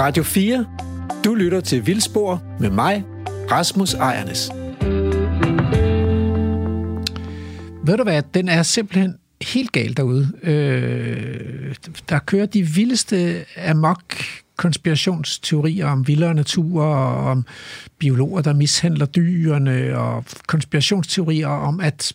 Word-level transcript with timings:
Radio 0.00 0.22
4. 0.22 0.66
Du 1.24 1.34
lytter 1.34 1.60
til 1.60 1.86
Vildspor 1.86 2.42
med 2.60 2.70
mig, 2.70 3.04
Rasmus 3.50 3.94
Ejernes. 3.94 4.50
Ved 7.86 7.96
du 7.96 8.02
hvad, 8.02 8.22
den 8.34 8.48
er 8.48 8.62
simpelthen 8.62 9.16
helt 9.42 9.72
galt 9.72 9.96
derude. 9.96 10.32
Øh, 10.42 11.74
der 12.08 12.18
kører 12.18 12.46
de 12.46 12.62
vildeste 12.62 13.44
amok 13.66 14.02
konspirationsteorier 14.56 15.86
om 15.86 16.06
vildere 16.06 16.34
natur, 16.34 16.84
og 16.84 17.30
om 17.30 17.46
biologer, 17.98 18.42
der 18.42 18.52
mishandler 18.52 19.06
dyrene, 19.06 19.98
og 19.98 20.24
konspirationsteorier 20.46 21.48
om, 21.48 21.80
at 21.80 22.12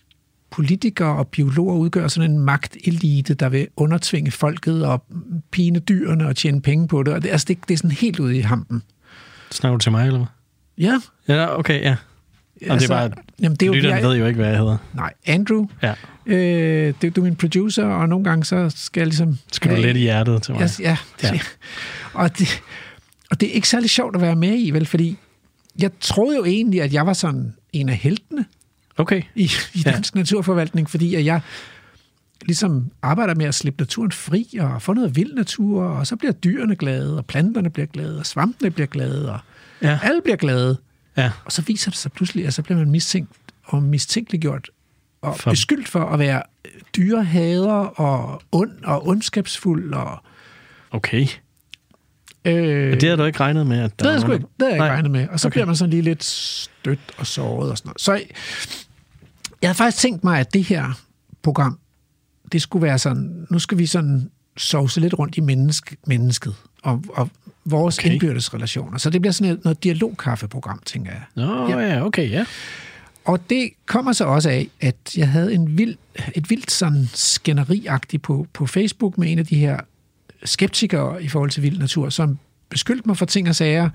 politikere 0.53 1.17
og 1.17 1.27
biologer 1.27 1.75
udgør 1.75 2.07
sådan 2.07 2.31
en 2.31 2.39
magtelite, 2.39 3.33
der 3.33 3.49
vil 3.49 3.67
undertvinge 3.75 4.31
folket 4.31 4.85
og 4.85 5.05
pine 5.51 5.79
dyrene 5.79 6.27
og 6.27 6.35
tjene 6.35 6.61
penge 6.61 6.87
på 6.87 7.03
det. 7.03 7.13
Og 7.13 7.23
det, 7.23 7.29
altså, 7.29 7.45
det, 7.47 7.57
det 7.67 7.73
er 7.73 7.77
sådan 7.77 7.91
helt 7.91 8.19
ude 8.19 8.37
i 8.37 8.41
hampen. 8.41 8.83
Snakker 9.51 9.77
du 9.77 9.81
til 9.81 9.91
mig, 9.91 10.05
eller 10.07 10.19
hvad? 10.19 10.27
Ja. 10.77 10.99
Ja, 11.27 11.59
okay, 11.59 11.81
ja. 11.81 11.95
Og 12.69 12.79
det 12.79 12.83
er 12.83 12.87
bare, 12.87 13.11
jamen, 13.41 13.55
det 13.55 13.61
er 13.63 13.67
jo, 13.67 13.73
lytteren 13.73 13.95
jeg, 13.95 14.09
ved 14.09 14.17
jo 14.17 14.25
ikke, 14.25 14.37
hvad 14.37 14.49
jeg 14.49 14.57
hedder. 14.57 14.77
Nej, 14.93 15.13
Andrew. 15.25 15.67
Ja. 15.83 15.93
Øh, 16.25 16.93
det, 17.01 17.15
du 17.15 17.21
er 17.21 17.25
min 17.25 17.35
producer, 17.35 17.85
og 17.85 18.09
nogle 18.09 18.25
gange 18.25 18.45
så 18.45 18.71
skal 18.75 19.01
jeg 19.01 19.07
ligesom... 19.07 19.37
Skal 19.51 19.71
du 19.71 19.75
have- 19.75 19.87
let 19.87 19.95
i 19.97 19.99
hjertet 19.99 20.43
til 20.43 20.53
mig? 20.53 20.69
Ja, 20.79 20.85
ja, 20.89 20.97
det, 21.21 21.31
ja. 21.31 21.39
Og, 22.13 22.37
det, 22.37 22.61
og 23.31 23.41
det 23.41 23.49
er 23.49 23.53
ikke 23.53 23.67
særlig 23.69 23.89
sjovt 23.89 24.15
at 24.15 24.21
være 24.21 24.35
med 24.35 24.59
i, 24.59 24.71
vel? 24.71 24.85
Fordi 24.85 25.17
jeg 25.79 25.91
troede 25.99 26.37
jo 26.37 26.45
egentlig, 26.45 26.81
at 26.81 26.93
jeg 26.93 27.05
var 27.05 27.13
sådan 27.13 27.53
en 27.73 27.89
af 27.89 27.95
heltene 27.95 28.45
Okay. 28.97 29.21
i, 29.35 29.43
i 29.73 29.81
Ja. 29.85 29.91
dansk 29.91 30.15
naturforvaltning, 30.15 30.89
fordi 30.89 31.15
at 31.15 31.25
jeg 31.25 31.41
ligesom 32.45 32.91
arbejder 33.01 33.35
med 33.35 33.45
at 33.45 33.55
slippe 33.55 33.81
naturen 33.81 34.11
fri 34.11 34.57
og 34.59 34.81
få 34.81 34.93
noget 34.93 35.15
vild 35.15 35.33
natur, 35.33 35.83
og 35.83 36.07
så 36.07 36.15
bliver 36.15 36.31
dyrene 36.31 36.75
glade, 36.75 37.17
og 37.17 37.25
planterne 37.25 37.69
bliver 37.69 37.85
glade, 37.85 38.19
og 38.19 38.25
svampene 38.25 38.71
bliver 38.71 38.87
glade, 38.87 39.31
og 39.33 39.39
Ja. 39.81 39.99
alle 40.03 40.21
bliver 40.23 40.35
glade. 40.37 40.77
Ja. 41.17 41.31
Og 41.45 41.51
så 41.51 41.61
viser 41.61 41.91
det 41.91 41.97
sig 41.99 42.11
pludselig, 42.11 42.45
at 42.47 42.53
så 42.53 42.61
bliver 42.61 42.77
man 42.77 42.91
mistænkt 42.91 43.31
og 43.63 43.83
mistænkeliggjort 43.83 44.69
og 45.21 45.39
For- 45.39 45.49
beskyldt 45.49 45.87
for 45.89 46.05
at 46.05 46.19
være 46.19 46.41
dyrehader 46.97 47.71
og 47.73 48.41
ond 48.51 48.83
og 48.83 49.07
ondskabsfuld. 49.07 49.93
Og, 49.93 50.17
Okay. 50.91 51.27
øh, 52.45 52.89
Men 52.89 53.01
det 53.01 53.09
har 53.09 53.15
du 53.15 53.23
ikke 53.23 53.39
regnet 53.39 53.67
med, 53.67 53.77
at 53.79 53.83
der 53.83 53.87
det 53.97 54.01
havde 54.05 54.13
jeg 54.13 54.21
sgu 54.21 54.31
ikke, 54.31 54.45
det 54.59 54.67
havde 54.67 54.73
jeg 54.73 54.77
ikke 54.85 54.93
regnet 54.93 55.11
med. 55.11 55.27
Og 55.27 55.39
så 55.39 55.47
okay. 55.47 55.53
bliver 55.53 55.65
man 55.65 55.75
sådan 55.75 55.89
lige 55.89 56.01
lidt 56.01 56.23
stødt 56.23 56.99
og 57.17 57.27
såret 57.27 57.71
og 57.71 57.77
sådan 57.77 57.87
noget. 57.89 58.01
Så 58.01 58.21
jeg 59.63 59.69
havde 59.69 59.77
faktisk 59.77 60.01
tænkt 60.01 60.23
mig, 60.23 60.39
at 60.39 60.53
det 60.53 60.63
her 60.63 60.99
program, 61.41 61.79
det 62.51 62.61
skulle 62.61 62.83
være 62.83 62.99
sådan, 62.99 63.47
nu 63.49 63.59
skal 63.59 63.77
vi 63.77 63.85
sådan 63.85 64.29
sovse 64.57 64.99
lidt 64.99 65.19
rundt 65.19 65.37
i 65.37 65.41
menneske, 65.41 65.97
mennesket 66.07 66.55
og, 66.83 67.03
og 67.13 67.29
vores 67.65 67.99
Okay. 67.99 68.11
indbyrdes 68.11 68.53
relationer. 68.53 68.97
Så 68.97 69.09
det 69.09 69.21
bliver 69.21 69.31
sådan 69.31 69.53
et, 69.53 69.63
noget 69.63 69.83
dialogkaffeprogram, 69.83 70.81
tænker 70.85 71.11
jeg. 71.11 71.21
Nå, 71.35 71.69
ja. 71.69 71.79
Ja. 71.79 71.93
ja, 71.93 72.05
okay, 72.05 72.29
ja. 72.31 72.45
Og 73.25 73.49
det 73.49 73.69
kommer 73.85 74.13
så 74.13 74.25
også 74.25 74.49
af, 74.49 74.67
at 74.81 74.95
jeg 75.17 75.29
havde 75.29 75.53
en 75.53 75.77
vild, 75.77 75.95
et 76.35 76.49
vildt 76.49 76.71
sådan 76.71 77.09
skænderiagtigt 77.13 78.23
på, 78.23 78.47
på 78.53 78.65
Facebook 78.65 79.17
med 79.17 79.31
en 79.31 79.39
af 79.39 79.45
de 79.45 79.55
her 79.55 79.79
skeptikere 80.43 81.23
i 81.23 81.27
forhold 81.27 81.49
til 81.49 81.63
vild 81.63 81.77
natur, 81.79 82.09
som 82.09 82.37
beskyldte 82.69 83.07
mig 83.07 83.17
for 83.17 83.25
ting 83.25 83.49
og 83.49 83.55
sager. 83.55 83.89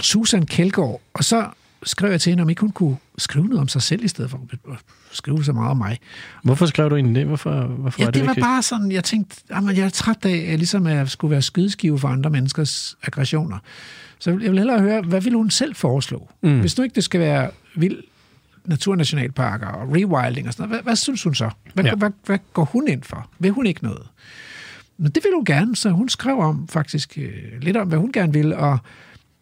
Susan 0.00 0.46
Kjeldgaard. 0.46 1.00
Og 1.14 1.24
så 1.24 1.46
skrev 1.86 2.10
jeg 2.10 2.20
til 2.20 2.30
hende, 2.30 2.42
om 2.42 2.48
ikke 2.50 2.60
hun 2.60 2.70
kunne 2.70 2.96
skrive 3.18 3.44
noget 3.46 3.60
om 3.60 3.68
sig 3.68 3.82
selv, 3.82 4.04
i 4.04 4.08
stedet 4.08 4.30
for 4.30 4.40
at 4.72 4.78
skrive 5.12 5.44
så 5.44 5.52
meget 5.52 5.70
om 5.70 5.76
mig. 5.76 5.98
Hvorfor 6.42 6.66
skrev 6.66 6.90
du 6.90 6.94
egentlig 6.94 7.14
det? 7.14 7.26
Hvorfor, 7.26 7.66
hvorfor 7.66 8.00
Ja, 8.02 8.06
er 8.06 8.10
det, 8.10 8.14
det, 8.14 8.22
var 8.22 8.28
vigtigt? 8.28 8.44
bare 8.44 8.62
sådan, 8.62 8.92
jeg 8.92 9.04
tænkte, 9.04 9.36
jamen, 9.50 9.76
jeg 9.76 9.84
er 9.84 9.88
træt 9.88 10.24
af, 10.24 10.46
at 10.52 10.58
ligesom 10.58 10.86
at 10.86 10.96
jeg 10.96 11.08
skulle 11.08 11.30
være 11.30 11.42
skydeskive 11.42 11.98
for 11.98 12.08
andre 12.08 12.30
menneskers 12.30 12.96
aggressioner. 13.02 13.58
Så 14.18 14.30
jeg 14.30 14.40
vil 14.40 14.58
hellere 14.58 14.80
høre, 14.80 15.02
hvad 15.02 15.20
vil 15.20 15.34
hun 15.34 15.50
selv 15.50 15.74
foreslå? 15.74 16.28
Mm. 16.42 16.60
Hvis 16.60 16.78
nu 16.78 16.84
ikke 16.84 16.94
det 16.94 17.04
skal 17.04 17.20
være 17.20 17.50
vild 17.76 18.02
naturnationalparker 18.64 19.66
og 19.66 19.88
rewilding 19.88 20.46
og 20.46 20.52
sådan 20.52 20.68
noget, 20.68 20.68
hvad, 20.68 20.82
hvad 20.90 20.96
synes 20.96 21.22
hun 21.22 21.34
så? 21.34 21.50
Hvad, 21.74 21.84
Ja. 21.84 21.94
hvad, 21.94 22.10
hvad 22.26 22.38
går 22.52 22.64
hun 22.64 22.88
ind 22.88 23.02
for? 23.02 23.30
Vil 23.38 23.50
hun 23.50 23.66
ikke 23.66 23.84
noget? 23.84 24.02
Men 24.98 25.06
det 25.10 25.24
vil 25.24 25.32
hun 25.34 25.44
gerne, 25.44 25.76
så 25.76 25.90
hun 25.90 26.08
skrev 26.08 26.38
om 26.38 26.68
faktisk 26.68 27.18
øh, 27.18 27.32
lidt 27.60 27.76
om, 27.76 27.88
hvad 27.88 27.98
hun 27.98 28.12
gerne 28.12 28.32
vil, 28.32 28.54
og 28.54 28.78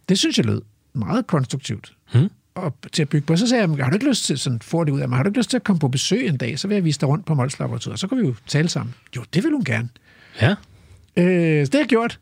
det 0.09 0.19
synes 0.19 0.39
jeg 0.39 0.47
lød 0.47 0.63
meget 0.93 1.27
konstruktivt. 1.27 1.93
Hmm. 2.15 2.29
Og 2.55 2.75
til 2.93 3.03
at 3.03 3.09
bygge 3.09 3.27
på. 3.27 3.37
Så 3.37 3.47
sagde 3.47 3.69
jeg, 3.77 3.85
har 3.85 3.91
du 3.91 3.97
ikke 3.97 4.09
lyst 4.09 4.25
til, 4.25 4.39
sådan 4.39 4.61
får 4.63 4.85
det 4.85 4.93
ud 4.93 5.01
af 5.01 5.09
mig, 5.09 5.17
har 5.17 5.23
du 5.23 5.29
ikke 5.29 5.39
lyst 5.39 5.51
til 5.51 5.57
at 5.57 5.65
komme 5.65 5.81
på 5.81 5.89
besøg 5.89 6.27
en 6.27 6.37
dag, 6.37 6.59
så 6.59 6.69
vil 6.69 6.75
jeg 6.75 6.85
vise 6.85 7.01
dig 7.01 7.09
rundt 7.09 7.27
på 7.27 7.35
Mols 7.35 7.59
Laboratoriet, 7.59 8.01
så 8.01 8.07
kan 8.09 8.19
vi 8.19 8.23
jo 8.27 8.35
tale 8.47 8.69
sammen. 8.69 8.95
Jo, 9.17 9.23
det 9.35 9.43
vil 9.43 9.53
hun 9.53 9.65
gerne. 9.65 9.89
Ja, 10.43 10.55
Øh, 11.17 11.67
så 11.67 11.71
det 11.71 11.75
har 11.75 11.79
jeg 11.81 11.89
gjort. 11.89 12.19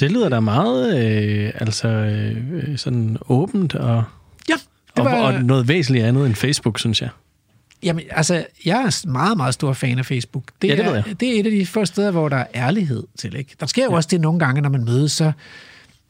det 0.00 0.12
lyder 0.12 0.28
da 0.28 0.40
meget 0.40 1.06
øh, 1.06 1.52
altså, 1.54 1.88
øh, 1.88 2.78
sådan 2.78 3.16
åbent 3.28 3.74
og, 3.74 4.04
Ja, 4.48 4.54
det 4.54 4.62
og, 4.98 5.04
var, 5.04 5.14
og 5.32 5.42
noget 5.44 5.68
væsentligt 5.68 6.04
andet 6.06 6.26
end 6.26 6.34
Facebook, 6.34 6.78
synes 6.78 7.02
jeg. 7.02 7.08
jamen, 7.82 8.04
altså, 8.10 8.46
jeg 8.64 8.82
er 8.82 9.06
meget, 9.08 9.36
meget 9.36 9.54
stor 9.54 9.72
fan 9.72 9.98
af 9.98 10.06
Facebook. 10.06 10.44
Det, 10.62 10.68
Ja, 10.68 10.76
det 10.76 10.86
er, 10.86 11.02
det 11.14 11.36
er 11.36 11.40
et 11.40 11.46
af 11.46 11.52
de 11.52 11.66
få 11.66 11.84
steder, 11.84 12.10
hvor 12.10 12.28
der 12.28 12.36
er 12.36 12.46
ærlighed 12.54 13.02
til. 13.18 13.36
Ikke? 13.36 13.54
Der 13.60 13.66
sker 13.66 13.84
jo 13.84 13.90
ja. 13.90 13.96
også 13.96 14.08
det 14.12 14.20
nogle 14.20 14.38
gange, 14.38 14.60
når 14.60 14.68
man 14.70 14.84
mødes, 14.84 15.12
så, 15.12 15.32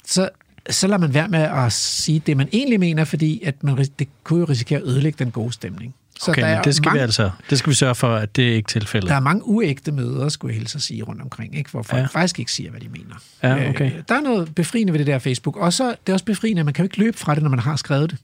så, 0.04 0.28
så 0.70 0.86
lader 0.86 0.98
man 0.98 1.14
være 1.14 1.28
med 1.28 1.40
at 1.42 1.72
sige 1.72 2.18
det, 2.26 2.36
man 2.36 2.48
egentlig 2.52 2.80
mener, 2.80 3.04
fordi 3.04 3.42
at 3.44 3.64
man, 3.64 3.76
det 3.98 4.08
kunne 4.24 4.38
jo 4.40 4.44
risikere 4.44 4.78
at 4.78 4.84
ødelægge 4.86 5.24
den 5.24 5.30
gode 5.32 5.52
stemning. 5.52 5.94
Så 6.20 6.30
Okay, 6.30 6.42
der 6.42 6.48
men 6.48 6.56
er 6.58 6.62
det 6.62 6.74
skal, 6.74 6.88
mange, 6.88 6.98
vi 6.98 7.02
altså, 7.02 7.30
det 7.50 7.58
skal 7.58 7.70
vi 7.70 7.74
sørge 7.74 7.94
for, 7.94 8.14
at 8.14 8.36
det 8.36 8.42
ikke 8.42 8.56
er 8.58 8.62
tilfældet. 8.80 9.08
Der 9.10 9.16
er 9.16 9.20
mange 9.20 9.46
uægte 9.46 9.92
møder, 9.92 10.28
skulle 10.28 10.52
jeg 10.54 10.58
hilse 10.60 10.76
at 10.76 10.82
sige, 10.82 11.02
rundt 11.02 11.22
omkring, 11.22 11.56
ikke? 11.58 11.70
hvor 11.70 11.82
folk 11.82 12.00
Ja. 12.02 12.06
faktisk 12.06 12.38
ikke 12.38 12.52
siger, 12.52 12.70
hvad 12.70 12.80
de 12.80 12.88
mener. 12.88 13.14
Ja, 13.42 13.68
okay. 13.70 13.92
Øh, 13.92 14.02
der 14.08 14.14
er 14.14 14.20
noget 14.20 14.54
befriende 14.54 14.92
ved 14.92 14.98
det 14.98 15.06
der 15.06 15.18
Facebook, 15.18 15.56
og 15.56 15.72
så 15.72 15.88
det 15.88 16.08
er 16.08 16.12
også 16.12 16.24
befriende, 16.24 16.60
at 16.60 16.64
man 16.64 16.74
kan 16.74 16.82
jo 16.82 16.86
ikke 16.86 16.98
løbe 16.98 17.18
fra 17.18 17.34
det, 17.34 17.42
når 17.42 17.50
man 17.50 17.58
har 17.58 17.76
skrevet 17.76 18.10
det. 18.10 18.18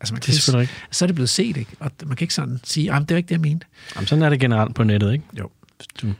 Altså, 0.00 0.14
man 0.14 0.18
Det 0.20 0.24
kan, 0.26 0.34
selvfølgelig 0.34 0.62
ikke. 0.62 0.74
Så 0.90 1.04
er 1.04 1.06
det 1.06 1.14
blevet 1.14 1.28
set, 1.30 1.56
ikke? 1.56 1.70
Og 1.80 1.90
man 2.06 2.16
kan 2.16 2.24
ikke 2.24 2.34
sådan 2.34 2.60
sige, 2.64 2.92
at 2.94 3.00
det 3.02 3.10
er 3.10 3.16
ikke 3.16 3.26
det, 3.28 3.32
jeg 3.34 3.40
mente. 3.40 3.66
Jamen, 3.96 4.06
sådan 4.06 4.22
er 4.24 4.28
det 4.28 4.40
generelt 4.40 4.74
på 4.74 4.84
nettet, 4.84 5.12
ikke? 5.12 5.24
Jo. 5.38 5.50
Du, 6.02 6.06
du 6.06 6.12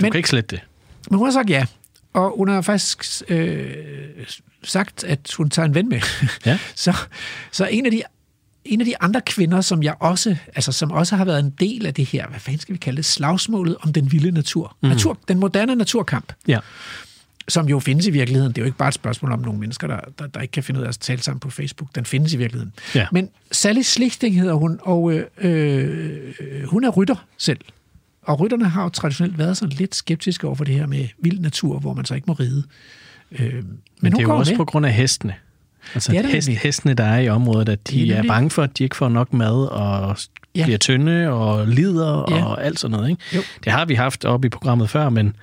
Men- 0.00 0.10
kan 0.12 0.18
ikke 0.18 0.28
slette 0.28 0.56
det. 0.56 0.64
Men 1.10 1.18
hun 1.18 1.26
har 1.26 1.32
sagt 1.32 1.50
ja, 1.50 1.66
og 2.12 2.34
hun 2.36 2.48
har 2.48 2.60
faktisk 2.60 3.22
øh, 3.28 3.66
sagt, 4.68 5.04
at 5.04 5.32
hun 5.36 5.50
tager 5.50 5.66
en 5.66 5.74
ven 5.74 5.88
med. 5.88 6.00
Ja. 6.46 6.58
så, 6.74 6.96
så 7.52 7.66
en 7.66 7.86
af 7.86 7.92
de 7.92 8.02
en 8.64 8.80
af 8.80 8.84
de 8.84 9.02
andre 9.02 9.20
kvinder, 9.20 9.60
som 9.60 9.82
jeg 9.82 9.94
også, 10.00 10.36
altså 10.54 10.72
som 10.72 10.90
også 10.90 11.16
har 11.16 11.24
været 11.24 11.40
en 11.40 11.50
del 11.50 11.86
af 11.86 11.94
det 11.94 12.04
her, 12.04 12.28
hvad 12.28 12.40
fanden 12.40 12.60
skal 12.60 12.72
vi 12.72 12.78
kalde 12.78 12.96
det, 12.96 13.04
slagsmålet 13.04 13.76
om 13.80 13.92
den 13.92 14.12
vilde 14.12 14.30
natur. 14.30 14.76
Mm. 14.82 14.88
natur 14.88 15.18
den 15.28 15.38
moderne 15.38 15.74
naturkamp. 15.74 16.32
Ja. 16.48 16.58
som 17.48 17.68
jo 17.68 17.80
findes 17.80 18.06
i 18.06 18.10
virkeligheden. 18.10 18.52
Det 18.52 18.58
er 18.58 18.62
jo 18.62 18.66
ikke 18.66 18.78
bare 18.78 18.88
et 18.88 18.94
spørgsmål 18.94 19.32
om 19.32 19.40
nogle 19.40 19.60
mennesker, 19.60 19.86
der, 19.86 20.00
der, 20.18 20.26
der 20.26 20.40
ikke 20.40 20.52
kan 20.52 20.62
finde 20.62 20.80
ud 20.80 20.84
af 20.84 20.88
at 20.88 20.98
tale 20.98 21.22
sammen 21.22 21.40
på 21.40 21.50
Facebook. 21.50 21.94
Den 21.94 22.04
findes 22.04 22.32
i 22.32 22.36
virkeligheden. 22.36 22.72
Ja. 22.94 23.06
Men 23.12 23.30
Sally 23.52 23.82
Slichting 23.82 24.40
hedder 24.40 24.54
hun, 24.54 24.78
og 24.82 25.12
øh, 25.12 25.24
øh, 25.38 26.64
hun 26.64 26.84
er 26.84 26.90
rytter 26.90 27.26
selv. 27.38 27.60
Og 28.22 28.40
rytterne 28.40 28.68
har 28.68 28.82
jo 28.82 28.88
traditionelt 28.88 29.38
været 29.38 29.56
sådan 29.56 29.76
lidt 29.76 29.94
skeptiske 29.94 30.46
over 30.46 30.56
for 30.56 30.64
det 30.64 30.74
her 30.74 30.86
med 30.86 31.08
vild 31.18 31.38
natur, 31.38 31.78
hvor 31.78 31.94
man 31.94 32.04
så 32.04 32.14
ikke 32.14 32.24
må 32.26 32.32
ride. 32.32 32.64
Øh, 33.32 33.54
men, 33.54 33.80
Men 34.00 34.12
det 34.12 34.18
er 34.18 34.22
jo 34.22 34.36
også 34.36 34.52
med. 34.52 34.56
på 34.56 34.64
grund 34.64 34.86
af 34.86 34.92
hestene. 34.92 35.34
Altså 35.94 36.12
Det 36.12 36.18
er 36.18 36.22
det 36.22 36.30
hest, 36.30 36.48
hestene, 36.48 36.94
der 36.94 37.04
er 37.04 37.18
i 37.18 37.28
området, 37.28 37.68
at 37.68 37.88
Det 37.88 37.94
er 38.00 38.04
de 38.04 38.10
er, 38.10 38.14
nemlig. 38.14 38.28
bange 38.28 38.50
for, 38.50 38.62
at 38.62 38.78
de 38.78 38.84
ikke 38.84 38.96
får 38.96 39.08
nok 39.08 39.32
mad 39.32 39.66
og 39.66 40.16
Ja. 40.54 40.64
bliver 40.64 40.78
tynde 40.78 41.28
og 41.28 41.68
lider 41.68 42.24
Ja. 42.36 42.44
og 42.44 42.64
alt 42.64 42.80
sådan 42.80 42.96
noget. 42.96 43.10
Ikke? 43.10 43.22
Jo. 43.36 43.40
Det 43.64 43.72
har 43.72 43.84
vi 43.84 43.94
haft 43.94 44.24
oppe 44.24 44.46
i 44.46 44.48
programmet 44.48 44.90
før, 44.90 45.08
men, 45.08 45.36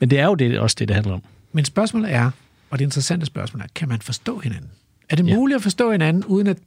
men 0.00 0.10
det 0.10 0.18
er 0.20 0.24
jo 0.24 0.34
det, 0.34 0.58
også 0.58 0.76
det, 0.78 0.88
det 0.88 0.94
handler 0.94 1.14
om. 1.14 1.22
Men 1.52 1.64
spørgsmålet 1.64 2.12
er, 2.12 2.30
og 2.70 2.78
det 2.78 2.84
interessante 2.84 3.26
spørgsmål 3.26 3.60
er, 3.62 3.66
kan 3.74 3.88
man 3.88 4.00
forstå 4.00 4.38
hinanden? 4.38 4.70
Er 5.10 5.16
det 5.16 5.26
Ja. 5.28 5.34
muligt 5.36 5.56
at 5.56 5.62
forstå 5.62 5.92
hinanden, 5.92 6.24
uden 6.24 6.46
at, 6.46 6.58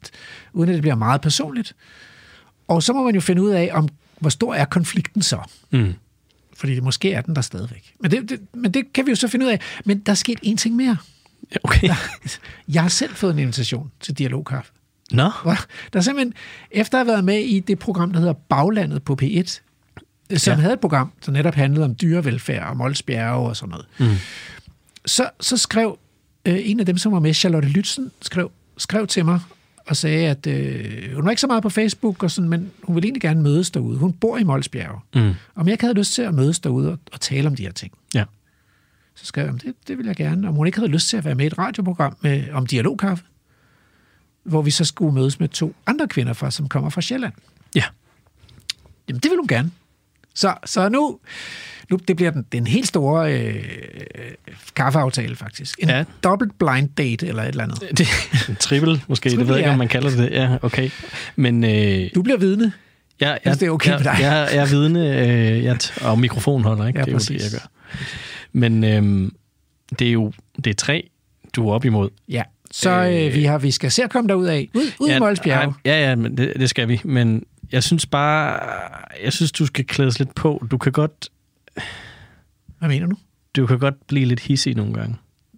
uden 0.53 0.69
at 0.69 0.74
det 0.74 0.81
bliver 0.81 0.95
meget 0.95 1.22
personligt? 1.22 1.75
Og 2.68 2.84
så 2.84 2.94
må 2.94 3.03
man 3.03 3.16
jo 3.16 3.22
finde 3.22 3.41
ud 3.41 3.50
af, 3.50 3.69
om 3.74 3.89
hvor 4.19 4.29
stor 4.29 4.53
er 4.53 4.66
konflikten 4.66 5.22
så? 5.22 5.38
Mm. 5.72 5.94
Fordi 6.57 6.79
måske 6.79 7.13
er 7.13 7.22
den 7.22 7.35
der 7.35 7.41
stadigvæk. 7.41 7.94
Men 8.00 8.12
det, 8.12 8.29
det, 8.29 8.40
men 8.53 8.72
det 8.72 8.94
kan 8.94 9.06
vi 9.06 9.12
jo 9.12 9.16
så 9.16 9.28
finde 9.28 9.45
ud 9.45 9.51
af. 9.51 9.59
Men 9.85 10.00
der 10.00 10.12
er 10.12 10.15
sket 10.15 10.39
en 10.42 10.57
ting 10.57 10.75
mere. 10.75 10.98
Okay. 11.63 11.89
Jeg 12.68 12.81
har 12.81 12.89
selv 12.89 13.15
fået 13.15 13.33
en 13.33 13.39
invitation 13.39 13.92
til 14.00 14.13
Dialogkaffe. 14.18 14.71
Nå, 15.12 15.31
Hvor- 15.44 15.57
Der 15.94 16.00
er 16.00 16.01
simpelthen, 16.01 16.33
efter 16.71 16.98
at 17.00 17.06
have 17.06 17.12
været 17.13 17.24
med 17.24 17.39
i 17.39 17.59
det 17.59 17.80
program, 17.80 18.12
der 18.12 18.19
hedder 18.19 18.33
Baglandet 18.33 19.04
på 19.04 19.18
P1, 19.21 19.45
som 19.48 19.62
Ja. 20.31 20.38
ja. 20.48 20.56
havde 20.56 20.74
et 20.74 20.80
program, 20.80 21.12
der 21.25 21.31
netop 21.31 21.56
handlede 21.56 21.86
om 21.86 21.95
dyrevelfærd 22.01 22.68
og 22.69 22.77
Molsbjerge 22.77 23.50
og 23.50 23.56
sådan 23.56 23.69
noget, 23.69 23.86
Mm. 24.00 24.15
så, 25.06 25.30
så 25.39 25.57
skrev 25.57 26.00
øh, 26.45 26.57
en 26.63 26.80
af 26.80 26.86
dem, 26.86 26.98
som 26.98 27.12
var 27.12 27.19
med, 27.19 27.33
Charlotte 27.33 27.69
Lytzen, 27.69 28.12
skrev, 28.21 28.51
skrev 28.77 29.07
til 29.07 29.25
mig 29.25 29.39
og 29.88 29.95
sagde, 29.95 30.28
at 30.30 30.48
øh, 30.48 31.16
hun 31.16 31.24
var 31.25 31.30
ikke 31.30 31.42
så 31.42 31.48
meget 31.48 31.63
på 31.63 31.69
Facebook, 31.69 32.24
og 32.24 32.31
sådan, 32.31 32.50
men 32.50 32.72
hun 32.84 32.95
ville 32.95 33.06
egentlig 33.06 33.22
gerne 33.22 33.42
mødes 33.42 33.72
derude. 33.72 33.98
Hun 33.98 34.13
bor 34.13 34.38
i 34.38 34.44
Molsbjerge. 34.44 35.00
Mm. 35.16 35.34
Om 35.56 35.68
jeg 35.68 35.72
ikke 35.72 35.84
havde 35.84 35.98
lyst 35.98 36.13
til 36.13 36.22
at 36.22 36.34
mødes 36.34 36.60
derude 36.60 36.92
og, 36.92 37.00
og 37.13 37.22
tale 37.22 37.48
om 37.48 37.56
de 37.56 37.63
her 37.63 37.72
ting. 37.72 37.94
Ja. 38.13 38.24
Så 39.16 39.25
skrev 39.25 39.42
jeg, 39.42 39.48
"Jamen, 39.48 39.62
det, 39.66 39.88
det 39.88 39.98
vil 39.98 40.06
jeg 40.06 40.16
gerne. 40.16 40.48
Om 40.48 40.56
hun 40.56 40.68
ikke 40.68 40.78
havde 40.80 40.92
lyst 40.92 41.07
til 41.10 41.18
at 41.18 41.25
være 41.25 41.36
med 41.36 41.45
i 41.45 41.48
et 41.48 41.57
radioprogram 41.57 42.18
med, 42.22 42.51
om 42.51 42.66
dialogkaffe, 42.66 43.24
hvor 44.44 44.62
vi 44.62 44.72
så 44.72 44.86
skulle 44.86 45.13
mødes 45.13 45.39
med 45.39 45.50
to 45.50 45.75
andre 45.86 46.07
kvinder, 46.07 46.34
fra, 46.34 46.51
som 46.51 46.69
kommer 46.69 46.89
fra 46.89 47.01
Sjælland. 47.01 47.34
Ja. 47.75 47.84
Jamen, 49.10 49.19
det 49.19 49.31
vil 49.31 49.38
hun 49.38 49.48
gerne. 49.48 49.72
Så, 50.34 50.56
så 50.66 50.89
nu, 50.89 51.19
nu 51.92 52.00
det 52.07 52.16
bliver 52.16 52.31
den, 52.31 52.45
den 52.51 52.68
helt 52.68 52.88
store 52.88 53.39
øh, 53.42 53.63
kaffeaftale, 54.75 55.36
faktisk. 55.36 55.80
En 55.80 55.89
Ja. 55.89 55.98
ja. 55.98 56.04
dobbelt 56.24 56.60
blind 56.60 56.89
date 56.89 57.28
eller 57.28 57.44
et 57.44 57.48
eller 57.50 57.63
andet. 57.63 57.81
Det, 57.98 58.07
en 58.50 58.56
triple, 58.56 59.01
måske. 59.07 59.30
det 59.30 59.39
ved 59.39 59.45
jeg 59.48 59.57
ikke, 59.57 59.68
ja. 59.68 59.72
om 59.74 59.78
man 59.80 59.88
kalder 59.88 60.10
det. 60.10 60.30
Ja, 60.31 60.57
okay. 60.62 60.89
Men 61.36 61.63
øh, 61.63 62.10
Du 62.16 62.22
bliver 62.22 62.38
vidne. 62.38 62.72
jeg, 63.19 63.39
Hvis 63.44 63.57
det 63.57 63.68
er 63.68 63.72
okay 63.72 63.89
jeg, 63.92 64.00
med 64.00 64.04
dig. 64.04 64.16
Jeg, 64.22 64.50
jeg 64.54 64.62
er 64.62 64.66
vidne, 64.69 65.00
øh, 65.22 65.63
jeg, 65.63 65.78
t- 65.84 66.06
og 66.06 66.19
mikrofonholder, 66.19 66.88
ikke? 66.88 67.00
Ja, 67.00 67.06
det 67.06 67.10
er 67.12 67.13
jo 67.13 67.19
det, 67.19 67.28
præcis. 67.28 67.54
jeg 67.54 67.62
gør. 67.62 67.69
Men 68.51 68.84
øh, 68.84 69.31
det 70.00 70.07
er 70.07 70.12
jo 70.12 70.31
det 70.63 70.68
er 70.68 70.74
tre, 70.74 71.10
du 71.56 71.69
er 71.69 71.74
op 71.74 71.86
imod. 71.86 72.10
Ja. 72.30 72.44
Så 72.72 72.89
øh, 72.89 73.34
vi, 73.36 73.44
har, 73.44 73.57
vi 73.57 73.72
skal 73.72 73.92
se 73.92 74.04
at 74.04 74.10
komme 74.10 74.28
derud 74.28 74.45
af. 74.45 74.69
Ud, 74.74 74.81
ud 75.00 75.10
ja, 75.10 75.68
i. 75.68 75.72
Ja, 75.86 76.10
ja, 76.10 76.16
men 76.16 76.38
det, 76.38 76.54
det 76.60 76.69
skal 76.69 76.88
vi. 76.88 77.01
Men 77.04 77.44
jeg 77.72 77.84
synes 77.84 78.06
bare, 78.06 78.60
jeg 79.24 79.34
synes, 79.34 79.51
du 79.51 79.66
skal 79.66 79.86
klædes 79.86 80.19
lidt 80.19 80.36
på. 80.36 80.68
Du 80.72 80.78
kan 80.78 80.92
godt, 80.92 81.30
Hvad 82.79 82.89
mener 82.89 83.07
du? 83.07 83.15
du 83.56 83.68
kan 83.68 83.79
godt 83.79 84.07
blive 84.07 84.25
lidt 84.25 84.39
hissig 84.39 84.75
nogle 84.75 84.94
gange. 84.94 85.15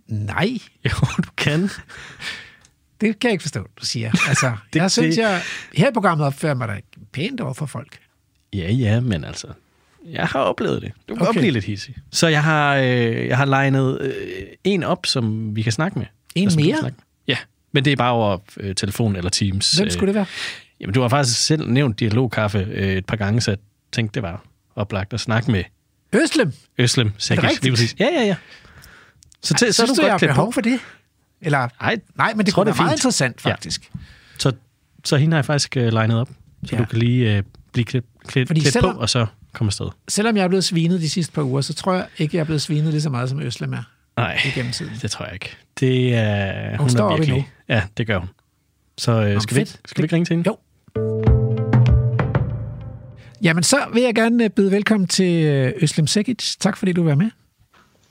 Nej, 0.07 0.49
Jo, 0.85 0.91
du 1.17 1.29
kan. 1.37 1.61
det 3.01 3.19
kan 3.19 3.27
jeg 3.27 3.31
ikke 3.31 3.41
forstå, 3.41 3.59
du 3.81 3.85
siger. 3.85 4.11
Altså, 4.27 4.47
Det- 4.73 4.79
jeg 4.79 4.91
synes, 4.91 5.15
det- 5.15 5.21
jeg 5.21 5.41
her 5.73 5.89
i 5.89 5.93
programmet 5.93 6.27
opfører 6.27 6.53
mig 6.53 6.67
da 6.67 6.79
pænt 7.13 7.41
over 7.41 7.53
for 7.53 7.65
folk. 7.65 7.97
Ja, 8.53 8.71
ja, 8.71 8.99
men 8.99 9.23
altså, 9.23 9.47
jeg 10.05 10.25
har 10.27 10.39
oplevet 10.39 10.81
det. 10.81 10.91
Du 11.09 11.15
kan 11.15 11.21
okay. 11.21 11.25
Godt 11.25 11.37
blive 11.37 11.51
lidt 11.51 11.65
hissig. 11.65 11.95
Så 12.11 12.27
jeg 12.27 12.43
har, 12.43 12.75
øh, 12.75 13.27
jeg 13.27 13.37
har 13.37 13.45
legnet 13.45 14.01
øh, 14.01 14.13
en 14.63 14.83
op, 14.83 15.05
som 15.05 15.55
vi 15.55 15.61
kan 15.61 15.71
snakke 15.71 15.99
med. 15.99 16.07
En 16.35 16.49
kan 16.49 16.55
mere? 16.55 16.77
snakke 16.79 16.95
med. 16.97 17.03
Ja, 17.27 17.37
men 17.71 17.85
det 17.85 17.93
er 17.93 17.97
bare 17.97 18.11
over 18.11 18.37
øh, 18.57 18.75
telefon 18.75 19.15
eller 19.15 19.29
Teams. 19.29 19.71
Hvem 19.77 19.89
skulle 19.89 20.07
det 20.07 20.15
være? 20.15 20.25
Jamen, 20.79 20.93
du 20.93 21.01
har 21.01 21.07
faktisk 21.09 21.45
selv 21.45 21.69
nævnt 21.69 21.99
dialogkaffe 21.99 22.57
øh, 22.71 22.93
et 22.93 23.05
par 23.05 23.15
gange, 23.15 23.41
så 23.41 23.51
jeg 23.51 23.57
tænkte, 23.91 24.13
det 24.13 24.23
var 24.23 24.45
oplagt 24.75 25.13
at 25.13 25.19
snakke 25.19 25.51
med 25.51 25.63
Øslem. 26.13 26.53
Øslem 26.77 27.11
rigtigt? 27.31 27.63
Lige 27.63 27.71
præcis. 27.71 27.95
Ja, 27.99 28.05
ja, 28.13 28.21
ja. 28.25 28.35
Så, 29.43 29.53
til, 29.53 29.73
så 29.73 29.83
er 29.83 29.85
Synes 29.85 29.97
du 29.97 30.01
du, 30.01 30.05
jeg 30.05 30.13
har 30.13 30.17
behov 30.19 30.45
på. 30.47 30.51
for 30.51 30.61
det? 30.61 30.79
Eller, 31.41 31.67
Nej, 31.81 31.97
nej, 32.17 32.33
men 32.33 32.45
det 32.45 32.53
tror, 32.53 32.63
kunne 32.63 32.71
det 32.71 32.77
være 32.79 32.83
er 32.83 32.87
meget 32.87 32.97
interessant, 32.97 33.45
Ja. 33.45 33.49
faktisk. 33.51 33.91
så, 34.37 34.51
så 35.05 35.17
hende 35.17 35.33
har 35.33 35.37
jeg 35.37 35.45
faktisk 35.45 35.77
øh, 35.77 35.93
legnet 35.93 36.17
op, 36.19 36.29
så 36.65 36.75
Ja. 36.75 36.77
du 36.81 36.85
kan 36.85 36.99
lige 36.99 37.35
øh, 37.37 37.43
blive 37.73 37.85
klædt, 37.85 38.05
klædt, 38.27 38.47
Fordi 38.47 38.59
klædt 38.61 38.73
selvom- 38.73 38.95
på, 38.95 38.99
og 39.01 39.09
så 39.09 39.25
komme 39.53 39.69
afsted. 39.69 39.87
Selvom 40.07 40.37
jeg 40.37 40.43
er 40.43 40.47
blevet 40.47 40.63
svinet 40.63 41.01
de 41.01 41.09
sidste 41.09 41.33
par 41.33 41.41
uger, 41.43 41.61
så 41.61 41.73
tror 41.73 41.93
jeg 41.93 42.05
ikke, 42.17 42.35
jeg 42.37 42.41
er 42.41 42.45
blevet 42.45 42.61
svinet 42.61 42.91
lige 42.91 43.01
så 43.01 43.09
meget, 43.09 43.29
som 43.29 43.41
Øslem 43.41 43.73
er 43.73 43.83
Nej, 44.17 44.39
igennem 44.45 44.71
tiden. 44.71 44.93
det 45.01 45.11
tror 45.11 45.25
jeg 45.25 45.33
ikke. 45.33 45.55
Det 45.79 46.15
er... 46.15 46.77
Hun, 46.77 46.89
står 46.89 47.03
er 47.03 47.11
op 47.13 47.17
virkelig... 47.19 47.35
endnu. 47.37 47.49
Ja, 47.69 47.83
det 47.97 48.07
gør 48.07 48.17
hun. 48.19 48.29
Så 48.97 49.11
øh, 49.11 49.41
skal, 49.41 49.57
vi, 49.57 49.65
skal 49.65 49.81
vi 49.97 50.03
ikke 50.03 50.15
ringe 50.15 50.25
til 50.25 50.35
hende? 50.35 50.49
Jo. 50.49 51.38
Jamen, 53.43 53.63
så 53.63 53.77
vil 53.93 54.03
jeg 54.03 54.15
gerne 54.15 54.43
øh, 54.43 54.49
byde 54.49 54.71
velkommen 54.71 55.07
til 55.07 55.45
øh, 55.45 55.73
Øslem 55.81 56.07
Sekic. 56.07 56.55
Tak, 56.59 56.77
fordi 56.77 56.93
du 56.93 57.03
var 57.03 57.15
med. 57.15 57.29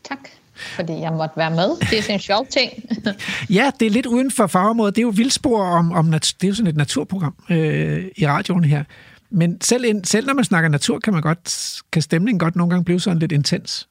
Tak, 0.08 0.18
fordi 0.54 0.92
jeg 0.92 1.12
måtte 1.12 1.36
være 1.36 1.50
med. 1.50 1.90
Det 1.90 1.98
er 1.98 2.02
sådan 2.02 2.14
en 2.14 2.20
sjov 2.20 2.46
ting. 2.46 2.72
Ja, 3.58 3.70
det 3.80 3.86
er 3.86 3.90
lidt 3.90 4.06
uden 4.06 4.30
for 4.30 4.46
fagområdet. 4.46 4.96
Det 4.96 5.00
er 5.00 5.06
jo 5.06 5.12
vildspor 5.16 5.62
om, 5.64 5.92
om 5.92 6.04
nat- 6.04 6.34
det 6.40 6.46
er 6.46 6.48
jo 6.48 6.54
sådan 6.54 6.70
et 6.70 6.76
naturprogram 6.76 7.34
øh, 7.50 8.04
i 8.16 8.26
radioen 8.26 8.64
her. 8.64 8.84
Men 9.30 9.60
selv, 9.60 9.84
ind, 9.84 10.04
selv 10.04 10.26
når 10.26 10.34
man 10.34 10.44
snakker 10.44 10.68
natur, 10.70 10.98
kan 10.98 11.12
man 11.12 11.22
godt, 11.22 11.74
kan 11.92 12.02
stemningen 12.02 12.38
godt 12.38 12.56
nogle 12.56 12.70
gange 12.70 12.84
blive 12.84 13.00
sådan 13.00 13.18
lidt 13.18 13.32
intens. 13.32 13.88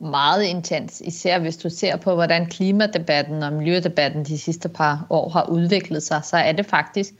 Meget 0.00 0.42
intens, 0.42 1.02
især 1.04 1.38
hvis 1.38 1.56
du 1.56 1.70
ser 1.70 1.96
på, 1.96 2.14
hvordan 2.14 2.46
klimadebatten 2.46 3.42
og 3.42 3.52
miljødebatten 3.52 4.24
de 4.24 4.38
sidste 4.38 4.68
par 4.68 5.06
år 5.10 5.28
har 5.28 5.48
udviklet 5.48 6.02
sig, 6.02 6.20
så 6.24 6.36
er 6.36 6.52
det 6.52 6.66
faktisk 6.66 7.10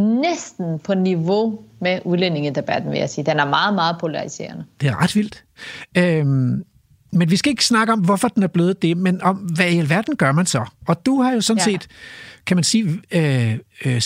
næsten 0.00 0.78
på 0.78 0.94
niveau 0.94 1.60
med 1.80 1.98
udlændingedebatten, 2.04 2.90
vil 2.90 2.98
jeg 2.98 3.10
sige. 3.10 3.24
Den 3.26 3.38
er 3.38 3.44
meget, 3.48 3.74
meget 3.74 3.96
polariserende. 4.00 4.64
Det 4.80 4.88
er 4.88 5.02
ret 5.02 5.16
vildt. 5.16 5.44
Øhm, 5.98 6.64
men 7.12 7.30
vi 7.30 7.36
skal 7.36 7.50
ikke 7.50 7.64
snakke 7.64 7.92
om, 7.92 8.00
hvorfor 8.00 8.28
den 8.28 8.42
er 8.42 8.46
blevet 8.46 8.82
det, 8.82 8.96
men 8.96 9.22
om, 9.22 9.36
hvad 9.36 9.70
i 9.70 9.78
alverden 9.78 10.16
gør 10.16 10.32
man 10.32 10.46
så? 10.46 10.64
Og 10.88 11.06
du 11.06 11.22
har 11.22 11.32
jo 11.32 11.40
sådan 11.40 11.58
Ja. 11.58 11.64
set, 11.64 11.88
kan 12.46 12.56
man 12.56 12.64
sige, 12.64 13.00
øh, 13.10 13.58
øh, 13.84 14.02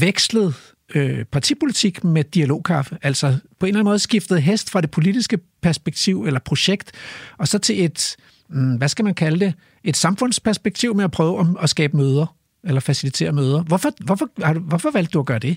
vekslet 0.00 0.54
øh, 0.94 1.24
partipolitik 1.24 2.04
med 2.04 2.24
dialogkaffe. 2.24 2.98
Altså 3.02 3.36
på 3.60 3.66
en 3.66 3.68
eller 3.68 3.78
anden 3.80 3.90
måde 3.90 3.98
skiftet 3.98 4.42
hest 4.42 4.70
fra 4.70 4.80
det 4.80 4.90
politiske 4.90 5.38
perspektiv 5.62 6.24
eller 6.24 6.40
projekt, 6.40 6.92
og 7.38 7.48
så 7.48 7.58
til 7.58 7.84
et, 7.84 8.16
mm, 8.48 8.76
hvad 8.76 8.88
skal 8.88 9.04
man 9.04 9.14
kalde 9.14 9.40
det, 9.46 9.54
et 9.84 9.96
samfundsperspektiv 9.96 10.94
med 10.94 11.04
at 11.04 11.10
prøve 11.10 11.56
at 11.62 11.70
skabe 11.70 11.96
møder, 11.96 12.34
eller 12.68 12.80
facilitere 12.80 13.32
møder. 13.32 13.62
Hvorfor, 13.62 13.90
hvorfor, 14.04 14.28
har 14.42 14.52
du, 14.52 14.60
hvorfor 14.60 14.90
valgte 14.90 15.12
du 15.12 15.20
at 15.20 15.26
gøre 15.26 15.38
det? 15.38 15.56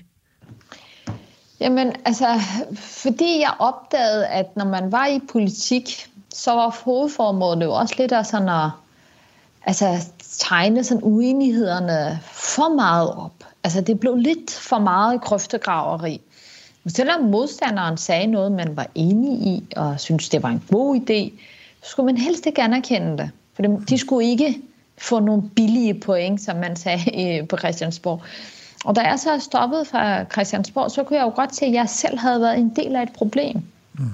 Jamen, 1.60 1.92
altså, 2.04 2.40
fordi 2.76 3.40
jeg 3.40 3.54
opdagede, 3.58 4.26
at 4.26 4.56
når 4.56 4.64
man 4.64 4.92
var 4.92 5.06
i 5.06 5.20
politik, 5.32 6.06
så 6.34 6.50
var 6.50 6.80
hovedformålet 6.84 7.64
jo 7.64 7.72
også 7.72 7.94
lidt 7.98 8.12
af 8.12 8.26
sådan 8.26 8.48
at 8.48 8.70
altså, 9.66 10.06
tegne 10.38 10.84
sådan 10.84 11.02
uenighederne 11.04 12.20
for 12.22 12.74
meget 12.74 13.14
op. 13.14 13.44
Altså, 13.64 13.80
det 13.80 14.00
blev 14.00 14.16
lidt 14.16 14.50
for 14.50 14.78
meget 14.78 15.20
grøftegraveri. 15.20 16.20
Men 16.84 16.90
selvom 16.90 17.20
modstanderen 17.20 17.96
sagde 17.96 18.26
noget, 18.26 18.52
man 18.52 18.76
var 18.76 18.86
enig 18.94 19.46
i, 19.46 19.64
og 19.76 20.00
synes 20.00 20.28
det 20.28 20.42
var 20.42 20.48
en 20.48 20.62
god 20.70 20.96
idé, 20.96 21.40
så 21.82 21.90
skulle 21.90 22.06
man 22.06 22.16
helst 22.16 22.46
ikke 22.46 22.62
anerkende 22.62 23.18
det. 23.18 23.30
For 23.54 23.62
de 23.62 23.98
skulle 23.98 24.28
ikke 24.28 24.62
få 25.02 25.20
nogle 25.20 25.42
billige 25.56 25.94
point, 25.94 26.40
som 26.40 26.56
man 26.56 26.76
sagde 26.76 27.10
øh, 27.40 27.48
på 27.48 27.56
Christiansborg. 27.56 28.22
Og 28.84 28.96
da 28.96 29.00
jeg 29.00 29.18
så 29.18 29.38
stoppede 29.38 29.84
fra 29.84 30.24
Christiansborg, 30.24 30.90
så 30.90 31.02
kunne 31.02 31.18
jeg 31.18 31.24
jo 31.24 31.32
godt 31.36 31.56
se, 31.56 31.64
at 31.64 31.72
jeg 31.72 31.88
selv 31.88 32.18
havde 32.18 32.40
været 32.40 32.58
en 32.58 32.72
del 32.76 32.96
af 32.96 33.02
et 33.02 33.12
problem. 33.12 33.62
Mm. 33.92 34.04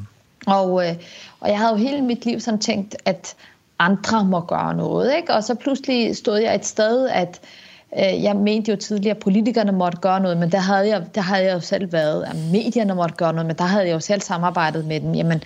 Og, 0.46 0.87
øh, 0.87 0.94
og 1.40 1.49
jeg 1.49 1.58
havde 1.58 1.70
jo 1.70 1.76
hele 1.76 2.02
mit 2.02 2.25
liv 2.25 2.40
sådan 2.40 2.61
tænkt, 2.61 2.96
at 3.05 3.37
andre 3.79 4.25
må 4.25 4.40
gøre 4.40 4.75
noget. 4.75 5.17
Ikke? 5.17 5.35
Og 5.35 5.44
så 5.44 5.55
pludselig 5.55 6.17
stod 6.17 6.38
jeg 6.38 6.55
et 6.55 6.67
sted, 6.67 7.08
at 7.08 7.40
øh, 7.99 8.23
jeg 8.23 8.37
mente 8.37 8.70
jo 8.70 8.76
tidligere, 8.76 9.17
at 9.17 9.23
politikerne 9.23 9.73
måtte 9.73 9.99
gøre 9.99 10.20
noget, 10.20 10.37
men 10.37 10.52
der 10.52 10.58
havde, 10.58 10.88
jeg, 10.88 11.14
der 11.14 11.20
havde 11.20 11.44
jeg 11.44 11.55
jo 11.55 11.61
selv 11.61 11.93
været, 11.93 12.25
at 12.25 12.37
medierne 12.52 12.94
måtte 12.94 13.14
gøre 13.14 13.32
noget, 13.32 13.46
men 13.46 13.56
der 13.56 13.64
havde 13.64 13.87
jeg 13.87 13.93
jo 13.93 14.00
selv 14.00 14.20
samarbejdet 14.20 14.85
med 14.85 15.00
dem. 15.00 15.14
Jamen, 15.14 15.43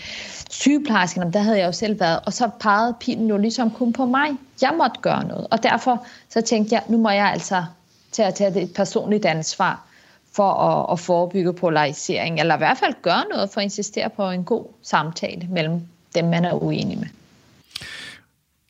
sygeplejerskerne, 0.53 1.33
der 1.33 1.41
havde 1.41 1.59
jeg 1.59 1.67
jo 1.67 1.73
selv 1.73 2.01
været, 2.01 2.21
og 2.27 2.33
så 2.33 2.51
pegede 2.61 2.95
pilen 3.01 3.29
jo 3.29 3.37
ligesom 3.37 3.71
kun 3.71 3.93
på 3.93 4.07
mig. 4.07 4.31
Jeg 4.63 4.75
måtte 4.79 5.01
gøre 5.01 5.25
noget, 5.25 5.47
og 5.51 5.63
derfor 5.63 6.07
så 6.31 6.41
tænkte 6.41 6.75
jeg, 6.75 6.83
nu 6.89 6.99
må 6.99 7.11
jeg 7.11 7.27
altså 7.27 7.65
til 8.13 8.23
at 8.23 8.35
tage 8.35 8.63
et 8.63 8.75
personligt 8.75 9.25
ansvar 9.25 9.87
for 10.33 10.53
at, 10.53 10.93
at 10.93 11.01
forebygge 11.01 11.53
polarisering, 11.53 12.41
eller 12.41 12.55
i 12.55 12.59
hvert 12.59 12.79
fald 12.79 12.95
gøre 13.03 13.25
noget 13.31 13.51
for 13.51 13.61
at 13.61 13.65
insistere 13.65 14.11
på 14.11 14.31
en 14.31 14.45
god 14.45 14.65
samtale 14.83 15.49
mellem 15.51 15.81
dem, 16.15 16.25
man 16.25 16.45
er 16.45 16.63
uenig 16.63 16.99
med. 16.99 17.09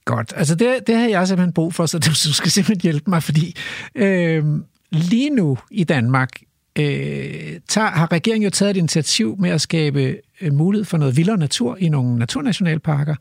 Godt. 0.04 0.32
Altså 0.36 0.54
det, 0.54 0.86
det 0.86 0.96
har 0.96 1.08
jeg 1.08 1.28
simpelthen 1.28 1.52
brug 1.52 1.74
for, 1.74 1.86
så 1.86 1.98
du 1.98 2.14
skal 2.14 2.50
simpelthen 2.50 2.80
hjælpe 2.80 3.10
mig, 3.10 3.22
fordi 3.22 3.56
øh, 3.94 4.44
lige 4.90 5.30
nu 5.30 5.58
i 5.70 5.84
Danmark 5.84 6.30
øh, 6.78 7.60
tager, 7.68 7.90
har 7.90 8.12
regeringen 8.12 8.44
jo 8.44 8.50
taget 8.50 8.70
et 8.70 8.76
initiativ 8.76 9.36
med 9.38 9.50
at 9.50 9.60
skabe 9.60 10.16
øh, 10.40 10.54
mulighed 10.54 10.84
for 10.84 10.98
noget 10.98 11.16
vildere 11.16 11.36
natur 11.36 11.76
i 11.80 11.88
nogle 11.88 12.18
naturnationalparker. 12.18 13.14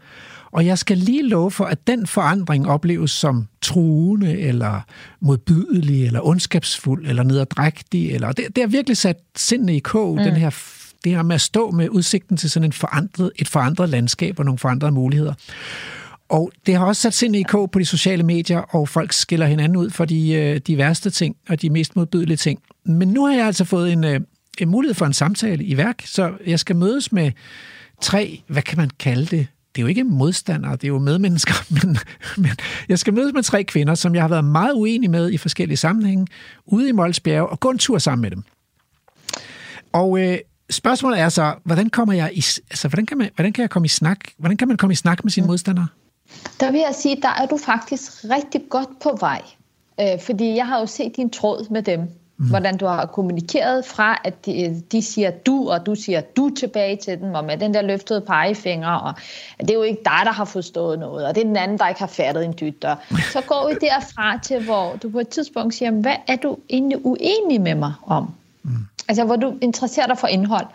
Og 0.51 0.65
jeg 0.65 0.77
skal 0.77 0.97
lige 0.97 1.27
love 1.29 1.51
for, 1.51 1.65
at 1.65 1.87
den 1.87 2.07
forandring 2.07 2.67
opleves 2.67 3.11
som 3.11 3.47
truende, 3.61 4.39
eller 4.39 4.81
modbydelig, 5.19 6.05
eller 6.05 6.27
ondskabsfuld, 6.27 7.07
eller 7.07 7.23
nederdrægtig. 7.23 8.11
Eller, 8.11 8.31
det, 8.31 8.45
det 8.55 8.61
har 8.63 8.67
virkelig 8.67 8.97
sat 8.97 9.17
sindene 9.35 9.75
i 9.75 9.79
kog, 9.79 10.15
mm. 10.17 10.23
den 10.23 10.35
her, 10.35 10.49
det 11.03 11.11
her 11.11 11.23
med 11.23 11.35
at 11.35 11.41
stå 11.41 11.71
med 11.71 11.89
udsigten 11.89 12.37
til 12.37 12.49
sådan 12.49 12.65
en 12.65 12.73
forandret, 12.73 13.31
et 13.35 13.47
forandret 13.47 13.89
landskab 13.89 14.39
og 14.39 14.45
nogle 14.45 14.57
forandrede 14.57 14.91
muligheder. 14.91 15.33
Og 16.31 16.51
det 16.65 16.75
har 16.75 16.85
også 16.85 17.01
sat 17.01 17.13
sind 17.13 17.35
i 17.35 17.43
kog 17.43 17.71
på 17.71 17.79
de 17.79 17.85
sociale 17.85 18.23
medier, 18.23 18.59
og 18.59 18.89
folk 18.89 19.13
skiller 19.13 19.45
hinanden 19.45 19.75
ud 19.75 19.89
for 19.89 20.05
de, 20.05 20.31
øh, 20.31 20.57
de 20.57 20.77
værste 20.77 21.09
ting 21.09 21.35
og 21.49 21.61
de 21.61 21.69
mest 21.69 21.95
modbydelige 21.95 22.37
ting. 22.37 22.59
Men 22.85 23.07
nu 23.07 23.25
har 23.25 23.33
jeg 23.33 23.45
altså 23.45 23.65
fået 23.65 23.91
en, 23.91 24.03
øh, 24.03 24.19
en 24.57 24.69
mulighed 24.69 24.95
for 24.95 25.05
en 25.05 25.13
samtale 25.13 25.63
i 25.63 25.77
værk, 25.77 26.01
så 26.05 26.33
jeg 26.45 26.59
skal 26.59 26.75
mødes 26.75 27.11
med 27.11 27.31
tre, 28.01 28.41
hvad 28.47 28.61
kan 28.61 28.77
man 28.77 28.89
kalde 28.99 29.25
det? 29.25 29.47
Det 29.75 29.81
er 29.81 29.81
jo 29.81 29.87
ikke 29.87 30.03
modstandere, 30.03 30.71
det 30.71 30.83
er 30.83 30.87
jo 30.87 30.99
medmennesker, 30.99 31.53
men, 31.83 31.97
men 32.37 32.51
jeg 32.89 32.99
skal 32.99 33.13
mødes 33.13 33.33
med 33.33 33.43
tre 33.43 33.63
kvinder, 33.63 33.95
som 33.95 34.15
jeg 34.15 34.23
har 34.23 34.29
været 34.29 34.45
meget 34.45 34.73
uenig 34.73 35.09
med 35.09 35.31
i 35.31 35.37
forskellige 35.37 35.77
sammenhænge, 35.77 36.27
ude 36.65 36.89
i 36.89 36.91
Molsbjerg, 36.91 37.45
og 37.49 37.59
gå 37.59 37.69
en 37.69 37.77
tur 37.77 37.97
sammen 37.97 38.21
med 38.21 38.31
dem. 38.31 38.43
Og 39.91 40.19
øh, 40.19 40.37
spørgsmålet 40.69 41.19
er 41.19 41.29
så, 41.29 41.55
hvordan 41.63 41.89
kommer 41.89 42.13
jeg 42.13 42.31
i, 42.33 42.43
altså, 42.69 42.87
hvordan 42.87 43.05
kan, 43.05 43.17
man, 43.17 43.29
hvordan 43.35 43.53
kan 43.53 43.61
jeg 43.61 43.69
komme 43.69 43.85
i 43.85 43.89
snak? 43.89 44.19
Hvordan 44.37 44.57
kan 44.57 44.67
man 44.67 44.77
komme 44.77 44.93
i 44.93 44.95
snak 44.95 45.23
med 45.23 45.31
sine 45.31 45.47
modstandere? 45.47 45.87
Der 46.59 46.71
vil 46.71 46.79
jeg 46.79 46.95
sige, 46.95 47.21
der 47.21 47.29
er 47.41 47.45
du 47.45 47.57
faktisk 47.57 48.11
rigtig 48.29 48.61
godt 48.69 48.99
på 48.99 49.17
vej. 49.19 49.41
Øh, 50.01 50.21
fordi 50.21 50.55
jeg 50.55 50.67
har 50.67 50.79
jo 50.79 50.85
set 50.85 51.15
din 51.15 51.29
tråd 51.29 51.69
med 51.69 51.83
dem. 51.83 51.99
Mm. 52.37 52.49
Hvordan 52.49 52.77
du 52.77 52.85
har 52.85 53.05
kommunikeret 53.05 53.85
fra, 53.85 54.21
at 54.23 54.45
de, 54.45 54.83
de 54.91 55.01
siger 55.01 55.31
du, 55.31 55.69
og 55.69 55.85
du 55.85 55.95
siger 55.95 56.21
du 56.21 56.49
tilbage 56.49 56.95
til 56.95 57.19
dem, 57.19 57.33
og 57.33 57.45
med 57.45 57.57
den 57.57 57.73
der 57.73 57.81
løftede 57.81 58.21
pegefinger, 58.21 58.89
og 58.89 59.13
det 59.59 59.69
er 59.69 59.73
jo 59.73 59.81
ikke 59.81 60.01
dig, 60.05 60.21
der 60.23 60.31
har 60.31 60.45
forstået 60.45 60.99
noget, 60.99 61.25
og 61.25 61.35
det 61.35 61.41
er 61.41 61.45
den 61.45 61.57
anden, 61.57 61.77
der 61.77 61.87
ikke 61.87 61.99
har 61.99 62.07
fattet 62.07 62.45
en 62.45 62.53
dyt. 62.61 62.85
Og 62.85 62.97
så 63.33 63.41
går 63.47 63.67
vi 63.67 63.87
derfra 63.87 64.37
til, 64.37 64.63
hvor 64.63 64.95
du 65.03 65.09
på 65.09 65.19
et 65.19 65.27
tidspunkt 65.27 65.75
siger, 65.75 65.91
hvad 65.91 66.15
er 66.27 66.35
du 66.35 66.57
egentlig 66.69 67.05
uenig 67.05 67.61
med 67.61 67.75
mig 67.75 67.93
om? 68.05 68.33
Mm. 68.63 68.71
Altså, 69.07 69.23
hvor 69.23 69.35
du 69.35 69.57
interesserer 69.61 70.07
dig 70.07 70.17
for 70.17 70.27
indhold. 70.27 70.65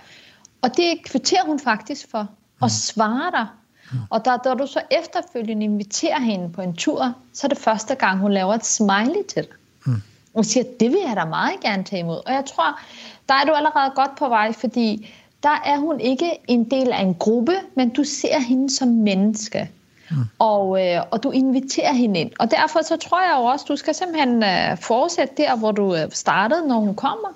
Og 0.62 0.76
det 0.76 1.04
kvitterer 1.04 1.44
hun 1.46 1.60
faktisk 1.60 2.10
for. 2.10 2.28
og 2.60 2.70
svarer 2.70 3.30
dig. 3.30 3.46
Og 4.10 4.24
da, 4.24 4.36
da 4.44 4.54
du 4.54 4.66
så 4.66 4.80
efterfølgende 4.90 5.64
inviterer 5.64 6.20
hende 6.20 6.48
på 6.48 6.62
en 6.62 6.74
tur, 6.74 7.12
så 7.32 7.46
er 7.46 7.48
det 7.48 7.58
første 7.58 7.94
gang, 7.94 8.18
hun 8.18 8.32
laver 8.32 8.54
et 8.54 8.66
smiley 8.66 9.22
til 9.28 9.42
dig. 9.42 9.52
Mm. 9.86 10.02
Og 10.34 10.44
siger, 10.44 10.64
det 10.80 10.90
vil 10.90 10.98
jeg 11.06 11.16
da 11.16 11.24
meget 11.24 11.60
gerne 11.60 11.84
tage 11.84 12.00
imod. 12.00 12.20
Og 12.26 12.32
jeg 12.32 12.44
tror, 12.46 12.80
der 13.28 13.34
er 13.34 13.44
du 13.44 13.52
allerede 13.52 13.92
godt 13.94 14.16
på 14.18 14.28
vej, 14.28 14.52
fordi 14.52 15.14
der 15.42 15.62
er 15.64 15.78
hun 15.78 16.00
ikke 16.00 16.30
en 16.48 16.70
del 16.70 16.92
af 16.92 17.00
en 17.00 17.14
gruppe, 17.14 17.52
men 17.74 17.90
du 17.90 18.04
ser 18.04 18.40
hende 18.40 18.70
som 18.76 18.88
menneske. 18.88 19.70
Mm. 20.10 20.16
Og, 20.38 20.86
øh, 20.86 21.02
og 21.10 21.22
du 21.22 21.30
inviterer 21.30 21.92
hende 21.92 22.20
ind. 22.20 22.30
Og 22.38 22.50
derfor 22.50 22.84
så 22.84 22.96
tror 22.96 23.22
jeg 23.22 23.34
jo 23.38 23.44
også, 23.44 23.64
du 23.68 23.76
skal 23.76 23.94
simpelthen 23.94 24.42
øh, 24.42 24.78
fortsætte 24.78 25.34
der, 25.36 25.56
hvor 25.56 25.72
du 25.72 25.94
øh, 25.94 26.10
startede, 26.12 26.68
når 26.68 26.80
hun 26.80 26.94
kommer. 26.94 27.28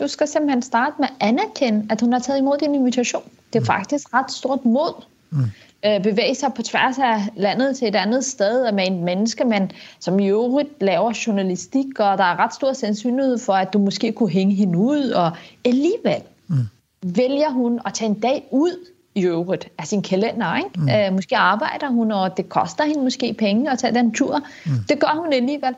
Du 0.00 0.08
skal 0.08 0.28
simpelthen 0.28 0.62
starte 0.62 0.94
med 0.98 1.08
at 1.08 1.28
anerkende, 1.28 1.86
at 1.90 2.00
hun 2.00 2.12
har 2.12 2.20
taget 2.20 2.38
imod 2.38 2.58
din 2.58 2.74
invitation. 2.74 3.22
Det 3.52 3.58
er 3.58 3.60
mm. 3.60 3.66
faktisk 3.66 4.14
ret 4.14 4.32
stort 4.32 4.64
mod. 4.64 5.02
Mm. 5.30 5.44
Øh, 5.86 6.02
bevæge 6.02 6.34
sig 6.34 6.54
på 6.54 6.62
tværs 6.62 6.98
af 6.98 7.20
landet 7.36 7.76
til 7.76 7.88
et 7.88 7.96
andet 7.96 8.24
sted 8.24 8.72
med 8.72 8.86
en 8.86 9.04
menneske, 9.04 9.44
men 9.44 9.70
som 10.00 10.20
i 10.20 10.28
øvrigt 10.28 10.68
laver 10.80 11.22
journalistik, 11.26 12.00
og 12.00 12.18
der 12.18 12.24
er 12.24 12.44
ret 12.44 12.54
stor 12.54 12.72
sandsynlighed 12.72 13.38
for, 13.38 13.52
at 13.52 13.72
du 13.72 13.78
måske 13.78 14.12
kunne 14.12 14.30
hænge 14.30 14.54
hende 14.54 14.78
ud, 14.78 15.10
og 15.10 15.32
alligevel 15.64 16.22
mm. 16.48 16.56
vælger 17.02 17.50
hun 17.50 17.80
at 17.86 17.94
tage 17.94 18.08
en 18.08 18.20
dag 18.20 18.48
ud 18.50 18.88
i 19.14 19.26
øvrigt 19.26 19.68
af 19.78 19.86
sin 19.86 20.02
kalender. 20.02 20.56
Ikke? 20.56 20.70
Mm. 20.76 20.88
Øh, 20.88 21.12
måske 21.12 21.36
arbejder 21.36 21.88
hun, 21.88 22.12
og 22.12 22.36
det 22.36 22.48
koster 22.48 22.84
hende 22.84 23.02
måske 23.02 23.34
penge 23.38 23.70
at 23.70 23.78
tage 23.78 23.94
den 23.94 24.14
tur. 24.14 24.40
Mm. 24.66 24.72
Det 24.88 25.00
gør 25.00 25.20
hun 25.22 25.32
alligevel. 25.32 25.74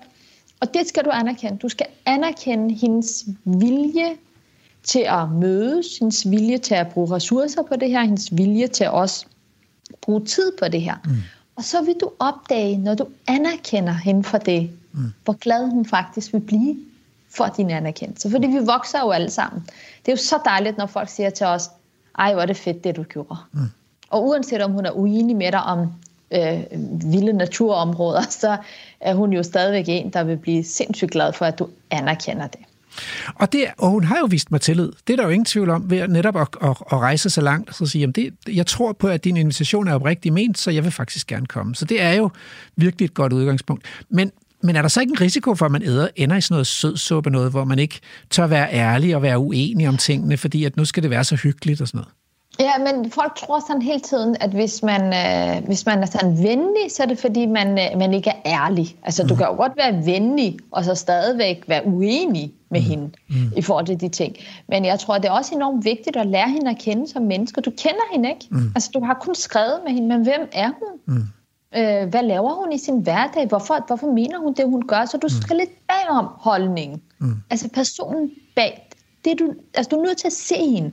Og 0.60 0.74
det 0.74 0.86
skal 0.86 1.04
du 1.04 1.10
anerkende. 1.10 1.58
Du 1.58 1.68
skal 1.68 1.86
anerkende 2.06 2.74
hendes 2.74 3.24
vilje 3.44 4.10
til 4.82 5.04
at 5.08 5.30
mødes, 5.30 5.98
hendes 5.98 6.30
vilje 6.30 6.58
til 6.58 6.74
at 6.74 6.88
bruge 6.88 7.14
ressourcer 7.14 7.62
på 7.62 7.76
det 7.80 7.90
her, 7.90 8.00
hendes 8.00 8.28
vilje 8.32 8.66
til 8.66 8.88
også 8.88 9.26
bruge 10.00 10.24
tid 10.24 10.52
på 10.58 10.68
det 10.68 10.80
her. 10.80 10.94
Mm. 11.04 11.16
Og 11.56 11.64
så 11.64 11.82
vil 11.82 11.94
du 12.00 12.10
opdage, 12.18 12.78
når 12.78 12.94
du 12.94 13.06
anerkender 13.26 13.92
hende 13.92 14.24
for 14.24 14.38
det, 14.38 14.70
mm. 14.92 15.12
hvor 15.24 15.32
glad 15.32 15.70
hun 15.70 15.86
faktisk 15.86 16.32
vil 16.32 16.40
blive 16.40 16.76
for 17.36 17.46
din 17.56 17.70
anerkendelse. 17.70 18.30
Fordi 18.30 18.46
vi 18.46 18.58
vokser 18.58 19.00
jo 19.00 19.10
alle 19.10 19.30
sammen. 19.30 19.62
Det 20.06 20.12
er 20.12 20.12
jo 20.12 20.22
så 20.22 20.38
dejligt, 20.44 20.78
når 20.78 20.86
folk 20.86 21.08
siger 21.08 21.30
til 21.30 21.46
os, 21.46 21.70
ej, 22.18 22.32
hvor 22.32 22.42
er 22.42 22.46
det 22.46 22.56
fedt, 22.56 22.84
det 22.84 22.96
du 22.96 23.02
gjorde. 23.02 23.36
Mm. 23.52 23.60
Og 24.10 24.26
uanset 24.26 24.62
om 24.62 24.72
hun 24.72 24.86
er 24.86 24.90
uenig 24.90 25.36
med 25.36 25.52
dig 25.52 25.62
om 25.62 25.92
øh, 26.30 26.62
vilde 27.12 27.32
naturområder, 27.32 28.22
så 28.40 28.56
er 29.00 29.14
hun 29.14 29.32
jo 29.32 29.42
stadigvæk 29.42 29.84
en, 29.88 30.10
der 30.10 30.24
vil 30.24 30.36
blive 30.36 30.64
sindssygt 30.64 31.10
glad 31.10 31.32
for, 31.32 31.44
at 31.44 31.58
du 31.58 31.68
anerkender 31.90 32.46
det. 32.46 32.60
Og, 33.34 33.52
det, 33.52 33.64
og 33.78 33.90
hun 33.90 34.04
har 34.04 34.18
jo 34.18 34.26
vist 34.30 34.50
mig 34.50 34.60
tillid. 34.60 34.92
Det 35.06 35.12
er 35.12 35.16
der 35.16 35.24
jo 35.24 35.30
ingen 35.30 35.44
tvivl 35.44 35.70
om, 35.70 35.90
ved 35.90 35.98
at 35.98 36.10
netop 36.10 36.36
at, 36.36 36.48
at, 36.62 36.68
at 36.70 36.92
rejse 36.92 37.30
så 37.30 37.40
langt, 37.40 37.76
så 37.76 37.86
sige, 37.86 38.00
jamen 38.00 38.12
det, 38.12 38.34
jeg 38.48 38.66
tror 38.66 38.92
på, 38.92 39.08
at 39.08 39.24
din 39.24 39.36
invitation 39.36 39.88
er 39.88 39.94
oprigtig 39.94 40.32
ment, 40.32 40.58
så 40.58 40.70
jeg 40.70 40.84
vil 40.84 40.92
faktisk 40.92 41.26
gerne 41.26 41.46
komme. 41.46 41.74
Så 41.74 41.84
det 41.84 42.02
er 42.02 42.12
jo 42.12 42.30
virkelig 42.76 43.04
et 43.04 43.14
godt 43.14 43.32
udgangspunkt. 43.32 43.84
Men, 44.10 44.32
men 44.62 44.76
er 44.76 44.82
der 44.82 44.88
så 44.88 45.00
ikke 45.00 45.10
en 45.10 45.20
risiko 45.20 45.54
for, 45.54 45.66
at 45.66 45.72
man 45.72 45.82
æder, 45.82 46.08
ender 46.16 46.36
i 46.36 46.40
sådan 46.40 46.54
noget 46.54 46.66
sødsuppe 46.66 47.30
noget, 47.30 47.50
hvor 47.50 47.64
man 47.64 47.78
ikke 47.78 48.00
tør 48.30 48.46
være 48.46 48.72
ærlig 48.72 49.16
og 49.16 49.22
være 49.22 49.38
uenig 49.38 49.88
om 49.88 49.96
tingene, 49.96 50.36
fordi 50.36 50.64
at 50.64 50.76
nu 50.76 50.84
skal 50.84 51.02
det 51.02 51.10
være 51.10 51.24
så 51.24 51.36
hyggeligt 51.36 51.80
og 51.80 51.88
sådan 51.88 51.98
noget? 51.98 52.12
Ja, 52.60 52.72
men 52.78 53.10
folk 53.10 53.34
tror 53.36 53.60
sådan 53.66 53.82
hele 53.82 54.00
tiden, 54.00 54.36
at 54.40 54.50
hvis 54.50 54.82
man, 54.82 55.02
øh, 55.02 55.66
hvis 55.66 55.86
man 55.86 56.02
er 56.02 56.06
sådan 56.06 56.38
venlig, 56.42 56.90
så 56.90 57.02
er 57.02 57.06
det 57.06 57.18
fordi, 57.18 57.46
man, 57.46 57.68
øh, 57.68 57.98
man 57.98 58.14
ikke 58.14 58.30
er 58.30 58.40
ærlig. 58.46 58.96
Altså, 59.02 59.22
mm. 59.22 59.28
du 59.28 59.34
kan 59.34 59.46
jo 59.46 59.52
godt 59.52 59.72
være 59.76 60.06
venlig, 60.06 60.58
og 60.70 60.84
så 60.84 60.94
stadigvæk 60.94 61.64
være 61.68 61.86
uenig 61.86 62.52
med 62.70 62.80
mm. 62.80 62.86
hende 62.86 63.10
mm. 63.28 63.52
i 63.56 63.62
forhold 63.62 63.86
til 63.86 64.00
de 64.00 64.08
ting. 64.08 64.36
Men 64.68 64.84
jeg 64.84 64.98
tror, 64.98 65.18
det 65.18 65.24
er 65.24 65.32
også 65.32 65.54
enormt 65.54 65.84
vigtigt 65.84 66.16
at 66.16 66.26
lære 66.26 66.50
hende 66.50 66.70
at 66.70 66.78
kende 66.78 67.08
som 67.08 67.22
menneske. 67.22 67.60
Du 67.60 67.70
kender 67.70 68.12
hende 68.12 68.28
ikke. 68.28 68.46
Mm. 68.50 68.72
Altså, 68.74 68.90
du 68.94 69.04
har 69.04 69.14
kun 69.14 69.34
skrevet 69.34 69.80
med 69.86 69.92
hende, 69.92 70.08
men 70.08 70.22
hvem 70.22 70.48
er 70.52 70.70
hun? 70.78 71.16
Mm. 71.16 71.24
Øh, 71.78 72.08
hvad 72.08 72.22
laver 72.22 72.54
hun 72.54 72.72
i 72.72 72.78
sin 72.78 73.00
hverdag? 73.00 73.46
Hvorfor, 73.46 73.84
hvorfor 73.86 74.12
mener 74.12 74.38
hun 74.38 74.54
det, 74.54 74.64
hun 74.70 74.86
gør? 74.88 75.04
Så 75.04 75.16
du 75.16 75.26
mm. 75.26 75.42
skal 75.42 75.56
lidt 75.56 75.86
bag 75.88 76.10
om 76.10 76.26
holdningen. 76.38 77.02
Mm. 77.18 77.34
Altså, 77.50 77.68
personen 77.68 78.30
bag. 78.56 78.88
Det, 79.24 79.38
du, 79.38 79.52
altså, 79.74 79.88
du 79.90 79.96
er 79.96 80.02
nødt 80.02 80.18
til 80.18 80.26
at 80.26 80.32
se 80.32 80.70
hende. 80.70 80.90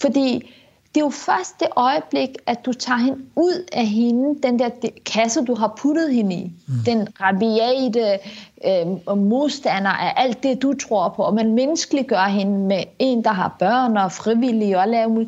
Fordi 0.00 0.52
det 0.94 1.00
er 1.00 1.04
jo 1.04 1.10
først 1.10 1.60
det 1.60 1.68
øjeblik, 1.76 2.28
at 2.46 2.66
du 2.66 2.72
tager 2.72 2.98
hende 2.98 3.18
ud 3.36 3.68
af 3.72 3.86
hende, 3.86 4.42
den 4.42 4.58
der 4.58 4.70
kasse, 5.06 5.44
du 5.44 5.54
har 5.54 5.74
puttet 5.78 6.14
hende 6.14 6.34
i. 6.34 6.52
Mm. 6.68 6.74
Den 6.86 7.08
rabiate 7.20 8.18
øh, 8.66 9.18
modstander 9.18 9.90
af 9.90 10.12
alt 10.16 10.42
det, 10.42 10.62
du 10.62 10.74
tror 10.74 11.08
på. 11.08 11.22
Og 11.22 11.34
man 11.34 11.54
menneskeliggør 11.54 12.24
hende 12.24 12.58
med 12.58 12.82
en, 12.98 13.24
der 13.24 13.32
har 13.32 13.56
børn 13.58 13.96
og 13.96 14.12
frivillige 14.12 14.78
og 14.78 14.88
laver 14.88 15.24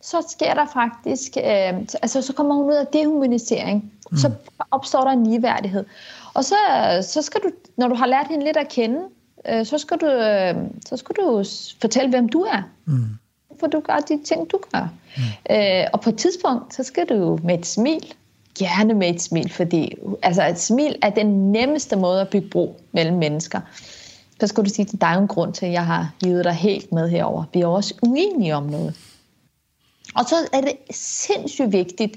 så 0.00 0.26
sker 0.28 0.54
der 0.54 0.66
faktisk, 0.72 1.36
øh, 1.36 1.78
altså 2.02 2.22
så 2.22 2.32
kommer 2.32 2.54
hun 2.54 2.66
ud 2.66 2.74
af 2.74 2.86
dehumanisering. 2.86 3.92
Mm. 4.10 4.16
Så 4.16 4.30
opstår 4.70 5.00
der 5.00 5.10
en 5.10 5.26
ligeværdighed. 5.26 5.84
Og 6.34 6.44
så, 6.44 6.54
så 7.02 7.22
skal 7.22 7.40
du, 7.40 7.50
når 7.76 7.88
du 7.88 7.94
har 7.94 8.06
lært 8.06 8.26
hende 8.28 8.44
lidt 8.44 8.56
at 8.56 8.68
kende, 8.68 9.00
øh, 9.48 9.66
så, 9.66 9.78
skal 9.78 9.96
du, 9.96 10.06
øh, 10.06 10.54
så 10.86 10.96
skal 10.96 11.16
du 11.16 11.44
fortælle, 11.80 12.10
hvem 12.10 12.28
du 12.28 12.40
er. 12.42 12.62
Mm 12.84 13.18
for 13.64 13.70
du 13.70 13.80
gør 13.80 13.96
de 13.96 14.22
ting, 14.24 14.50
du 14.50 14.58
gør. 14.72 14.88
Mm. 15.16 15.56
Øh, 15.56 15.86
og 15.92 16.00
på 16.00 16.10
et 16.10 16.16
tidspunkt, 16.16 16.74
så 16.74 16.82
skal 16.82 17.08
du 17.08 17.38
med 17.44 17.58
et 17.58 17.66
smil, 17.66 18.14
gerne 18.58 18.94
med 18.94 19.14
et 19.14 19.22
smil, 19.22 19.52
fordi 19.52 19.94
altså 20.22 20.46
et 20.46 20.58
smil 20.58 20.96
er 21.02 21.10
den 21.10 21.52
nemmeste 21.52 21.96
måde 21.96 22.20
at 22.20 22.28
bygge 22.28 22.48
bro 22.48 22.80
mellem 22.92 23.16
mennesker. 23.16 23.60
Så 24.40 24.46
skal 24.46 24.64
du 24.64 24.70
sige, 24.70 24.88
at 24.92 25.00
der 25.00 25.06
er 25.06 25.18
en 25.18 25.28
grund 25.28 25.52
til, 25.52 25.66
at 25.66 25.72
jeg 25.72 25.86
har 25.86 26.14
givet 26.20 26.44
dig 26.44 26.52
helt 26.52 26.92
med 26.92 27.08
herover. 27.08 27.44
Vi 27.52 27.60
er 27.60 27.66
også 27.66 27.94
uenige 28.02 28.56
om 28.56 28.62
noget. 28.62 28.96
Og 30.14 30.24
så 30.24 30.34
er 30.52 30.60
det 30.60 30.72
sindssygt 30.90 31.72
vigtigt, 31.72 32.16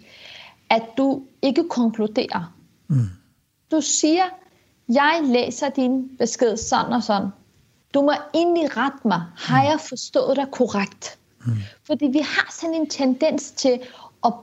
at 0.70 0.82
du 0.98 1.22
ikke 1.42 1.64
konkluderer. 1.70 2.54
Mm. 2.88 3.10
Du 3.72 3.82
siger, 3.82 4.24
jeg 4.90 5.22
læser 5.24 5.70
din 5.70 6.10
besked 6.18 6.58
sådan 6.58 6.94
og 6.94 7.04
sådan. 7.04 7.30
Du 7.94 8.02
må 8.02 8.12
egentlig 8.34 8.78
rette 8.78 8.98
mig. 9.06 9.22
Har 9.36 9.64
jeg 9.64 9.80
forstået 9.90 10.38
dig 10.38 10.48
korrekt? 10.52 11.18
Mm. 11.48 11.58
Fordi 11.88 12.06
vi 12.06 12.20
har 12.20 12.48
sådan 12.52 12.76
en 12.76 12.90
tendens 12.90 13.52
til 13.52 13.80
at 14.26 14.34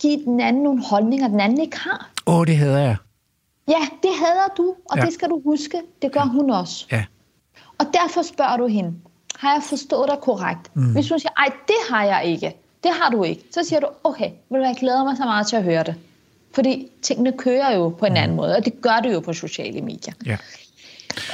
give 0.00 0.24
den 0.24 0.40
anden 0.40 0.62
nogle 0.62 0.84
holdninger, 0.84 1.28
den 1.28 1.40
anden 1.40 1.60
ikke 1.60 1.78
har. 1.78 2.10
Åh, 2.26 2.34
oh, 2.34 2.46
det 2.46 2.56
hedder 2.56 2.78
jeg. 2.78 2.96
Ja, 3.68 3.88
det 4.02 4.10
hader 4.18 4.54
du, 4.56 4.74
og 4.90 4.96
ja. 4.96 5.04
det 5.04 5.12
skal 5.12 5.28
du 5.28 5.40
huske. 5.44 5.82
Det 6.02 6.12
gør 6.12 6.20
ja. 6.20 6.26
hun 6.26 6.50
også. 6.50 6.86
Ja. 6.92 7.04
Og 7.78 7.86
derfor 7.92 8.22
spørger 8.22 8.56
du 8.56 8.66
hende, 8.66 8.94
har 9.36 9.52
jeg 9.52 9.62
forstået 9.62 10.10
dig 10.10 10.18
korrekt? 10.22 10.76
Mm. 10.76 10.92
Hvis 10.92 11.08
hun 11.08 11.18
siger, 11.18 11.32
ej, 11.36 11.52
det 11.68 11.76
har 11.90 12.04
jeg 12.04 12.24
ikke, 12.24 12.56
det 12.84 12.90
har 13.00 13.10
du 13.10 13.22
ikke, 13.22 13.42
så 13.50 13.64
siger 13.64 13.80
du, 13.80 13.86
okay, 14.04 14.30
vil 14.50 14.60
jeg 14.60 14.76
glæder 14.80 15.04
mig 15.04 15.16
så 15.16 15.24
meget 15.24 15.46
til 15.46 15.56
at 15.56 15.62
høre 15.62 15.84
det. 15.84 15.94
Fordi 16.54 16.88
tingene 17.02 17.32
kører 17.32 17.76
jo 17.76 17.88
på 17.88 18.06
en 18.06 18.12
mm. 18.12 18.16
anden 18.16 18.36
måde, 18.36 18.56
og 18.56 18.64
det 18.64 18.80
gør 18.80 19.00
det 19.02 19.12
jo 19.12 19.20
på 19.20 19.32
sociale 19.32 19.80
medier. 19.80 20.14
Ja. 20.26 20.36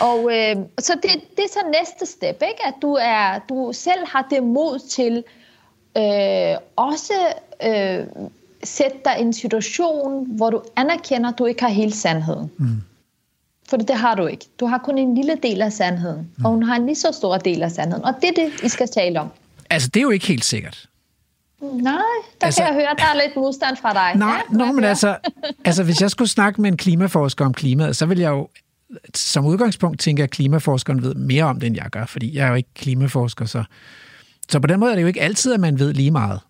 Og 0.00 0.30
øh, 0.32 0.56
så 0.78 0.94
det, 1.02 1.10
det 1.36 1.44
er 1.44 1.48
så 1.52 1.60
næste 1.72 2.12
step, 2.12 2.42
ikke? 2.42 2.66
at 2.66 2.74
du, 2.82 2.92
er, 3.00 3.38
du 3.48 3.70
selv 3.72 4.06
har 4.06 4.26
det 4.30 4.42
mod 4.42 4.78
til 4.88 5.24
øh, 5.96 6.56
også 6.76 7.14
øh, 7.62 8.26
sætte 8.64 8.96
dig 9.04 9.16
i 9.18 9.22
en 9.22 9.32
situation, 9.32 10.26
hvor 10.36 10.50
du 10.50 10.62
anerkender, 10.76 11.32
at 11.32 11.38
du 11.38 11.46
ikke 11.46 11.62
har 11.62 11.68
hele 11.68 11.92
sandheden. 11.92 12.50
Mm. 12.58 12.82
For 13.70 13.76
det 13.76 13.96
har 13.96 14.14
du 14.14 14.26
ikke. 14.26 14.46
Du 14.60 14.66
har 14.66 14.78
kun 14.78 14.98
en 14.98 15.14
lille 15.14 15.38
del 15.42 15.62
af 15.62 15.72
sandheden, 15.72 16.30
mm. 16.36 16.44
og 16.44 16.50
hun 16.50 16.62
har 16.62 16.76
en 16.76 16.86
lige 16.86 16.96
så 16.96 17.12
stor 17.12 17.36
del 17.36 17.62
af 17.62 17.70
sandheden. 17.70 18.04
Og 18.04 18.14
det 18.20 18.28
er 18.28 18.44
det, 18.44 18.64
I 18.64 18.68
skal 18.68 18.88
tale 18.88 19.20
om. 19.20 19.28
Altså, 19.70 19.88
det 19.88 20.00
er 20.00 20.02
jo 20.02 20.10
ikke 20.10 20.26
helt 20.26 20.44
sikkert. 20.44 20.88
Nej, 21.60 21.92
der 22.40 22.46
altså, 22.46 22.62
kan 22.62 22.66
jeg 22.66 22.74
høre, 22.74 22.94
der 22.98 23.04
er 23.04 23.26
lidt 23.26 23.36
modstand 23.36 23.76
fra 23.76 23.92
dig. 23.92 24.18
Nej, 24.18 24.42
ja, 24.50 24.56
nå, 24.56 24.72
men 24.72 24.84
altså, 24.84 25.16
altså, 25.64 25.82
hvis 25.84 26.00
jeg 26.00 26.10
skulle 26.10 26.28
snakke 26.28 26.60
med 26.60 26.70
en 26.70 26.76
klimaforsker 26.76 27.44
om 27.44 27.54
klimaet, 27.54 27.96
så 27.96 28.06
vil 28.06 28.18
jeg 28.18 28.30
jo 28.30 28.48
som 29.14 29.46
udgangspunkt 29.46 30.00
tænker 30.00 30.22
jeg, 30.22 30.24
at 30.24 30.30
klimaforskeren 30.30 31.02
ved 31.02 31.14
mere 31.14 31.44
om 31.44 31.60
det, 31.60 31.66
end 31.66 31.76
jeg 31.76 31.90
gør, 31.90 32.06
fordi 32.06 32.36
jeg 32.36 32.44
er 32.44 32.48
jo 32.48 32.54
ikke 32.54 32.74
klimaforsker, 32.74 33.44
så, 33.44 33.64
så 34.48 34.60
på 34.60 34.66
den 34.66 34.80
måde 34.80 34.90
er 34.90 34.94
det 34.94 35.02
jo 35.02 35.06
ikke 35.06 35.20
altid, 35.20 35.54
at 35.54 35.60
man 35.60 35.78
ved 35.78 35.94
lige 35.94 36.10
meget. 36.10 36.40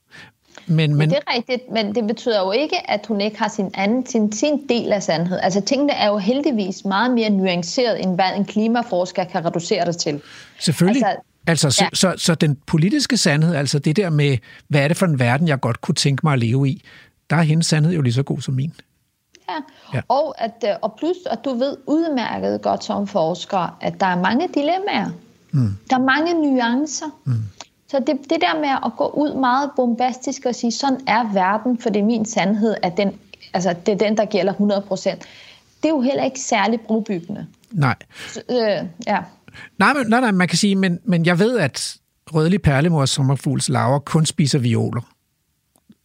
Men, 0.66 0.94
men... 0.94 1.10
Det 1.10 1.18
er 1.26 1.34
rigtigt, 1.36 1.62
men 1.72 1.94
det 1.94 2.06
betyder 2.06 2.40
jo 2.40 2.52
ikke, 2.52 2.90
at 2.90 3.06
hun 3.08 3.20
ikke 3.20 3.38
har 3.38 3.48
sin, 3.48 3.70
anden, 3.74 4.06
sin, 4.06 4.32
sin 4.32 4.68
del 4.68 4.92
af 4.92 5.02
sandhed. 5.02 5.38
Altså 5.42 5.60
tingene 5.60 5.92
er 5.92 6.08
jo 6.08 6.18
heldigvis 6.18 6.84
meget 6.84 7.10
mere 7.10 7.30
nuanceret, 7.30 8.02
end 8.02 8.14
hvad 8.14 8.36
en 8.36 8.44
klimaforsker 8.44 9.24
kan 9.24 9.44
reducere 9.44 9.84
det 9.84 9.96
til. 9.96 10.20
Selvfølgelig. 10.58 11.06
Altså, 11.06 11.22
Altså, 11.48 11.70
så, 11.70 11.84
ja. 11.84 11.88
så, 11.92 12.14
så, 12.16 12.24
så 12.24 12.34
den 12.34 12.56
politiske 12.66 13.16
sandhed, 13.16 13.54
altså 13.54 13.78
det 13.78 13.96
der 13.96 14.10
med, 14.10 14.38
hvad 14.68 14.80
er 14.80 14.88
det 14.88 14.96
for 14.96 15.06
en 15.06 15.18
verden, 15.18 15.48
jeg 15.48 15.60
godt 15.60 15.80
kunne 15.80 15.94
tænke 15.94 16.20
mig 16.24 16.32
at 16.32 16.38
leve 16.38 16.68
i, 16.68 16.82
der 17.30 17.36
er 17.36 17.42
hendes 17.42 17.66
sandhed 17.66 17.94
jo 17.94 18.00
lige 18.00 18.12
så 18.12 18.22
god 18.22 18.40
som 18.40 18.54
min. 18.54 18.72
Ja. 19.48 19.54
ja. 19.94 20.00
Og, 20.08 20.34
at, 20.44 20.64
øh, 20.64 20.70
og 20.82 20.94
plus, 20.98 21.16
at 21.30 21.38
du 21.44 21.54
ved 21.54 21.76
udmærket 21.86 22.62
godt 22.62 22.84
som 22.84 23.06
forsker, 23.06 23.76
at 23.80 24.00
der 24.00 24.06
er 24.06 24.20
mange 24.20 24.48
dilemmaer. 24.54 25.10
Mm. 25.52 25.76
Der 25.90 25.96
er 25.96 26.02
mange 26.02 26.34
nuancer. 26.34 27.06
Mm. 27.24 27.32
Så 27.88 27.98
det, 27.98 28.16
det 28.30 28.38
der 28.40 28.60
med 28.60 28.68
at 28.86 28.92
gå 28.96 29.06
ud 29.08 29.34
meget 29.40 29.70
bombastisk 29.76 30.42
og 30.46 30.54
sige, 30.54 30.72
sådan 30.72 31.00
er 31.06 31.32
verden, 31.32 31.78
for 31.78 31.90
det 31.90 32.00
er 32.00 32.04
min 32.04 32.24
sandhed, 32.26 32.74
at 32.82 32.96
den, 32.96 33.12
altså, 33.54 33.74
det 33.86 33.92
er 33.92 33.98
den, 33.98 34.16
der 34.16 34.24
gælder 34.24 34.52
100%, 34.52 35.10
det 35.82 35.84
er 35.84 35.88
jo 35.88 36.00
heller 36.00 36.24
ikke 36.24 36.40
særlig 36.40 36.80
brobyggende. 36.80 37.46
Nej. 37.72 37.94
Så, 38.28 38.42
øh, 38.50 38.56
ja. 39.06 39.18
Nej, 39.78 39.92
men, 39.92 40.06
nej, 40.08 40.20
nej, 40.20 40.30
man 40.30 40.48
kan 40.48 40.58
sige, 40.58 40.76
men, 40.76 40.98
men 41.04 41.26
jeg 41.26 41.38
ved, 41.38 41.58
at 41.58 41.96
rødlig 42.34 42.62
perlemors 42.62 43.10
sommerfugls 43.10 43.68
laver 43.68 43.98
kun 43.98 44.26
spiser 44.26 44.58
violer. 44.58 45.00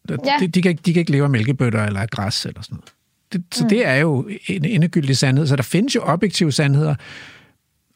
Ja. 0.10 0.16
De, 0.40 0.48
de, 0.48 0.62
kan, 0.62 0.70
ikke- 0.70 0.82
de 0.86 0.94
kan 0.94 1.00
ikke 1.00 1.12
leve 1.12 1.24
af 1.24 1.30
mælkebøtter 1.30 1.86
eller 1.86 2.00
af 2.00 2.10
græs 2.10 2.46
eller 2.46 2.62
sådan 2.62 2.76
noget. 2.76 2.94
Det, 3.34 3.44
så 3.52 3.64
mm. 3.64 3.70
det 3.70 3.88
er 3.88 3.96
jo 3.96 4.30
en 4.48 4.66
endegyldig 4.66 5.18
sandhed. 5.18 5.48
Så 5.48 5.56
der 5.56 5.64
findes 5.64 5.96
jo 5.96 6.02
objektive 6.04 6.52
sandheder, 6.52 6.96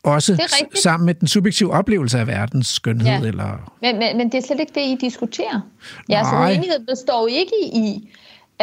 også 0.05 0.41
sammen 0.75 1.05
med 1.05 1.13
den 1.13 1.27
subjektive 1.27 1.71
oplevelse 1.71 2.19
af 2.19 2.27
verdens 2.27 2.67
skønhed. 2.67 3.07
Ja. 3.07 3.27
Eller, 3.27 3.71
Men, 3.81 3.99
men, 3.99 4.17
men 4.17 4.31
det 4.31 4.37
er 4.37 4.41
slet 4.41 4.59
ikke 4.59 4.71
det, 4.75 4.81
I 4.81 4.97
diskuterer. 5.01 5.61
Jeres 6.09 6.31
Nej. 6.31 6.51
uenighed 6.51 6.85
består 6.87 7.27
ikke 7.27 7.55
i, 7.73 8.09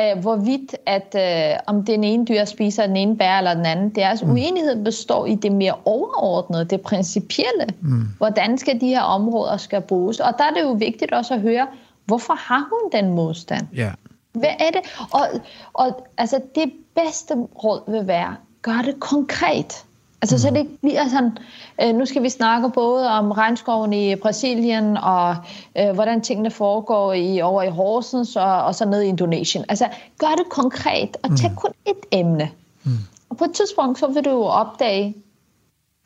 uh, 0.00 0.20
hvorvidt 0.20 0.74
at 0.86 1.14
uh, 1.14 1.74
om 1.74 1.84
den 1.84 2.04
ene 2.04 2.24
dyr 2.24 2.44
spiser 2.44 2.86
den 2.86 2.96
ene 2.96 3.16
bær 3.16 3.38
eller 3.38 3.54
den 3.54 3.66
anden. 3.66 3.90
Deres 3.90 4.22
mm. 4.22 4.30
uenighed 4.30 4.84
består 4.84 5.26
i 5.26 5.34
det 5.34 5.52
mere 5.52 5.74
overordnede, 5.84 6.64
det 6.64 6.80
principielle. 6.80 7.66
Mm. 7.80 8.08
Hvordan 8.18 8.58
skal 8.58 8.80
de 8.80 8.86
her 8.86 9.02
områder 9.02 9.56
skal 9.56 9.80
bruges? 9.80 10.20
Og 10.20 10.32
der 10.38 10.44
er 10.44 10.50
det 10.50 10.62
jo 10.62 10.72
vigtigt 10.72 11.12
også 11.12 11.34
at 11.34 11.40
høre, 11.40 11.66
hvorfor 12.04 12.34
har 12.34 12.68
hun 12.72 13.02
den 13.02 13.14
modstand? 13.14 13.66
ja. 13.74 13.90
Hvad 14.32 14.50
er 14.58 14.70
det? 14.70 14.80
Og, 15.12 15.28
og 15.72 16.06
altså, 16.18 16.40
det 16.54 16.72
bedste 16.94 17.34
råd 17.34 17.92
vil 17.92 18.06
være, 18.06 18.36
gør 18.62 18.82
det 18.84 19.00
konkret. 19.00 19.84
Altså, 20.22 20.38
så 20.38 20.50
det 20.50 20.56
ikke 20.56 20.78
bliver 20.82 21.08
sådan, 21.08 21.38
øh, 21.82 21.94
nu 21.94 22.06
skal 22.06 22.22
vi 22.22 22.28
snakke 22.28 22.70
både 22.70 23.08
om 23.08 23.30
regnskoven 23.30 23.92
i 23.92 24.16
Brasilien, 24.16 24.96
og 24.96 25.36
øh, 25.78 25.90
hvordan 25.94 26.20
tingene 26.20 26.50
foregår 26.50 27.12
i, 27.12 27.40
over 27.40 27.62
i 27.62 27.70
Horsens, 27.70 28.36
og, 28.36 28.64
og 28.64 28.74
så 28.74 28.84
ned 28.84 29.02
i 29.02 29.06
Indonesien. 29.06 29.64
Altså, 29.68 29.88
gør 30.18 30.34
det 30.36 30.48
konkret, 30.50 31.16
og 31.22 31.36
tag 31.38 31.50
kun 31.56 31.70
et 31.86 32.06
emne. 32.12 32.50
Mm. 32.84 32.92
Og 33.30 33.36
på 33.36 33.44
et 33.44 33.52
tidspunkt, 33.52 33.98
så 33.98 34.06
vil 34.06 34.24
du 34.24 34.30
jo 34.30 34.42
opdage, 34.42 35.14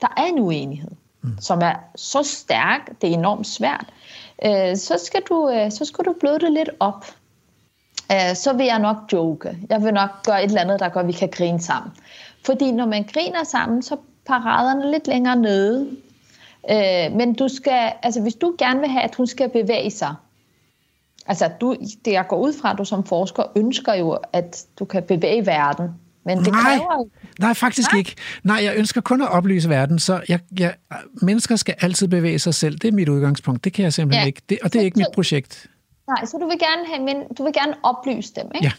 der 0.00 0.08
er 0.16 0.24
en 0.24 0.38
uenighed, 0.38 0.90
mm. 1.22 1.38
som 1.40 1.60
er 1.62 1.74
så 1.96 2.22
stærk, 2.22 3.00
det 3.00 3.10
er 3.10 3.14
enormt 3.14 3.46
svært. 3.46 3.86
Øh, 4.44 4.76
så, 4.76 5.00
skal 5.04 5.22
du, 5.28 5.50
øh, 5.50 5.72
så 5.72 5.84
skal 5.84 6.04
du 6.04 6.14
bløde 6.20 6.38
det 6.38 6.52
lidt 6.52 6.70
op. 6.80 7.06
Øh, 8.12 8.34
så 8.36 8.52
vil 8.52 8.66
jeg 8.66 8.78
nok 8.78 8.96
joke. 9.12 9.56
Jeg 9.70 9.82
vil 9.82 9.94
nok 9.94 10.10
gøre 10.26 10.44
et 10.44 10.48
eller 10.48 10.60
andet, 10.60 10.80
der 10.80 10.88
gør, 10.88 11.00
at 11.00 11.06
vi 11.06 11.12
kan 11.12 11.28
grine 11.32 11.60
sammen. 11.60 11.92
Fordi 12.46 12.70
når 12.72 12.86
man 12.86 13.02
griner 13.14 13.44
sammen, 13.44 13.82
så 13.82 13.94
er 13.94 13.98
paraderne 14.26 14.90
lidt 14.90 15.06
længere 15.06 15.36
nede. 15.36 15.90
Øh, 16.70 17.16
men 17.16 17.34
du 17.34 17.48
skal, 17.48 17.92
altså 18.02 18.20
hvis 18.20 18.34
du 18.34 18.54
gerne 18.58 18.80
vil 18.80 18.88
have, 18.88 19.02
at 19.02 19.14
hun 19.14 19.26
skal 19.26 19.48
bevæge 19.48 19.90
sig, 19.90 20.14
altså 21.26 21.50
du, 21.60 21.76
det 22.04 22.12
jeg 22.12 22.26
går 22.28 22.36
ud 22.38 22.52
fra, 22.60 22.72
at 22.72 22.78
du 22.78 22.84
som 22.84 23.04
forsker 23.04 23.42
ønsker 23.56 23.94
jo, 23.94 24.18
at 24.32 24.64
du 24.78 24.84
kan 24.84 25.02
bevæge 25.02 25.46
verden. 25.46 25.88
Men 26.24 26.38
det 26.38 26.46
Nej. 26.52 26.60
kræver 26.62 26.94
jo... 26.98 27.08
Nej, 27.38 27.54
faktisk 27.54 27.92
Nej. 27.92 27.98
ikke. 27.98 28.14
Nej, 28.44 28.60
jeg 28.64 28.74
ønsker 28.76 29.00
kun 29.00 29.22
at 29.22 29.28
oplyse 29.28 29.68
verden, 29.68 29.98
så 29.98 30.20
jeg, 30.28 30.40
jeg, 30.58 30.74
mennesker 31.22 31.56
skal 31.56 31.74
altid 31.80 32.08
bevæge 32.08 32.38
sig 32.38 32.54
selv. 32.54 32.78
Det 32.78 32.88
er 32.88 32.92
mit 32.92 33.08
udgangspunkt. 33.08 33.64
Det 33.64 33.72
kan 33.72 33.82
jeg 33.82 33.92
simpelthen 33.92 34.22
Ja. 34.22 34.26
ikke. 34.26 34.42
Det, 34.48 34.58
og 34.62 34.72
det 34.72 34.80
er 34.80 34.84
ikke 34.84 34.98
mit 34.98 35.06
projekt. 35.14 35.66
Nej, 36.08 36.24
så 36.24 36.38
du 36.40 36.46
vil 36.46 36.58
gerne 36.58 36.86
have, 36.94 37.04
men 37.04 37.16
du 37.38 37.44
vil 37.44 37.52
gerne 37.52 37.74
oplyse 37.82 38.32
dem, 38.36 38.50
ikke? 38.54 38.64
Ja. 38.66 38.72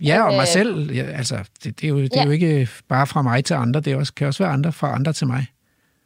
Ja, 0.00 0.22
og 0.22 0.32
mig 0.32 0.40
Øh, 0.40 0.46
selv. 0.46 0.92
Ja, 0.92 1.02
altså, 1.02 1.36
det, 1.64 1.80
det, 1.80 1.84
er 1.84 1.88
jo, 1.88 1.98
det 1.98 2.16
er 2.16 2.20
Ja. 2.20 2.24
jo 2.24 2.30
ikke 2.30 2.68
bare 2.88 3.06
fra 3.06 3.22
mig 3.22 3.44
til 3.44 3.54
andre. 3.54 3.80
Det 3.80 3.92
er 3.92 3.96
også, 3.96 4.14
kan 4.14 4.26
også 4.26 4.42
være 4.42 4.52
andre 4.52 4.72
fra 4.72 4.94
andre 4.94 5.12
til 5.12 5.26
mig. 5.26 5.46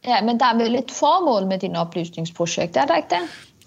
Ja, 0.07 0.23
men 0.23 0.41
der 0.41 0.47
er 0.47 0.55
vel 0.57 0.75
et 0.75 0.91
formål 0.91 1.49
med 1.49 1.59
din 1.59 1.77
oplysningsprojekt, 1.77 2.77
er 2.77 2.85
der 2.87 2.97
ikke 2.97 3.09
det? 3.11 3.19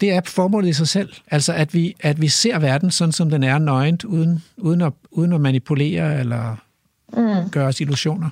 Det 0.01 0.11
er 0.11 0.21
formålet 0.25 0.69
i 0.69 0.73
sig 0.73 0.87
selv. 0.87 1.13
Altså, 1.31 1.53
at 1.53 1.73
vi, 1.73 1.95
at 1.99 2.21
vi 2.21 2.27
ser 2.27 2.59
verden 2.59 2.91
sådan, 2.91 3.11
som 3.11 3.29
den 3.29 3.43
er 3.43 3.57
nøgent, 3.57 4.03
uden, 4.03 4.43
uden, 4.57 4.81
at, 4.81 4.93
uden 5.11 5.33
at 5.33 5.41
manipulere 5.41 6.19
eller 6.19 6.55
mm. 7.13 7.49
gøre 7.49 7.67
os 7.67 7.79
illusioner. 7.81 8.29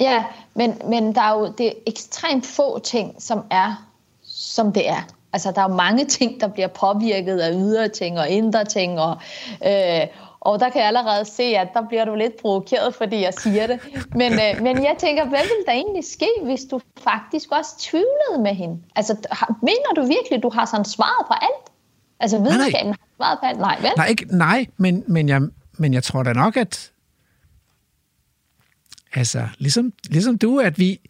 Ja, 0.00 0.24
men, 0.54 0.74
men 0.88 1.14
der 1.14 1.20
er 1.20 1.32
jo 1.38 1.54
det 1.58 1.66
er 1.66 1.72
ekstremt 1.86 2.46
få 2.46 2.78
ting, 2.78 3.14
som 3.22 3.42
er, 3.50 3.86
som 4.24 4.72
det 4.72 4.88
er. 4.88 5.06
Altså, 5.32 5.52
der 5.54 5.60
er 5.60 5.68
jo 5.68 5.74
mange 5.74 6.04
ting, 6.04 6.40
der 6.40 6.48
bliver 6.48 6.68
påvirket 6.68 7.38
af 7.38 7.52
ydre 7.54 7.88
ting 7.88 8.18
og 8.18 8.28
indre 8.28 8.64
ting, 8.64 9.00
og, 9.00 9.20
øh, 9.66 10.06
og 10.40 10.60
der 10.60 10.68
kan 10.70 10.80
jeg 10.80 10.88
allerede 10.88 11.24
se, 11.24 11.42
at 11.42 11.68
der 11.74 11.88
bliver 11.88 12.04
du 12.04 12.14
lidt 12.14 12.36
provokeret, 12.40 12.94
fordi 12.94 13.20
jeg 13.22 13.34
siger 13.34 13.66
det. 13.66 13.80
Men, 14.14 14.32
øh, 14.32 14.62
men 14.62 14.84
jeg 14.84 14.96
tænker, 14.98 15.24
hvad 15.24 15.38
ville 15.38 15.64
der 15.66 15.72
egentlig 15.72 16.04
ske, 16.04 16.28
hvis 16.42 16.60
du 16.70 16.80
faktisk 17.04 17.52
også 17.52 17.70
tvivlede 17.78 18.42
med 18.42 18.54
hende? 18.54 18.78
Altså, 18.96 19.16
har, 19.30 19.58
mener 19.62 19.90
du 19.96 20.00
virkelig, 20.00 20.42
du 20.42 20.50
har 20.50 20.64
sådan 20.64 20.84
svaret 20.84 21.26
på 21.26 21.32
alt? 21.32 21.76
Altså, 22.20 22.38
videnskaben 22.38 22.92
har 22.92 23.06
svaret 23.16 23.38
på 23.40 23.46
alt? 23.46 23.58
Nej, 23.58 23.76
vel? 23.80 23.90
Nej, 23.96 24.06
ikke, 24.06 24.26
nej 24.36 24.66
men, 24.76 25.04
men, 25.06 25.28
jeg, 25.28 25.40
men 25.78 25.94
jeg 25.94 26.02
tror 26.02 26.22
da 26.22 26.32
nok, 26.32 26.56
at 26.56 26.90
altså, 29.14 29.48
ligesom, 29.58 29.92
ligesom 30.08 30.38
du, 30.38 30.58
at 30.58 30.78
vi 30.78 31.00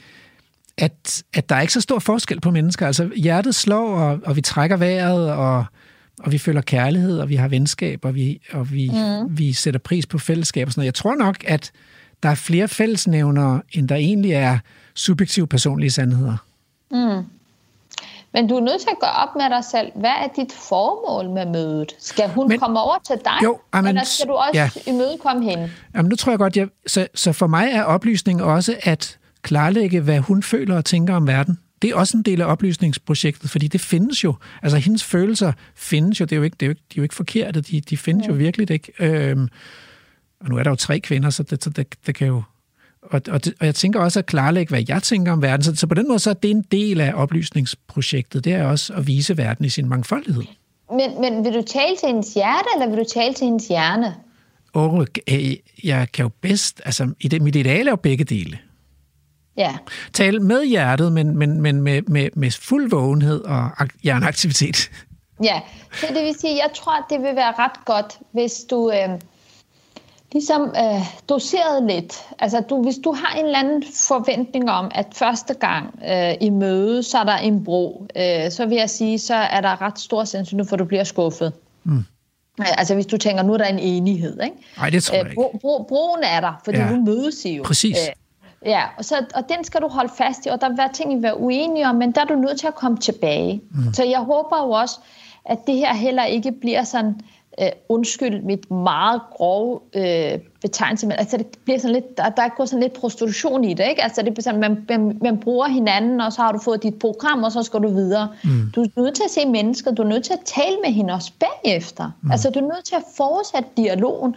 at, 0.80 1.22
at 1.34 1.48
der 1.48 1.54
er 1.56 1.60
ikke 1.60 1.72
så 1.72 1.80
stor 1.80 1.98
forskel 1.98 2.40
på 2.40 2.50
mennesker. 2.50 2.86
Altså, 2.86 3.10
hjertet 3.16 3.54
slår, 3.54 3.98
og, 3.98 4.18
og 4.24 4.36
vi 4.36 4.40
trækker 4.40 4.76
vejret, 4.76 5.32
og, 5.32 5.64
og 6.20 6.32
vi 6.32 6.38
føler 6.38 6.60
kærlighed, 6.60 7.18
og 7.18 7.28
vi 7.28 7.36
har 7.36 7.48
venskab, 7.48 8.04
og 8.04 8.14
vi, 8.14 8.40
og 8.52 8.72
vi, 8.72 8.90
mm. 8.94 9.38
vi 9.38 9.52
sætter 9.52 9.80
pris 9.80 10.06
på 10.06 10.18
fællesskab 10.18 10.66
og 10.66 10.72
sådan 10.72 10.80
noget. 10.80 10.86
Jeg 10.86 10.94
tror 10.94 11.14
nok, 11.14 11.36
at 11.46 11.72
der 12.22 12.28
er 12.28 12.34
flere 12.34 12.68
fællesnævnere, 12.68 13.62
end 13.72 13.88
der 13.88 13.94
egentlig 13.94 14.32
er 14.32 14.58
subjektive 14.94 15.46
personlige 15.46 15.90
sandheder. 15.90 16.36
Men 18.32 18.48
du 18.48 18.56
er 18.56 18.60
nødt 18.60 18.80
til 18.80 18.88
at 18.90 18.98
gå 19.00 19.06
op 19.06 19.28
med 19.36 19.50
dig 19.56 19.64
selv. 19.70 19.92
Hvad 19.94 20.10
er 20.10 20.28
dit 20.36 20.52
formål 20.52 21.30
med 21.34 21.46
mødet? 21.46 21.92
Skal 21.98 22.28
hun 22.28 22.48
Men- 22.48 22.58
komme 22.58 22.80
over 22.80 22.96
til 23.06 23.16
dig, 23.24 23.44
Jo, 23.44 23.58
ej, 23.72 23.80
men 23.80 23.88
eller 23.88 24.04
skal 24.04 24.28
du 24.28 24.32
også 24.32 24.50
ja. 24.54 24.70
imødekomme 24.86 25.44
hende? 25.44 25.70
Jamen, 25.94 26.08
nu 26.08 26.16
tror 26.16 26.32
jeg 26.32 26.38
godt, 26.38 26.56
jeg, 26.56 26.68
så, 26.86 27.06
så 27.14 27.32
for 27.32 27.46
mig 27.46 27.68
er 27.72 27.82
oplysning 27.82 28.42
også 28.42 28.76
at 28.82 29.18
klarlægge, 29.42 30.00
hvad 30.00 30.18
hun 30.18 30.42
føler 30.42 30.76
og 30.76 30.84
tænker 30.84 31.14
om 31.14 31.26
verden. 31.26 31.58
Det 31.82 31.90
er 31.90 31.94
også 31.94 32.16
en 32.16 32.22
del 32.22 32.40
af 32.40 32.46
oplysningsprojektet, 32.46 33.50
fordi 33.50 33.68
det 33.68 33.80
findes 33.80 34.24
jo. 34.24 34.34
Altså, 34.62 34.78
hendes 34.78 35.04
følelser 35.04 35.52
findes 35.74 36.20
jo. 36.20 36.24
Det 36.24 36.32
er 36.32 36.36
jo 36.36 36.42
ikke, 36.42 36.56
det 36.60 36.66
er 36.66 36.68
jo 36.68 36.70
ikke, 36.70 36.82
de 36.90 36.94
er 36.94 36.96
jo 36.96 37.02
ikke 37.02 37.14
forkerte. 37.14 37.60
De, 37.60 37.80
de 37.80 37.96
findes 37.96 38.28
jo 38.28 38.32
virkelig 38.32 38.70
ikke. 38.70 38.92
Øhm, 38.98 39.48
og 40.40 40.48
nu 40.48 40.56
er 40.56 40.62
der 40.62 40.70
jo 40.70 40.76
tre 40.76 41.00
kvinder, 41.00 41.30
så 41.30 41.42
det, 41.42 41.64
så 41.64 41.70
det, 41.70 41.86
det 42.06 42.14
kan 42.14 42.26
jo... 42.26 42.42
Og, 43.02 43.22
og, 43.28 43.44
det, 43.44 43.54
og 43.60 43.66
jeg 43.66 43.74
tænker 43.74 44.00
også 44.00 44.18
at 44.18 44.26
klarlægge, 44.26 44.70
hvad 44.70 44.84
jeg 44.88 45.02
tænker 45.02 45.32
om 45.32 45.42
verden. 45.42 45.64
Så, 45.64 45.76
så 45.76 45.86
på 45.86 45.94
den 45.94 46.08
måde 46.08 46.18
så 46.18 46.30
er 46.30 46.34
det 46.34 46.50
en 46.50 46.64
del 46.72 47.00
af 47.00 47.12
oplysningsprojektet. 47.14 48.44
Det 48.44 48.52
er 48.52 48.64
også 48.64 48.92
at 48.92 49.06
vise 49.06 49.36
verden 49.36 49.64
i 49.64 49.68
sin 49.68 49.88
mangfoldighed. 49.88 50.42
Men, 50.90 51.20
men 51.20 51.44
vil 51.44 51.52
du 51.52 51.62
tale 51.62 51.96
til 52.00 52.06
hendes 52.06 52.34
hjerte, 52.34 52.68
eller 52.74 52.88
vil 52.88 52.98
du 52.98 53.04
tale 53.14 53.34
til 53.34 53.44
hendes 53.44 53.68
hjerne? 53.68 54.14
Og 54.72 55.06
øh, 55.28 55.56
jeg 55.84 56.08
kan 56.12 56.22
jo 56.22 56.30
bedst... 56.40 56.80
Altså, 56.84 57.12
i 57.20 57.28
det, 57.28 57.42
mit 57.42 57.56
ideal 57.56 57.86
er 57.86 57.92
jo 57.92 57.96
begge 57.96 58.24
dele. 58.24 58.58
Ja. 59.56 59.76
tale 60.12 60.40
med 60.40 60.64
hjertet, 60.66 61.12
men, 61.12 61.36
men, 61.38 61.60
men 61.60 61.82
med, 61.82 62.02
med, 62.02 62.28
med 62.34 62.50
fuld 62.50 62.90
vågenhed 62.90 63.40
og 63.44 63.82
ak- 63.82 63.98
hjerneaktivitet. 64.02 64.90
Ja, 65.42 65.60
så 65.92 66.06
det 66.14 66.24
vil 66.24 66.34
sige, 66.40 66.52
jeg 66.56 66.70
tror, 66.74 66.92
at 66.98 67.04
det 67.10 67.18
vil 67.20 67.36
være 67.36 67.52
ret 67.58 67.84
godt, 67.84 68.18
hvis 68.32 68.52
du 68.70 68.90
øh, 68.92 69.18
ligesom 70.32 70.62
øh, 70.62 71.00
doserede 71.28 71.86
lidt. 71.86 72.14
Altså, 72.38 72.60
du, 72.60 72.82
hvis 72.82 72.94
du 73.04 73.12
har 73.12 73.34
en 73.38 73.44
eller 73.44 73.58
anden 73.58 73.82
forventning 74.08 74.70
om, 74.70 74.90
at 74.94 75.06
første 75.14 75.54
gang 75.54 75.98
øh, 76.10 76.34
i 76.40 76.50
møde, 76.50 77.02
så 77.02 77.18
er 77.18 77.24
der 77.24 77.36
en 77.36 77.64
bro, 77.64 78.06
øh, 78.16 78.50
så 78.50 78.66
vil 78.66 78.76
jeg 78.76 78.90
sige, 78.90 79.18
så 79.18 79.34
er 79.34 79.60
der 79.60 79.82
ret 79.82 79.98
stor 79.98 80.24
sandsynlighed 80.24 80.68
for, 80.68 80.76
at 80.76 80.80
du 80.80 80.84
bliver 80.84 81.04
skuffet. 81.04 81.52
Mm. 81.84 82.04
Altså, 82.58 82.94
hvis 82.94 83.06
du 83.06 83.16
tænker, 83.16 83.42
nu 83.42 83.52
er 83.52 83.58
der 83.58 83.64
en 83.64 83.78
enighed, 83.78 84.40
ikke? 84.42 84.56
Nej, 84.76 84.90
det 84.90 85.02
tror 85.02 85.14
jeg 85.16 85.24
Øh, 85.24 85.30
ikke. 85.30 85.40
bro, 85.42 85.58
bro, 85.60 85.82
broen 85.88 86.22
er 86.24 86.40
der, 86.40 86.52
fordi 86.64 86.78
Ja. 86.78 86.84
ja. 86.84 86.90
nu 86.92 87.04
mødes 87.04 87.44
I 87.44 87.56
jo. 87.56 87.62
Præcis. 87.62 87.96
Øh, 88.66 88.70
ja, 88.70 88.82
og, 88.98 89.04
så, 89.04 89.14
og 89.34 89.48
den 89.48 89.64
skal 89.64 89.80
du 89.80 89.88
holde 89.88 90.12
fast 90.16 90.46
i, 90.46 90.48
og 90.48 90.60
der 90.60 90.68
vil 90.68 90.78
være 90.78 90.92
ting, 90.92 91.12
I 91.12 91.14
vil 91.14 91.22
være 91.22 91.40
uenige 91.40 91.88
om, 91.88 91.94
men 91.94 92.12
der 92.12 92.20
er 92.20 92.24
du 92.24 92.34
nødt 92.34 92.60
til 92.60 92.66
at 92.66 92.74
komme 92.74 92.98
tilbage. 92.98 93.62
Mm. 93.70 93.94
Så 93.94 94.04
jeg 94.04 94.18
håber 94.18 94.64
jo 94.64 94.70
også, 94.70 94.98
at 95.44 95.58
det 95.66 95.76
her 95.76 95.94
heller 95.94 96.24
ikke 96.24 96.52
bliver 96.52 96.84
sådan, 96.84 97.20
øh, 97.60 97.68
undskyld 97.88 98.42
mit 98.42 98.70
meget 98.70 99.20
grove 99.30 99.80
øh, 99.94 100.38
betegnelse, 100.62 101.06
men 101.06 101.16
altså 101.18 101.36
det 101.36 101.46
bliver 101.64 101.78
sådan 101.78 101.94
lidt, 101.94 102.16
der, 102.16 102.28
der 102.28 102.48
går 102.56 102.64
sådan 102.64 102.80
lidt 102.80 102.92
prostitution 102.92 103.64
i 103.64 103.74
det, 103.74 103.88
ikke? 103.88 104.02
Altså 104.02 104.22
det 104.22 104.34
bliver 104.34 104.42
sådan, 104.42 104.60
man, 104.60 104.86
man, 104.88 105.18
man 105.22 105.38
bruger 105.38 105.68
hinanden, 105.68 106.20
og 106.20 106.32
så 106.32 106.42
har 106.42 106.52
du 106.52 106.58
fået 106.58 106.82
dit 106.82 106.98
program, 106.98 107.42
og 107.42 107.52
så 107.52 107.62
skal 107.62 107.80
du 107.80 107.88
videre. 107.88 108.28
Mm. 108.44 108.70
Du 108.74 108.82
er 108.82 108.86
nødt 108.96 109.14
til 109.14 109.22
at 109.24 109.30
se 109.30 109.46
mennesket, 109.46 109.96
du 109.96 110.02
er 110.02 110.06
nødt 110.06 110.24
til 110.24 110.32
at 110.32 110.40
tale 110.44 110.76
med 110.84 110.92
hende 110.92 111.14
også 111.14 111.32
bagefter. 111.40 112.10
Mm. 112.22 112.30
Altså 112.30 112.50
du 112.50 112.58
er 112.58 112.64
nødt 112.64 112.84
til 112.84 112.94
at 112.94 113.04
fortsætte 113.16 113.68
dialogen, 113.76 114.36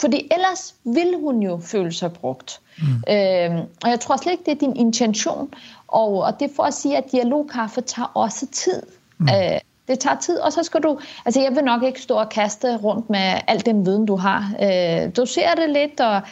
fordi 0.00 0.28
ellers 0.30 0.74
vil 0.84 1.14
hun 1.20 1.42
jo 1.42 1.60
føle 1.62 1.92
sig 1.92 2.12
brugt. 2.12 2.60
Mm. 2.78 2.84
Øhm, 2.84 3.60
og 3.84 3.90
jeg 3.90 4.00
tror 4.00 4.16
slet 4.16 4.32
ikke, 4.32 4.44
det 4.46 4.52
er 4.52 4.66
din 4.66 4.76
intention. 4.76 5.54
Og, 5.88 6.18
og 6.18 6.40
det 6.40 6.50
er 6.50 6.54
for 6.56 6.62
at 6.62 6.74
sige, 6.74 6.96
at 6.96 7.12
dialogkaffe 7.12 7.80
tager 7.80 8.10
også 8.14 8.46
tid. 8.46 8.82
Mm. 9.18 9.28
Øh, 9.28 9.60
det 9.88 9.98
tager 9.98 10.16
tid, 10.16 10.38
og 10.38 10.52
så 10.52 10.62
skal 10.62 10.82
du... 10.82 10.98
Altså, 11.24 11.40
jeg 11.40 11.56
vil 11.56 11.64
nok 11.64 11.82
ikke 11.82 12.00
stå 12.00 12.14
og 12.14 12.28
kaste 12.28 12.76
rundt 12.76 13.10
med 13.10 13.34
al 13.46 13.66
den 13.66 13.86
viden, 13.86 14.06
du 14.06 14.16
har. 14.16 14.54
Øh, 14.62 15.16
du 15.16 15.26
ser 15.26 15.54
det 15.54 15.70
lidt, 15.70 16.00
og 16.00 16.22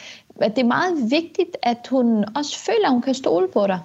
at 0.41 0.55
det 0.55 0.61
er 0.61 0.67
meget 0.67 1.11
vigtigt, 1.11 1.57
at 1.61 1.87
hun 1.89 2.25
også 2.35 2.59
føler, 2.59 2.85
at 2.85 2.91
hun 2.91 3.01
kan 3.01 3.13
stole 3.13 3.47
på 3.47 3.67
dig. 3.67 3.79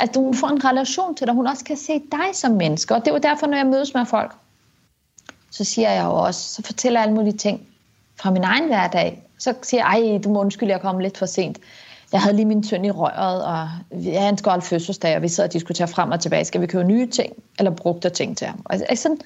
At 0.00 0.16
hun 0.16 0.34
får 0.34 0.48
en 0.48 0.64
relation 0.64 1.14
til 1.14 1.26
dig, 1.26 1.34
hun 1.34 1.46
også 1.46 1.64
kan 1.64 1.76
se 1.76 2.02
dig 2.12 2.34
som 2.34 2.52
menneske. 2.52 2.94
Og 2.94 3.00
det 3.00 3.08
er 3.08 3.14
jo 3.14 3.18
derfor, 3.18 3.46
når 3.46 3.56
jeg 3.56 3.66
mødes 3.66 3.94
med 3.94 4.06
folk, 4.06 4.32
så 5.50 5.64
siger 5.64 5.90
jeg 5.90 6.04
jo 6.04 6.14
også, 6.14 6.54
så 6.54 6.62
fortæller 6.62 7.00
jeg 7.00 7.06
alle 7.06 7.14
mulige 7.14 7.36
ting 7.36 7.66
fra 8.20 8.30
min 8.30 8.44
egen 8.44 8.66
hverdag. 8.66 9.22
Så 9.38 9.54
siger 9.62 9.84
jeg, 9.88 10.12
ej, 10.12 10.18
du 10.18 10.28
må 10.28 10.40
undskylde, 10.40 10.72
jeg 10.72 10.80
kom 10.80 10.98
lidt 10.98 11.18
for 11.18 11.26
sent. 11.26 11.58
Jeg 12.12 12.20
havde 12.20 12.36
lige 12.36 12.46
min 12.46 12.64
søn 12.64 12.84
i 12.84 12.90
røret, 12.90 13.44
og 13.44 13.68
jeg 13.90 14.22
han 14.22 14.38
skal 14.38 14.50
holde 14.50 14.64
fødselsdag, 14.64 15.16
og 15.16 15.22
vi 15.22 15.28
sidder 15.28 15.48
og 15.48 15.52
diskuterer 15.52 15.86
frem 15.86 16.10
og 16.10 16.20
tilbage. 16.20 16.44
Skal 16.44 16.60
vi 16.60 16.66
købe 16.66 16.84
nye 16.84 17.06
ting, 17.06 17.32
eller 17.58 17.70
brugte 17.70 18.10
ting 18.10 18.36
til 18.36 18.46
ham? 18.46 18.60
Altså, 18.70 19.02
sådan, 19.02 19.18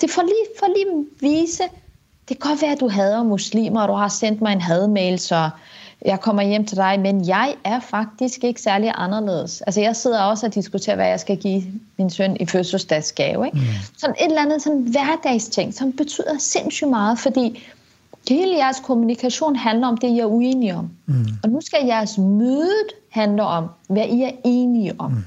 det 0.00 0.10
får 0.10 0.22
lige, 0.22 0.46
for 0.58 0.66
lige 0.66 1.06
vise, 1.20 1.62
det 1.62 2.32
det 2.32 2.40
kan 2.40 2.50
godt 2.50 2.62
være, 2.62 2.72
at 2.72 2.80
du 2.80 2.88
hader 2.88 3.22
muslimer, 3.22 3.82
og 3.82 3.88
du 3.88 3.92
har 3.92 4.08
sendt 4.08 4.40
mig 4.40 4.52
en 4.52 4.60
hadmail, 4.60 5.18
så 5.18 5.50
jeg 6.04 6.20
kommer 6.20 6.42
hjem 6.42 6.66
til 6.66 6.76
dig, 6.76 7.00
men 7.00 7.28
jeg 7.28 7.54
er 7.64 7.80
faktisk 7.80 8.44
ikke 8.44 8.62
særlig 8.62 8.92
anderledes. 8.94 9.60
Altså 9.60 9.80
jeg 9.80 9.96
sidder 9.96 10.22
også 10.22 10.46
og 10.46 10.54
diskuterer, 10.54 10.96
hvad 10.96 11.06
jeg 11.06 11.20
skal 11.20 11.36
give 11.36 11.62
min 11.98 12.10
søn 12.10 12.36
i 12.40 12.46
fødselsdagsgave. 12.46 13.46
Ikke? 13.46 13.58
Mm. 13.58 13.64
Sådan 13.98 14.16
et 14.20 14.26
eller 14.26 14.42
andet 14.42 14.62
sådan 14.62 14.80
hverdagsting, 14.80 15.74
som 15.74 15.92
betyder 15.92 16.38
sindssygt 16.38 16.90
meget, 16.90 17.18
fordi 17.18 17.68
hele 18.34 18.56
jeres 18.56 18.80
kommunikation 18.80 19.56
handler 19.56 19.88
om 19.88 19.96
det, 19.96 20.08
I 20.08 20.18
er 20.18 20.26
uenige 20.26 20.76
om. 20.76 20.90
Mm. 21.06 21.26
Og 21.42 21.48
nu 21.48 21.60
skal 21.60 21.86
jeres 21.86 22.18
møde 22.18 22.84
handle 23.10 23.42
om, 23.42 23.68
hvad 23.88 24.06
I 24.06 24.22
er 24.22 24.30
enige 24.44 24.94
om. 24.98 25.10
Mm. 25.10 25.24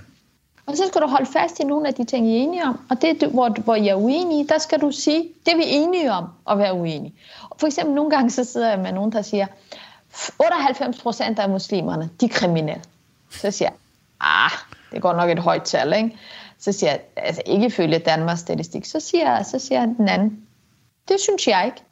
Og 0.66 0.78
så 0.78 0.84
skal 0.88 1.02
du 1.02 1.08
holde 1.08 1.26
fast 1.26 1.60
i 1.60 1.64
nogle 1.64 1.88
af 1.88 1.94
de 1.94 2.04
ting, 2.04 2.28
I 2.28 2.38
er 2.38 2.44
enige 2.44 2.64
om. 2.64 2.80
Og 2.90 3.02
det, 3.02 3.24
hvor, 3.32 3.50
hvor 3.50 3.76
I 3.76 3.88
er 3.88 3.96
uenige, 3.96 4.48
der 4.48 4.58
skal 4.58 4.82
du 4.82 4.92
sige, 4.92 5.30
det 5.46 5.54
er 5.54 5.58
vi 5.58 5.64
enige 5.66 6.12
om 6.12 6.26
at 6.50 6.58
være 6.58 6.74
uenige. 6.74 7.14
For 7.58 7.68
eksempel 7.68 7.96
nogle 7.96 8.12
gange, 8.12 8.30
så 8.30 8.44
sidder 8.44 8.70
jeg 8.70 8.80
med 8.80 8.92
nogen, 8.92 9.12
der 9.12 9.22
siger, 9.22 9.48
98 10.40 11.02
procent 11.02 11.40
af 11.40 11.50
muslimerne, 11.50 12.10
de 12.22 12.26
er 12.26 12.30
kriminelle. 12.30 12.84
Så 13.30 13.52
siger 13.52 13.70
jeg, 13.70 13.78
ah, 14.22 14.52
det 14.92 15.02
går 15.02 15.14
nok 15.14 15.30
et 15.30 15.40
højt 15.40 15.64
tal, 15.64 15.94
ikke? 15.94 16.18
Så 16.60 16.72
siger 16.72 16.92
jeg, 16.92 17.00
altså 17.16 17.42
ikke 17.46 17.66
ifølge 17.66 18.00
Danmarks 18.00 18.40
statistik. 18.40 18.86
Så 18.86 19.00
siger, 19.00 19.36
jeg, 19.36 19.46
så 19.46 19.60
siger 19.60 19.86
den 19.86 20.10
anden, 20.10 20.40
det 21.08 21.20
synes 21.20 21.48
jeg 21.48 21.66
ikke. 21.66 21.85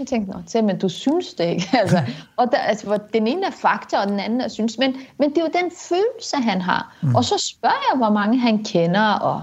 Jeg 0.00 0.06
tænkte, 0.06 0.32
nå, 0.54 0.62
men 0.62 0.78
du 0.78 0.88
synes 0.88 1.34
det 1.34 1.44
ikke. 1.44 1.68
altså, 1.82 2.00
og 2.36 2.52
der, 2.52 2.58
altså, 2.58 2.86
hvor 2.86 2.96
den 2.96 3.26
ene 3.26 3.46
er 3.46 3.50
fakta, 3.50 3.96
og 3.98 4.08
den 4.08 4.20
anden 4.20 4.40
er 4.40 4.48
synes. 4.48 4.78
Men, 4.78 4.96
men 5.18 5.30
det 5.30 5.38
er 5.38 5.42
jo 5.42 5.62
den 5.62 5.70
følelse, 5.88 6.36
han 6.36 6.60
har. 6.60 6.96
Mm. 7.02 7.14
Og 7.14 7.24
så 7.24 7.38
spørger 7.38 7.92
jeg, 7.92 7.98
hvor 7.98 8.10
mange 8.10 8.38
han 8.38 8.64
kender, 8.64 9.12
og, 9.12 9.42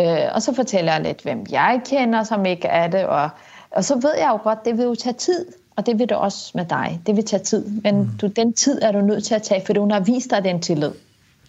øh, 0.00 0.34
og 0.34 0.42
så 0.42 0.54
fortæller 0.54 0.92
jeg 0.92 1.02
lidt, 1.02 1.22
hvem 1.22 1.46
jeg 1.50 1.80
kender, 1.86 2.22
som 2.22 2.46
ikke 2.46 2.68
er 2.68 2.88
det. 2.88 3.06
Og, 3.06 3.30
og 3.70 3.84
så 3.84 3.94
ved 3.94 4.14
jeg 4.18 4.28
jo 4.32 4.38
godt, 4.42 4.64
det 4.64 4.78
vil 4.78 4.84
jo 4.84 4.94
tage 4.94 5.12
tid. 5.12 5.46
Og 5.76 5.86
det 5.86 5.98
vil 5.98 6.08
det 6.08 6.16
også 6.16 6.52
med 6.54 6.64
dig. 6.64 7.00
Det 7.06 7.16
vil 7.16 7.24
tage 7.24 7.42
tid. 7.42 7.64
Men 7.68 7.98
mm. 7.98 8.10
du, 8.20 8.26
den 8.26 8.52
tid 8.52 8.82
er 8.82 8.92
du 8.92 9.00
nødt 9.00 9.24
til 9.24 9.34
at 9.34 9.42
tage, 9.42 9.62
for 9.66 9.80
hun 9.80 9.90
har 9.90 10.00
vist 10.00 10.30
dig 10.30 10.44
den 10.44 10.60
tillid. 10.60 10.92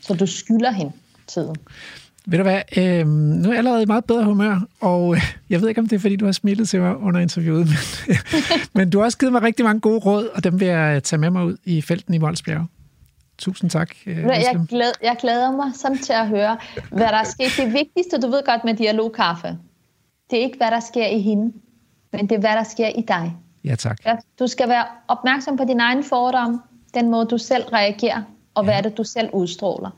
Så 0.01 0.13
du 0.13 0.25
skylder 0.25 0.71
hende 0.71 0.91
tiden. 1.27 1.55
Ved 2.27 2.37
du 2.37 2.43
hvad, 2.43 2.61
øh, 2.77 3.07
nu 3.07 3.49
er 3.49 3.51
jeg 3.51 3.57
allerede 3.57 3.83
i 3.83 3.85
meget 3.85 4.05
bedre 4.05 4.25
humør, 4.25 4.67
og 4.81 5.15
øh, 5.15 5.21
jeg 5.49 5.61
ved 5.61 5.69
ikke, 5.69 5.81
om 5.81 5.87
det 5.87 5.95
er, 5.95 5.99
fordi 5.99 6.15
du 6.15 6.25
har 6.25 6.31
smittet 6.31 6.69
til 6.69 6.81
mig 6.81 6.97
under 6.97 7.19
interviewet, 7.19 7.67
men, 8.07 8.17
men 8.73 8.89
du 8.89 8.97
har 8.97 9.05
også 9.05 9.17
givet 9.17 9.31
mig 9.31 9.41
rigtig 9.41 9.65
mange 9.65 9.79
gode 9.79 9.99
råd, 9.99 10.27
og 10.27 10.43
dem 10.43 10.59
vil 10.59 10.67
jeg 10.67 11.03
tage 11.03 11.19
med 11.19 11.29
mig 11.29 11.45
ud 11.45 11.57
i 11.63 11.81
felten 11.81 12.13
i 12.13 12.17
Voldsbjerg. 12.17 12.65
Tusind 13.37 13.69
tak. 13.69 13.95
Øh, 14.05 14.17
jeg, 14.17 14.65
glæder, 14.69 14.91
jeg 15.03 15.15
glæder 15.19 15.51
mig 15.51 15.71
sådan 15.75 15.97
til 15.97 16.13
at 16.13 16.27
høre, 16.27 16.57
hvad 16.91 17.07
der 17.07 17.17
er 17.17 17.23
sket. 17.23 17.53
Det 17.57 17.73
vigtigste, 17.73 18.21
du 18.21 18.27
ved 18.27 18.45
godt 18.45 18.63
med 18.63 18.73
dialogkaffe, 18.73 19.57
det 20.29 20.39
er 20.39 20.43
ikke, 20.43 20.57
hvad 20.57 20.71
der 20.71 20.79
sker 20.79 21.07
i 21.07 21.19
hende, 21.19 21.53
men 22.11 22.29
det 22.29 22.35
er, 22.35 22.39
hvad 22.39 22.53
der 22.53 22.63
sker 22.63 22.87
i 22.87 23.01
dig. 23.07 23.35
Ja, 23.63 23.75
tak. 23.75 23.97
Du 24.39 24.47
skal 24.47 24.69
være 24.69 24.85
opmærksom 25.07 25.57
på 25.57 25.63
din 25.63 25.79
egen 25.79 26.03
fordom, 26.03 26.61
den 26.93 27.11
måde, 27.11 27.25
du 27.25 27.37
selv 27.37 27.63
reagerer, 27.63 28.21
og 28.53 28.63
hvad 28.63 28.73
ja. 28.73 28.77
er 28.77 28.81
det, 28.81 28.97
du 28.97 29.03
selv 29.03 29.29
udstråler. 29.33 29.89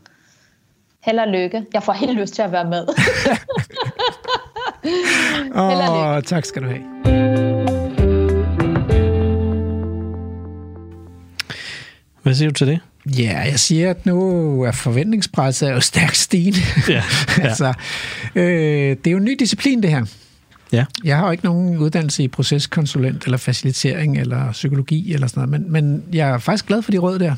Held 1.06 1.20
og 1.20 1.28
lykke. 1.28 1.65
Jeg 1.74 1.84
får 1.84 1.94
helt 1.94 2.20
lyst 2.20 2.34
til 2.34 2.41
at 2.41 2.52
være 2.52 2.70
med. 2.70 2.88
Åh, 5.56 6.15
oh, 6.15 6.22
tak 6.22 6.46
skal 6.46 6.62
du 6.62 6.68
have. 6.68 6.82
Hvad 12.24 12.36
siger 12.36 12.50
du 12.50 12.54
til 12.54 12.68
det? 12.68 12.80
Ja, 13.06 13.39
jeg 13.39 13.60
siger, 13.60 13.89
at 13.89 14.06
nu 14.06 14.62
er 14.62 14.72
forventningspresset 14.72 15.72
jo 15.72 15.80
stærkt 15.80 16.18
stigende. 16.18 16.60
Ja, 16.89 16.94
ja. 17.38 17.44
altså, 17.44 17.74
øh, 18.36 18.44
det 18.98 19.08
er 19.08 19.12
jo 19.12 19.18
en 19.18 19.24
ny 19.24 19.36
disciplin, 19.39 19.84
det 19.84 19.89
her. 19.89 20.06
Ja. 20.72 20.86
Jeg 21.04 21.18
har 21.18 21.26
jo 21.26 21.32
ikke 21.32 21.46
nogen 21.46 21.78
uddannelse 21.78 22.24
i 22.24 22.28
proceskonsulent, 22.28 23.24
eller 23.24 23.38
facilitering, 23.38 24.18
eller 24.18 24.52
psykologi, 24.52 25.13
eller 25.13 25.28
sådan 25.28 25.50
noget, 25.50 25.62
men, 25.62 25.72
men 25.72 26.04
jeg 26.13 26.30
er 26.30 26.38
faktisk 26.38 26.65
glad 26.65 26.82
for 26.82 26.91
de 26.91 26.98
råd 26.98 27.20
der. 27.20 27.36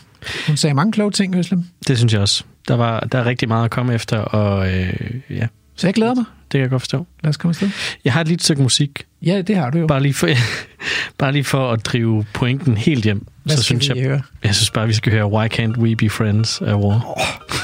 Hun 0.48 0.58
sagde 0.58 0.74
mange 0.74 0.92
kloge 0.92 1.12
ting, 1.12 1.36
Høslem. 1.36 1.64
Det 1.88 1.98
synes 1.98 2.14
jeg 2.14 2.22
også. 2.22 2.44
Der, 2.68 2.76
var, 2.76 3.00
der 3.00 3.20
er 3.20 3.26
rigtig 3.26 3.48
meget 3.48 3.66
at 3.66 3.72
komme 3.72 3.94
efter, 3.94 4.18
og 4.18 4.74
øh, 4.74 4.94
ja. 5.30 5.48
Så 5.76 5.88
jeg 5.88 5.94
glæder 5.94 6.14
mig. 6.16 6.26
Det 6.52 6.52
kan 6.52 6.62
jeg 6.62 6.70
godt 6.70 6.82
forstå. 6.82 7.08
Lad 7.24 7.30
os 7.30 7.38
komme 7.38 7.52
afsted. 7.52 7.70
Jeg 8.06 8.14
har 8.14 8.22
et 8.22 8.28
lille 8.28 8.44
stykke 8.44 8.62
musik. 8.62 9.06
Ja, 9.22 9.42
det 9.42 9.56
har 9.56 9.70
du 9.70 9.78
jo. 9.80 9.88
Bare 9.88 10.02
lige 10.02 10.14
for, 10.14 10.28
bare 11.20 11.32
lige 11.32 11.44
for 11.44 11.72
at 11.72 11.86
drive 11.86 12.26
pointen 12.34 12.78
helt 12.78 13.04
hjem. 13.04 13.28
Hvad 13.44 13.58
så 13.58 13.64
synes 13.64 13.90
vi 13.90 14.00
jeg, 14.00 14.08
høre? 14.08 14.22
Jeg 14.44 14.56
synes 14.56 14.72
bare, 14.72 14.88
vi 14.88 14.94
skal 14.94 15.12
høre 15.12 15.32
Why 15.32 15.48
Can't 15.48 15.80
We 15.80 15.96
Be 15.96 16.10
Friends 16.10 16.62
af 16.62 16.74
War. 16.74 17.06
Oh. 17.18 17.58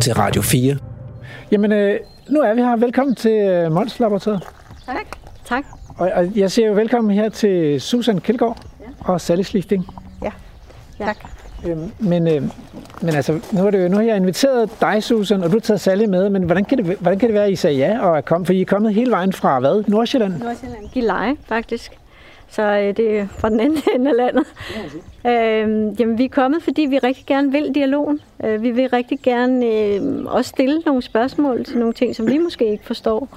Til 0.00 0.14
Radio 0.14 0.42
4. 0.42 0.76
Jamen, 1.52 1.72
øh, 1.72 2.00
nu 2.28 2.40
er 2.40 2.54
vi 2.54 2.60
her. 2.60 2.76
Velkommen 2.76 3.14
til 3.14 3.32
øh, 3.32 3.72
Mons 3.72 4.00
Laboratoriet. 4.00 4.42
Tak. 4.86 5.06
Tak. 5.44 5.64
Og, 5.98 6.10
og 6.14 6.36
jeg 6.36 6.50
siger 6.50 6.68
jo 6.68 6.74
velkommen 6.74 7.14
her 7.14 7.28
til 7.28 7.80
Susan 7.80 8.18
Kjeldgaard 8.18 8.58
ja. 8.80 9.12
og 9.12 9.20
Sally 9.20 9.42
Slifting. 9.42 9.86
Ja, 10.22 10.30
tak. 10.98 11.16
Øhm, 11.66 11.92
men, 11.98 12.28
øh, 12.28 12.42
men 13.00 13.14
altså, 13.14 13.40
nu, 13.52 13.66
er 13.66 13.70
det 13.70 13.82
jo, 13.82 13.88
nu 13.88 13.96
har 13.96 14.02
jeg 14.02 14.16
inviteret 14.16 14.70
dig, 14.80 15.02
Susan, 15.02 15.42
og 15.42 15.50
du 15.50 15.56
har 15.56 15.60
taget 15.60 15.80
Sally 15.80 16.04
med, 16.04 16.28
men 16.30 16.42
hvordan 16.42 16.64
kan 16.64 16.78
det, 16.78 16.96
hvordan 17.00 17.18
kan 17.18 17.28
det 17.28 17.34
være, 17.34 17.44
at 17.44 17.52
I 17.52 17.56
sagde 17.56 17.76
ja 17.76 18.00
og 18.00 18.16
er 18.16 18.20
kommet? 18.20 18.46
For 18.46 18.52
I 18.52 18.60
er 18.60 18.64
kommet 18.64 18.94
hele 18.94 19.10
vejen 19.10 19.32
fra 19.32 19.60
hvad? 19.60 19.84
Nordsjælland? 19.88 20.38
Nordsjælland. 20.38 20.88
Gilleleje, 20.92 21.36
faktisk. 21.48 21.99
Så 22.50 22.62
øh, 22.62 22.96
det 22.96 23.18
er 23.18 23.26
fra 23.28 23.50
den 23.50 23.60
anden 23.60 23.82
ende 23.94 24.10
af 24.10 24.16
landet. 24.16 24.46
Øh, 25.26 26.00
jamen, 26.00 26.18
vi 26.18 26.24
er 26.24 26.28
kommet, 26.28 26.62
fordi 26.62 26.82
vi 26.82 26.98
rigtig 26.98 27.26
gerne 27.26 27.52
vil 27.52 27.74
dialogen. 27.74 28.20
Øh, 28.44 28.62
vi 28.62 28.70
vil 28.70 28.88
rigtig 28.88 29.18
gerne 29.22 29.66
øh, 29.66 30.24
også 30.26 30.48
stille 30.48 30.82
nogle 30.86 31.02
spørgsmål 31.02 31.64
til 31.64 31.78
nogle 31.78 31.94
ting, 31.94 32.16
som 32.16 32.26
vi 32.26 32.38
måske 32.38 32.70
ikke 32.70 32.84
forstår. 32.84 33.28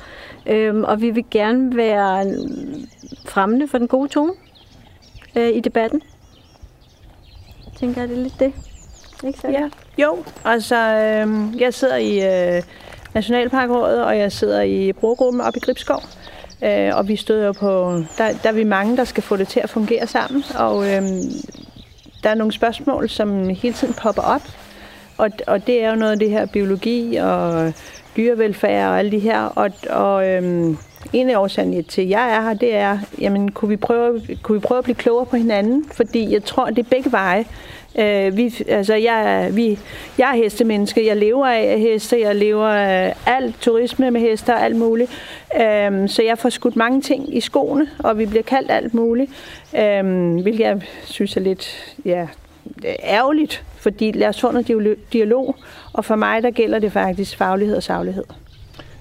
Øh, 0.46 0.76
og 0.76 1.02
vi 1.02 1.10
vil 1.10 1.26
gerne 1.32 1.76
være 1.76 2.26
fremmende 3.26 3.68
for 3.68 3.78
den 3.78 3.88
gode 3.88 4.10
tone 4.10 4.34
øh, 5.36 5.50
i 5.50 5.60
debatten. 5.60 6.02
Jeg 7.66 7.74
tænker, 7.80 8.02
er 8.02 8.08
det 8.08 8.18
lidt 8.18 8.40
det? 8.40 8.54
Ikke 9.28 9.40
så? 9.40 9.48
Ja, 9.48 9.70
jo. 9.98 10.24
Altså, 10.46 10.76
øh, 10.76 11.62
jeg 11.62 11.74
sidder 11.74 11.96
i 11.96 12.18
øh, 12.56 12.64
Nationalparkrådet, 13.14 14.04
og 14.04 14.18
jeg 14.18 14.32
sidder 14.32 14.62
i 14.62 14.94
brugergruppen 14.94 15.42
oppe 15.42 15.58
i 15.58 15.60
Gribskov. 15.60 16.02
Øh, 16.04 16.33
Øh, 16.64 16.98
og 16.98 17.08
vi 17.08 17.16
støder 17.16 17.46
jo 17.46 17.52
på, 17.52 18.00
der, 18.18 18.34
der 18.44 18.50
er 18.50 18.54
vi 18.54 18.64
mange, 18.64 18.98
der 18.98 19.04
skal 19.04 19.24
få 19.24 19.38
det 19.38 19.48
til 19.48 19.60
at 19.60 19.70
fungere 19.70 20.08
sammen, 20.08 20.44
og 20.56 20.86
øh, 20.86 21.02
der 22.24 22.30
er 22.30 22.36
nogle 22.36 22.54
spørgsmål, 22.54 23.10
som 23.10 23.50
hele 23.50 23.74
tiden 23.74 23.94
popper 23.94 24.22
op, 24.22 24.42
og, 25.18 25.30
og 25.48 25.68
det 25.68 25.84
er 25.84 25.90
jo 25.90 25.96
noget 25.96 26.12
af 26.12 26.20
det 26.20 26.30
her 26.30 26.46
biologi 26.46 27.16
og 27.16 27.74
dyrevelfærd 28.18 28.90
og 28.90 29.00
alle 29.00 29.12
de 29.12 29.20
her, 29.20 29.40
og, 29.40 29.72
og 29.90 30.28
øh, 30.30 30.76
en 31.14 31.30
af 31.30 31.38
årsagerne 31.38 31.82
til, 31.82 32.02
at 32.02 32.10
jeg 32.10 32.36
er 32.36 32.42
her, 32.42 32.54
det 32.54 32.76
er, 32.76 33.00
jamen, 33.20 33.52
kunne 33.52 33.70
vi, 33.70 33.78
prøve, 33.78 34.22
kunne 34.42 34.60
vi 34.60 34.60
prøve 34.60 34.78
at 34.78 34.84
blive 34.84 34.96
klogere 34.96 35.26
på 35.26 35.36
hinanden? 35.36 35.86
Fordi 35.92 36.34
jeg 36.34 36.44
tror, 36.44 36.66
det 36.66 36.80
er 36.80 36.90
begge 36.90 37.12
veje. 37.12 37.46
Øh, 38.00 38.38
vi, 38.38 38.56
altså, 38.68 38.94
jeg, 38.94 39.50
vi, 39.54 39.80
jeg 40.18 40.30
er 40.30 40.36
hestemenneske. 40.36 41.08
Jeg 41.08 41.18
lever 41.18 41.48
af 41.48 41.80
heste. 41.80 42.22
Jeg 42.22 42.36
lever 42.36 42.68
øh, 42.68 42.78
af 42.78 43.16
alt 43.26 43.62
turisme 43.62 44.12
med 44.12 44.22
hester 44.22 44.54
og 44.54 44.64
alt 44.64 44.76
muligt. 44.76 45.12
Øh, 45.56 46.10
så 46.10 46.24
jeg 46.26 46.38
får 46.38 46.50
skudt 46.50 46.76
mange 46.76 47.02
ting 47.02 47.36
i 47.36 47.40
skoene, 47.40 47.88
og 48.00 48.18
vi 48.18 48.26
bliver 48.26 48.44
kaldt 48.44 48.72
alt 48.72 48.94
muligt. 48.94 49.32
Øh, 49.78 50.34
hvilket 50.42 50.60
jeg 50.60 50.82
synes 51.06 51.38
er 51.38 51.42
lidt 51.42 51.96
ja, 52.06 52.28
ærgerligt, 53.04 53.64
fordi 53.76 54.12
lad 54.12 54.28
os 54.28 54.42
få 54.42 54.52
noget 54.52 54.98
dialog. 55.14 55.56
Og 55.94 56.06
for 56.06 56.16
mig, 56.16 56.44
der 56.44 56.52
gælder 56.52 56.80
det 56.80 56.92
faktisk 56.92 57.38
faglighed 57.38 57.76
og 57.76 57.84
saglighed. 57.84 58.24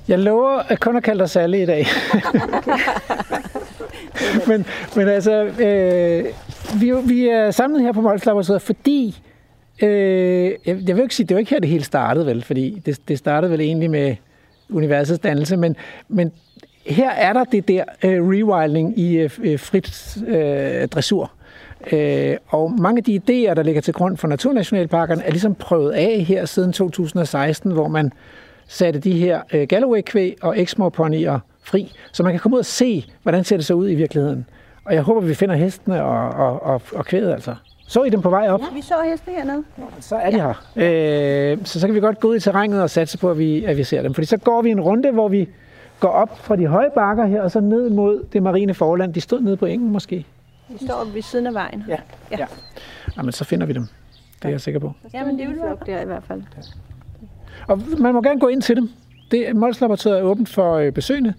Jeg 0.09 0.19
lover 0.19 0.59
at 0.69 0.81
kun 0.81 0.97
at 0.97 1.03
kalde 1.03 1.19
dig 1.19 1.31
Salle 1.31 1.63
i 1.63 1.67
dag. 1.67 1.87
men, 4.49 4.67
men 4.97 5.09
altså, 5.09 5.43
øh, 5.43 6.25
vi, 6.81 6.93
vi 7.15 7.29
er 7.29 7.51
samlet 7.51 7.83
her 7.83 7.93
på 7.93 8.01
Mols 8.01 8.27
Laboratoriet, 8.27 8.63
fordi 8.63 9.21
øh, 9.83 10.51
jeg, 10.67 10.79
jeg 10.89 10.97
vil 10.97 11.03
ikke 11.03 11.15
sige, 11.15 11.27
det 11.27 11.35
var 11.35 11.39
ikke 11.39 11.51
her, 11.51 11.61
det 11.61 11.69
hele 11.69 11.85
startede 11.85 12.27
vel, 12.27 12.43
fordi 12.45 12.83
det, 12.87 13.09
det 13.09 13.19
startede 13.19 13.53
vel 13.53 13.61
egentlig 13.61 13.91
med 13.91 14.17
universets 14.71 15.19
dannelse, 15.19 15.57
men, 15.57 15.77
men 16.09 16.33
her 16.87 17.11
er 17.11 17.33
der 17.33 17.45
det 17.45 17.69
der 17.69 17.85
øh, 18.05 18.29
rewilding 18.29 18.99
i 18.99 19.17
øh, 19.17 19.59
frit 19.59 20.17
øh, 20.27 20.89
dressur. 20.89 21.33
Øh, 21.93 22.37
og 22.49 22.73
mange 22.79 22.99
af 22.99 23.05
de 23.05 23.17
idéer, 23.17 23.55
der 23.55 23.63
ligger 23.63 23.81
til 23.81 23.95
grund 23.95 24.17
for 24.17 24.29
naturnationalparkerne, 24.29 25.23
er 25.23 25.31
ligesom 25.31 25.55
prøvet 25.55 25.93
af 25.93 26.25
her 26.29 26.45
siden 26.45 26.73
2016, 26.73 27.73
hvor 27.73 27.89
man 27.89 28.13
satte 28.73 29.01
de 29.01 29.13
her 29.13 29.41
øh, 29.53 29.67
Galloway-kvæg 29.69 30.37
og 30.43 30.59
Exmoor-ponyer 30.59 31.39
fri, 31.65 31.93
så 32.13 32.23
man 32.23 32.33
kan 32.33 32.41
komme 32.41 32.55
ud 32.55 32.59
og 32.59 32.65
se, 32.65 33.05
hvordan 33.23 33.45
ser 33.45 33.57
det 33.57 33.67
så 33.67 33.75
ud 33.75 33.91
i 33.91 33.95
virkeligheden. 33.95 34.47
Og 34.85 34.95
jeg 34.95 35.03
håber, 35.03 35.21
vi 35.21 35.35
finder 35.35 35.55
hestene 35.55 36.05
og, 36.05 36.29
og, 36.29 36.63
og, 36.63 36.83
og 36.95 37.07
kvædet 37.07 37.33
altså. 37.33 37.55
Så 37.89 38.03
I 38.03 38.11
dem 38.11 38.23
på 38.23 38.31
vej 38.31 38.49
op? 38.49 38.61
Ja, 38.61 38.67
vi 38.75 38.83
så 38.83 38.95
hestene 39.11 39.37
hernede. 39.37 39.65
Så 40.01 40.17
er 40.17 40.31
de 40.31 40.37
ja. 40.37 40.55
her. 40.77 41.53
Øh, 41.53 41.59
så 41.65 41.81
så 41.81 41.87
kan 41.87 41.95
vi 41.95 42.01
godt 42.01 42.21
gå 42.21 42.29
ud 42.29 42.37
i 42.37 42.41
terrænet 42.41 42.83
og 42.83 42.91
satse 42.91 43.19
på, 43.19 43.31
at 43.31 43.39
vi, 43.39 43.65
at 43.65 43.77
vi 43.77 43.85
ser 43.85 44.03
dem. 44.03 44.15
Fordi 44.15 44.27
så 44.27 44.37
går 44.37 44.63
vi 44.63 44.71
en 44.71 44.81
runde, 44.81 45.11
hvor 45.11 45.29
vi 45.29 45.49
går 46.01 46.09
op 46.09 46.39
fra 46.39 46.57
de 46.57 46.67
høje 46.67 46.91
bakker 46.95 47.27
her, 47.27 47.43
og 47.43 47.51
så 47.51 47.61
ned 47.61 47.91
mod 47.91 48.25
det 48.33 48.43
marine 48.43 48.75
forland. 48.75 49.15
De 49.15 49.21
stod 49.21 49.41
nede 49.41 49.57
på 49.57 49.67
engen 49.67 49.91
måske. 49.91 50.27
De 50.69 50.85
står 50.85 51.05
ved 51.15 51.23
siden 51.23 51.47
af 51.47 51.55
vejen. 51.55 51.85
Ja, 51.89 51.97
ja. 52.31 52.37
ja. 52.39 52.47
Jamen, 53.17 53.33
så 53.33 53.45
finder 53.45 53.67
vi 53.67 53.73
dem. 53.73 53.87
Det 54.39 54.45
er 54.45 54.49
jeg 54.49 54.61
sikker 54.61 54.81
på. 54.81 54.93
Jamen, 55.15 55.39
det 55.39 55.49
vil 55.49 55.57
flok 55.57 55.87
der 55.87 56.01
i 56.01 56.05
hvert 56.05 56.25
fald. 56.29 56.43
Ja. 56.57 56.63
Og 57.69 57.81
man 57.99 58.15
må 58.15 58.23
gerne 58.23 58.41
gå 58.41 58.49
ind 58.49 58.63
til 58.63 58.77
dem. 58.77 58.91
Det, 59.31 59.57
Mols 59.57 59.81
Laboratoriet 59.81 60.19
er 60.19 60.23
åbent 60.23 60.49
for 60.49 60.75
øh, 60.75 60.93
besøgende. 60.93 61.35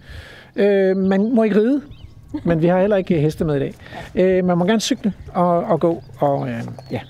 Øh, 0.56 0.96
man 0.96 1.34
må 1.34 1.42
ikke 1.42 1.56
ride, 1.56 1.82
men 2.44 2.62
vi 2.62 2.66
har 2.66 2.80
heller 2.80 2.96
ikke 2.96 3.20
heste 3.20 3.44
med 3.44 3.56
i 3.56 3.58
dag. 3.58 3.74
Øh, 4.14 4.44
man 4.44 4.58
må 4.58 4.64
gerne 4.64 4.80
cykle 4.80 5.12
og, 5.34 5.64
og 5.64 5.80
gå, 5.80 6.02
og, 6.18 6.48
øh, 6.48 6.62
ja. 6.90 7.00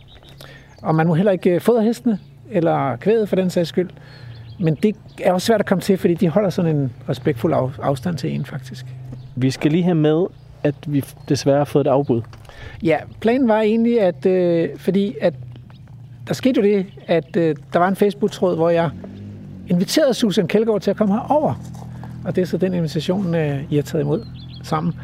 og 0.83 0.95
man 0.95 1.07
må 1.07 1.15
heller 1.15 1.33
ikke 1.33 1.51
øh, 1.51 1.61
fodre 1.61 1.83
hestene, 1.83 2.19
eller 2.51 2.97
kvæde 2.97 3.27
for 3.27 3.37
den 3.37 3.51
sags 3.51 3.69
skyld. 3.69 3.91
Men 4.61 4.75
det 4.75 4.97
er 5.23 5.33
også 5.33 5.47
svært 5.47 5.61
at 5.61 5.67
komme 5.67 5.83
til, 5.83 5.99
fordi 5.99 6.15
de 6.15 6.29
holder 6.29 6.51
sådan 6.51 6.77
en 6.77 6.93
respektfuld 7.09 7.55
af, 7.55 7.69
afstand 7.83 8.17
til 8.17 8.35
en, 8.35 8.45
faktisk. 8.45 8.87
Vi 9.37 9.51
skal 9.51 9.71
lige 9.71 9.85
have 9.85 9.95
med, 9.95 10.27
at 10.63 10.75
vi 10.87 11.05
desværre 11.29 11.59
har 11.59 11.65
fået 11.65 11.87
et 11.87 11.91
afbud. 11.91 12.23
Ja, 12.83 12.99
planen 13.21 13.49
var 13.49 13.61
egentlig, 13.61 14.01
at 14.01 14.27
øh, 14.27 14.69
fordi 14.77 15.15
at 15.21 15.35
der 16.29 16.35
skete 16.35 16.61
jo 16.61 16.67
det, 16.67 16.87
at 17.07 17.37
øh, 17.37 17.57
der 17.73 17.79
var 17.79 17.89
en 17.89 17.97
Facebook-tråd, 17.97 18.57
hvor 18.57 18.71
jeg 18.71 18.91
inviterede 19.69 20.15
Susan 20.15 20.49
Kjeldgaard 20.49 20.81
til 20.81 20.91
at 20.91 20.97
komme 20.97 21.15
herover. 21.15 21.55
Og 22.25 22.37
det 22.37 22.43
er 22.43 22.47
så 22.47 22.57
den 22.57 22.75
invitation, 22.75 23.35
øh, 23.35 23.73
I 23.73 23.75
har 23.77 23.83
taget 23.83 24.03
imod 24.03 24.27
sammen. 24.63 24.95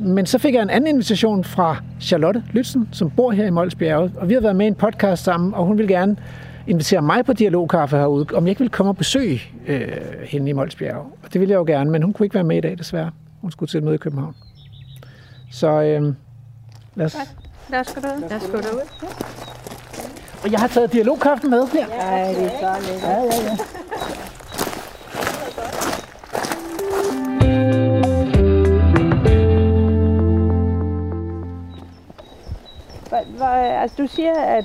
Men 0.00 0.26
så 0.26 0.38
fik 0.38 0.54
jeg 0.54 0.62
en 0.62 0.70
anden 0.70 0.88
invitation 0.88 1.44
fra 1.44 1.76
Charlotte 2.00 2.42
Lytzen, 2.52 2.88
som 2.92 3.10
bor 3.10 3.30
her 3.30 3.46
i 3.46 3.50
Molsbjerget, 3.50 4.12
og 4.16 4.28
vi 4.28 4.34
har 4.34 4.40
været 4.40 4.56
med 4.56 4.66
i 4.66 4.68
en 4.68 4.74
podcast 4.74 5.24
sammen, 5.24 5.54
og 5.54 5.66
hun 5.66 5.78
vil 5.78 5.88
gerne 5.88 6.16
invitere 6.66 7.02
mig 7.02 7.24
på 7.24 7.32
dialogkaffe 7.32 7.96
herude, 7.96 8.26
om 8.34 8.44
jeg 8.44 8.50
ikke 8.50 8.60
vil 8.60 8.70
komme 8.70 8.90
og 8.90 8.96
besøge 8.96 9.42
øh, 9.66 9.88
hende 10.24 10.50
i 10.50 10.52
Molsbjerg. 10.52 10.96
Og 10.96 11.32
det 11.32 11.40
ville 11.40 11.52
jeg 11.52 11.58
jo 11.58 11.64
gerne, 11.64 11.90
men 11.90 12.02
hun 12.02 12.12
kunne 12.12 12.26
ikke 12.26 12.34
være 12.34 12.44
med 12.44 12.56
i 12.56 12.60
dag, 12.60 12.78
desværre. 12.78 13.10
Hun 13.40 13.50
skulle 13.50 13.68
til 13.68 13.78
et 13.78 13.84
møde 13.84 13.94
i 13.94 13.98
København. 13.98 14.34
Så 15.50 15.82
øh, 15.82 16.14
lad 16.94 17.06
os... 17.06 17.16
Lad 17.70 17.80
os 17.80 17.94
gå 17.94 18.00
derud. 18.00 18.20
Lad 18.20 18.36
os 18.36 18.48
gå 18.52 18.60
derud. 18.60 19.77
Og 20.42 20.52
jeg 20.52 20.60
har 20.60 20.68
taget 20.68 20.92
dialogkaffen 20.92 21.50
med 21.50 21.66
her. 21.66 21.86
Ja, 21.88 22.28
det 22.28 22.44
er 22.44 22.50
så 22.60 22.86
lækkert. 22.86 23.02
Ja, 23.02 23.22
ja, 23.22 23.50
ja. 23.50 23.56
Altså, 33.80 34.02
du 34.02 34.06
siger, 34.06 34.34
at 34.34 34.64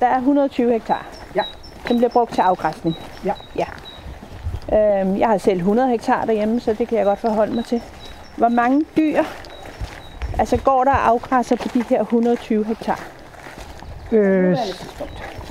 der 0.00 0.06
er 0.06 0.16
120 0.16 0.72
hektar. 0.72 1.06
Ja. 1.34 1.42
Den 1.88 1.96
bliver 1.96 2.10
brugt 2.10 2.34
til 2.34 2.40
afgræsning. 2.40 2.96
Ja. 3.24 3.34
ja. 3.56 3.66
Øhm, 4.72 5.18
jeg 5.18 5.28
har 5.28 5.38
selv 5.38 5.56
100 5.56 5.88
hektar 5.88 6.24
derhjemme, 6.24 6.60
så 6.60 6.72
det 6.72 6.88
kan 6.88 6.98
jeg 6.98 7.04
godt 7.04 7.18
forholde 7.18 7.54
mig 7.54 7.64
til. 7.64 7.82
Hvor 8.36 8.48
mange 8.48 8.84
dyr 8.96 9.22
altså 10.38 10.56
går 10.56 10.84
der 10.84 10.90
afgræsser 10.90 11.56
på 11.56 11.68
de 11.74 11.84
her 11.88 12.00
120 12.00 12.64
hektar? 12.64 13.00
Øh, 14.14 14.58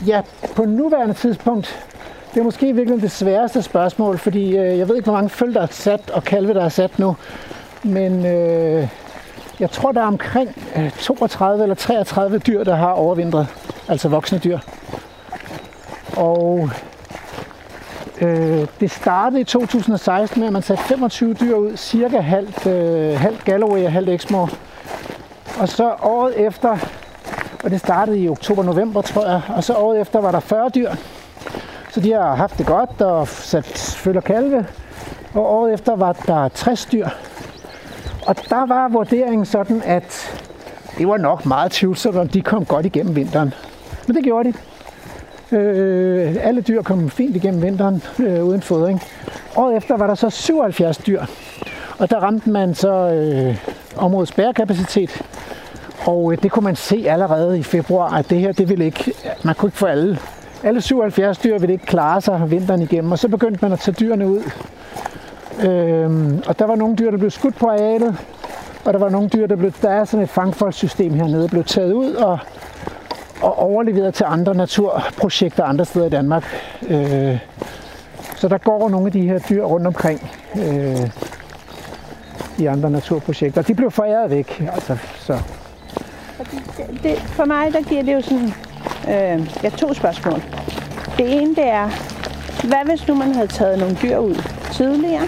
ja, 0.08 0.22
på 0.56 0.66
nuværende 0.66 1.14
tidspunkt, 1.14 1.86
det 2.34 2.40
er 2.40 2.44
måske 2.44 2.74
virkelig 2.74 3.02
det 3.02 3.12
sværeste 3.12 3.62
spørgsmål, 3.62 4.18
fordi 4.18 4.58
øh, 4.58 4.78
jeg 4.78 4.88
ved 4.90 4.96
ikke, 4.96 5.06
hvor 5.06 5.14
mange 5.14 5.30
føl, 5.30 5.54
der 5.54 5.62
er 5.62 5.68
sat, 5.72 6.10
og 6.10 6.24
kalve, 6.24 6.54
der 6.54 6.64
er 6.64 6.70
sat 6.70 7.00
nu. 7.00 7.16
Men 7.84 8.26
øh, 8.26 8.88
jeg 9.60 9.72
tror, 9.72 9.92
der 9.92 10.02
er 10.02 10.06
omkring 10.06 10.58
øh, 10.76 10.92
32 10.92 11.64
eller 11.64 11.76
33 11.76 12.38
dyr, 12.38 12.64
der 12.64 12.76
har 12.76 12.92
overvintret. 12.92 13.48
Altså 13.88 14.10
voksne 14.10 14.38
dyr. 14.38 14.60
Og 16.18 16.70
øh, 18.22 18.68
det 18.80 18.92
startede 18.92 19.42
i 19.42 19.44
2016 19.44 20.40
med, 20.40 20.48
at 20.48 20.54
man 20.54 20.62
satte 20.62 20.84
25 20.84 21.34
dyr 21.34 21.56
ud, 21.56 21.78
cirka 21.78 22.20
halvt, 22.20 22.68
øh, 22.68 23.20
halvt 23.20 23.46
Galloway 23.46 23.86
og 23.86 23.92
halvt 23.92 24.10
Exmoor. 24.10 24.50
Og 25.60 25.70
så 25.70 25.96
året 26.02 26.40
efter, 26.40 26.78
og 27.64 27.72
det 27.72 27.80
startede 27.80 28.20
i 28.20 28.30
oktober-november, 28.30 29.02
tror 29.02 29.26
jeg, 29.30 29.42
og 29.56 29.64
så 29.64 29.74
året 29.74 30.02
efter 30.02 30.22
var 30.22 30.32
der 30.32 30.40
40 30.40 30.70
dyr. 30.70 30.92
Så 31.92 32.00
de 32.00 32.12
har 32.12 32.36
haft 32.36 32.58
det 32.58 32.66
godt 32.66 33.02
og 33.02 33.28
sat 33.28 33.96
følger 33.98 34.22
kalve. 34.22 34.66
Og 35.34 35.52
året 35.52 35.74
efter 35.74 35.96
var 35.96 36.14
der 36.14 36.48
60 36.48 36.86
dyr. 36.86 37.08
Og 38.28 38.36
der 38.50 38.66
var 38.66 38.88
vurderingen 38.88 39.46
sådan, 39.46 39.82
at 39.86 40.40
det 40.98 41.08
var 41.08 41.18
nok 41.18 41.46
meget 41.46 41.72
tvivlsomt, 41.72 42.18
om 42.18 42.28
de 42.28 42.42
kom 42.42 42.66
godt 42.66 42.86
igennem 42.86 43.16
vinteren. 43.16 43.54
Men 44.08 44.16
det 44.16 44.24
gjorde 44.24 44.54
de. 44.54 45.58
Øh, 45.58 46.36
alle 46.42 46.62
dyr 46.62 46.82
kom 46.82 47.10
fint 47.10 47.36
igennem 47.36 47.62
vinteren 47.62 48.04
øh, 48.20 48.46
uden 48.46 48.62
fodring. 48.62 49.02
Året 49.56 49.78
efter 49.78 49.98
var 49.98 50.08
der 50.08 50.16
så 50.16 50.30
77 50.30 50.98
dyr. 50.98 51.26
Og 51.98 52.10
der 52.10 52.18
ramte 52.18 52.50
man 52.50 52.76
så 52.76 53.10
øh, 53.10 53.58
områdets 53.96 54.32
bærekapacitet. 54.32 55.22
Og 56.06 56.32
øh, 56.32 56.44
det 56.44 56.52
kunne 56.52 56.64
man 56.64 56.76
se 56.76 57.06
allerede 57.08 57.60
i 57.60 57.64
februar, 57.64 58.18
at 58.18 58.30
det 58.30 58.40
her, 58.40 58.52
det 58.52 58.70
ville 58.70 58.86
ikke, 58.86 59.14
man 59.44 59.56
kunne 59.56 59.68
ikke 59.68 59.78
få 59.78 59.86
alle. 59.86 60.20
Alle 60.64 60.82
77 60.82 61.38
dyr 61.38 61.58
ville 61.58 61.74
ikke 61.74 61.86
klare 61.86 62.22
sig 62.22 62.52
vinteren 62.52 62.82
igennem, 62.82 63.12
og 63.12 63.20
så 63.20 63.28
begyndte 63.28 63.60
man 63.62 63.72
at 63.72 63.80
tage 63.80 63.96
dyrene 64.00 64.28
ud. 64.30 64.42
Øhm, 65.64 66.44
og 66.48 66.60
der 66.60 66.66
var 66.66 66.76
nogle 66.76 66.96
dyr, 66.96 67.12
der 67.12 67.18
blev 67.18 67.32
skudt 67.32 67.56
på 67.56 67.68
arealet, 67.68 68.18
og 68.86 68.94
der 68.94 69.00
var 69.00 69.10
nogle 69.10 69.30
dyr, 69.30 69.48
der 69.48 69.56
blev, 69.56 69.72
der 69.82 69.90
er 69.90 70.06
sådan 70.06 70.24
et 70.24 70.30
fangfoldsystem 70.30 71.14
hernede, 71.14 71.48
blev 71.48 71.64
taget 71.64 71.94
ud 71.94 72.14
og, 72.14 72.40
og 73.42 73.60
overleveret 73.60 74.14
til 74.14 74.26
andre 74.30 74.56
naturprojekter 74.56 75.64
andre 75.64 75.86
steder 75.86 76.06
i 76.06 76.10
Danmark. 76.10 76.44
Øh, 76.88 77.38
så 78.36 78.48
der 78.48 78.58
går 78.58 78.90
nogle 78.90 79.06
af 79.06 79.12
de 79.12 79.22
her 79.22 79.40
dyr 79.40 79.64
rundt 79.64 79.88
omkring 79.88 80.32
øh, 80.56 81.10
i 82.58 82.66
andre 82.66 82.90
naturprojekter. 82.90 83.62
De 83.62 83.76
blev 83.76 83.92
foræret 83.92 84.30
væk. 84.30 84.64
Altså, 84.74 84.98
så. 85.20 85.40
Det, 86.78 87.18
for 87.18 87.46
mig 87.46 87.74
der 87.74 87.82
giver 87.82 88.04
det 88.04 88.14
jo 88.14 88.22
sådan 88.22 88.54
øh, 89.08 89.48
ja, 89.64 89.70
to 89.70 89.94
spørgsmål. 89.94 90.44
Det 91.18 91.42
ene 91.42 91.56
det 91.56 91.68
er, 91.68 91.90
hvad 92.68 92.86
hvis 92.86 93.08
nu 93.08 93.16
man 93.16 93.36
havde 93.36 93.48
taget 93.48 93.80
nogle 93.80 93.98
dyr 94.02 94.18
ud 94.18 94.36
tidligere? 94.72 95.28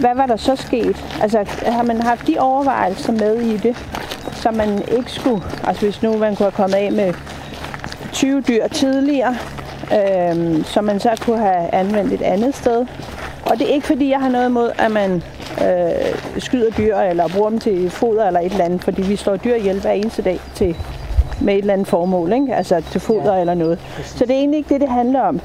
Hvad 0.00 0.14
var 0.14 0.26
der 0.26 0.36
så 0.36 0.56
sket? 0.56 1.04
Altså 1.22 1.44
har 1.66 1.82
man 1.82 2.02
haft 2.02 2.26
de 2.26 2.38
overvejelser 2.38 3.12
med 3.12 3.40
i 3.40 3.56
det, 3.56 3.76
som 4.32 4.54
man 4.54 4.82
ikke 4.98 5.12
skulle, 5.12 5.42
altså 5.64 5.82
hvis 5.82 6.02
nu 6.02 6.16
man 6.16 6.36
kunne 6.36 6.44
have 6.44 6.52
kommet 6.52 6.76
af 6.76 6.92
med 6.92 7.14
20 8.12 8.40
dyr 8.40 8.68
tidligere, 8.68 9.36
øh, 9.92 10.64
som 10.64 10.84
man 10.84 11.00
så 11.00 11.22
kunne 11.24 11.38
have 11.38 11.74
anvendt 11.74 12.12
et 12.12 12.22
andet 12.22 12.54
sted. 12.54 12.86
Og 13.46 13.58
det 13.58 13.70
er 13.70 13.74
ikke 13.74 13.86
fordi, 13.86 14.10
jeg 14.10 14.20
har 14.20 14.28
noget 14.28 14.48
imod, 14.48 14.70
at 14.78 14.90
man 14.90 15.22
øh, 15.62 16.40
skyder 16.40 16.70
dyr 16.70 16.96
eller 16.96 17.28
bruger 17.28 17.50
dem 17.50 17.58
til 17.58 17.90
foder 17.90 18.26
eller 18.26 18.40
et 18.40 18.52
eller 18.52 18.64
andet, 18.64 18.84
fordi 18.84 19.02
vi 19.02 19.16
slår 19.16 19.36
dyr 19.36 19.54
ihjel 19.54 19.80
hver 19.80 19.90
eneste 19.90 20.22
dag 20.22 20.40
til, 20.54 20.76
med 21.40 21.54
et 21.54 21.58
eller 21.58 21.72
andet 21.72 21.86
formål, 21.86 22.32
ikke? 22.32 22.54
altså 22.54 22.82
til 22.90 23.00
foder 23.00 23.34
ja, 23.34 23.40
eller 23.40 23.54
noget. 23.54 23.78
Præcis. 23.78 24.18
Så 24.18 24.24
det 24.24 24.30
er 24.30 24.38
egentlig 24.38 24.58
ikke 24.58 24.74
det, 24.74 24.80
det 24.80 24.88
handler 24.88 25.20
om. 25.20 25.40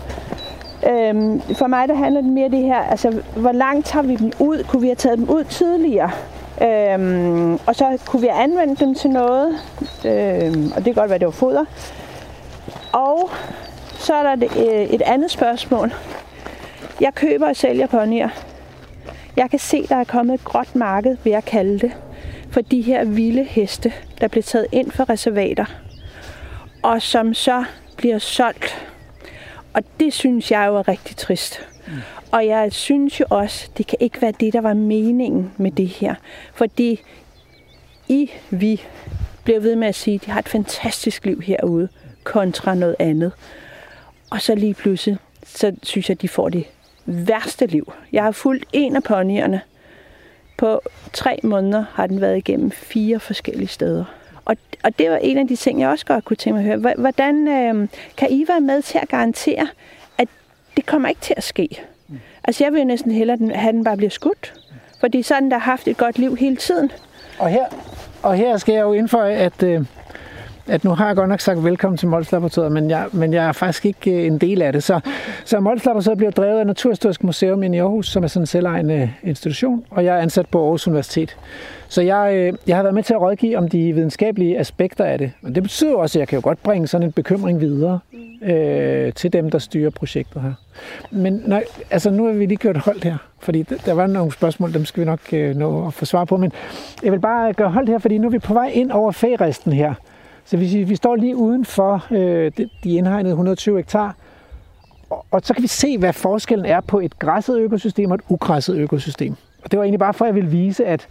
Øhm, 0.90 1.42
for 1.42 1.68
mig 1.68 1.88
der 1.88 1.96
handler 1.96 2.22
det 2.22 2.30
mere 2.30 2.50
det 2.50 2.62
her, 2.62 2.78
altså 2.78 3.22
hvor 3.36 3.52
langt 3.52 3.86
tager 3.86 4.04
vi 4.04 4.16
dem 4.16 4.32
ud? 4.40 4.64
Kunne 4.64 4.82
vi 4.82 4.88
have 4.88 4.96
taget 4.96 5.18
dem 5.18 5.30
ud 5.30 5.44
tidligere? 5.44 6.12
Øhm, 6.62 7.54
og 7.54 7.76
så 7.76 7.98
kunne 8.06 8.22
vi 8.22 8.28
have 8.28 8.44
anvendt 8.44 8.80
dem 8.80 8.96
til 8.96 9.10
noget, 9.10 9.48
øhm, 10.06 10.72
og 10.76 10.76
det 10.76 10.84
kan 10.84 10.94
godt 10.94 11.10
være, 11.10 11.20
det 11.20 11.26
var 11.26 11.32
foder. 11.32 11.66
Og 12.92 13.30
så 13.94 14.14
er 14.14 14.24
der 14.24 14.34
et, 14.34 14.44
øh, 14.44 14.82
et 14.82 15.02
andet 15.02 15.32
spørgsmål. 15.32 15.94
Jeg 17.02 17.14
køber 17.16 17.48
og 17.48 17.56
sælger 17.56 17.88
ponyer. 17.88 18.30
Jeg 19.38 19.50
kan 19.50 19.60
se, 19.60 19.88
der 19.88 19.96
er 19.96 20.04
kommet 20.04 20.34
et 20.34 20.44
gråt 20.44 20.76
marked, 20.76 21.18
vil 21.24 21.32
jeg 21.32 21.46
kalde 21.46 21.80
det, 21.80 21.92
for 22.52 22.62
de 22.62 22.82
her 22.82 23.06
vilde 23.06 23.44
heste, 23.44 23.94
der 24.22 24.28
bliver 24.28 24.44
taget 24.44 24.68
ind 24.72 24.92
for 24.92 25.10
reservater, 25.10 25.66
og 26.84 27.02
som 27.02 27.34
så 27.34 27.64
bliver 27.98 28.20
solgt. 28.20 28.88
Og 29.74 29.84
det 30.00 30.14
synes 30.14 30.52
jeg 30.52 30.68
jo 30.68 30.76
er 30.76 30.88
rigtig 30.88 31.18
trist. 31.18 31.68
Mm. 31.88 31.94
Og 32.32 32.48
jeg 32.48 32.74
synes 32.74 33.20
jo 33.20 33.26
også, 33.30 33.70
det 33.78 33.88
kan 33.88 33.98
ikke 34.02 34.22
være 34.22 34.34
det, 34.40 34.54
der 34.54 34.62
var 34.62 34.74
meningen 34.74 35.52
med 35.58 35.72
det 35.72 35.88
her. 35.88 36.16
Fordi 36.54 37.00
I, 38.08 38.32
vi, 38.50 38.82
bliver 39.44 39.60
ved 39.60 39.76
med 39.76 39.88
at 39.88 39.96
sige, 39.96 40.16
at 40.16 40.26
de 40.26 40.32
har 40.32 40.40
et 40.40 40.50
fantastisk 40.50 41.26
liv 41.26 41.42
herude, 41.42 41.90
kontra 42.24 42.76
noget 42.76 42.96
andet. 43.00 43.32
Og 44.30 44.42
så 44.42 44.56
lige 44.56 44.74
pludselig, 44.74 45.18
så 45.46 45.76
synes 45.84 46.10
jeg, 46.10 46.16
at 46.16 46.22
de 46.22 46.28
får 46.28 46.50
det 46.50 46.66
værste 47.06 47.66
liv. 47.66 47.94
Jeg 48.12 48.24
har 48.24 48.32
fulgt 48.32 48.66
en 48.74 48.96
af 48.96 49.04
ponyerne. 49.04 49.62
På 50.58 50.82
tre 51.14 51.40
måneder 51.44 51.86
har 51.94 52.08
den 52.08 52.22
været 52.22 52.38
igennem 52.38 52.72
fire 52.72 53.20
forskellige 53.20 53.68
steder. 53.68 54.06
Og, 54.46 54.58
og 54.84 55.00
det 55.00 55.12
var 55.12 55.18
en 55.18 55.38
af 55.38 55.48
de 55.48 55.56
ting, 55.56 55.82
jeg 55.82 55.90
også 55.90 56.06
godt 56.06 56.26
kunne 56.26 56.38
tænke 56.38 56.60
mig 56.60 56.72
at 56.72 56.82
høre. 56.82 56.96
Hvordan 56.96 57.48
øh, 57.48 57.88
kan 58.18 58.28
I 58.32 58.46
være 58.48 58.62
med 58.62 58.82
til 58.82 59.00
at 59.02 59.10
garantere, 59.10 59.68
at 60.18 60.28
det 60.78 60.86
kommer 60.86 61.10
ikke 61.10 61.22
til 61.22 61.34
at 61.38 61.44
ske? 61.44 61.82
Mm. 62.08 62.20
Altså 62.44 62.64
jeg 62.64 62.74
vil 62.74 62.88
næsten 62.88 63.12
hellere 63.12 63.38
have, 63.56 63.70
at 63.70 63.74
den 63.74 63.84
bare 63.84 63.98
bliver 63.98 64.10
skudt. 64.10 64.54
Fordi 65.00 65.22
sådan, 65.22 65.52
der 65.52 65.58
har 65.58 65.72
haft 65.72 65.88
et 65.88 65.98
godt 65.98 66.18
liv 66.18 66.36
hele 66.36 66.56
tiden. 66.56 66.92
Og 67.40 67.50
her, 67.50 67.66
og 68.24 68.36
her 68.36 68.58
skal 68.58 68.74
jeg 68.74 68.82
jo 68.82 68.94
indføje, 68.94 69.34
at... 69.36 69.64
Øh 69.64 69.86
at 70.72 70.84
nu 70.84 70.90
har 70.90 71.08
jeg 71.08 71.16
godt 71.16 71.30
nok 71.30 71.40
sagt 71.40 71.64
velkommen 71.64 71.98
til 71.98 72.08
Mols 72.08 72.32
Laboratoriet, 72.32 72.72
men 72.72 72.90
jeg, 72.90 73.06
men 73.12 73.34
jeg 73.34 73.48
er 73.48 73.52
faktisk 73.52 73.86
ikke 73.86 74.12
øh, 74.12 74.28
en 74.28 74.38
del 74.38 74.62
af 74.62 74.74
det. 74.74 74.84
Så, 74.84 75.00
så 75.46 75.60
Mols 75.60 75.86
Laboratoriet 75.86 76.18
bliver 76.18 76.32
drevet 76.32 76.60
af 76.60 76.68
Naturhistorisk 76.68 77.24
Museum 77.24 77.64
i 77.64 77.78
Aarhus, 77.78 78.08
som 78.08 78.24
er 78.24 78.28
sådan 78.28 78.44
en 78.44 78.48
selvejende 78.48 79.14
institution, 79.24 79.84
og 79.90 80.06
jeg 80.06 80.16
er 80.16 80.20
ansat 80.20 80.46
på 80.52 80.64
Aarhus 80.64 80.88
Universitet. 80.88 81.38
Så 81.88 82.02
jeg, 82.02 82.32
øh, 82.36 82.54
jeg 82.68 82.76
har 82.76 82.84
været 82.84 82.96
med 82.96 83.04
til 83.04 83.14
at 83.14 83.22
rådgive 83.22 83.58
om 83.58 83.70
de 83.70 83.94
videnskabelige 83.94 84.60
aspekter 84.60 85.06
af 85.06 85.18
det. 85.18 85.32
Men 85.42 85.56
det 85.56 85.64
betyder 85.64 85.96
også, 85.96 86.18
at 86.18 86.20
jeg 86.20 86.28
kan 86.28 86.38
jo 86.38 86.44
godt 86.44 86.64
bringe 86.64 86.88
sådan 86.88 87.08
en 87.08 87.12
bekymring 87.12 87.62
videre 87.62 88.00
øh, 88.42 89.14
til 89.14 89.34
dem, 89.34 89.50
der 89.50 89.60
styrer 89.60 89.90
projektet 89.90 90.42
her. 90.42 90.54
Men 91.12 91.44
nej, 91.46 91.64
altså 91.90 92.10
nu 92.10 92.26
har 92.26 92.34
vi 92.34 92.46
lige 92.46 92.58
gjort 92.58 92.78
holdt 92.78 93.04
her, 93.04 93.18
fordi 93.40 93.64
der 93.64 93.94
var 93.94 94.08
nogle 94.08 94.32
spørgsmål, 94.32 94.74
dem 94.74 94.86
skal 94.86 95.02
vi 95.02 95.06
nok 95.06 95.20
øh, 95.34 95.56
nå 95.56 95.88
at 95.88 95.94
få 95.94 96.06
svar 96.06 96.26
på. 96.26 96.38
Men 96.38 96.52
jeg 97.04 97.12
vil 97.12 97.20
bare 97.20 97.54
gøre 97.54 97.70
holdt 97.70 97.90
her, 97.90 97.98
fordi 97.98 98.18
nu 98.18 98.28
er 98.28 98.32
vi 98.32 98.40
på 98.40 98.54
vej 98.54 98.72
ind 98.74 98.92
over 98.92 99.12
færisten 99.12 99.74
her. 99.74 99.94
Så 100.46 100.58
vi, 100.58 100.84
vi 100.84 100.96
står 100.96 101.16
lige 101.16 101.36
uden 101.36 101.66
for 101.66 102.08
øh, 102.12 102.52
de 102.84 102.96
indhegnede 102.96 103.32
120 103.32 103.78
hektar, 103.78 104.16
og, 105.10 105.26
og 105.32 105.42
så 105.44 105.54
kan 105.54 105.64
vi 105.64 105.68
se, 105.68 105.98
hvad 105.98 106.14
forskellen 106.14 106.66
er 106.66 106.82
på 106.82 107.00
et 107.00 107.20
græsset 107.20 107.60
økosystem 107.60 108.12
og 108.12 108.16
et 108.16 108.22
ugræsset 108.30 108.78
økosystem. 108.78 109.36
Og 109.64 109.72
det 109.72 109.80
var 109.80 109.84
egentlig 109.84 110.00
bare 110.00 110.14
for, 110.14 110.26
at 110.26 110.30
jeg 110.30 110.36
ville 110.36 110.50
vise, 110.50 110.86
at 110.86 111.08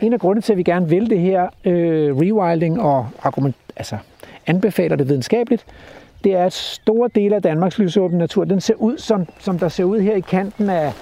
en 0.00 0.12
af 0.12 0.20
grundene 0.20 0.42
til, 0.42 0.52
at 0.52 0.56
vi 0.56 0.62
gerne 0.62 0.88
vil 0.88 1.10
det 1.10 1.20
her 1.20 1.48
øh, 1.64 2.16
rewilding 2.16 2.80
og 2.80 3.08
argument, 3.22 3.56
altså 3.76 3.98
anbefaler 4.46 4.96
det 4.96 5.08
videnskabeligt, 5.08 5.66
det 6.24 6.34
er, 6.34 6.44
at 6.44 6.52
store 6.52 7.10
dele 7.14 7.36
af 7.36 7.42
Danmarks 7.42 7.78
lysåbne 7.78 8.18
natur, 8.18 8.44
den 8.44 8.60
ser 8.60 8.74
ud, 8.74 8.98
som, 8.98 9.26
som 9.38 9.58
der 9.58 9.68
ser 9.68 9.84
ud 9.84 10.00
her 10.00 10.14
i 10.14 10.20
kanten 10.20 10.70
af, 10.70 10.92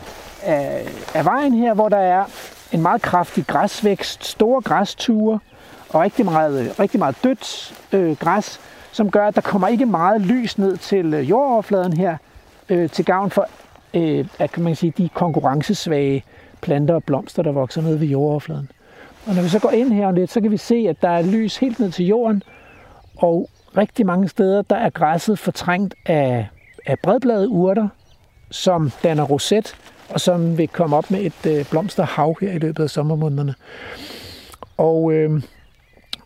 af, 0.43 0.89
af 1.15 1.25
vejen 1.25 1.55
her, 1.55 1.75
hvor 1.75 1.89
der 1.89 1.97
er 1.97 2.25
en 2.73 2.83
meget 2.83 3.03
kraftig 3.03 3.47
græsvækst, 3.47 4.25
store 4.25 4.63
græsture, 4.63 5.39
og 5.93 6.01
rigtig 6.01 6.25
meget, 6.25 6.81
rigtig 6.81 6.99
meget 6.99 7.17
dødt 7.25 7.75
øh, 7.93 8.17
græs, 8.17 8.61
som 8.93 9.11
gør, 9.11 9.27
at 9.27 9.35
der 9.35 9.41
kommer 9.41 9.69
ikke 9.69 9.87
meget 9.87 10.21
lys 10.21 10.59
ned 10.59 10.77
til 10.77 11.15
øh, 11.15 11.31
jordoverfladen 11.31 11.93
her, 11.93 12.17
øh, 12.69 12.91
til 12.91 13.05
gavn 13.05 13.31
for 13.31 13.49
øh, 13.95 14.27
at 14.39 14.53
kan 14.53 14.63
man 14.63 14.77
sige, 14.77 14.93
de 14.99 15.09
konkurrencesvage 15.09 16.25
planter 16.61 16.95
og 16.95 17.05
blomster, 17.05 17.43
der 17.43 17.53
vokser 17.53 17.83
ned 17.83 17.97
ved 17.97 18.07
jordoverfladen. 18.07 18.71
Og 19.27 19.35
når 19.35 19.43
vi 19.43 19.49
så 19.49 19.59
går 19.59 19.71
ind 19.71 19.93
her 19.93 20.11
lidt, 20.11 20.31
så 20.31 20.41
kan 20.41 20.51
vi 20.51 20.57
se, 20.57 20.87
at 20.89 21.03
der 21.03 21.09
er 21.09 21.23
lys 21.23 21.57
helt 21.57 21.81
ned 21.81 21.91
til 21.91 22.07
jorden, 22.07 22.43
og 23.17 23.51
rigtig 23.77 24.07
mange 24.07 24.29
steder, 24.29 24.63
der 24.63 24.77
er 24.77 24.91
græsset 24.91 25.39
fortrængt 25.39 25.95
af, 26.07 26.49
af 26.87 26.99
bredbladede 26.99 27.49
urter, 27.49 27.89
som 28.51 28.91
danner 29.03 29.25
roset, 29.25 29.77
og 30.11 30.21
som 30.21 30.59
vil 30.59 30.69
komme 30.69 30.97
op 30.97 31.11
med 31.11 31.21
et 31.21 31.47
øh, 31.47 31.71
blomsterhav 31.71 32.37
her 32.41 32.53
i 32.53 32.59
løbet 32.59 32.83
af 32.83 32.91
sommermånederne. 32.91 33.55
Og 34.77 35.13
øh, 35.13 35.43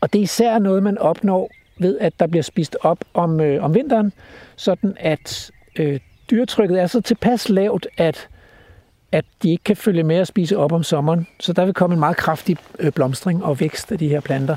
og 0.00 0.12
det 0.12 0.18
er 0.18 0.22
især 0.22 0.58
noget, 0.58 0.82
man 0.82 0.98
opnår 0.98 1.50
ved, 1.78 1.98
at 1.98 2.20
der 2.20 2.26
bliver 2.26 2.42
spist 2.42 2.76
op 2.80 2.98
om, 3.14 3.40
øh, 3.40 3.64
om 3.64 3.74
vinteren, 3.74 4.12
sådan 4.56 4.96
at 5.00 5.50
øh, 5.78 6.00
dyretrykket 6.30 6.80
er 6.80 6.86
så 6.86 7.00
tilpas 7.00 7.48
lavt, 7.48 7.86
at, 7.96 8.28
at 9.12 9.24
de 9.42 9.50
ikke 9.50 9.64
kan 9.64 9.76
følge 9.76 10.02
med 10.02 10.16
at 10.16 10.26
spise 10.26 10.58
op 10.58 10.72
om 10.72 10.82
sommeren. 10.82 11.26
Så 11.40 11.52
der 11.52 11.64
vil 11.64 11.74
komme 11.74 11.94
en 11.94 12.00
meget 12.00 12.16
kraftig 12.16 12.56
øh, 12.78 12.92
blomstring 12.92 13.44
og 13.44 13.60
vækst 13.60 13.92
af 13.92 13.98
de 13.98 14.08
her 14.08 14.20
planter. 14.20 14.56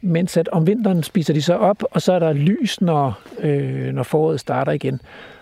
Mens 0.00 0.36
at 0.36 0.48
om 0.48 0.66
vinteren 0.66 1.02
spiser 1.02 1.34
de 1.34 1.42
så 1.42 1.54
op, 1.54 1.82
og 1.90 2.02
så 2.02 2.12
er 2.12 2.18
der 2.18 2.32
lys, 2.32 2.80
når, 2.80 3.20
øh, 3.38 3.92
når 3.94 4.02
foråret 4.02 4.40
starter 4.40 4.72
igen. 4.72 5.00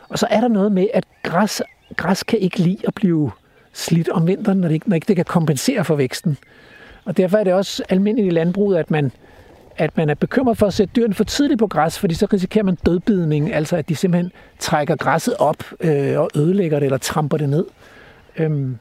Og 0.08 0.18
så 0.18 0.26
er 0.30 0.40
der 0.40 0.48
noget 0.48 0.72
med, 0.72 0.86
at 0.94 1.04
græs, 1.22 1.62
græs 1.96 2.22
kan 2.22 2.38
ikke 2.38 2.58
lide 2.58 2.78
at 2.86 2.94
blive 2.94 3.30
slidt 3.72 4.08
om 4.08 4.26
vinteren, 4.26 4.58
når 4.58 4.68
det 4.68 4.74
ikke, 4.74 4.88
når 4.88 4.94
ikke 4.94 5.08
det 5.08 5.16
kan 5.16 5.24
kompensere 5.24 5.84
for 5.84 5.94
væksten. 5.94 6.38
Og 7.04 7.16
derfor 7.16 7.38
er 7.38 7.44
det 7.44 7.52
også 7.52 7.82
almindeligt 7.88 8.32
i 8.32 8.34
landbruget, 8.34 8.76
at 8.76 8.90
man 8.90 9.12
at 9.78 9.96
man 9.96 10.10
er 10.10 10.14
bekymret 10.14 10.58
for 10.58 10.66
at 10.66 10.74
sætte 10.74 10.92
dyrene 10.96 11.14
for 11.14 11.24
tidligt 11.24 11.58
på 11.58 11.66
græs, 11.66 11.98
fordi 11.98 12.14
så 12.14 12.26
risikerer 12.32 12.64
man 12.64 12.78
dødbidning, 12.86 13.52
altså 13.54 13.76
at 13.76 13.88
de 13.88 13.96
simpelthen 13.96 14.32
trækker 14.58 14.96
græsset 14.96 15.34
op 15.38 15.64
øh, 15.80 16.20
og 16.20 16.30
ødelægger 16.34 16.78
det 16.78 16.86
eller 16.86 16.98
tramper 16.98 17.36
det 17.36 17.48
ned. 17.48 17.64
Øhm, 18.36 18.78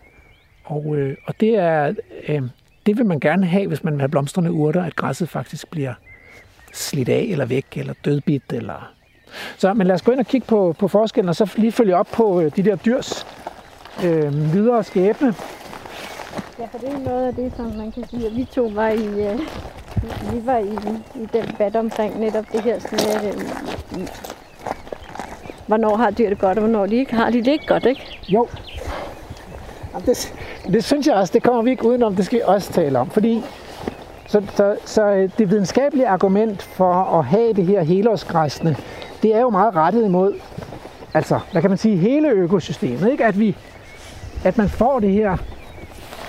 og, 0.64 0.96
øh, 0.98 1.18
og 1.26 1.40
det 1.40 1.58
er 1.58 1.94
øh, 2.28 2.42
det 2.86 2.98
vil 2.98 3.06
man 3.06 3.20
gerne 3.20 3.46
have, 3.46 3.68
hvis 3.68 3.84
man 3.84 3.94
vil 3.94 4.02
have 4.02 4.10
blomstrende 4.10 4.52
urter, 4.52 4.84
at 4.84 4.96
græsset 4.96 5.30
faktisk 5.30 5.72
bliver 5.72 5.94
slidt 6.74 7.10
af 7.10 7.28
eller 7.32 7.46
væk 7.46 7.66
eller 7.76 7.94
dødbidt. 8.06 8.44
Eller... 8.54 8.92
Så, 9.58 9.74
men 9.74 9.88
lad 9.88 9.96
os 9.96 10.02
gå 10.02 10.12
ind 10.12 10.20
og 10.20 10.26
kigge 10.26 10.48
på, 10.48 10.76
på 10.80 10.88
forskellen, 10.88 11.30
og 11.30 11.36
så 11.36 11.54
lige 11.56 11.72
følge 11.72 11.96
op 11.96 12.08
på 12.14 12.42
øh, 12.42 12.52
de 12.56 12.64
der 12.64 12.76
dyrs 12.76 13.28
øh, 14.04 14.54
videre 14.54 14.84
skæbne. 14.84 15.34
Ja, 16.60 16.66
for 16.72 16.78
det 16.78 16.90
er 16.90 17.00
noget 17.00 17.28
af 17.28 17.36
det, 17.36 17.54
som 17.58 17.66
man 17.66 17.92
kan 17.92 18.04
sige, 18.10 18.26
at 18.26 18.36
vi 18.36 18.44
to 18.44 18.72
var 18.74 18.88
i, 18.88 19.06
øh, 19.06 19.40
vi 20.34 20.46
var 20.46 20.58
i, 20.58 20.74
i 21.16 21.28
den 21.34 21.48
debat 21.48 21.76
omkring 21.76 22.20
netop 22.20 22.46
det 22.52 22.62
her, 22.62 22.80
sådan 22.80 23.00
at, 23.16 23.36
øh, 23.36 23.42
hvornår 25.68 25.96
har 25.96 26.12
dyr 26.12 26.30
det 26.30 26.40
godt, 26.40 26.58
og 26.58 26.64
hvornår 26.64 26.86
de 26.86 26.96
ikke 26.96 27.16
har 27.16 27.30
de 27.30 27.38
det 27.38 27.48
ikke 27.48 27.66
godt, 27.68 27.86
ikke? 27.86 28.20
Jo. 28.30 28.48
Det, 30.06 30.34
det 30.68 30.84
synes 30.84 31.08
jeg 31.08 31.16
også, 31.16 31.34
det 31.34 31.44
kommer 31.44 31.62
vi 31.62 31.70
ikke 31.70 31.88
udenom, 31.88 32.16
det 32.16 32.26
skal 32.26 32.38
vi 32.40 32.44
også 32.46 32.74
tale 32.74 33.00
om, 33.00 33.10
fordi 33.10 33.44
så, 34.28 34.42
så, 34.56 34.78
så 34.86 35.06
øh, 35.06 35.30
det 35.38 35.50
videnskabelige 35.50 36.08
argument 36.08 36.64
for 36.64 36.94
at 36.94 37.26
have 37.26 37.54
det 37.54 37.66
her 37.66 37.84
helårsgræsne, 37.84 38.78
det 39.24 39.36
er 39.36 39.42
jo 39.42 39.50
meget 39.50 39.76
rettet 39.76 40.06
imod, 40.06 40.34
altså, 41.14 41.40
hvad 41.52 41.62
kan 41.62 41.72
man 41.72 41.78
sige, 41.78 41.98
hele 41.98 42.30
økosystemet, 42.30 43.12
ikke? 43.12 43.26
At, 43.26 43.40
vi, 43.40 43.56
at 44.44 44.58
man 44.58 44.70
får 44.70 45.00
det 45.00 45.12
her 45.12 45.38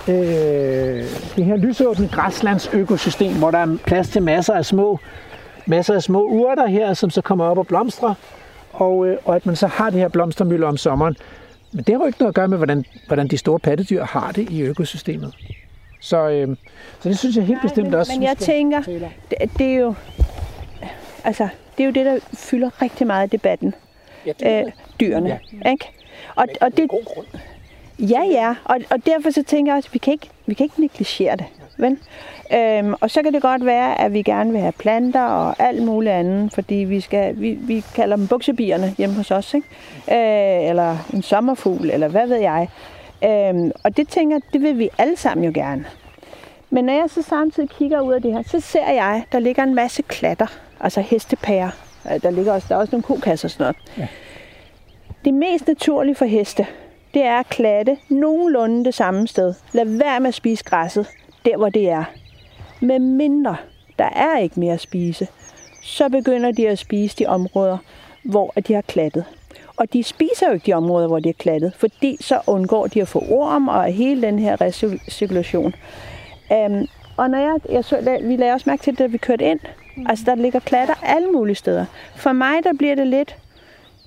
øh, 0.08 1.04
det 1.36 1.44
her 1.44 1.56
lysåbne 1.56 2.08
græslandsøkosystem, 2.08 3.32
hvor 3.38 3.50
der 3.50 3.58
er 3.58 3.76
plads 3.86 4.08
til 4.08 4.22
masser 4.22 4.54
af 4.54 4.64
små, 4.64 4.98
masser 5.66 5.94
af 5.94 6.02
små 6.02 6.22
urter 6.22 6.66
her, 6.66 6.94
som 6.94 7.10
så 7.10 7.20
kommer 7.20 7.44
op 7.44 7.58
og 7.58 7.66
blomstrer, 7.66 8.14
og, 8.72 9.06
øh, 9.06 9.18
og 9.24 9.36
at 9.36 9.46
man 9.46 9.56
så 9.56 9.66
har 9.66 9.90
det 9.90 10.00
her 10.00 10.08
blomstermølle 10.08 10.66
om 10.66 10.76
sommeren. 10.76 11.16
Men 11.72 11.84
det 11.84 11.94
har 11.94 12.00
jo 12.00 12.06
ikke 12.06 12.18
noget 12.18 12.30
at 12.30 12.34
gøre 12.34 12.48
med, 12.48 12.56
hvordan, 12.56 12.84
hvordan 13.06 13.28
de 13.28 13.38
store 13.38 13.58
pattedyr 13.58 14.04
har 14.04 14.32
det 14.32 14.50
i 14.50 14.62
økosystemet. 14.62 15.34
Så, 16.00 16.28
øh, 16.28 16.56
så 17.00 17.08
det 17.08 17.18
synes 17.18 17.36
jeg 17.36 17.44
helt 17.44 17.62
bestemt 17.62 17.86
men, 17.86 17.94
også. 17.94 18.12
Men 18.12 18.22
jeg 18.22 18.36
tænker, 18.36 18.82
det, 19.30 19.58
det, 19.58 19.66
er 19.66 19.74
jo, 19.74 19.94
altså, 21.24 21.48
det 21.76 21.82
er 21.82 21.86
jo 21.86 21.92
det, 21.92 22.06
der 22.06 22.18
fylder 22.34 22.82
rigtig 22.82 23.06
meget 23.06 23.26
i 23.26 23.30
debatten. 23.30 23.74
Ja, 24.26 24.32
dyrene. 24.40 24.66
Øh, 24.66 24.72
dyrene 25.00 25.38
ja. 25.64 25.70
ikke? 25.70 25.90
Og, 26.34 26.46
og 26.60 26.76
det, 26.76 26.90
god 26.90 27.04
grund. 27.04 27.26
Ja, 27.98 28.24
ja, 28.24 28.54
og, 28.64 28.76
og 28.90 29.06
derfor 29.06 29.30
så 29.30 29.42
tænker 29.42 29.72
jeg 29.72 29.76
også, 29.76 29.88
at 29.88 29.94
vi 29.94 29.98
kan 29.98 30.12
ikke, 30.12 30.30
vi 30.46 30.54
kan 30.54 30.64
ikke 30.64 30.80
negligere 30.80 31.36
det. 31.36 31.46
Vel? 31.78 31.98
Øhm, 32.54 32.94
og 33.00 33.10
så 33.10 33.22
kan 33.22 33.32
det 33.32 33.42
godt 33.42 33.64
være, 33.64 34.00
at 34.00 34.12
vi 34.12 34.22
gerne 34.22 34.52
vil 34.52 34.60
have 34.60 34.72
planter 34.72 35.22
og 35.22 35.54
alt 35.58 35.82
muligt 35.82 36.12
andet, 36.12 36.52
fordi 36.52 36.74
vi, 36.74 37.00
skal, 37.00 37.40
vi, 37.40 37.52
vi 37.52 37.84
kalder 37.94 38.16
dem 38.16 38.28
buksebierne 38.28 38.94
hjemme 38.98 39.14
hos 39.14 39.30
os, 39.30 39.54
ikke? 39.54 39.68
Øh, 40.10 40.68
eller 40.68 40.96
en 41.14 41.22
sommerfugl, 41.22 41.90
eller 41.90 42.08
hvad 42.08 42.26
ved 42.26 42.36
jeg. 42.36 42.68
Øhm, 43.24 43.72
og 43.84 43.96
det 43.96 44.08
tænker 44.08 44.38
det 44.52 44.62
vil 44.62 44.78
vi 44.78 44.88
alle 44.98 45.16
sammen 45.16 45.44
jo 45.44 45.52
gerne. 45.54 45.84
Men 46.70 46.84
når 46.84 46.92
jeg 46.92 47.04
så 47.08 47.22
samtidig 47.22 47.70
kigger 47.70 48.00
ud 48.00 48.12
af 48.12 48.22
det 48.22 48.32
her, 48.32 48.42
så 48.42 48.60
ser 48.60 48.90
jeg, 48.90 49.24
der 49.32 49.38
ligger 49.38 49.62
en 49.62 49.74
masse 49.74 50.02
klatter, 50.02 50.46
altså 50.80 51.00
hestepærer. 51.00 51.70
Der 52.22 52.30
ligger 52.30 52.52
også, 52.52 52.66
der 52.68 52.74
er 52.74 52.78
også 52.78 52.92
nogle 52.92 53.02
kokasser 53.02 53.48
og 53.48 53.50
sådan 53.50 53.64
noget. 53.64 53.76
Ja 53.98 54.08
det 55.26 55.34
mest 55.34 55.66
naturlige 55.66 56.14
for 56.14 56.24
heste, 56.24 56.66
det 57.16 57.24
er 57.24 57.38
at 57.38 57.48
klatte 57.48 57.96
nogenlunde 58.08 58.84
det 58.84 58.94
samme 58.94 59.28
sted. 59.28 59.54
Lad 59.72 59.84
være 59.84 60.20
med 60.20 60.28
at 60.28 60.34
spise 60.34 60.64
græsset, 60.64 61.06
der 61.44 61.56
hvor 61.56 61.68
det 61.68 61.88
er. 61.88 62.04
Med 62.80 62.98
mindre 62.98 63.56
der 63.98 64.04
er 64.04 64.38
ikke 64.38 64.60
mere 64.60 64.74
at 64.74 64.80
spise, 64.80 65.28
så 65.82 66.08
begynder 66.08 66.52
de 66.52 66.68
at 66.68 66.78
spise 66.78 67.16
de 67.18 67.26
områder, 67.26 67.78
hvor 68.24 68.52
de 68.68 68.74
har 68.74 68.80
klattet. 68.80 69.24
Og 69.76 69.92
de 69.92 70.02
spiser 70.02 70.46
jo 70.46 70.52
ikke 70.52 70.66
de 70.66 70.72
områder, 70.72 71.08
hvor 71.08 71.18
de 71.18 71.28
har 71.28 71.34
klattet, 71.38 71.74
fordi 71.74 72.16
så 72.20 72.40
undgår 72.46 72.86
de 72.86 73.02
at 73.02 73.08
få 73.08 73.24
orm 73.28 73.68
og 73.68 73.84
hele 73.84 74.22
den 74.22 74.38
her 74.38 74.60
recirkulation. 74.60 75.74
Um, 76.50 76.86
og 77.16 77.30
når 77.30 77.38
jeg, 77.38 77.60
jeg 77.68 77.84
så, 77.84 78.18
vi 78.22 78.36
lagde 78.36 78.52
også 78.52 78.70
mærke 78.70 78.82
til 78.82 78.92
det, 78.92 78.98
da 78.98 79.06
vi 79.06 79.18
kørte 79.18 79.44
ind. 79.44 79.60
Mm. 79.96 80.06
Altså, 80.08 80.24
der 80.26 80.34
ligger 80.34 80.60
klatter 80.60 80.94
alle 81.02 81.28
mulige 81.28 81.56
steder. 81.56 81.84
For 82.16 82.32
mig, 82.32 82.64
der 82.64 82.72
bliver 82.78 82.94
det 82.94 83.06
lidt, 83.06 83.36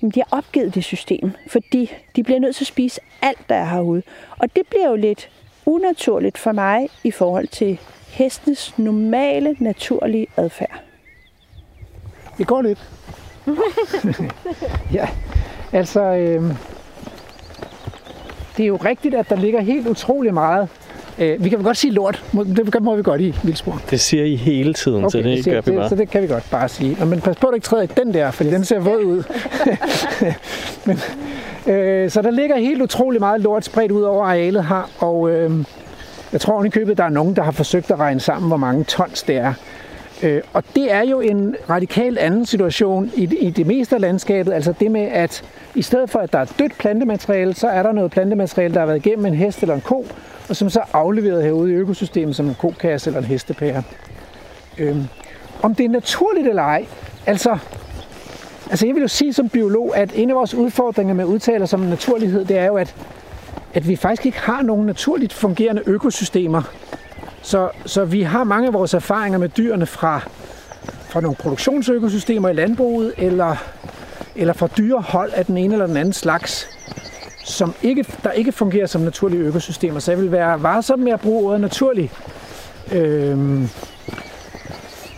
jamen, 0.02 0.10
de 0.10 0.20
har 0.20 0.38
opgivet 0.38 0.74
det 0.74 0.84
system, 0.84 1.32
fordi 1.46 1.92
de 2.16 2.22
bliver 2.22 2.40
nødt 2.40 2.56
til 2.56 2.62
at 2.64 2.68
spise 2.68 3.00
alt, 3.22 3.48
der 3.48 3.54
er 3.54 3.64
herude. 3.64 4.02
Og 4.38 4.56
det 4.56 4.66
bliver 4.70 4.88
jo 4.88 4.96
lidt 4.96 5.30
unaturligt 5.66 6.38
for 6.38 6.52
mig 6.52 6.88
i 7.04 7.10
forhold 7.10 7.48
til 7.48 7.78
hestenes 8.08 8.78
normale, 8.78 9.56
naturlige 9.58 10.26
adfærd. 10.36 10.82
Det 12.38 12.46
går 12.46 12.62
lidt. 12.62 12.90
ja, 14.98 15.08
altså, 15.72 16.00
øh, 16.00 16.42
det 18.56 18.62
er 18.62 18.66
jo 18.66 18.76
rigtigt, 18.76 19.14
at 19.14 19.28
der 19.28 19.36
ligger 19.36 19.60
helt 19.60 19.88
utrolig 19.88 20.34
meget. 20.34 20.68
Øh, 21.20 21.44
vi 21.44 21.48
kan 21.48 21.62
godt 21.62 21.76
sige 21.76 21.92
lort. 21.92 22.24
Det 22.32 22.82
må 22.82 22.96
vi 22.96 23.02
godt 23.02 23.20
i 23.20 23.34
Vildspor. 23.42 23.82
Det 23.90 24.00
siger 24.00 24.24
I 24.24 24.36
hele 24.36 24.74
tiden, 24.74 25.04
okay, 25.04 25.10
så 25.10 25.18
det, 25.18 25.44
det 25.44 25.44
gør 25.44 25.60
vi 25.60 25.76
bare. 25.76 25.88
Så 25.88 25.94
det 25.94 26.10
kan 26.10 26.22
vi 26.22 26.26
godt 26.26 26.50
bare 26.50 26.68
sige. 26.68 26.96
Nå, 26.98 27.04
men 27.04 27.20
pas 27.20 27.36
på, 27.36 27.46
at 27.46 27.50
du 27.50 27.54
ikke 27.54 27.64
træder 27.64 27.82
i 27.82 27.86
den 27.86 28.14
der, 28.14 28.30
fordi 28.30 28.50
den 28.50 28.64
ser 28.64 28.78
våd 28.78 29.04
ud. 29.04 29.22
men, 30.86 30.98
øh, 31.74 32.10
så 32.10 32.22
der 32.22 32.30
ligger 32.30 32.56
helt 32.56 32.82
utrolig 32.82 33.20
meget 33.20 33.40
lort 33.40 33.64
spredt 33.64 33.92
ud 33.92 34.02
over 34.02 34.24
arealet 34.24 34.64
her, 34.64 34.90
og 34.98 35.30
øh, 35.30 35.64
jeg 36.32 36.40
tror 36.40 36.64
i 36.64 36.68
købet, 36.68 36.98
der 36.98 37.04
er 37.04 37.08
nogen, 37.08 37.36
der 37.36 37.42
har 37.42 37.52
forsøgt 37.52 37.90
at 37.90 37.98
regne 37.98 38.20
sammen, 38.20 38.48
hvor 38.48 38.56
mange 38.56 38.84
tons 38.84 39.22
det 39.22 39.36
er. 39.36 39.54
Øh, 40.22 40.42
og 40.52 40.64
det 40.74 40.92
er 40.92 41.02
jo 41.02 41.20
en 41.20 41.56
radikalt 41.70 42.18
anden 42.18 42.46
situation 42.46 43.10
i, 43.14 43.22
i 43.22 43.50
det 43.50 43.66
meste 43.66 43.94
af 43.94 44.00
landskabet. 44.00 44.52
Altså 44.52 44.74
det 44.80 44.90
med, 44.90 45.00
at 45.00 45.44
i 45.74 45.82
stedet 45.82 46.10
for, 46.10 46.18
at 46.18 46.32
der 46.32 46.38
er 46.38 46.44
dødt 46.58 46.78
plantemateriale, 46.78 47.54
så 47.54 47.68
er 47.68 47.82
der 47.82 47.92
noget 47.92 48.10
plantemateriale, 48.10 48.74
der 48.74 48.80
har 48.80 48.86
været 48.86 49.06
igennem 49.06 49.26
en 49.26 49.34
hest 49.34 49.62
eller 49.62 49.74
en 49.74 49.80
ko, 49.80 50.06
og 50.48 50.56
som 50.56 50.70
så 50.70 50.80
er 50.80 50.96
afleveret 50.96 51.44
herude 51.44 51.70
i 51.70 51.74
økosystemet 51.74 52.36
som 52.36 52.48
en 52.48 52.54
kokasse 52.54 53.10
eller 53.10 53.20
en 53.20 53.26
hestepære. 53.26 53.82
Øh, 54.78 54.96
om 55.62 55.74
det 55.74 55.84
er 55.84 55.90
naturligt 55.90 56.48
eller 56.48 56.62
ej, 56.62 56.86
altså 57.26 57.58
Altså 58.70 58.86
jeg 58.86 58.94
vil 58.94 59.00
jo 59.00 59.08
sige 59.08 59.32
som 59.32 59.48
biolog, 59.48 59.96
at 59.96 60.12
en 60.14 60.30
af 60.30 60.36
vores 60.36 60.54
udfordringer 60.54 61.14
med 61.14 61.24
udtaler 61.24 61.66
som 61.66 61.80
naturlighed, 61.80 62.44
det 62.44 62.58
er 62.58 62.66
jo, 62.66 62.76
at, 62.76 62.94
at 63.74 63.88
vi 63.88 63.96
faktisk 63.96 64.26
ikke 64.26 64.38
har 64.38 64.62
nogen 64.62 64.86
naturligt 64.86 65.32
fungerende 65.32 65.82
økosystemer. 65.86 66.62
Så, 67.42 67.68
så 67.86 68.04
vi 68.04 68.22
har 68.22 68.44
mange 68.44 68.66
af 68.66 68.72
vores 68.72 68.94
erfaringer 68.94 69.38
med 69.38 69.48
dyrene 69.48 69.86
fra, 69.86 70.20
fra 71.08 71.20
nogle 71.20 71.36
produktionsøkosystemer 71.36 72.48
i 72.48 72.52
landbruget, 72.52 73.14
eller, 73.18 73.56
eller 74.36 74.52
fra 74.52 74.68
dyrehold 74.78 75.32
af 75.32 75.46
den 75.46 75.58
ene 75.58 75.74
eller 75.74 75.86
den 75.86 75.96
anden 75.96 76.12
slags, 76.12 76.68
som 77.44 77.74
ikke, 77.82 78.04
der 78.24 78.30
ikke 78.30 78.52
fungerer 78.52 78.86
som 78.86 79.00
naturlige 79.00 79.42
økosystemer. 79.42 80.00
Så 80.00 80.10
jeg 80.10 80.20
vil 80.20 80.32
være 80.32 80.62
varsom 80.62 80.98
med 80.98 81.12
at 81.12 81.20
bruge 81.20 81.48
ordet 81.48 81.60
naturlig. 81.60 82.12
Øhm, 82.92 83.68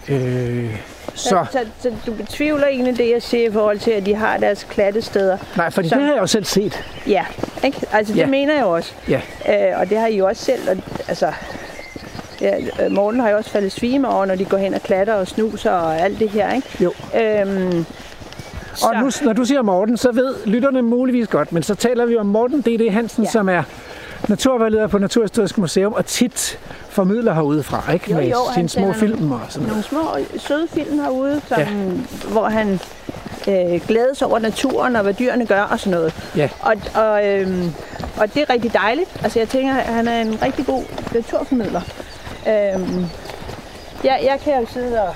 øh, 0.08 0.76
så. 1.14 1.28
Så, 1.28 1.46
så, 1.52 1.58
så 1.80 1.92
du 2.06 2.12
betvivler 2.12 2.66
egentlig 2.66 2.98
det, 2.98 3.10
jeg 3.10 3.22
siger 3.22 3.48
i 3.48 3.52
forhold 3.52 3.78
til, 3.78 3.90
at 3.90 4.06
de 4.06 4.14
har 4.14 4.36
deres 4.36 4.66
klattesteder? 4.70 5.38
Nej, 5.56 5.70
for 5.70 5.82
det 5.82 5.92
har 5.92 6.00
jeg 6.00 6.20
jo 6.20 6.26
selv 6.26 6.44
set. 6.44 6.84
Ja, 7.06 7.24
ikke? 7.64 7.86
altså 7.92 8.12
det 8.12 8.20
ja. 8.20 8.26
mener 8.26 8.54
jeg 8.54 8.64
også. 8.64 8.92
Ja. 9.08 9.20
Øh, 9.48 9.80
og 9.80 9.90
det 9.90 9.98
har 9.98 10.06
I 10.06 10.16
jo 10.16 10.26
også 10.26 10.44
selv. 10.44 10.70
Og, 10.70 10.76
altså, 11.08 11.32
ja, 12.42 12.88
Morten 12.88 13.20
har 13.20 13.30
jo 13.30 13.36
også 13.36 13.50
faldet 13.50 13.72
svime 13.72 14.08
over, 14.08 14.24
når 14.24 14.34
de 14.34 14.44
går 14.44 14.56
hen 14.56 14.74
og 14.74 14.80
klatter 14.82 15.14
og 15.14 15.28
snuser 15.28 15.70
og 15.70 16.00
alt 16.00 16.18
det 16.18 16.30
her. 16.30 16.52
Ikke? 16.52 16.68
Jo. 16.80 16.92
Øhm, 17.20 17.84
og 18.82 18.94
nu, 19.00 19.10
når 19.22 19.32
du 19.32 19.44
siger 19.44 19.62
Morten, 19.62 19.96
så 19.96 20.12
ved 20.12 20.34
lytterne 20.46 20.82
muligvis 20.82 21.28
godt, 21.28 21.52
men 21.52 21.62
så 21.62 21.74
taler 21.74 22.06
vi 22.06 22.16
om 22.16 22.26
Morten 22.26 22.60
D.D. 22.60 22.90
Hansen, 22.92 23.24
ja. 23.24 23.30
som 23.30 23.48
er 23.48 23.62
naturvejleder 24.28 24.86
på 24.86 24.98
Naturhistorisk 24.98 25.58
Museum, 25.58 25.92
og 25.92 26.06
tit 26.06 26.58
formidler 26.88 27.34
herude 27.34 27.62
fra, 27.62 27.92
ikke? 27.92 28.12
Jo, 28.12 28.18
jo, 28.18 28.22
med 28.24 28.54
sine 28.54 28.68
små 28.68 28.92
film 28.92 29.32
og 29.32 29.40
sådan 29.48 29.68
noget. 29.68 29.90
Nogle 29.92 30.22
små 30.28 30.38
søde 30.38 30.68
film 30.68 30.98
herude, 30.98 31.40
som, 31.48 31.58
ja. 31.58 31.66
hvor 32.32 32.48
han 32.48 32.80
øh, 33.48 33.80
glædes 33.88 34.22
over 34.22 34.38
naturen 34.38 34.96
og 34.96 35.02
hvad 35.02 35.14
dyrene 35.14 35.46
gør 35.46 35.62
og 35.62 35.80
sådan 35.80 35.90
noget. 35.90 36.14
Ja. 36.36 36.48
Og, 36.60 36.74
og, 36.94 37.28
øh, 37.28 37.64
og 38.16 38.34
det 38.34 38.42
er 38.42 38.50
rigtig 38.50 38.72
dejligt. 38.72 39.20
Altså 39.22 39.38
jeg 39.38 39.48
tænker, 39.48 39.74
at 39.74 39.94
han 39.94 40.08
er 40.08 40.20
en 40.20 40.42
rigtig 40.42 40.66
god 40.66 40.82
naturformidler. 41.14 41.80
Øh, 42.46 43.04
ja, 44.04 44.14
jeg 44.24 44.38
kan 44.44 44.60
jo 44.60 44.66
sidde 44.66 45.02
og, 45.02 45.14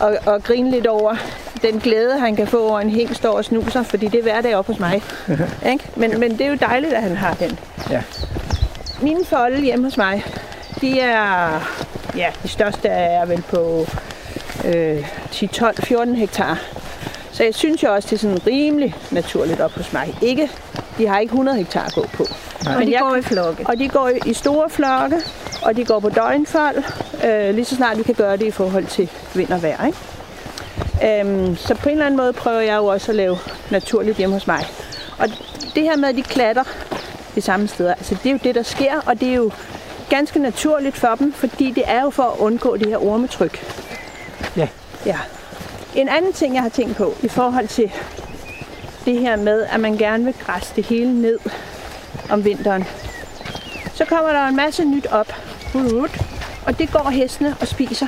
og, 0.00 0.18
og 0.26 0.42
grine 0.42 0.70
lidt 0.70 0.86
over 0.86 1.16
den 1.62 1.80
glæde, 1.80 2.18
han 2.18 2.36
kan 2.36 2.46
få 2.46 2.68
over 2.68 2.80
en 2.80 2.90
hæng 2.90 3.16
står 3.16 3.32
og 3.32 3.44
snuser, 3.44 3.82
fordi 3.82 4.08
det 4.08 4.18
er 4.18 4.22
hverdag 4.22 4.56
op 4.56 4.66
hos 4.66 4.78
mig. 4.78 5.02
ikke? 5.72 5.84
Men, 5.96 6.20
men 6.20 6.30
det 6.30 6.40
er 6.40 6.50
jo 6.50 6.56
dejligt, 6.60 6.92
at 6.92 7.02
han 7.02 7.16
har 7.16 7.34
den. 7.34 7.58
Ja. 7.90 8.02
Mine 9.02 9.24
folde 9.24 9.60
hjemme 9.60 9.84
hos 9.84 9.96
mig, 9.96 10.24
de 10.80 11.00
er, 11.00 11.60
ja, 12.16 12.32
de 12.42 12.48
største 12.48 12.88
er 12.88 13.26
vel 13.26 13.42
på 13.42 13.86
øh, 14.64 15.06
10, 15.30 15.46
12, 15.46 15.82
14 15.82 16.16
hektar. 16.16 16.58
Så 17.32 17.44
jeg 17.44 17.54
synes 17.54 17.82
jo 17.82 17.94
også, 17.94 18.08
det 18.10 18.16
er 18.16 18.20
sådan 18.20 18.46
rimelig 18.46 18.94
naturligt 19.10 19.60
op 19.60 19.72
hos 19.72 19.92
mig. 19.92 20.14
Ikke, 20.22 20.50
de 21.00 21.06
har 21.06 21.18
ikke 21.18 21.32
100 21.32 21.58
hektar 21.58 21.84
at 21.84 21.94
gå 21.94 22.06
på. 22.12 22.26
Nej. 22.64 22.76
Og 22.76 22.82
de 22.82 22.92
jeg, 22.92 23.00
går 23.00 23.16
i 23.16 23.22
flokke. 23.22 23.66
Og 23.66 23.78
de 23.78 23.88
går 23.88 24.10
i 24.26 24.32
store 24.32 24.70
flokke, 24.70 25.16
og 25.62 25.76
de 25.76 25.84
går 25.84 26.00
på 26.00 26.08
døgnfold, 26.08 26.82
øh, 27.24 27.54
lige 27.54 27.64
så 27.64 27.76
snart 27.76 27.98
vi 27.98 28.02
kan 28.02 28.14
gøre 28.14 28.36
det 28.36 28.46
i 28.46 28.50
forhold 28.50 28.86
til 28.86 29.10
vind 29.34 29.50
og 29.50 29.62
vejr. 29.62 29.86
Ikke? 29.86 29.98
Øhm, 31.20 31.56
så 31.56 31.74
på 31.74 31.88
en 31.88 31.92
eller 31.92 32.06
anden 32.06 32.16
måde 32.16 32.32
prøver 32.32 32.60
jeg 32.60 32.76
jo 32.76 32.86
også 32.86 33.12
at 33.12 33.16
lave 33.16 33.38
naturligt 33.70 34.16
hjemme 34.16 34.34
hos 34.34 34.46
mig. 34.46 34.66
Og 35.18 35.28
det 35.74 35.82
her 35.82 35.96
med, 35.96 36.08
at 36.08 36.16
de 36.16 36.22
klatter 36.22 36.64
de 37.34 37.40
samme 37.40 37.68
steder, 37.68 37.94
altså 37.94 38.16
det 38.22 38.26
er 38.26 38.32
jo 38.32 38.38
det, 38.44 38.54
der 38.54 38.62
sker, 38.62 39.00
og 39.06 39.20
det 39.20 39.28
er 39.28 39.34
jo 39.34 39.50
ganske 40.08 40.38
naturligt 40.38 40.96
for 40.96 41.14
dem, 41.18 41.32
fordi 41.32 41.70
det 41.70 41.82
er 41.86 42.02
jo 42.02 42.10
for 42.10 42.22
at 42.22 42.38
undgå 42.38 42.76
det 42.76 42.86
her 42.86 43.04
ormetryk. 43.04 43.64
Ja. 44.56 44.68
Ja. 45.06 45.18
En 45.94 46.08
anden 46.08 46.32
ting, 46.32 46.54
jeg 46.54 46.62
har 46.62 46.68
tænkt 46.68 46.96
på 46.96 47.14
i 47.22 47.28
forhold 47.28 47.68
til 47.68 47.92
det 49.04 49.18
her 49.18 49.36
med, 49.36 49.62
at 49.62 49.80
man 49.80 49.96
gerne 49.96 50.24
vil 50.24 50.34
græsse 50.46 50.72
det 50.76 50.84
hele 50.84 51.22
ned 51.22 51.38
om 52.30 52.44
vinteren, 52.44 52.84
så 53.94 54.04
kommer 54.04 54.32
der 54.32 54.46
en 54.46 54.56
masse 54.56 54.84
nyt 54.84 55.06
op. 55.06 55.32
Og 56.66 56.78
det 56.78 56.92
går 56.92 57.10
hestene 57.10 57.56
og 57.60 57.68
spiser. 57.68 58.06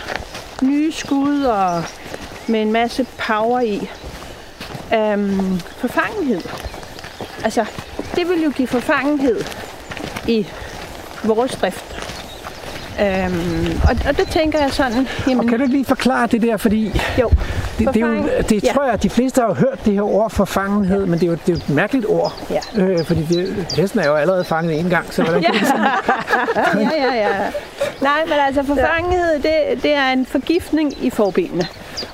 Nye 0.63 0.93
skud 0.93 1.43
og 1.43 1.85
med 2.49 2.63
en 2.63 2.73
masse 2.73 3.07
power 3.19 3.61
i. 3.61 3.91
Øhm, 4.95 5.61
forfangenhed. 5.61 6.41
Altså, 7.45 7.65
det 8.17 8.29
vil 8.29 8.43
jo 8.43 8.51
give 8.51 8.69
forfangenhed 8.69 9.45
i 10.29 10.47
vores 11.25 11.57
drift. 11.57 12.12
Øhm, 13.01 13.81
og, 13.83 13.97
og 14.09 14.17
det 14.17 14.29
tænker 14.31 14.59
jeg 14.59 14.73
sådan... 14.73 15.09
Jamen, 15.29 15.41
og 15.41 15.47
kan 15.51 15.59
du 15.59 15.67
lige 15.67 15.85
forklare 15.85 16.27
det 16.27 16.43
der, 16.43 16.57
fordi... 16.57 17.01
Jo, 17.21 17.31
det, 17.79 17.95
det, 17.95 18.03
er 18.03 18.07
jo, 18.07 18.29
det 18.49 18.65
ja. 18.65 18.73
tror 18.73 18.85
jeg, 18.85 18.93
at 18.93 19.03
de 19.03 19.11
fleste 19.11 19.41
har 19.41 19.55
hørt 19.55 19.85
det 19.85 19.95
her 19.95 20.03
ord 20.03 20.31
forfangenhed, 20.31 21.01
ja. 21.01 21.07
men 21.07 21.21
det 21.21 21.27
er 21.27 21.31
jo, 21.31 21.37
det 21.47 21.49
er 21.49 21.53
jo 21.53 21.57
et 21.57 21.69
mærkeligt 21.69 22.07
ord. 22.09 22.35
Ja. 22.51 22.83
Øh, 22.83 23.05
fordi 23.05 23.23
det, 23.23 23.67
hesten 23.77 24.01
er 24.01 24.07
jo 24.07 24.15
allerede 24.15 24.45
fanget 24.45 24.81
en 24.81 24.91
gang, 24.91 25.15
så 25.15 25.23
hvordan 25.23 25.43
kan 25.43 25.55
ja. 25.55 25.61
det 25.61 25.69
sådan? 25.69 26.83
ja, 26.93 27.05
ja, 27.05 27.15
ja. 27.15 27.51
Nej, 28.01 28.25
men 28.25 28.35
altså 28.47 28.63
forfangenhed, 28.63 29.35
det, 29.35 29.83
det 29.83 29.95
er 29.95 30.13
en 30.13 30.27
forgiftning 30.27 31.05
i 31.05 31.11
forbenene. 31.11 31.67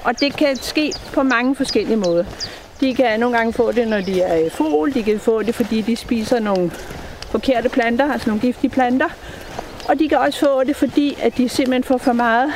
Og 0.04 0.20
det 0.20 0.36
kan 0.36 0.56
ske 0.56 0.92
på 1.12 1.22
mange 1.22 1.56
forskellige 1.56 1.96
måder. 1.96 2.24
De 2.80 2.94
kan 2.94 3.20
nogle 3.20 3.36
gange 3.36 3.52
få 3.52 3.72
det, 3.72 3.88
når 3.88 4.00
de 4.00 4.20
er 4.20 4.34
i 4.34 4.50
fugl. 4.50 4.94
De 4.94 5.02
kan 5.02 5.20
få 5.20 5.42
det, 5.42 5.54
fordi 5.54 5.80
de 5.80 5.96
spiser 5.96 6.40
nogle 6.40 6.70
forkerte 7.30 7.68
planter, 7.68 8.12
altså 8.12 8.28
nogle 8.30 8.40
giftige 8.40 8.70
planter. 8.70 9.08
Og 9.88 9.98
de 9.98 10.08
kan 10.08 10.18
også 10.18 10.38
få 10.38 10.64
det, 10.64 10.76
fordi 10.76 11.18
at 11.22 11.36
de 11.36 11.48
simpelthen 11.48 11.84
får 11.84 11.98
for 11.98 12.12
meget, 12.12 12.52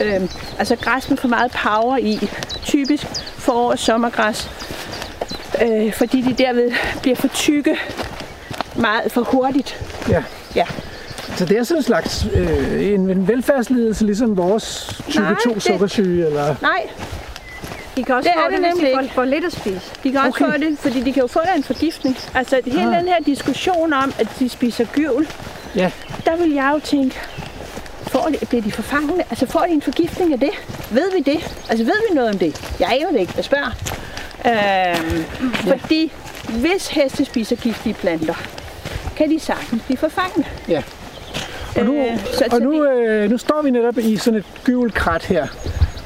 øh, 0.00 0.20
altså 0.58 0.76
græs 0.76 1.10
med 1.10 1.16
for 1.16 1.28
meget 1.28 1.52
power 1.64 1.96
i. 1.96 2.28
Typisk 2.64 3.06
forår- 3.38 3.70
og 3.70 3.78
sommergræs. 3.78 4.50
Øh, 5.62 5.92
fordi 5.92 6.20
de 6.20 6.32
derved 6.32 6.72
bliver 7.02 7.16
for 7.16 7.28
tykke 7.28 7.76
meget 8.76 9.12
for 9.12 9.22
hurtigt. 9.22 9.80
Ja. 10.08 10.22
Ja. 10.54 10.64
Så 11.36 11.44
det 11.44 11.58
er 11.58 11.64
sådan 11.64 11.78
en 11.78 11.84
slags 11.84 12.26
øh, 12.34 12.92
en, 12.92 13.10
en 13.10 13.28
velfærdslidelse, 13.28 14.06
ligesom 14.06 14.36
vores 14.36 14.96
type 15.08 15.36
2 15.44 15.60
sukkersyge? 15.60 16.26
Eller? 16.26 16.54
Nej, 16.62 16.88
de 17.96 18.04
kan 18.04 18.14
også 18.14 18.28
det 18.28 18.40
få 18.44 18.50
det, 18.50 18.62
det 18.62 19.00
hvis 19.00 19.08
de 19.08 19.14
får, 19.14 19.24
lidt 19.24 19.44
at 19.44 19.52
spise. 19.52 19.80
De 20.02 20.12
kan 20.12 20.20
også 20.20 20.44
okay. 20.44 20.52
få 20.52 20.58
det, 20.58 20.78
fordi 20.78 21.00
de 21.00 21.12
kan 21.12 21.20
jo 21.20 21.26
få 21.26 21.40
der 21.44 21.52
en 21.52 21.62
forgiftning. 21.62 22.16
Altså 22.34 22.60
hele 22.64 22.96
ah. 22.96 22.98
den 22.98 23.08
her 23.08 23.20
diskussion 23.26 23.92
om, 23.92 24.12
at 24.18 24.28
de 24.38 24.48
spiser 24.48 24.84
gyvel, 24.84 25.28
ja. 25.74 25.90
Der 26.28 26.36
vil 26.36 26.52
jeg 26.54 26.70
jo 26.74 26.78
tænke, 26.84 27.16
får 28.02 28.28
de, 28.40 28.46
bliver 28.46 28.62
de 28.62 28.72
forfangende? 28.72 29.24
Altså 29.30 29.46
får 29.46 29.60
de 29.60 29.72
en 29.72 29.82
forgiftning 29.82 30.32
af 30.32 30.40
det? 30.40 30.50
Ved 30.90 31.12
vi 31.16 31.20
det? 31.32 31.56
Altså 31.68 31.84
ved 31.84 31.94
vi 32.08 32.14
noget 32.14 32.30
om 32.30 32.38
det? 32.38 32.74
Jeg 32.80 32.88
er 33.00 33.02
jo 33.06 33.12
det 33.12 33.20
ikke, 33.20 33.32
jeg 33.36 33.44
spørger. 33.44 33.70
Øhm, 34.46 35.24
ja. 35.66 35.74
Fordi 35.76 36.12
hvis 36.48 36.88
heste 36.88 37.24
spiser 37.24 37.56
giftige 37.56 37.94
planter, 37.94 38.34
kan 39.16 39.30
de 39.30 39.40
sagtens 39.40 39.82
blive 39.82 39.96
forfangne. 39.98 40.44
Ja. 40.68 40.82
Og 41.76 41.84
nu, 41.84 41.94
Øh, 41.96 42.18
så- 42.34 42.48
og 42.52 42.60
nu, 42.60 42.84
øh, 42.84 43.30
nu 43.30 43.38
står 43.38 43.62
vi 43.62 43.70
netop 43.70 43.98
i 43.98 44.16
sådan 44.16 44.38
et 44.38 44.44
gyvelkrat 44.64 45.24
her. 45.24 45.46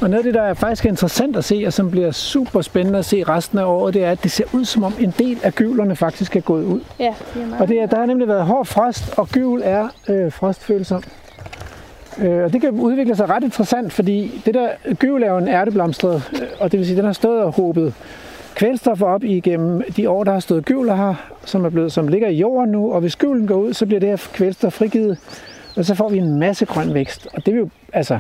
Og 0.03 0.11
noget 0.11 0.19
af 0.19 0.25
det, 0.25 0.35
der 0.35 0.43
er 0.43 0.55
faktisk 0.55 0.85
interessant 0.85 1.37
at 1.37 1.45
se, 1.45 1.65
og 1.67 1.73
som 1.73 1.91
bliver 1.91 2.11
super 2.11 2.61
spændende 2.61 2.99
at 2.99 3.05
se 3.05 3.25
resten 3.25 3.59
af 3.59 3.65
året, 3.65 3.95
det 3.95 4.05
er, 4.05 4.11
at 4.11 4.23
det 4.23 4.31
ser 4.31 4.45
ud 4.53 4.65
som 4.65 4.85
om 4.85 4.95
en 5.01 5.15
del 5.19 5.39
af 5.43 5.55
gyvlerne 5.55 5.97
faktisk 5.97 6.37
er 6.37 6.41
gået 6.41 6.65
ud. 6.65 6.81
Ja, 6.99 7.15
det 7.35 7.43
er 7.43 7.47
meget. 7.47 7.63
Og 7.63 7.69
det 7.69 7.81
er, 7.83 7.87
der 7.87 7.97
har 7.99 8.07
nemlig 8.07 8.29
været 8.29 8.47
hård 8.47 8.67
frost, 8.67 9.15
og 9.17 9.29
gyvel 9.29 9.63
er 9.65 9.89
øh, 10.09 10.33
frostfølsom. 10.33 11.03
Øh, 12.19 12.45
og 12.45 12.53
det 12.53 12.61
kan 12.61 12.71
udvikle 12.71 13.17
sig 13.17 13.29
ret 13.29 13.45
interessant, 13.45 13.93
fordi 13.93 14.43
det 14.47 14.55
der 14.55 14.69
gyvel 14.95 15.23
er 15.23 15.31
jo 15.31 15.39
en 15.39 15.49
ærteblomstret, 15.49 16.31
øh, 16.33 16.49
og 16.61 16.73
det 16.73 16.79
vil 16.79 16.87
sige, 16.87 16.95
at 16.95 16.97
den 16.97 17.07
har 17.07 17.13
stået 17.13 17.43
og 17.43 17.53
håbet 17.53 17.95
kvælstof 18.55 19.03
op 19.03 19.25
igennem 19.25 19.83
de 19.97 20.11
år, 20.11 20.25
der 20.25 20.33
har 20.33 20.41
stået 20.41 20.65
gyvler 20.65 20.95
her, 20.95 21.15
som, 21.45 21.65
er 21.65 21.71
blevet, 21.71 21.93
som 21.93 22.09
ligger 22.09 22.29
i 22.29 22.35
jorden 22.35 22.71
nu, 22.71 22.93
og 22.93 23.01
hvis 23.01 23.17
gyvlen 23.17 23.47
går 23.47 23.57
ud, 23.57 23.73
så 23.73 23.87
bliver 23.87 24.01
det 24.01 24.09
her 24.09 24.29
kvælstof 24.33 24.73
frigivet, 24.73 25.19
og 25.77 25.85
så 25.85 25.95
får 25.95 26.09
vi 26.09 26.19
en 26.19 26.39
masse 26.39 26.65
grøn 26.67 26.95
vækst. 26.95 27.29
Og 27.35 27.47
det 27.47 27.55
vil 27.55 27.61
jo, 27.61 27.69
altså, 27.93 28.19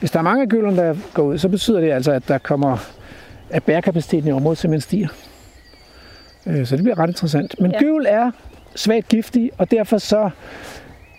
hvis 0.00 0.10
der 0.10 0.18
er 0.18 0.22
mange 0.22 0.42
af 0.42 0.48
gyvlerne, 0.48 0.76
der 0.76 0.94
går 1.14 1.22
ud, 1.22 1.38
så 1.38 1.48
betyder 1.48 1.80
det 1.80 1.90
altså, 1.92 2.12
at 2.12 2.28
der 2.28 2.38
kommer, 2.38 2.76
at 3.50 3.62
bærekapaciteten 3.62 4.28
i 4.28 4.32
området 4.32 4.58
simpelthen 4.58 4.80
stiger. 4.80 5.08
Øh, 6.46 6.66
Så 6.66 6.76
det 6.76 6.84
bliver 6.84 6.98
ret 6.98 7.08
interessant. 7.10 7.60
Men 7.60 7.70
Ja. 7.70 7.78
gyvel 7.78 8.06
er 8.08 8.30
svagt 8.76 9.08
giftig, 9.08 9.50
og 9.58 9.70
derfor 9.70 9.98
så 9.98 10.30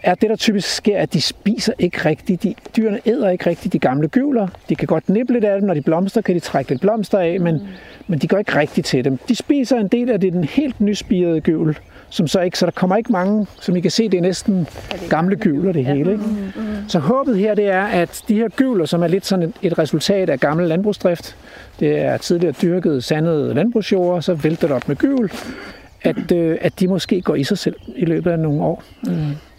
er 0.03 0.15
det, 0.15 0.29
der 0.29 0.35
typisk 0.35 0.75
sker, 0.75 0.97
at 0.99 1.13
de 1.13 1.21
spiser 1.21 1.73
ikke 1.79 1.97
rigtigt. 2.09 2.43
De, 2.43 2.55
dyrene 2.77 2.99
æder 3.05 3.29
ikke 3.29 3.49
rigtigt 3.49 3.73
de 3.73 3.79
gamle 3.79 4.07
gyvler. 4.07 4.47
De 4.69 4.75
kan 4.75 4.87
godt 4.87 5.09
nippe 5.09 5.33
lidt 5.33 5.43
af 5.43 5.59
dem, 5.59 5.67
når 5.67 5.73
de 5.73 5.81
blomster, 5.81 6.21
kan 6.21 6.35
de 6.35 6.39
trække 6.39 6.71
lidt 6.71 6.81
blomster 6.81 7.19
af, 7.19 7.39
men, 7.39 7.61
men 8.07 8.19
de 8.19 8.27
går 8.27 8.37
ikke 8.37 8.55
rigtigt 8.59 8.87
til 8.87 9.05
dem. 9.05 9.17
De 9.29 9.35
spiser 9.35 9.77
en 9.77 9.87
del 9.87 10.09
af 10.11 10.19
det, 10.21 10.33
den 10.33 10.43
helt 10.43 10.81
nyspirede 10.81 11.41
gyvel, 11.41 11.77
som 12.09 12.27
så 12.27 12.41
ikke, 12.41 12.59
så 12.59 12.65
der 12.65 12.71
kommer 12.71 12.95
ikke 12.95 13.11
mange, 13.11 13.47
som 13.61 13.75
I 13.75 13.79
kan 13.79 13.91
se, 13.91 14.09
det 14.09 14.17
er 14.17 14.21
næsten 14.21 14.67
gamle 15.09 15.35
gyvler 15.35 15.71
det 15.71 15.85
hele. 15.85 16.11
Ikke? 16.11 16.23
Så 16.87 16.99
håbet 16.99 17.37
her, 17.37 17.55
det 17.55 17.67
er, 17.67 17.83
at 17.83 18.23
de 18.27 18.35
her 18.35 18.49
gyvler, 18.49 18.85
som 18.85 19.03
er 19.03 19.07
lidt 19.07 19.25
sådan 19.25 19.43
et, 19.43 19.53
et 19.61 19.79
resultat 19.79 20.29
af 20.29 20.39
gammel 20.39 20.67
landbrugsdrift, 20.67 21.35
det 21.79 21.99
er 21.99 22.17
tidligere 22.17 22.53
dyrket, 22.61 23.03
sandede 23.03 23.53
landbrugsjord, 23.53 24.21
så 24.21 24.33
vælter 24.33 24.67
det 24.67 24.75
op 24.75 24.87
med 24.87 24.95
gyvel, 24.95 25.31
at, 26.01 26.31
øh, 26.31 26.57
at 26.61 26.79
de 26.79 26.87
måske 26.87 27.21
går 27.21 27.35
i 27.35 27.43
sig 27.43 27.57
selv 27.57 27.75
i 27.95 28.05
løbet 28.05 28.31
af 28.31 28.39
nogle 28.39 28.61
år. 28.61 28.83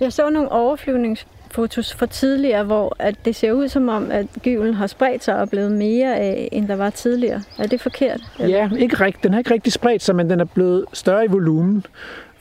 Jeg 0.00 0.12
så 0.12 0.30
nogle 0.30 0.52
overflyvningsfotos 0.52 1.94
fra 1.94 2.06
tidligere, 2.06 2.64
hvor 2.64 2.96
at 2.98 3.14
det 3.24 3.36
ser 3.36 3.52
ud 3.52 3.68
som 3.68 3.88
om, 3.88 4.10
at 4.10 4.26
gyvlen 4.42 4.74
har 4.74 4.86
spredt 4.86 5.24
sig 5.24 5.36
og 5.36 5.50
blevet 5.50 5.72
mere 5.72 6.16
af, 6.16 6.48
end 6.52 6.68
der 6.68 6.76
var 6.76 6.90
tidligere. 6.90 7.42
Er 7.58 7.66
det 7.66 7.80
forkert? 7.80 8.20
Eller? 8.38 8.56
Ja, 8.56 8.70
ikke 8.78 9.04
rigt, 9.04 9.22
den 9.22 9.32
har 9.32 9.38
ikke 9.38 9.54
rigtig 9.54 9.72
spredt 9.72 10.02
sig, 10.02 10.16
men 10.16 10.30
den 10.30 10.40
er 10.40 10.44
blevet 10.44 10.84
større 10.92 11.24
i 11.24 11.28
volumen, 11.28 11.84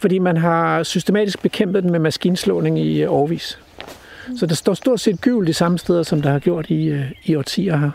fordi 0.06 0.20
man 0.20 0.38
har 0.38 0.84
systematisk 0.84 1.42
bekæmpet 1.42 1.84
den 1.84 1.92
med 1.92 2.00
maskinslåning 2.00 2.80
i 2.80 3.04
øh, 3.04 3.12
årvis. 3.12 3.60
Så 4.38 4.46
der 4.46 4.56
står 4.56 4.74
stort 4.74 5.00
set 5.00 5.22
gyvel 5.22 5.48
de 5.48 5.54
samme 5.54 5.78
steder, 5.78 6.04
som 6.04 6.22
der 6.22 6.30
har 6.32 6.40
gjort 6.40 6.70
i, 6.70 6.86
øh, 6.86 7.12
i 7.26 7.36
årtier 7.36 7.78
her. 7.78 7.92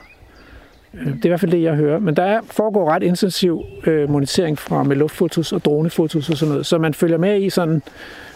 Øh, 0.95 1.07
det 1.07 1.25
er 1.25 1.25
i 1.25 1.29
hvert 1.29 1.41
fald 1.41 1.51
det, 1.51 1.63
jeg 1.63 1.75
hører. 1.75 1.99
Men 1.99 2.17
der 2.17 2.23
er, 2.23 2.41
foregår 2.51 2.91
ret 2.91 3.03
intensiv 3.03 3.65
øh, 3.87 4.11
monitorering 4.11 4.59
fra 4.59 4.83
med 4.83 4.97
luftfotos 4.97 5.53
og 5.53 5.65
dronefotos 5.65 6.31
og 6.31 6.37
sådan 6.37 6.51
noget, 6.51 6.67
så 6.67 6.79
man 6.79 6.95
følger 6.95 7.19
med 7.19 7.41
i 7.41 7.51
sådan 7.51 7.83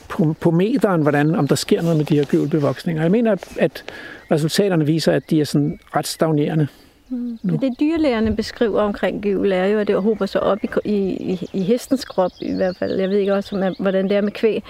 på, 0.08 0.36
på 0.40 0.50
meteren, 0.50 1.02
hvordan, 1.02 1.34
om 1.34 1.48
der 1.48 1.54
sker 1.54 1.82
noget 1.82 1.96
med 1.96 2.04
de 2.04 2.14
her 2.14 2.24
gyvelbevoksninger. 2.24 3.02
Jeg 3.02 3.10
mener, 3.10 3.36
at 3.58 3.84
resultaterne 4.30 4.86
viser, 4.86 5.12
at 5.12 5.30
de 5.30 5.40
er 5.40 5.44
sådan 5.44 5.78
ret 5.96 6.06
stagnerende. 6.06 6.66
Mm. 7.08 7.38
Men 7.42 7.60
det 7.60 7.80
dyrlægerne 7.80 8.36
beskriver 8.36 8.82
omkring 8.82 9.22
gyvel 9.22 9.52
er 9.52 9.64
jo, 9.64 9.78
at 9.78 9.86
det 9.86 10.02
hober 10.02 10.26
sig 10.26 10.42
op 10.42 10.58
i, 10.64 10.68
i, 10.84 11.48
i, 11.52 11.62
hestens 11.62 12.04
krop 12.04 12.30
i 12.40 12.54
hvert 12.54 12.76
fald. 12.76 13.00
Jeg 13.00 13.10
ved 13.10 13.18
ikke 13.18 13.34
også, 13.34 13.74
hvordan 13.78 14.08
det 14.08 14.16
er 14.16 14.20
med 14.20 14.32
kvæg. 14.32 14.62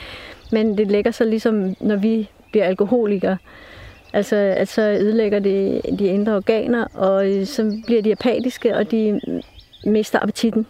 Men 0.53 0.79
det 0.79 0.91
lægger 0.91 1.11
sig 1.11 1.27
ligesom, 1.27 1.77
når 1.81 1.97
vi 1.97 2.31
bliver 2.53 2.65
alkoholikere. 2.65 3.37
Altså, 4.13 4.37
at 4.37 4.69
så 4.69 4.83
ødelægger 4.83 5.39
det 5.39 5.81
de 5.99 6.07
indre 6.07 6.37
organer, 6.37 6.85
og 6.95 7.31
øh, 7.31 7.47
så 7.47 7.83
bliver 7.87 8.03
de 8.03 8.13
apatiske, 8.13 8.77
og 8.77 8.91
de 8.91 9.21
mister 9.87 10.19
appetitten. 10.23 10.67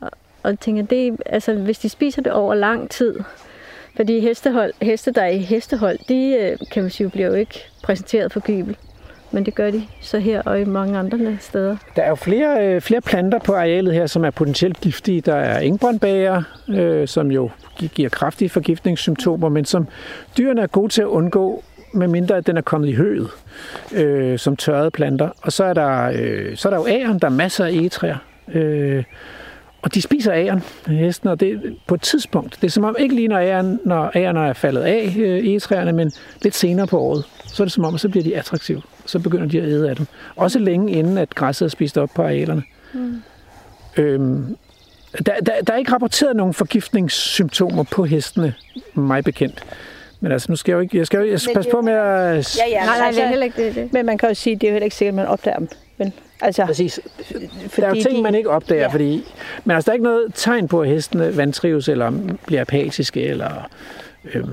Og, 0.00 0.10
og 0.42 0.60
tænker, 0.60 0.82
det, 0.82 1.16
altså, 1.26 1.54
hvis 1.54 1.78
de 1.78 1.88
spiser 1.88 2.22
det 2.22 2.32
over 2.32 2.54
lang 2.54 2.90
tid, 2.90 3.20
fordi 3.96 4.20
hestehold, 4.20 4.72
heste, 4.82 5.10
der 5.10 5.22
er 5.22 5.28
i 5.28 5.38
hestehold, 5.38 5.98
de 6.08 6.36
øh, 6.40 6.58
kan 6.70 6.82
man 6.82 6.90
sige, 6.90 7.10
bliver 7.10 7.26
jo 7.26 7.34
ikke 7.34 7.64
præsenteret 7.82 8.32
for 8.32 8.40
gybel. 8.40 8.76
Men 9.36 9.46
det 9.46 9.54
gør 9.54 9.70
de 9.70 9.82
så 10.00 10.18
her 10.18 10.42
og 10.42 10.60
i 10.60 10.64
mange 10.64 10.98
andre 10.98 11.36
steder. 11.40 11.76
Der 11.96 12.02
er 12.02 12.08
jo 12.08 12.14
flere, 12.14 12.66
øh, 12.74 12.80
flere 12.80 13.00
planter 13.00 13.38
på 13.38 13.52
arealet 13.52 13.94
her, 13.94 14.06
som 14.06 14.24
er 14.24 14.30
potentielt 14.30 14.80
giftige. 14.80 15.20
Der 15.20 15.34
er 15.34 15.58
engbrøndbager, 15.58 16.42
øh, 16.68 17.08
som 17.08 17.30
jo 17.30 17.50
gi- 17.78 17.90
giver 17.94 18.08
kraftige 18.08 18.48
forgiftningssymptomer, 18.48 19.48
men 19.48 19.64
som 19.64 19.86
dyrene 20.38 20.62
er 20.62 20.66
gode 20.66 20.88
til 20.92 21.02
at 21.02 21.06
undgå, 21.06 21.62
medmindre 21.92 22.36
at 22.36 22.46
den 22.46 22.56
er 22.56 22.60
kommet 22.60 22.88
i 22.88 22.92
høet, 22.92 23.28
øh, 23.94 24.38
som 24.38 24.56
tørrede 24.56 24.90
planter. 24.90 25.28
Og 25.42 25.52
så 25.52 25.64
er 25.64 25.74
der, 25.74 26.10
øh, 26.14 26.56
så 26.56 26.68
er 26.68 26.70
der 26.70 26.78
jo 26.80 26.86
æren, 26.88 27.18
der 27.18 27.26
er 27.26 27.30
masser 27.32 27.64
af 27.64 27.70
egetræer. 27.70 28.16
Øh, 28.54 29.04
og 29.86 29.94
de 29.94 30.02
spiser 30.02 30.32
æren, 30.32 30.62
hesten, 30.86 31.28
og 31.28 31.40
det 31.40 31.76
på 31.86 31.94
et 31.94 32.00
tidspunkt. 32.02 32.58
Det 32.60 32.66
er 32.66 32.70
som 32.70 32.84
om 32.84 32.96
ikke 32.98 33.14
lige 33.14 33.28
når 33.28 33.38
æren, 33.38 33.80
når 33.84 34.10
æren 34.14 34.36
er 34.36 34.52
faldet 34.52 34.82
af 34.82 35.14
øh, 35.18 35.46
egetræerne, 35.46 35.92
men 35.92 36.12
lidt 36.42 36.54
senere 36.54 36.86
på 36.86 37.00
året. 37.00 37.24
Så 37.46 37.62
er 37.62 37.64
det 37.64 37.72
som 37.72 37.84
om, 37.84 37.94
at 37.94 38.00
så 38.00 38.08
bliver 38.08 38.24
de 38.24 38.36
attraktive. 38.36 38.82
Så 39.06 39.18
begynder 39.18 39.46
de 39.46 39.60
at 39.60 39.68
æde 39.68 39.90
af 39.90 39.96
dem. 39.96 40.06
Også 40.36 40.58
længe 40.58 40.92
inden, 40.92 41.18
at 41.18 41.34
græsset 41.34 41.66
er 41.66 41.68
spist 41.68 41.98
op 41.98 42.10
på 42.14 42.22
arealerne. 42.22 42.62
Mm. 42.94 43.22
Øhm, 43.96 44.56
der, 45.26 45.32
der, 45.46 45.52
der 45.66 45.72
er 45.72 45.76
ikke 45.76 45.92
rapporteret 45.92 46.36
nogen 46.36 46.54
forgiftningssymptomer 46.54 47.82
på 47.82 48.04
hestene, 48.04 48.54
mig 48.94 49.24
bekendt. 49.24 49.64
Men 50.20 50.32
altså, 50.32 50.46
nu 50.52 50.56
skal 50.56 50.72
jeg 50.72 50.76
jo 50.76 50.80
ikke... 50.80 50.98
Jeg 50.98 51.06
skal, 51.06 51.18
jo, 51.20 51.30
jeg 51.30 51.40
skal 51.40 51.54
passe 51.54 51.70
på 51.70 51.80
med 51.80 51.92
at... 51.92 52.58
Ja, 52.58 52.70
ja, 52.70 52.84
Nej, 52.84 52.98
nej, 52.98 53.06
altså, 53.06 53.20
det 53.20 53.26
er 53.26 53.30
heller 53.30 53.44
ikke 53.44 53.66
det. 53.66 53.74
det. 53.74 53.92
Men 53.92 54.06
man 54.06 54.18
kan 54.18 54.28
jo 54.28 54.34
sige, 54.34 54.54
at 54.54 54.60
det 54.60 54.66
er 54.66 54.70
jo 54.70 54.74
heller 54.74 54.84
ikke 54.84 54.96
sikkert, 54.96 55.12
at 55.12 55.16
man 55.16 55.26
opdager 55.26 55.58
dem. 55.58 55.68
Men, 55.98 56.12
altså, 56.40 56.66
Præcis. 56.66 57.00
Der 57.76 57.84
er 57.84 57.88
jo 57.88 57.94
ting, 58.02 58.16
de- 58.16 58.22
man 58.22 58.34
ikke 58.34 58.50
opdager, 58.50 58.80
Ja. 58.82 58.88
fordi... 58.88 59.24
Men 59.64 59.74
altså, 59.74 59.86
der 59.86 59.92
er 59.92 59.94
ikke 59.94 60.04
noget 60.04 60.26
tegn 60.34 60.68
på, 60.68 60.82
at 60.82 60.88
hestene 60.88 61.36
vantrives, 61.36 61.88
eller 61.88 62.12
bliver 62.46 62.60
apatiske, 62.60 63.22
eller... 63.22 63.68
Øhm, 64.34 64.48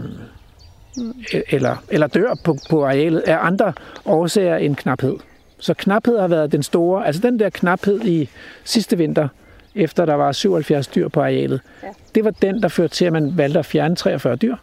eller, 1.49 1.83
eller 1.89 2.07
dør 2.07 2.33
på, 2.43 2.57
på 2.69 2.85
arealet 2.85 3.19
af 3.19 3.37
andre 3.41 3.73
årsager 4.05 4.55
end 4.57 4.75
knaphed. 4.75 5.15
Så 5.59 5.73
knaphed 5.73 6.19
har 6.19 6.27
været 6.27 6.51
den 6.51 6.63
store... 6.63 7.07
Altså 7.07 7.21
den 7.21 7.39
der 7.39 7.49
knaphed 7.49 8.01
i 8.05 8.29
sidste 8.63 8.97
vinter, 8.97 9.27
efter 9.75 10.05
der 10.05 10.13
var 10.13 10.31
77 10.31 10.87
dyr 10.87 11.07
på 11.07 11.21
arealet, 11.21 11.61
Ja. 11.83 11.87
det 12.15 12.23
var 12.25 12.31
den, 12.31 12.61
der 12.61 12.67
førte 12.67 12.93
til, 12.95 13.05
at 13.05 13.13
man 13.13 13.37
valgte 13.37 13.59
at 13.59 13.65
fjerne 13.65 13.95
43 13.95 14.35
dyr. 14.35 14.55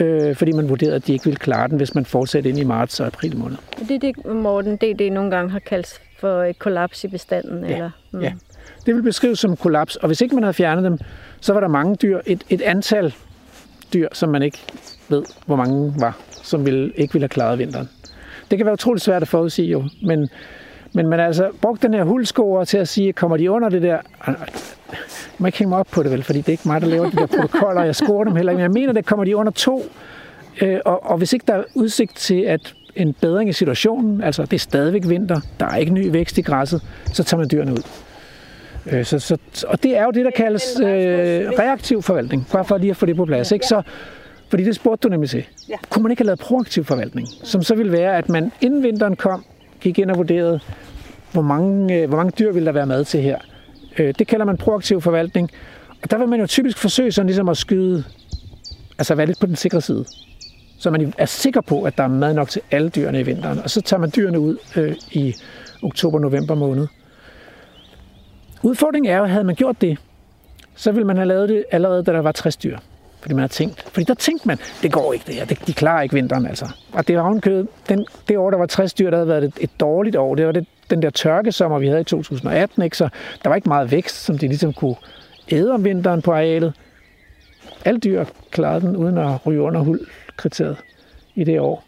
Øh, 0.00 0.36
fordi 0.36 0.52
man 0.52 0.68
vurderede, 0.68 0.94
at 0.96 1.06
de 1.06 1.12
ikke 1.12 1.24
ville 1.24 1.36
klare 1.38 1.68
den, 1.68 1.76
hvis 1.76 1.94
man 1.94 2.04
fortsatte 2.06 2.48
ind 2.48 2.58
i 2.58 2.64
marts 2.64 3.00
og 3.00 3.06
april 3.06 3.36
måned. 3.36 3.56
Det 3.88 3.90
er 3.90 3.98
det, 3.98 4.26
Morten, 4.34 4.76
det, 4.76 4.98
det 4.98 5.12
nogle 5.12 5.30
gange 5.30 5.50
har 5.50 5.58
kaldt 5.58 6.00
for 6.18 6.42
et 6.42 6.58
kollaps 6.58 7.04
i 7.04 7.08
bestanden. 7.08 7.64
Ja, 7.64 7.74
Eller, 7.74 7.90
mm. 8.10 8.20
ja. 8.20 8.32
Det 8.86 8.94
vil 8.94 9.02
beskrives 9.02 9.38
som 9.38 9.56
kollaps, 9.56 9.96
og 9.96 10.06
hvis 10.06 10.20
ikke 10.20 10.34
man 10.34 10.44
havde 10.44 10.54
fjernet 10.54 10.84
dem, 10.84 10.98
så 11.40 11.52
var 11.52 11.60
der 11.60 11.68
mange 11.68 11.96
dyr, 11.96 12.20
et, 12.26 12.44
et 12.48 12.62
antal 12.62 13.14
dyr, 13.94 14.08
som 14.12 14.28
man 14.28 14.42
ikke 14.42 14.58
ved, 15.08 15.22
hvor 15.46 15.56
mange 15.56 15.94
var, 15.98 16.16
som 16.30 16.66
ville, 16.66 16.92
ikke 16.96 17.12
ville 17.12 17.22
have 17.22 17.28
klaret 17.28 17.58
vinteren. 17.58 17.88
Det 18.50 18.58
kan 18.58 18.66
være 18.66 18.72
utroligt 18.72 19.04
svært 19.04 19.22
at 19.22 19.28
forudsige 19.28 19.68
jo, 19.68 19.84
men, 20.02 20.28
men 20.92 21.08
man 21.08 21.18
har 21.18 21.26
altså 21.26 21.50
brugt 21.60 21.82
den 21.82 21.94
her 21.94 22.04
huldscore 22.04 22.64
til 22.64 22.78
at 22.78 22.88
sige, 22.88 23.12
kommer 23.12 23.36
de 23.36 23.50
under 23.50 23.68
det 23.68 23.82
der... 23.82 23.98
Jeg 24.26 24.36
må 25.38 25.46
ikke 25.46 25.58
hænge 25.58 25.68
mig 25.68 25.78
op 25.78 25.86
på 25.92 26.02
det 26.02 26.10
vel, 26.10 26.22
fordi 26.22 26.38
det 26.38 26.48
er 26.48 26.52
ikke 26.52 26.68
mig, 26.68 26.80
der 26.80 26.86
laver 26.86 27.10
de 27.10 27.16
der 27.16 27.26
protokoller, 27.26 27.84
jeg 27.84 27.96
scorer 27.96 28.24
dem 28.24 28.36
heller 28.36 28.52
ikke, 28.52 28.56
men 28.56 28.62
jeg 28.62 28.70
mener, 28.70 28.92
det 28.92 29.06
kommer 29.06 29.24
de 29.24 29.36
under 29.36 29.52
to, 29.52 29.82
øh, 30.62 30.80
og, 30.84 31.06
og 31.06 31.18
hvis 31.18 31.32
ikke 31.32 31.44
der 31.48 31.54
er 31.54 31.64
udsigt 31.74 32.16
til, 32.16 32.40
at 32.40 32.74
en 32.96 33.12
bedring 33.20 33.50
i 33.50 33.52
situationen, 33.52 34.22
altså 34.22 34.42
det 34.42 34.52
er 34.52 34.58
stadigvæk 34.58 35.02
vinter, 35.08 35.40
der 35.60 35.66
er 35.66 35.76
ikke 35.76 35.92
ny 35.92 36.10
vækst 36.12 36.38
i 36.38 36.42
græsset, 36.42 36.82
så 37.12 37.24
tager 37.24 37.38
man 37.38 37.48
dyrene 37.52 37.72
ud. 37.72 37.82
Øh, 38.86 39.04
Så, 39.04 39.18
så, 39.18 39.36
og 39.66 39.82
det 39.82 39.96
er 39.98 40.04
jo 40.04 40.10
det, 40.10 40.24
der 40.24 40.30
kaldes 40.30 40.76
øh, 40.80 40.86
reaktiv 41.58 42.02
forvaltning, 42.02 42.46
bare 42.52 42.64
for 42.64 42.78
lige 42.78 42.90
at 42.90 42.96
få 42.96 43.06
det 43.06 43.16
på 43.16 43.24
plads. 43.24 43.52
Ikke? 43.52 43.66
Så, 43.66 43.82
fordi 44.48 44.64
det 44.64 44.74
spurgte 44.74 45.08
du 45.08 45.10
nemlig 45.12 45.30
til. 45.30 45.44
Ja. 45.68 45.74
Kunne 45.90 46.02
man 46.02 46.12
ikke 46.12 46.20
have 46.20 46.26
lavet 46.26 46.38
proaktiv 46.38 46.84
forvaltning, 46.84 47.28
som 47.42 47.62
så 47.62 47.74
ville 47.74 47.92
være, 47.92 48.16
at 48.16 48.28
man 48.28 48.52
inden 48.60 48.82
vinteren 48.82 49.16
kom, 49.16 49.44
gik 49.80 49.98
ind 49.98 50.10
og 50.10 50.16
vurderede, 50.16 50.60
hvor 51.32 51.42
mange, 51.42 51.94
øh, 52.02 52.08
hvor 52.08 52.16
mange 52.16 52.32
dyr 52.38 52.52
vil 52.52 52.66
der 52.66 52.72
være 52.72 52.86
mad 52.86 53.04
til 53.04 53.20
her. 53.20 53.38
Øh, 53.98 54.14
Det 54.18 54.26
kalder 54.26 54.44
man 54.46 54.56
proaktiv 54.56 55.00
forvaltning. 55.00 55.50
Og 56.02 56.10
der 56.10 56.18
vil 56.18 56.28
man 56.28 56.40
jo 56.40 56.46
typisk 56.46 56.78
forsøge 56.78 57.12
sådan 57.12 57.26
ligesom 57.26 57.48
at 57.48 57.56
skyde, 57.56 58.04
altså 58.98 59.14
være 59.14 59.26
lidt 59.26 59.40
på 59.40 59.46
den 59.46 59.56
sikre 59.56 59.80
side. 59.80 60.04
Så 60.84 60.90
man 60.90 61.14
er 61.18 61.26
sikker 61.26 61.60
på, 61.60 61.82
at 61.82 61.98
der 61.98 62.04
er 62.04 62.08
mad 62.08 62.34
nok 62.34 62.48
til 62.48 62.62
alle 62.70 62.88
dyrene 62.88 63.20
i 63.20 63.22
vinteren. 63.22 63.58
Og 63.58 63.70
så 63.70 63.80
tager 63.80 64.00
man 64.00 64.12
dyrene 64.16 64.40
ud 64.40 64.56
øh, 64.76 64.96
i 65.12 65.34
oktober-november 65.82 66.54
måned. 66.54 66.86
Udfordringen 68.62 69.12
er 69.12 69.16
jo, 69.16 69.24
at 69.24 69.30
havde 69.30 69.44
man 69.44 69.54
gjort 69.54 69.80
det, 69.80 69.98
så 70.74 70.92
ville 70.92 71.06
man 71.06 71.16
have 71.16 71.28
lavet 71.28 71.48
det 71.48 71.64
allerede, 71.70 72.04
da 72.04 72.12
der 72.12 72.20
var 72.20 72.32
60 72.32 72.56
dyr. 72.56 72.78
Fordi 73.20 73.34
man 73.34 73.40
har 73.40 73.48
tænkt. 73.48 73.82
Fordi 73.82 74.04
der 74.04 74.14
tænkte 74.14 74.48
man, 74.48 74.58
det 74.82 74.92
går 74.92 75.12
ikke 75.12 75.24
det 75.26 75.34
her, 75.34 75.44
det, 75.44 75.66
de 75.66 75.72
klarer 75.72 76.02
ikke 76.02 76.14
vinteren 76.14 76.46
altså. 76.46 76.72
Og 76.92 77.08
det 77.08 77.16
var 77.16 77.22
ovenkøbet, 77.22 77.68
den, 77.88 78.06
det 78.28 78.38
år, 78.38 78.50
der 78.50 78.58
var 78.58 78.66
60 78.66 78.94
dyr, 78.94 79.10
der 79.10 79.16
havde 79.16 79.28
været 79.28 79.44
et, 79.44 79.58
et 79.60 79.80
dårligt 79.80 80.16
år. 80.16 80.34
Det 80.34 80.46
var 80.46 80.52
det, 80.52 80.66
den 80.90 81.02
der 81.02 81.10
tørkesommer, 81.10 81.78
vi 81.78 81.86
havde 81.86 82.00
i 82.00 82.04
2018, 82.04 82.82
ikke? 82.82 82.96
så 82.96 83.08
der 83.42 83.48
var 83.48 83.56
ikke 83.56 83.68
meget 83.68 83.90
vækst, 83.90 84.24
som 84.24 84.38
de 84.38 84.48
ligesom 84.48 84.72
kunne 84.72 84.96
æde 85.50 85.72
om 85.72 85.84
vinteren 85.84 86.22
på 86.22 86.32
arealet. 86.32 86.72
Alle 87.84 88.00
dyr 88.00 88.24
klarede 88.50 88.80
den 88.80 88.96
uden 88.96 89.18
at 89.18 89.46
ryge 89.46 89.60
under 89.60 89.80
hul 89.80 90.00
huldkriteriet 90.34 90.76
i 91.34 91.44
det 91.44 91.60
år. 91.60 91.84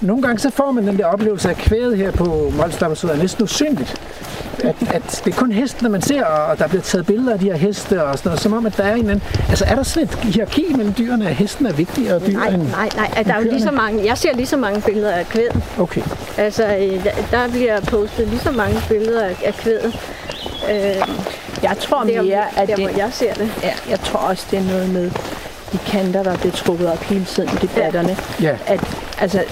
Nogle 0.00 0.22
gange 0.22 0.38
så 0.38 0.50
får 0.50 0.72
man 0.72 0.86
den 0.86 0.98
der 0.98 1.06
oplevelse 1.06 1.48
af 1.48 1.56
kvædet 1.56 1.96
her 1.96 2.10
på 2.10 2.52
Molstammersud 2.56 3.10
er 3.10 3.16
næsten 3.16 3.44
usynligt. 3.44 4.00
At, 4.64 4.76
at 4.94 5.22
det 5.24 5.32
er 5.34 5.36
kun 5.38 5.52
hestene, 5.52 5.88
man 5.88 6.02
ser, 6.02 6.24
og 6.24 6.58
der 6.58 6.68
bliver 6.68 6.82
taget 6.82 7.06
billeder 7.06 7.32
af 7.32 7.38
de 7.38 7.44
her 7.44 7.56
heste 7.56 8.04
og 8.04 8.18
sådan 8.18 8.28
noget, 8.30 8.40
som 8.40 8.52
om, 8.52 8.66
at 8.66 8.76
der 8.76 8.84
er 8.84 8.94
en 8.94 9.10
anden... 9.10 9.22
Altså, 9.48 9.64
er 9.64 9.74
der 9.74 9.82
sådan 9.82 10.08
et 10.08 10.14
hierarki 10.14 10.64
mellem 10.76 10.94
dyrene, 10.98 11.28
at 11.28 11.34
hestene 11.34 11.68
er 11.68 11.72
vigtigere 11.72 12.18
dyr 12.26 12.32
Nej, 12.38 12.48
end... 12.48 12.62
nej, 12.62 12.88
nej. 12.96 13.22
Der 13.26 13.34
er 13.34 13.38
jo 13.42 13.50
lige 13.50 13.62
så 13.62 13.70
mange, 13.70 14.06
jeg 14.06 14.18
ser 14.18 14.34
lige 14.34 14.46
så 14.46 14.56
mange 14.56 14.80
billeder 14.80 15.12
af 15.12 15.26
kvæd. 15.26 15.48
Okay. 15.78 16.02
Altså, 16.38 16.64
øh, 16.76 17.04
der- 17.30 17.48
bliver 17.50 17.80
postet 17.80 18.28
lige 18.28 18.40
så 18.40 18.50
mange 18.52 18.76
billeder 18.88 19.24
af, 19.24 19.36
af 19.44 19.54
kvæd. 19.54 19.80
Øh, 20.70 21.02
Jeg 21.62 21.76
tror 21.80 22.02
der, 22.04 22.22
mere, 22.22 22.44
at 22.56 22.68
der, 22.68 22.76
det, 22.76 22.84
hvor 22.88 22.96
jeg 22.98 23.08
ser 23.12 23.34
det. 23.34 23.50
ja, 23.62 23.72
jeg 23.90 24.00
tror 24.00 24.18
også, 24.20 24.46
det 24.50 24.58
er 24.58 24.62
noget 24.62 24.88
med 24.88 25.10
de 25.72 25.78
kanter, 25.86 26.22
der 26.22 26.36
bliver 26.36 26.52
trukket 26.52 26.92
op 26.92 27.02
hele 27.02 27.24
tiden 27.24 27.48
i 27.48 27.56
debatterne. 27.66 28.16
Ja. 28.42 28.56
At, 28.66 28.80
altså, 29.20 29.44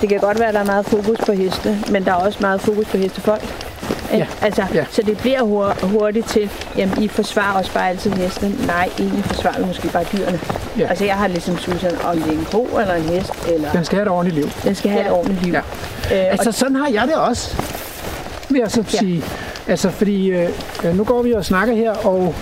det 0.00 0.08
kan 0.08 0.18
godt 0.18 0.38
være, 0.38 0.48
at 0.48 0.54
der 0.54 0.60
er 0.60 0.64
meget 0.64 0.86
fokus 0.86 1.18
på 1.26 1.32
heste, 1.32 1.78
men 1.90 2.04
der 2.04 2.10
er 2.10 2.14
også 2.16 2.38
meget 2.40 2.60
fokus 2.60 2.84
på 2.86 2.96
hestefolk. 2.96 3.44
Ja. 4.12 4.26
Altså, 4.42 4.64
Ja. 4.74 4.84
Så 4.90 5.02
det 5.02 5.18
bliver 5.18 5.42
hur- 5.42 5.76
hurtigt 5.82 6.28
til, 6.28 6.50
jamen 6.76 7.02
I 7.02 7.08
forsvarer 7.08 7.58
også 7.58 7.72
bare 7.72 7.88
altid 7.88 8.10
hestene. 8.12 8.66
Nej, 8.66 8.88
egentlig 8.98 9.24
forsvarer 9.24 9.58
vi 9.60 9.64
måske 9.66 9.88
bare 9.88 10.04
dyrene. 10.12 10.40
Ja. 10.78 10.86
Altså 10.88 11.04
jeg 11.04 11.14
har 11.14 11.26
ligesom 11.28 11.58
Susan, 11.58 11.90
om 12.04 12.16
det 12.22 12.26
er 12.28 12.38
en 12.38 12.46
ko 12.52 12.62
eller 12.80 12.94
en 12.94 13.02
hest, 13.02 13.32
eller 13.48 13.72
Den 13.72 13.84
skal 13.84 13.96
have 13.96 14.06
et 14.06 14.12
ordentligt 14.12 14.36
liv. 14.44 14.50
den 14.64 14.74
skal 14.74 14.90
have 14.90 15.04
et 15.06 15.10
ordentligt 15.12 15.42
liv. 15.42 15.52
Ja. 15.52 15.58
Øh, 16.24 16.32
Altså, 16.32 16.52
sådan 16.52 16.76
har 16.76 16.88
jeg 16.88 17.02
det 17.06 17.14
også, 17.14 17.56
vil 18.50 18.58
jeg 18.58 18.70
så 18.70 18.84
Ja. 18.92 18.98
sige. 18.98 19.24
Altså, 19.68 19.90
fordi 19.90 20.26
øh, 20.30 20.48
øh, 20.84 20.96
nu 20.96 21.04
går 21.04 21.22
vi 21.22 21.32
og 21.32 21.44
snakker 21.44 21.74
her, 21.74 21.92
og, 21.92 22.34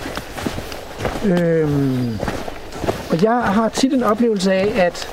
øh, 1.26 1.68
og 3.10 3.22
jeg 3.22 3.32
har 3.42 3.68
tit 3.68 3.92
en 3.92 4.02
oplevelse 4.02 4.52
af, 4.52 4.72
at 4.86 5.08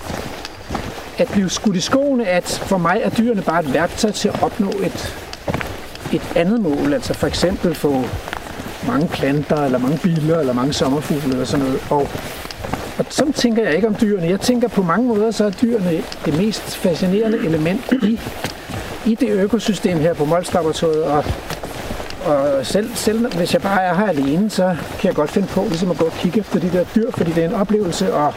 at 1.17 1.27
blive 1.31 1.49
skudt 1.49 1.75
i 1.75 1.79
skoene, 1.81 2.27
at 2.27 2.61
for 2.65 2.77
mig 2.77 3.01
er 3.03 3.09
dyrene 3.09 3.41
bare 3.41 3.59
et 3.59 3.73
værktøj 3.73 4.11
til 4.11 4.27
at 4.29 4.43
opnå 4.43 4.69
et, 4.69 5.15
et 6.13 6.21
andet 6.35 6.59
mål. 6.61 6.93
Altså 6.93 7.13
for 7.13 7.27
eksempel 7.27 7.75
få 7.75 8.03
mange 8.87 9.07
planter, 9.07 9.65
eller 9.65 9.77
mange 9.77 9.97
biler, 10.03 10.39
eller 10.39 10.53
mange 10.53 10.73
sommerfugle, 10.73 11.31
eller 11.33 11.45
sådan 11.45 11.65
noget. 11.65 11.79
Og, 11.89 12.07
og 12.97 13.05
sådan 13.09 13.33
tænker 13.33 13.63
jeg 13.63 13.75
ikke 13.75 13.87
om 13.87 13.95
dyrene. 14.01 14.27
Jeg 14.29 14.39
tænker 14.41 14.67
på 14.67 14.83
mange 14.83 15.07
måder, 15.07 15.31
så 15.31 15.45
er 15.45 15.49
dyrene 15.49 16.01
det 16.25 16.37
mest 16.37 16.75
fascinerende 16.77 17.37
element 17.37 17.91
i, 17.91 18.19
i 19.05 19.15
det 19.15 19.29
økosystem 19.29 19.99
her 19.99 20.13
på 20.13 20.25
Molslaboratoriet. 20.25 21.03
Og, 21.03 21.25
og 22.25 22.65
selv, 22.65 22.95
selv 22.95 23.35
hvis 23.37 23.53
jeg 23.53 23.61
bare 23.61 23.83
er 23.83 23.93
her 23.93 24.07
alene, 24.07 24.49
så 24.49 24.75
kan 24.99 25.07
jeg 25.07 25.15
godt 25.15 25.31
finde 25.31 25.47
på 25.47 25.65
ligesom 25.69 25.91
at 25.91 25.97
gå 25.97 26.05
og 26.05 26.13
kigge 26.13 26.39
efter 26.39 26.59
de 26.59 26.71
der 26.71 26.85
dyr, 26.95 27.11
fordi 27.11 27.31
det 27.31 27.43
er 27.43 27.47
en 27.47 27.55
oplevelse, 27.55 28.13
og 28.13 28.33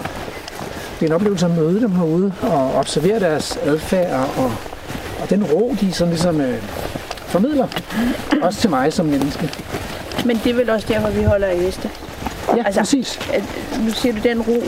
det 1.01 1.07
er 1.07 1.11
en 1.11 1.13
oplevelse 1.13 1.47
at 1.47 1.57
møde 1.57 1.81
dem 1.81 1.93
herude 1.93 2.33
og 2.43 2.75
observere 2.75 3.21
deres 3.21 3.57
adfærd 3.57 4.29
og, 4.37 4.53
og 5.23 5.31
den 5.31 5.45
ro, 5.45 5.77
de 5.81 5.93
sådan 5.93 6.13
ligesom 6.13 6.41
øh, 6.41 6.63
formidler. 7.27 7.69
Også 8.43 8.61
til 8.61 8.71
mig 8.71 8.93
som 8.93 9.07
menneske. 9.07 9.51
Men 10.25 10.41
det 10.45 10.51
er 10.51 10.55
vel 10.55 10.71
også 10.71 10.87
der, 10.89 11.01
hvor 11.01 11.11
vi 11.11 11.23
holder 11.23 11.47
af 11.47 11.59
heste. 11.59 11.91
Ja, 12.57 12.63
altså, 12.67 12.81
præcis. 12.81 13.21
At, 13.33 13.43
nu 13.81 13.91
siger 13.91 14.13
du 14.13 14.21
den 14.29 14.43
ro, 14.43 14.63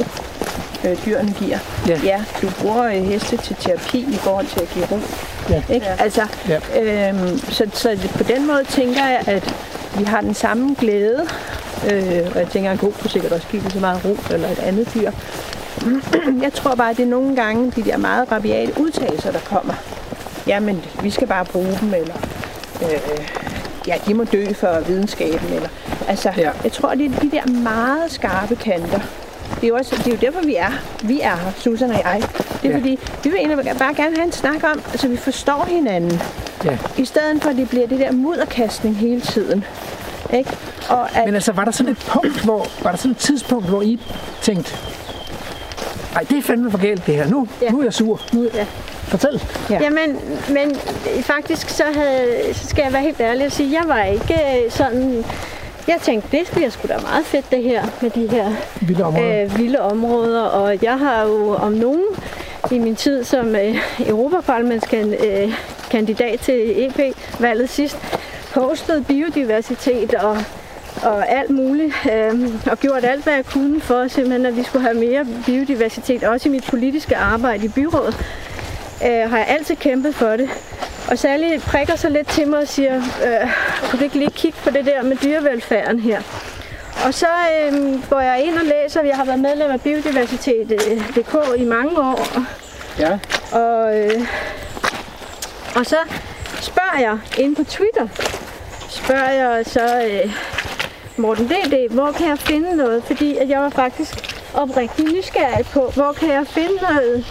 øh, 0.85 1.05
dyrene 1.07 1.33
giver. 1.39 1.59
Ja. 1.89 2.01
ja, 2.05 2.25
du 2.43 2.51
bruger 2.61 2.85
øh, 2.85 2.93
heste 2.93 3.37
til 3.37 3.57
terapi 3.61 3.99
i 3.99 4.17
forhold 4.17 4.47
til 4.47 4.61
at 4.61 4.69
give 4.75 4.87
ro. 4.91 4.99
Ja. 5.51 5.63
Ikke? 5.71 5.87
Altså, 5.99 6.23
Ja. 6.49 7.09
øhm, 7.11 7.39
så, 7.39 7.67
så 7.73 7.99
på 8.17 8.23
den 8.23 8.47
måde 8.47 8.65
tænker 8.69 9.07
jeg, 9.07 9.23
at 9.27 9.55
vi 9.99 10.05
har 10.05 10.21
den 10.21 10.35
samme 10.35 10.77
glæde. 10.81 11.27
Øh, 11.93 12.27
og 12.35 12.39
jeg 12.41 12.49
tænker, 12.53 12.71
at 12.71 12.75
en 12.75 12.79
ko 12.79 12.93
kunne 13.01 13.11
sikkert 13.11 13.33
også 13.33 13.47
give 13.51 13.63
det 13.63 13.73
så 13.73 13.79
meget 13.81 14.05
ro, 14.05 14.17
eller 14.35 14.49
et 14.49 14.59
andet 14.59 14.89
dyr. 14.95 15.11
Jeg 16.43 16.53
tror 16.53 16.75
bare, 16.75 16.91
at 16.91 16.97
det 16.97 17.03
er 17.03 17.07
nogle 17.07 17.37
gange 17.37 17.73
de 17.77 17.85
der 17.85 17.97
meget 17.97 18.33
rabiate 18.33 18.81
udtalelser, 18.81 19.33
der 19.33 19.39
kommer. 19.39 19.75
Jamen, 20.47 20.85
vi 21.03 21.11
skal 21.11 21.27
bare 21.27 21.45
bruge 21.45 21.79
dem, 21.81 21.95
eller 21.95 22.15
øh, 22.83 23.27
ja, 23.87 23.95
de 24.07 24.15
må 24.15 24.25
dø 24.25 24.53
for 24.53 24.81
videnskaben. 24.87 25.53
Eller, 25.53 25.69
altså, 26.09 26.33
Ja. 26.37 26.51
jeg 26.65 26.73
tror, 26.73 26.95
det 26.95 27.07
er 27.07 27.21
de 27.21 27.31
der 27.31 27.47
meget 27.47 28.13
skarpe 28.13 28.57
kanter. 28.57 29.01
Det 29.55 29.65
er, 29.65 29.69
jo 29.69 29.75
også, 29.77 29.97
det 29.97 30.07
er 30.07 30.11
jo 30.11 30.17
derfor, 30.21 30.47
vi 30.47 30.55
er. 30.57 30.71
Vi 31.03 31.21
er 31.21 31.37
her, 31.37 31.53
Susan 31.59 31.91
og 31.91 31.97
jeg. 32.05 32.23
Det 32.63 32.69
er 32.69 32.73
Ja. 32.73 32.79
fordi, 32.79 32.99
vi 33.25 33.31
vil 33.31 33.39
egentlig 33.39 33.77
bare 33.79 33.95
gerne 33.95 34.17
have 34.17 34.27
en 34.27 34.33
snak 34.33 34.65
om, 34.65 34.81
så 34.95 35.09
vi 35.09 35.17
forstår 35.17 35.67
hinanden. 35.69 36.21
Ja. 36.65 36.79
I 36.99 37.05
stedet 37.05 37.43
for, 37.43 37.51
at 37.51 37.57
det 37.57 37.69
bliver 37.69 37.87
det 37.87 37.99
der 37.99 38.13
mudderkastning 38.13 38.97
hele 38.97 39.21
tiden. 39.21 39.65
Ikke? 40.33 40.51
Og 40.89 41.17
at, 41.17 41.25
Men 41.27 41.35
altså, 41.35 41.53
var 41.53 41.65
der 41.65 41.71
sådan 41.73 41.93
et 41.93 41.99
punkt, 42.09 42.41
hvor, 42.45 42.67
var 42.83 42.91
der 42.91 42.99
sådan 42.99 43.11
et 43.11 43.17
tidspunkt, 43.17 43.69
hvor 43.69 43.83
I 43.83 44.01
tænkte, 44.43 44.77
ej, 46.17 46.23
det 46.23 46.39
er 46.39 46.43
fandme 46.43 46.71
for 46.71 46.79
galt 46.79 47.07
det 47.07 47.15
her. 47.15 47.29
Nu, 47.29 47.49
Ja. 47.63 47.71
nu 47.71 47.79
er 47.81 47.85
jeg 47.85 47.93
sur. 47.95 48.21
Nu, 48.33 48.49
Ja. 48.55 48.67
Fortæl. 49.03 49.43
Ja. 49.71 49.75
Ja. 49.75 49.81
Jamen, 49.83 50.17
men 50.49 50.77
faktisk 51.23 51.69
så, 51.69 51.85
havde, 51.95 52.55
så 52.55 52.67
skal 52.69 52.83
jeg 52.83 52.93
være 52.93 53.03
helt 53.03 53.21
ærlig 53.21 53.47
og 53.47 53.53
sige, 53.53 53.73
jeg 53.81 53.89
var 53.89 54.03
ikke 54.05 54.35
øh, 54.35 54.71
sådan... 54.71 55.25
Jeg 55.89 55.97
tænkte, 56.03 56.37
det 56.39 56.51
bliver 56.53 56.71
sgu 56.71 56.89
da 56.89 56.97
meget 57.03 57.27
fedt 57.27 57.51
det 57.51 57.63
her 57.63 57.85
med 58.01 58.11
de 58.11 58.29
her 58.31 58.53
Vilde 58.81 59.05
områder. 59.05 59.43
øh, 59.45 59.59
vilde 59.59 59.81
områder, 59.81 60.43
og 60.43 60.79
jeg 60.83 60.99
har 60.99 61.23
jo 61.23 61.55
om 61.55 61.73
nogen 61.73 62.05
i 62.71 62.79
min 62.79 62.97
tid 62.97 63.25
som 63.25 63.57
øh, 63.57 63.77
Europaparlamentskandidat 64.07 66.33
øh, 66.33 66.39
til 66.39 66.85
EP-valget 66.85 67.71
sidst 67.71 67.99
postet 68.53 69.07
biodiversitet 69.07 70.15
og, 70.15 70.39
og 71.03 71.29
alt 71.29 71.51
muligt, 71.51 71.95
øh, 72.13 72.49
og 72.71 72.79
gjort 72.79 73.05
alt, 73.05 73.25
hvad 73.25 73.35
jeg 73.35 73.45
kunne 73.45 73.81
for 73.81 74.09
simpelthen, 74.09 74.47
at 74.47 74.57
vi 74.57 74.63
skulle 74.63 74.83
have 74.83 74.95
mere 74.95 75.27
biodiversitet, 75.47 76.25
også 76.25 76.49
i 76.49 76.53
mit 76.53 76.65
politiske 76.71 77.17
arbejde 77.17 77.65
i 77.65 77.69
byrådet 77.69 78.17
øh, 79.05 79.31
har 79.31 79.39
jeg 79.39 79.47
altid 79.49 79.77
kæmpet 79.77 80.15
for 80.15 80.37
det. 80.37 80.51
Og 81.11 81.19
særligt 81.19 81.63
prikker 81.63 81.97
så 81.97 82.09
lidt 82.09 82.29
til 82.29 82.49
mig 82.49 82.59
og 82.59 82.69
siger, 82.69 82.97
øh, 82.97 83.51
kunne 83.91 83.99
du 83.99 84.05
ikke 84.05 84.19
lige 84.19 84.31
kigge 84.31 84.59
på 84.65 84.71
det 84.71 84.87
der 84.87 85.03
med 85.03 85.17
dyrevelfærden 85.17 86.01
her? 86.01 86.23
Og 87.07 87.15
så 87.15 87.27
øh, 87.27 88.09
går 88.11 88.21
jeg 88.21 88.43
ind 88.45 88.55
og 88.59 88.65
læser, 88.65 89.03
jeg 89.03 89.17
har 89.17 89.25
været 89.25 89.39
medlem 89.39 89.71
af 89.71 89.81
Biodiversitet.dk 89.81 91.37
i 91.61 91.65
mange 91.65 91.99
år, 91.99 92.27
Ja. 92.99 93.19
og, 93.53 93.99
øh, 93.99 94.21
og 95.77 95.87
så 95.87 95.97
spørger 96.61 97.01
jeg 97.01 97.19
inde 97.39 97.55
på 97.55 97.65
Twitter, 97.65 98.09
spørger 98.89 99.31
jeg 99.31 99.67
så 99.67 100.03
øh, 100.11 100.33
Morten 101.17 101.49
D.D., 101.49 101.91
hvor 101.95 102.13
kan 102.13 102.29
jeg 102.29 102.39
finde 102.39 102.77
noget? 102.77 103.05
Fordi 103.05 103.37
at 103.37 103.49
jeg 103.49 103.61
var 103.61 103.69
faktisk 103.71 104.15
oprigtig 104.55 105.05
nysgerrig 105.05 105.67
på, 105.67 105.91
hvor 105.95 106.13
kan 106.13 106.29
jeg 106.29 106.47
finde 106.47 106.75
noget, 106.91 107.25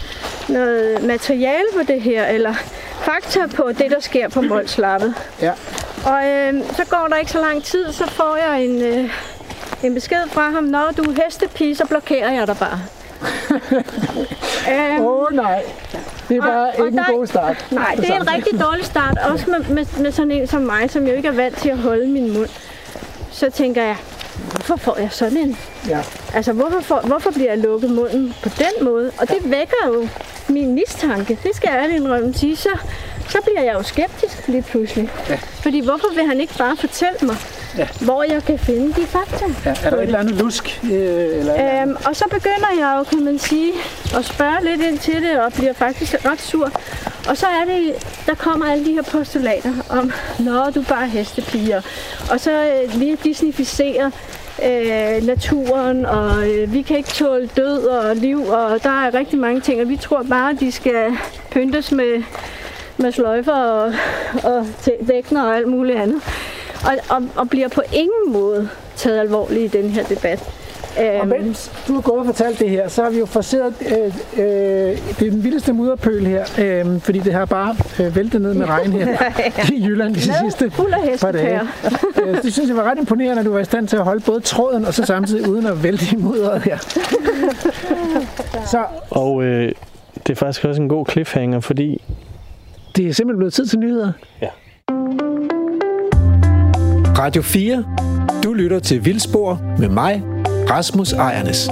noget 0.49 1.03
materiale 1.03 1.65
på 1.77 1.83
det 1.87 2.01
her, 2.01 2.25
eller 2.25 2.53
fakta 3.01 3.39
på 3.55 3.69
det, 3.77 3.91
der 3.91 3.99
sker 3.99 4.27
på 4.29 4.41
Molslappet. 4.41 5.13
Ja. 5.41 5.51
Og 6.05 6.27
øh, 6.27 6.53
så 6.75 6.85
går 6.89 7.07
der 7.09 7.15
ikke 7.15 7.31
så 7.31 7.39
lang 7.41 7.63
tid, 7.63 7.91
så 7.93 8.07
får 8.09 8.37
jeg 8.47 8.63
en, 8.63 8.81
øh, 8.81 9.11
en 9.83 9.93
besked 9.93 10.27
fra 10.27 10.49
ham, 10.51 10.63
når 10.63 10.91
du 10.97 11.03
er 11.03 11.23
hestepige, 11.25 11.75
så 11.75 11.85
blokerer 11.85 12.31
jeg 12.31 12.47
dig 12.47 12.57
bare. 12.57 12.79
øhm, 14.71 15.01
Åh 15.05 15.21
oh, 15.21 15.27
nej. 15.35 15.61
Det 16.29 16.37
er 16.37 16.41
bare 16.41 16.67
og 16.67 16.73
ikke 16.85 16.87
en 16.87 16.97
der- 16.97 17.11
god 17.11 17.27
start. 17.27 17.65
Nej, 17.71 17.95
det 17.95 18.09
er 18.09 18.15
en 18.21 18.33
rigtig 18.33 18.59
dårlig 18.59 18.85
start, 18.85 19.17
også 19.31 19.45
med, 19.49 19.59
med, 19.75 19.85
med 20.01 20.11
sådan 20.11 20.31
en 20.31 20.47
som 20.47 20.61
mig, 20.61 20.89
som 20.91 21.07
jo 21.07 21.13
ikke 21.13 21.27
er 21.27 21.31
vant 21.31 21.57
til 21.57 21.69
at 21.69 21.77
holde 21.77 22.07
min 22.07 22.33
mund. 22.33 22.49
Så 23.31 23.49
tænker 23.49 23.83
jeg, 23.83 23.95
hvorfor 24.51 24.75
får 24.75 24.97
jeg 24.99 25.09
sådan 25.11 25.37
en? 25.37 25.57
Ja. 25.89 25.99
Altså, 26.33 26.53
hvorfor, 26.53 26.79
får, 26.81 27.01
hvorfor 27.05 27.31
bliver 27.31 27.49
jeg 27.49 27.57
lukket 27.57 27.89
munden 27.89 28.33
på 28.43 28.49
den 28.49 28.85
måde? 28.85 29.11
Og 29.17 29.27
det 29.29 29.37
vækker 29.43 29.75
jo 29.87 30.07
min 30.49 30.73
mistanke. 30.73 31.39
Det 31.43 31.55
skal 31.55 31.69
jeg 31.73 31.79
ærligt 31.83 31.99
indrømme 31.99 32.33
sige. 32.33 32.55
Så, 32.55 32.69
så 33.29 33.37
bliver 33.43 33.61
jeg 33.61 33.73
jo 33.73 33.83
skeptisk 33.83 34.47
lige 34.47 34.61
pludselig. 34.61 35.09
Ja. 35.29 35.35
Fordi 35.63 35.79
hvorfor 35.85 36.07
vil 36.15 36.25
han 36.25 36.41
ikke 36.41 36.53
bare 36.57 36.77
fortælle 36.77 37.17
mig, 37.21 37.35
Ja. 37.77 37.87
hvor 38.01 38.23
jeg 38.23 38.43
kan 38.43 38.59
finde 38.59 39.01
de 39.01 39.05
fakta? 39.07 39.45
ja. 39.65 39.69
Er 39.83 39.89
der 39.89 39.97
et 39.97 40.03
eller 40.03 40.19
andet 40.19 40.35
lusk? 40.35 40.79
Øh, 40.83 40.89
eller 40.91 41.37
eller 41.39 41.53
andet? 41.53 41.81
Øhm, 41.81 41.97
og 42.05 42.15
så 42.15 42.25
begynder 42.31 42.67
jeg 42.79 42.95
jo, 42.97 43.03
kan 43.03 43.25
man 43.25 43.39
sige, 43.39 43.71
at 44.17 44.25
spørge 44.25 44.57
lidt 44.63 44.81
ind 44.81 44.99
til 44.99 45.15
det, 45.23 45.39
og 45.39 45.53
bliver 45.53 45.73
faktisk 45.73 46.15
ret 46.25 46.41
sur. 46.41 46.71
Og 47.29 47.37
så 47.37 47.45
er 47.47 47.65
det, 47.65 47.93
der 48.25 48.35
kommer 48.35 48.65
alle 48.71 48.85
de 48.85 48.91
her 48.93 49.01
postulater 49.01 49.71
om, 49.89 50.11
når 50.39 50.69
du 50.75 50.81
bare 50.81 51.07
hestepiger. 51.07 51.81
Og 52.31 52.39
så 52.39 52.51
øh, 52.51 52.99
vi 52.99 53.15
disnificerer 53.23 54.11
øh, 54.65 55.23
naturen, 55.27 56.05
og 56.05 56.47
øh, 56.49 56.73
vi 56.73 56.81
kan 56.81 56.97
ikke 56.97 57.09
tåle 57.09 57.49
død 57.57 57.77
og 57.85 58.15
liv, 58.15 58.47
og 58.47 58.83
der 58.83 59.05
er 59.05 59.13
rigtig 59.13 59.39
mange 59.39 59.61
ting, 59.61 59.81
og 59.81 59.89
vi 59.89 59.97
tror 59.97 60.23
bare, 60.23 60.49
at 60.49 60.59
de 60.59 60.71
skal 60.71 61.05
pyntes 61.51 61.91
med, 61.91 62.23
med 62.99 63.11
sløjfer 63.11 63.53
og, 63.53 63.93
og 64.43 64.65
dækner 65.07 65.43
og 65.43 65.55
alt 65.55 65.67
muligt 65.67 65.99
andet. 65.99 66.21
Og, 66.85 67.15
og, 67.15 67.23
og 67.35 67.49
bliver 67.49 67.67
på 67.67 67.81
ingen 67.93 68.33
måde 68.33 68.69
taget 68.95 69.19
alvorligt 69.19 69.75
i 69.75 69.81
den 69.81 69.89
her 69.89 70.03
debat. 70.03 70.49
Og 71.21 71.27
mens 71.27 71.71
du 71.87 71.93
har 71.93 72.01
gået 72.01 72.19
og 72.19 72.25
fortalt 72.25 72.59
det 72.59 72.69
her, 72.69 72.87
så 72.87 73.03
har 73.03 73.09
vi 73.09 73.19
jo 73.19 73.25
forseret 73.25 73.73
øh, 73.81 74.05
øh, 74.05 74.97
det 75.19 75.27
er 75.27 75.31
den 75.31 75.43
vildeste 75.43 75.73
mudderpøl 75.73 76.25
her, 76.25 76.45
øh, 76.59 77.01
fordi 77.01 77.19
det 77.19 77.33
har 77.33 77.45
bare 77.45 77.75
øh, 77.99 78.15
væltet 78.15 78.41
ned 78.41 78.53
med 78.53 78.69
regn 78.75 78.91
her 78.91 79.17
i 79.71 79.85
Jylland 79.85 80.15
de 80.15 80.21
sidste 80.21 80.71
fuld 80.71 80.93
af 80.93 81.19
par 81.19 81.31
dage. 81.31 81.61
Øh, 82.23 82.41
det 82.43 82.53
synes 82.53 82.69
jeg 82.69 82.77
var 82.77 82.83
ret 82.83 82.99
imponerende, 82.99 83.39
at 83.39 83.45
du 83.45 83.53
var 83.53 83.59
i 83.59 83.65
stand 83.65 83.87
til 83.87 83.97
at 83.97 84.03
holde 84.03 84.21
både 84.25 84.39
tråden 84.39 84.85
og 84.85 84.93
så 84.93 85.05
samtidig 85.05 85.49
uden 85.49 85.65
at 85.65 85.83
vælte 85.83 86.05
i 86.11 86.15
mudderet 86.15 86.61
her. 86.61 86.77
Så 88.71 88.83
Og 89.09 89.43
øh, 89.43 89.71
det 90.27 90.29
er 90.29 90.35
faktisk 90.35 90.65
også 90.65 90.81
en 90.81 90.89
god 90.89 91.05
cliffhanger, 91.11 91.59
fordi 91.59 92.01
det 92.95 93.07
er 93.07 93.13
simpelthen 93.13 93.37
blevet 93.37 93.53
tid 93.53 93.65
til 93.65 93.79
nyheder. 93.79 94.11
Radio 97.17 97.41
4. 97.41 97.85
Du 98.43 98.53
lytter 98.53 98.79
til 98.79 99.05
Vildspor 99.05 99.75
med 99.79 99.89
mig, 99.89 100.23
Rasmus 100.69 101.13
Ejernes. 101.13 101.69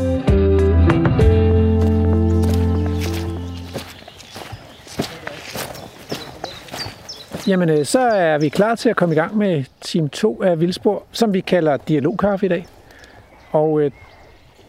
Jamen, 7.47 7.69
øh, 7.69 7.85
så 7.85 7.99
er 7.99 8.37
vi 8.37 8.49
klar 8.49 8.75
til 8.75 8.89
at 8.89 8.95
komme 8.95 9.15
i 9.15 9.17
gang 9.17 9.37
med 9.37 9.63
team 9.81 10.09
2 10.09 10.43
af 10.43 10.59
Vildspor, 10.59 11.03
som 11.11 11.33
vi 11.33 11.39
kalder 11.39 11.77
Dialogkaffe 11.77 12.45
i 12.45 12.49
dag. 12.49 12.65
Og 13.51 13.81
øh, 13.81 13.91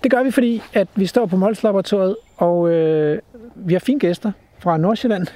det 0.03 0.11
gør 0.11 0.23
vi, 0.23 0.31
fordi 0.31 0.63
at 0.75 0.89
vi 0.95 1.07
står 1.07 1.27
på 1.27 1.37
Mols 1.37 1.63
Laboratoriet, 1.63 2.17
og 2.37 2.71
øh, 2.71 3.19
vi 3.55 3.73
har 3.73 3.81
fine 3.81 4.01
gæster 4.01 4.33
fra 4.59 4.77
Nordsjælland, 4.77 5.27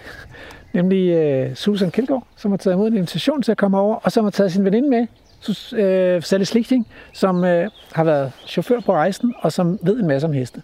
nemlig 0.73 1.11
øh, 1.11 1.55
Susan 1.55 1.91
Kjeldgaard, 1.91 2.27
som 2.37 2.51
har 2.51 2.59
taget 2.59 2.75
imod 2.75 2.89
en 2.89 2.97
invitation 2.97 3.43
til 3.43 3.53
at 3.53 3.59
komme 3.59 3.79
over, 3.79 3.97
og 3.97 4.13
som 4.13 4.25
har 4.25 4.31
taget 4.31 4.53
sin 4.53 4.65
veninde 4.65 4.89
med, 4.89 5.07
Sus, 5.41 5.73
øh, 5.73 6.23
Sally 6.23 6.45
Slichting, 6.45 6.87
som 7.13 7.45
øh, 7.45 7.71
har 7.93 8.05
været 8.05 8.33
chauffør 8.47 8.81
på 8.81 8.93
rejsen, 8.93 9.35
og 9.39 9.53
som 9.53 9.79
ved 9.83 10.01
en 10.01 10.07
masse 10.07 10.27
om 10.27 10.33
heste. 10.33 10.63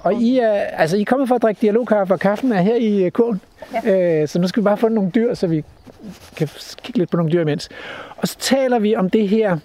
Og 0.00 0.14
I 0.14 0.38
er, 0.38 0.52
altså, 0.52 0.96
I 0.96 1.00
er 1.00 1.04
kommet 1.04 1.28
for 1.28 1.34
at 1.34 1.42
drikke 1.42 1.60
dialogkaffe, 1.60 2.14
og 2.14 2.20
kaffen 2.20 2.52
er 2.52 2.60
her 2.60 2.76
i 2.76 3.04
øh, 3.04 3.10
kurven. 3.10 3.40
Ja. 3.84 4.20
Øh, 4.22 4.28
så 4.28 4.38
nu 4.38 4.48
skal 4.48 4.62
vi 4.62 4.64
bare 4.64 4.76
få 4.76 4.88
nogle 4.88 5.10
dyr, 5.10 5.34
så 5.34 5.46
vi 5.46 5.64
kan 6.36 6.48
kigge 6.82 6.98
lidt 6.98 7.10
på 7.10 7.16
nogle 7.16 7.32
dyr 7.32 7.40
imens. 7.40 7.68
Og 8.16 8.28
så 8.28 8.38
taler 8.38 8.78
vi 8.78 8.96
om 8.96 9.10
det 9.10 9.28
her, 9.28 9.58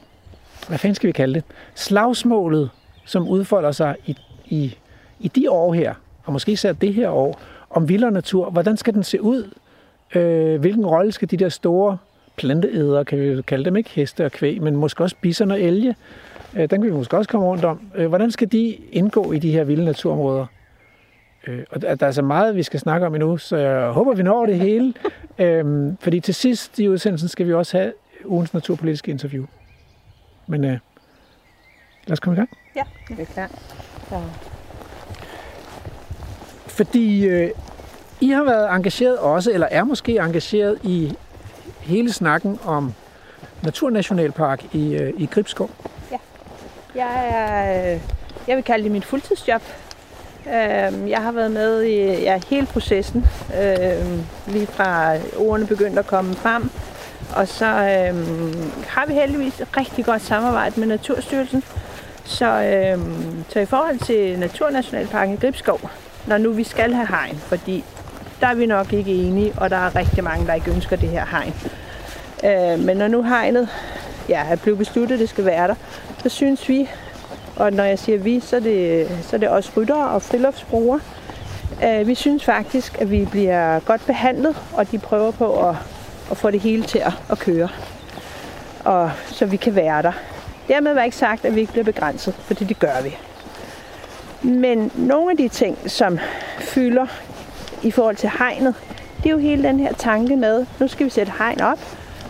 hvad 0.68 0.78
fanden 0.78 0.96
skal 0.96 1.08
vi 1.08 1.12
kalde 1.12 1.34
det? 1.34 1.44
Slagsmålet, 1.76 2.70
som 3.06 3.28
udfolder 3.28 3.72
sig 3.72 3.96
i, 4.06 4.18
i, 4.46 4.78
i 5.20 5.28
de 5.28 5.52
år 5.52 5.74
her, 5.74 5.94
og 6.26 6.34
måske 6.34 6.52
især 6.52 6.74
det 6.74 6.94
her 6.94 7.10
år, 7.10 7.40
om 7.70 7.90
vild 7.90 8.04
og 8.04 8.14
natur. 8.14 8.50
Hvordan 8.50 8.78
skal 8.78 8.94
den 8.94 9.04
se 9.04 9.22
ud? 9.22 9.52
Øh, 10.16 10.60
hvilken 10.60 10.86
rolle 10.86 11.12
skal 11.12 11.32
de 11.32 11.38
der 11.38 11.50
store 11.50 11.98
planteædere, 12.38 13.06
kan 13.06 13.20
vi 13.20 13.26
jo 13.26 13.42
kalde 13.42 13.66
dem 13.66 13.76
ikke, 13.76 13.90
heste 13.90 14.26
og 14.26 14.32
kvæg, 14.32 14.62
men 14.62 14.76
måske 14.76 15.04
også 15.04 15.16
bison 15.22 15.52
og 15.52 15.62
elge, 15.62 15.96
øh, 16.54 16.60
den 16.60 16.70
kan 16.70 16.84
vi 16.84 16.92
måske 16.92 17.18
også 17.18 17.30
komme 17.30 17.48
rundt 17.48 17.66
om. 17.66 17.82
Øh, 17.96 18.08
hvordan 18.08 18.32
skal 18.32 18.52
de 18.52 18.78
indgå 18.92 19.32
i 19.32 19.40
de 19.40 19.52
her 19.52 19.64
vilde 19.64 19.86
naturområder? 19.86 20.46
Øh, 21.48 21.64
og 21.70 21.82
der 21.82 21.96
der 21.96 22.08
er 22.08 22.12
så 22.12 22.22
meget, 22.22 22.56
vi 22.56 22.64
skal 22.64 22.80
snakke 22.80 23.08
om 23.08 23.16
endnu, 23.16 23.38
så 23.38 23.58
jeg 23.58 23.90
håber, 23.90 24.14
vi 24.14 24.24
når 24.24 24.46
det 24.46 24.60
hele. 24.60 24.94
øhm, 25.40 25.98
fordi 25.98 26.20
til 26.20 26.36
sidst 26.36 26.80
i 26.80 26.90
udsendelsen 26.90 27.30
skal 27.30 27.48
vi 27.48 27.54
også 27.54 27.78
have 27.78 27.94
ugens 28.26 28.54
naturpolitiske 28.54 29.12
interview. 29.12 29.46
Men 30.48 30.64
øh, 30.64 30.80
lad 32.08 32.12
os 32.12 32.20
komme 32.20 32.36
i 32.36 32.40
gang. 32.40 32.50
Ja, 32.76 32.84
det 33.08 33.20
er 33.20 33.26
klart. 33.26 33.52
Så. 34.10 34.47
Fordi 36.78 37.26
øh, 37.26 37.52
I 38.22 38.30
har 38.30 38.44
været 38.44 38.76
engageret 38.76 39.18
også, 39.18 39.52
eller 39.52 39.68
er 39.72 39.84
måske 39.84 40.18
engageret 40.20 40.78
i 40.84 41.14
hele 41.82 42.14
snakken 42.14 42.60
om 42.66 42.94
Naturnationalpark 43.64 44.66
i, 44.74 44.96
øh, 44.96 45.14
i 45.18 45.26
Gribskov. 45.26 45.70
Ja. 46.12 46.18
Jeg, 46.96 47.28
er, 47.30 47.94
øh, 47.94 48.02
jeg 48.48 48.56
vil 48.56 48.64
kalde 48.64 48.84
det 48.84 48.92
mit 48.92 49.06
fuldtidsjob. 49.06 49.62
Øh, 50.48 51.10
Jeg 51.10 51.22
har 51.22 51.32
været 51.32 51.52
med 51.52 51.82
i 51.84 51.96
ja, 52.22 52.40
hele 52.50 52.66
processen, 52.66 53.26
øh, 53.62 54.20
lige 54.48 54.68
fra 54.68 55.14
ordene 55.38 55.68
begyndte 55.68 56.00
at 56.00 56.08
komme 56.08 56.36
frem. 56.36 56.70
Og 57.36 57.48
så 57.48 57.66
øh, 57.66 58.16
har 58.88 59.06
vi 59.08 59.14
heldigvis 59.14 59.62
et 59.62 59.78
rigtig 59.78 60.06
godt 60.06 60.22
samarbejde 60.22 60.80
med 60.80 60.88
Naturstyrelsen. 60.88 61.64
Så, 62.24 62.46
øh, 62.46 63.00
så 63.50 63.60
i 63.60 63.66
forhold 63.66 64.00
til 64.00 64.40
Naturnationalparken 64.40 65.34
i 65.34 65.38
Gribskov, 65.38 65.90
når 66.28 66.38
nu 66.38 66.52
vi 66.52 66.64
skal 66.64 66.94
have 66.94 67.08
hegn, 67.08 67.38
fordi 67.38 67.84
der 68.42 68.48
er 68.48 68.56
vi 68.56 68.66
nok 68.66 68.94
ikke 68.94 69.12
enige, 69.12 69.54
og 69.58 69.70
der 69.70 69.78
er 69.78 69.96
rigtig 69.96 70.24
mange, 70.24 70.48
der 70.48 70.54
ikke 70.54 70.72
ønsker 70.72 70.96
det 70.96 71.10
her 71.10 71.26
hegn. 71.26 71.54
Øh, 72.44 72.86
men 72.86 72.98
når 72.98 73.08
nu 73.08 73.24
hegnet 73.24 73.70
ja, 74.30 74.44
er 74.50 74.56
blevet 74.56 74.78
besluttet, 74.78 75.16
at 75.16 75.20
det 75.20 75.30
skal 75.30 75.46
være 75.46 75.68
der, 75.68 75.76
så 76.24 76.30
synes 76.30 76.70
vi, 76.70 76.90
og 77.56 77.74
når 77.74 77.84
jeg 77.84 78.00
siger 78.00 78.18
vi, 78.18 78.40
så 78.40 78.56
er 78.56 78.60
det, 78.60 79.08
så 79.22 79.36
er 79.36 79.40
det 79.40 79.50
også 79.50 79.72
ryttere 79.78 80.10
og 80.10 80.22
friluftsbrugere. 80.22 81.00
Øh, 81.84 82.08
vi 82.08 82.16
synes 82.16 82.46
faktisk, 82.46 83.02
at 83.02 83.12
vi 83.12 83.28
bliver 83.32 83.80
godt 83.80 84.06
behandlet, 84.06 84.56
og 84.74 84.92
de 84.92 85.00
prøver 85.00 85.32
på 85.32 85.70
at, 85.70 85.76
at 86.32 86.38
få 86.38 86.52
det 86.52 86.60
hele 86.60 86.84
til 86.84 87.00
at, 87.00 87.14
at 87.32 87.40
køre, 87.40 87.70
og, 88.86 89.12
så 89.26 89.46
vi 89.46 89.58
kan 89.58 89.76
være 89.76 90.02
der. 90.02 90.12
Dermed 90.68 90.94
var 90.94 91.04
ikke 91.04 91.18
sagt, 91.18 91.46
at 91.46 91.56
vi 91.56 91.60
ikke 91.60 91.72
bliver 91.72 91.86
begrænset, 91.86 92.34
for 92.34 92.54
det 92.54 92.80
gør 92.80 93.02
vi. 93.04 93.18
Men 94.48 94.92
nogle 94.96 95.32
af 95.32 95.38
de 95.38 95.48
ting, 95.48 95.78
som 95.92 96.20
fylder 96.60 97.06
i 97.84 97.92
forhold 97.92 98.16
til 98.16 98.30
hegnet, 98.40 98.76
det 99.18 99.26
er 99.26 99.30
jo 99.30 99.38
hele 99.38 99.64
den 99.64 99.80
her 99.80 99.94
tanke 99.94 100.36
med, 100.36 100.66
nu 100.80 100.88
skal 100.88 101.06
vi 101.06 101.10
sætte 101.10 101.32
hegn 101.40 101.62
op, 101.62 101.80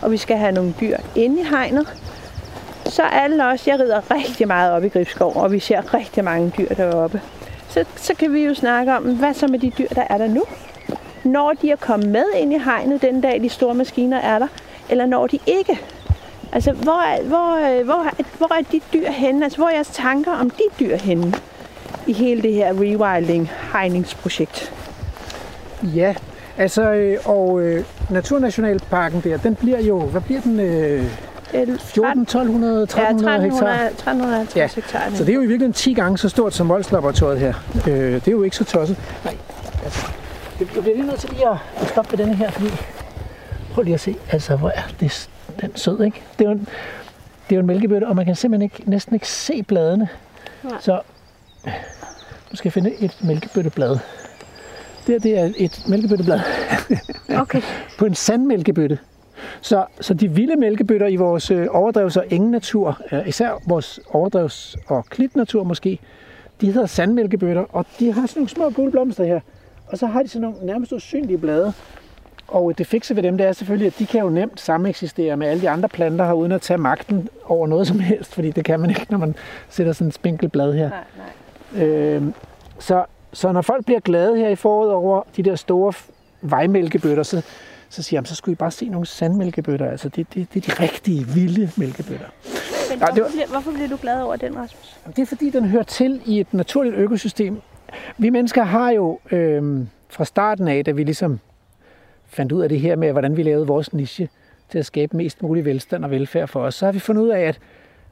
og 0.02 0.12
vi 0.12 0.16
skal 0.16 0.36
have 0.36 0.52
nogle 0.52 0.74
dyr 0.80 0.96
inde 1.14 1.40
i 1.40 1.44
hegnet. 1.44 1.94
Så 2.86 3.02
alle 3.02 3.44
os, 3.46 3.66
jeg 3.66 3.80
rider 3.80 4.10
rigtig 4.10 4.46
meget 4.46 4.72
op 4.72 4.84
i 4.84 4.88
Gribskov, 4.88 5.36
og 5.36 5.52
vi 5.52 5.58
ser 5.60 5.94
rigtig 5.94 6.24
mange 6.24 6.52
dyr 6.58 6.68
deroppe. 6.68 7.20
Så, 7.68 7.84
så 7.96 8.14
kan 8.14 8.32
vi 8.32 8.44
jo 8.44 8.54
snakke 8.54 8.96
om, 8.96 9.02
hvad 9.02 9.34
så 9.34 9.46
med 9.46 9.58
de 9.58 9.70
dyr, 9.78 9.88
der 9.88 10.04
er 10.10 10.18
der 10.18 10.26
nu? 10.28 10.42
Når 11.24 11.52
de 11.62 11.70
er 11.70 11.76
kommet 11.76 12.08
med 12.08 12.24
ind 12.36 12.52
i 12.52 12.58
hegnet 12.58 13.02
den 13.02 13.20
dag, 13.20 13.40
de 13.42 13.48
store 13.48 13.74
maskiner 13.74 14.18
er 14.18 14.38
der, 14.38 14.46
eller 14.88 15.06
når 15.06 15.26
de 15.26 15.38
ikke? 15.46 15.78
Altså, 16.52 16.72
hvor 16.72 17.02
er, 17.02 17.22
hvor, 17.22 17.78
øh, 17.78 17.84
hvor, 17.84 17.94
er- 18.18 18.24
hvor 18.38 18.54
er 18.58 18.62
de 18.72 18.80
dyr 18.92 19.10
henne? 19.10 19.44
Altså, 19.44 19.58
hvor 19.58 19.68
er 19.68 19.74
jeres 19.74 19.88
tanker 19.88 20.32
om 20.32 20.50
de 20.50 20.62
dyr 20.80 20.96
henne 20.96 21.32
i 22.08 22.12
hele 22.12 22.42
det 22.42 22.52
her 22.52 22.72
rewilding 22.72 23.50
hegningsprojekt? 23.72 24.72
Ja, 25.82 26.14
altså, 26.58 26.82
øh, 26.92 27.18
og 27.24 27.60
øh, 27.60 27.84
Naturnationalparken 28.10 29.20
der, 29.20 29.36
den 29.36 29.54
bliver 29.54 29.80
jo, 29.80 30.00
hvad 30.00 30.20
bliver 30.20 30.40
den? 30.40 30.60
Øh, 30.60 31.04
14, 31.78 32.22
1200, 32.22 32.82
1300 32.82 33.42
hektar? 33.42 33.86
1350 33.86 34.56
Ja, 34.56 34.60
ja, 34.60 34.68
hektar. 34.74 35.16
Så 35.16 35.24
det 35.24 35.30
er 35.30 35.34
jo 35.34 35.40
i 35.40 35.46
virkeligheden 35.46 35.72
10 35.72 35.94
gange 35.94 36.18
så 36.18 36.28
stort 36.28 36.54
som 36.54 36.66
Mols-laboratoriet 36.66 37.38
her. 37.38 37.54
Øh, 37.88 38.14
det 38.14 38.28
er 38.28 38.32
jo 38.32 38.42
ikke 38.42 38.56
så 38.56 38.64
tosset. 38.64 38.96
Nej, 39.24 39.36
altså, 39.84 40.06
jeg 40.60 40.68
bliver 40.68 40.84
lige 40.84 41.06
nødt 41.06 41.20
til 41.20 41.30
lige 41.30 41.48
at 41.48 41.88
stoppe 41.88 42.10
ved 42.12 42.18
denne 42.18 42.34
her, 42.34 42.50
fordi... 42.50 42.68
Prøv 43.74 43.82
lige 43.82 43.94
at 43.94 44.00
se, 44.00 44.16
altså, 44.32 44.56
hvor 44.56 44.68
er 44.68 44.82
det, 45.00 45.28
den 45.60 45.76
sød, 45.76 46.04
ikke? 46.04 46.22
Det 46.38 46.44
er 46.44 46.48
jo 46.48 46.54
en, 46.54 46.68
det 47.48 47.54
er 47.54 47.56
jo 47.56 47.60
en 47.60 47.66
mælkebøtte, 47.66 48.04
og 48.04 48.16
man 48.16 48.24
kan 48.26 48.34
simpelthen 48.34 48.62
ikke, 48.62 48.90
næsten 48.90 49.14
ikke 49.14 49.28
se 49.28 49.62
bladene. 49.62 50.08
Nej. 50.62 50.72
Så 50.80 51.00
nu 52.50 52.56
skal 52.56 52.70
finde 52.70 52.94
et 53.00 53.16
mælkebøtteblad. 53.24 53.90
Det 53.90 53.98
her, 55.14 55.18
det 55.18 55.38
er 55.38 55.50
et 55.56 55.84
mælkebøtteblad 55.88 56.40
Okay. 57.42 57.62
på 57.98 58.04
en 58.04 58.14
sandmælkebøtte. 58.14 58.98
Så, 59.60 59.84
så 60.00 60.14
de 60.14 60.28
vilde 60.30 60.56
mælkebøtter 60.56 61.06
i 61.06 61.16
vores 61.16 61.50
øh, 61.50 61.66
overdrevs- 61.70 62.16
og 62.16 62.24
engenatur, 62.30 63.00
øh, 63.12 63.28
især 63.28 63.62
vores 63.66 64.00
overdrevs- 64.14 64.76
og 64.86 65.04
klitnatur 65.06 65.64
måske, 65.64 65.98
de 66.60 66.72
hedder 66.72 66.86
sandmælkebøtter, 66.86 67.64
og 67.68 67.86
de 67.98 68.12
har 68.12 68.26
sådan 68.26 68.40
nogle 68.40 68.48
små 68.48 68.70
gule 68.70 68.90
blomster 68.90 69.24
her. 69.24 69.40
Og 69.86 69.98
så 69.98 70.06
har 70.06 70.22
de 70.22 70.28
sådan 70.28 70.42
nogle 70.42 70.66
nærmest 70.66 70.92
usynlige 70.92 71.38
blade. 71.38 71.72
Og 72.48 72.78
det 72.78 72.86
fikse 72.86 73.16
ved 73.16 73.22
dem, 73.22 73.38
det 73.38 73.46
er 73.46 73.52
selvfølgelig, 73.52 73.86
at 73.86 73.98
de 73.98 74.06
kan 74.06 74.20
jo 74.20 74.28
nemt 74.28 74.60
sameksistere 74.60 75.36
med 75.36 75.46
alle 75.46 75.60
de 75.60 75.70
andre 75.70 75.88
planter 75.88 76.24
her, 76.26 76.32
uden 76.32 76.52
at 76.52 76.60
tage 76.60 76.78
magten 76.78 77.28
over 77.44 77.66
noget 77.66 77.86
som 77.86 77.98
helst, 78.00 78.34
fordi 78.34 78.50
det 78.50 78.64
kan 78.64 78.80
man 78.80 78.90
ikke, 78.90 79.06
når 79.10 79.18
man 79.18 79.34
sætter 79.68 79.92
sådan 79.92 80.08
et 80.08 80.14
spinkelt 80.14 80.52
blad 80.52 80.72
her. 80.72 80.88
Nej, 80.88 80.98
nej. 81.16 81.26
Øh, 81.76 82.22
så, 82.78 83.04
så 83.32 83.52
når 83.52 83.62
folk 83.62 83.84
bliver 83.84 84.00
glade 84.00 84.36
her 84.36 84.48
i 84.48 84.54
foråret 84.56 84.92
over 84.92 85.22
de 85.36 85.42
der 85.42 85.56
store 85.56 85.92
vejmælkebøtter, 86.42 87.22
så, 87.22 87.42
så 87.88 88.02
siger 88.02 88.20
jeg, 88.20 88.26
så 88.26 88.34
skulle 88.34 88.52
I 88.52 88.56
bare 88.56 88.70
se 88.70 88.88
nogle 88.88 89.06
sandmælkebøtter. 89.06 89.90
Altså, 89.90 90.08
det, 90.08 90.34
det, 90.34 90.48
det 90.54 90.68
er 90.68 90.74
de 90.76 90.82
rigtige, 90.82 91.26
vilde 91.26 91.70
mælkebøtter. 91.76 92.26
Men 92.90 92.98
hvorfor, 92.98 93.20
var- 93.22 93.28
bliver, 93.30 93.46
hvorfor 93.50 93.72
bliver 93.72 93.88
du 93.88 93.96
glad 93.96 94.22
over 94.22 94.36
den, 94.36 94.56
Rasmus? 94.56 94.96
Det 95.16 95.22
er 95.22 95.26
fordi, 95.26 95.50
den 95.50 95.64
hører 95.64 95.82
til 95.82 96.20
i 96.26 96.40
et 96.40 96.54
naturligt 96.54 96.94
økosystem. 96.94 97.60
Vi 98.18 98.30
mennesker 98.30 98.62
har 98.62 98.90
jo 98.90 99.18
øh, 99.30 99.86
fra 100.08 100.24
starten 100.24 100.68
af, 100.68 100.84
da 100.84 100.90
vi 100.90 101.04
ligesom 101.04 101.40
fandt 102.26 102.52
ud 102.52 102.62
af 102.62 102.68
det 102.68 102.80
her 102.80 102.96
med, 102.96 103.12
hvordan 103.12 103.36
vi 103.36 103.42
lavede 103.42 103.66
vores 103.66 103.92
niche 103.92 104.28
til 104.70 104.78
at 104.78 104.86
skabe 104.86 105.16
mest 105.16 105.42
mulig 105.42 105.64
velstand 105.64 106.04
og 106.04 106.10
velfærd 106.10 106.48
for 106.48 106.60
os, 106.60 106.74
så 106.74 106.84
har 106.84 106.92
vi 106.92 106.98
fundet 106.98 107.22
ud 107.22 107.28
af, 107.28 107.40
at 107.40 107.58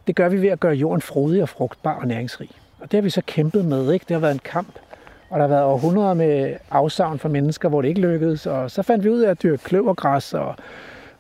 det 0.06 0.16
gør 0.16 0.28
vi 0.28 0.42
ved 0.42 0.48
at 0.48 0.60
gøre 0.60 0.74
jorden 0.74 1.00
frodig 1.00 1.42
og 1.42 1.48
frugtbar 1.48 1.94
og 2.00 2.06
næringsrig. 2.08 2.50
Og 2.80 2.90
det 2.90 2.98
har 2.98 3.02
vi 3.02 3.10
så 3.10 3.22
kæmpet 3.26 3.64
med. 3.64 3.92
Ikke? 3.92 4.04
Det 4.08 4.14
har 4.14 4.20
været 4.20 4.34
en 4.34 4.40
kamp. 4.44 4.78
Og 5.30 5.38
der 5.38 5.46
har 5.46 5.54
været 5.54 5.64
århundreder 5.64 6.14
med 6.14 6.56
afsavn 6.70 7.18
for 7.18 7.28
mennesker, 7.28 7.68
hvor 7.68 7.82
det 7.82 7.88
ikke 7.88 8.00
lykkedes. 8.00 8.46
Og 8.46 8.70
så 8.70 8.82
fandt 8.82 9.04
vi 9.04 9.10
ud 9.10 9.20
af 9.20 9.30
at 9.30 9.42
dyrke 9.42 9.64
kløvergræs, 9.64 10.34
og 10.34 10.54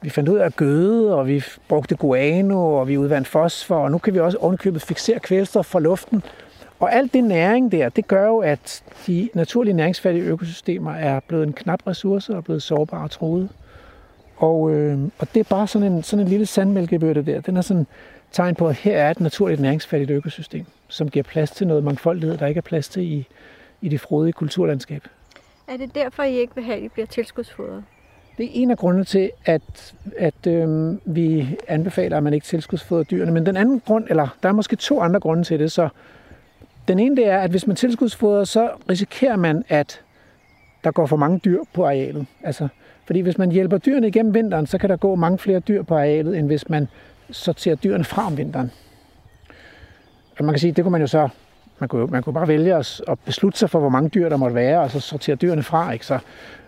vi 0.02 0.10
fandt 0.10 0.28
ud 0.28 0.38
af 0.38 0.46
at 0.46 0.56
gøde, 0.56 1.14
og 1.14 1.26
vi 1.26 1.44
brugte 1.68 1.96
guano, 1.96 2.74
og 2.74 2.88
vi 2.88 2.98
udvandt 2.98 3.28
fosfor, 3.28 3.76
og 3.76 3.90
nu 3.90 3.98
kan 3.98 4.14
vi 4.14 4.20
også 4.20 4.38
ovenkøbet 4.38 4.82
fixere 4.82 5.18
kvælstof 5.18 5.66
fra 5.66 5.80
luften. 5.80 6.22
Og 6.80 6.94
alt 6.94 7.14
det 7.14 7.24
næring 7.24 7.72
der, 7.72 7.88
det 7.88 8.08
gør 8.08 8.26
jo, 8.26 8.38
at 8.38 8.82
de 9.06 9.28
naturlige 9.34 9.74
næringsfattige 9.74 10.24
økosystemer 10.24 10.92
er 10.92 11.20
blevet 11.28 11.46
en 11.46 11.52
knap 11.52 11.86
ressource 11.86 12.36
og 12.36 12.44
blevet 12.44 12.62
sårbare 12.62 13.04
og 13.04 13.10
troede. 13.10 13.48
Og, 14.36 14.70
øh, 14.70 14.98
og 15.18 15.28
det 15.34 15.40
er 15.40 15.44
bare 15.50 15.66
sådan 15.66 15.92
en, 15.92 16.02
sådan 16.02 16.24
en 16.24 16.28
lille 16.28 16.46
sandmælkebøtte 16.46 17.22
der. 17.22 17.40
Den 17.40 17.56
er 17.56 17.60
sådan 17.60 17.86
tegn 18.36 18.54
på, 18.54 18.68
at 18.68 18.76
her 18.76 18.98
er 18.98 19.10
et 19.10 19.20
naturligt 19.20 19.60
næringsfattigt 19.60 20.10
økosystem, 20.10 20.64
som 20.88 21.10
giver 21.10 21.22
plads 21.22 21.50
til 21.50 21.66
noget 21.66 21.84
mangfoldighed, 21.84 22.38
der 22.38 22.46
ikke 22.46 22.58
er 22.58 22.62
plads 22.62 22.88
til 22.88 23.02
i, 23.02 23.26
i 23.80 23.88
det 23.88 24.00
frodige 24.00 24.32
kulturlandskab. 24.32 25.02
Er 25.68 25.76
det 25.76 25.94
derfor, 25.94 26.22
I 26.22 26.38
ikke 26.38 26.54
vil 26.54 26.64
have, 26.64 26.76
at 26.76 26.82
I 26.82 26.88
bliver 26.88 27.06
tilskudsfodret? 27.06 27.84
Det 28.38 28.46
er 28.46 28.50
en 28.52 28.70
af 28.70 28.78
grundene 28.78 29.04
til, 29.04 29.30
at, 29.44 29.94
at 30.16 30.46
øh, 30.46 30.94
vi 31.04 31.56
anbefaler, 31.68 32.16
at 32.16 32.22
man 32.22 32.34
ikke 32.34 32.46
tilskudsfodrer 32.46 33.02
dyrene. 33.02 33.32
Men 33.32 33.46
den 33.46 33.56
anden 33.56 33.80
grund, 33.80 34.06
eller 34.10 34.36
der 34.42 34.48
er 34.48 34.52
måske 34.52 34.76
to 34.76 35.00
andre 35.00 35.20
grunde 35.20 35.44
til 35.44 35.58
det, 35.58 35.72
så 35.72 35.88
den 36.88 36.98
ene 36.98 37.16
det 37.16 37.26
er, 37.28 37.38
at 37.38 37.50
hvis 37.50 37.66
man 37.66 37.76
tilskudsfodrer, 37.76 38.44
så 38.44 38.70
risikerer 38.90 39.36
man, 39.36 39.64
at 39.68 40.00
der 40.84 40.90
går 40.90 41.06
for 41.06 41.16
mange 41.16 41.40
dyr 41.44 41.60
på 41.74 41.84
arealet. 41.84 42.26
Altså, 42.42 42.68
fordi 43.06 43.20
hvis 43.20 43.38
man 43.38 43.52
hjælper 43.52 43.78
dyrene 43.78 44.08
igennem 44.08 44.34
vinteren, 44.34 44.66
så 44.66 44.78
kan 44.78 44.90
der 44.90 44.96
gå 44.96 45.14
mange 45.14 45.38
flere 45.38 45.60
dyr 45.60 45.82
på 45.82 45.94
arealet, 45.94 46.38
end 46.38 46.46
hvis 46.46 46.68
man 46.68 46.88
sorterer 47.30 47.74
dyrene 47.74 48.04
fra 48.04 48.26
om 48.26 48.36
vinteren. 48.36 48.70
Og 50.38 50.44
man 50.44 50.52
kan 50.52 50.60
sige, 50.60 50.72
det 50.72 50.84
kunne 50.84 50.92
man 50.92 51.00
jo 51.00 51.06
så, 51.06 51.28
man 51.78 51.88
kunne, 51.88 52.06
man 52.06 52.22
kunne 52.22 52.32
bare 52.32 52.48
vælge 52.48 52.74
at, 52.74 53.02
at 53.08 53.18
beslutte 53.18 53.58
sig 53.58 53.70
for, 53.70 53.80
hvor 53.80 53.88
mange 53.88 54.08
dyr 54.08 54.28
der 54.28 54.36
måtte 54.36 54.54
være, 54.54 54.80
og 54.80 54.90
så 54.90 55.00
sortere 55.00 55.36
dyrene 55.36 55.62
fra. 55.62 55.92
Ikke? 55.92 56.06
Så, 56.06 56.18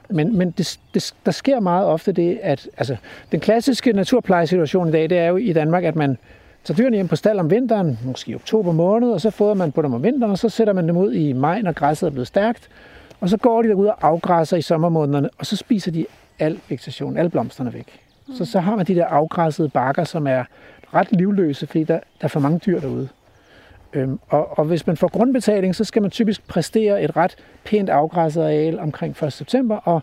men, 0.08 0.36
men 0.38 0.50
det, 0.50 0.80
det, 0.94 1.14
der 1.26 1.32
sker 1.32 1.60
meget 1.60 1.86
ofte 1.86 2.12
det, 2.12 2.38
at 2.42 2.68
altså, 2.76 2.96
den 3.32 3.40
klassiske 3.40 3.92
naturplejesituation 3.92 4.88
i 4.88 4.92
dag, 4.92 5.10
det 5.10 5.18
er 5.18 5.26
jo 5.26 5.36
i 5.36 5.52
Danmark, 5.52 5.84
at 5.84 5.96
man 5.96 6.18
tager 6.64 6.76
dyrene 6.76 6.96
hjem 6.96 7.08
på 7.08 7.16
stald 7.16 7.38
om 7.38 7.50
vinteren, 7.50 7.98
måske 8.04 8.30
i 8.30 8.34
oktober 8.34 8.72
måned, 8.72 9.10
og 9.10 9.20
så 9.20 9.30
fodrer 9.30 9.54
man 9.54 9.72
på 9.72 9.82
dem 9.82 9.94
om 9.94 10.02
vinteren, 10.02 10.32
og 10.32 10.38
så 10.38 10.48
sætter 10.48 10.72
man 10.72 10.88
dem 10.88 10.96
ud 10.96 11.12
i 11.12 11.32
maj, 11.32 11.62
når 11.62 11.72
græsset 11.72 12.06
er 12.06 12.10
blevet 12.10 12.28
stærkt, 12.28 12.68
og 13.20 13.28
så 13.28 13.36
går 13.36 13.62
de 13.62 13.68
derud 13.68 13.86
og 13.86 13.96
afgræsser 14.00 14.56
i 14.56 14.62
sommermånederne, 14.62 15.30
og 15.38 15.46
så 15.46 15.56
spiser 15.56 15.90
de 15.90 16.06
al 16.38 16.60
vegetation, 16.68 17.16
alle 17.16 17.30
blomsterne 17.30 17.72
væk. 17.72 18.07
Så, 18.36 18.44
så 18.44 18.60
har 18.60 18.76
man 18.76 18.86
de 18.86 18.94
der 18.94 19.06
afgræssede 19.06 19.68
bakker, 19.68 20.04
som 20.04 20.26
er 20.26 20.44
ret 20.94 21.12
livløse, 21.12 21.66
fordi 21.66 21.84
der, 21.84 21.94
der 21.94 22.24
er 22.24 22.28
for 22.28 22.40
mange 22.40 22.58
dyr 22.66 22.80
derude. 22.80 23.08
Øhm, 23.92 24.20
og, 24.28 24.58
og 24.58 24.64
hvis 24.64 24.86
man 24.86 24.96
får 24.96 25.08
grundbetaling, 25.08 25.74
så 25.74 25.84
skal 25.84 26.02
man 26.02 26.10
typisk 26.10 26.48
præstere 26.48 27.02
et 27.02 27.16
ret 27.16 27.36
pænt 27.64 27.88
afgræsset 27.88 28.42
areal 28.42 28.78
omkring 28.78 29.22
1. 29.24 29.32
september, 29.32 29.76
og, 29.76 30.02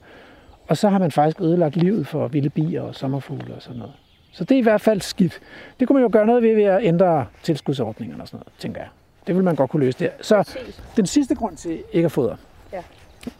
og 0.67 0.77
så 0.77 0.89
har 0.89 0.99
man 0.99 1.11
faktisk 1.11 1.41
ødelagt 1.41 1.75
livet 1.75 2.07
for 2.07 2.27
vilde 2.27 2.49
bier 2.49 2.81
og 2.81 2.95
sommerfugle 2.95 3.55
og 3.55 3.61
sådan 3.61 3.77
noget. 3.79 3.93
Så 4.31 4.43
det 4.43 4.55
er 4.55 4.59
i 4.59 4.63
hvert 4.63 4.81
fald 4.81 5.01
skidt. 5.01 5.39
Det 5.79 5.87
kunne 5.87 5.93
man 5.93 6.03
jo 6.03 6.09
gøre 6.11 6.25
noget 6.25 6.43
ved 6.43 6.55
ved 6.55 6.63
at 6.63 6.83
ændre 6.83 7.25
tilskudsordningerne 7.43 8.23
og 8.23 8.27
sådan 8.27 8.37
noget, 8.37 8.53
tænker 8.59 8.81
jeg. 8.81 8.89
Det 9.27 9.35
vil 9.35 9.43
man 9.43 9.55
godt 9.55 9.71
kunne 9.71 9.85
løse 9.85 9.99
der. 9.99 10.09
Så 10.21 10.57
den 10.97 11.05
sidste 11.05 11.35
grund 11.35 11.57
til 11.57 11.83
ikke 11.91 12.05
at 12.05 12.11
fodre, 12.11 12.37
ja. 12.73 12.81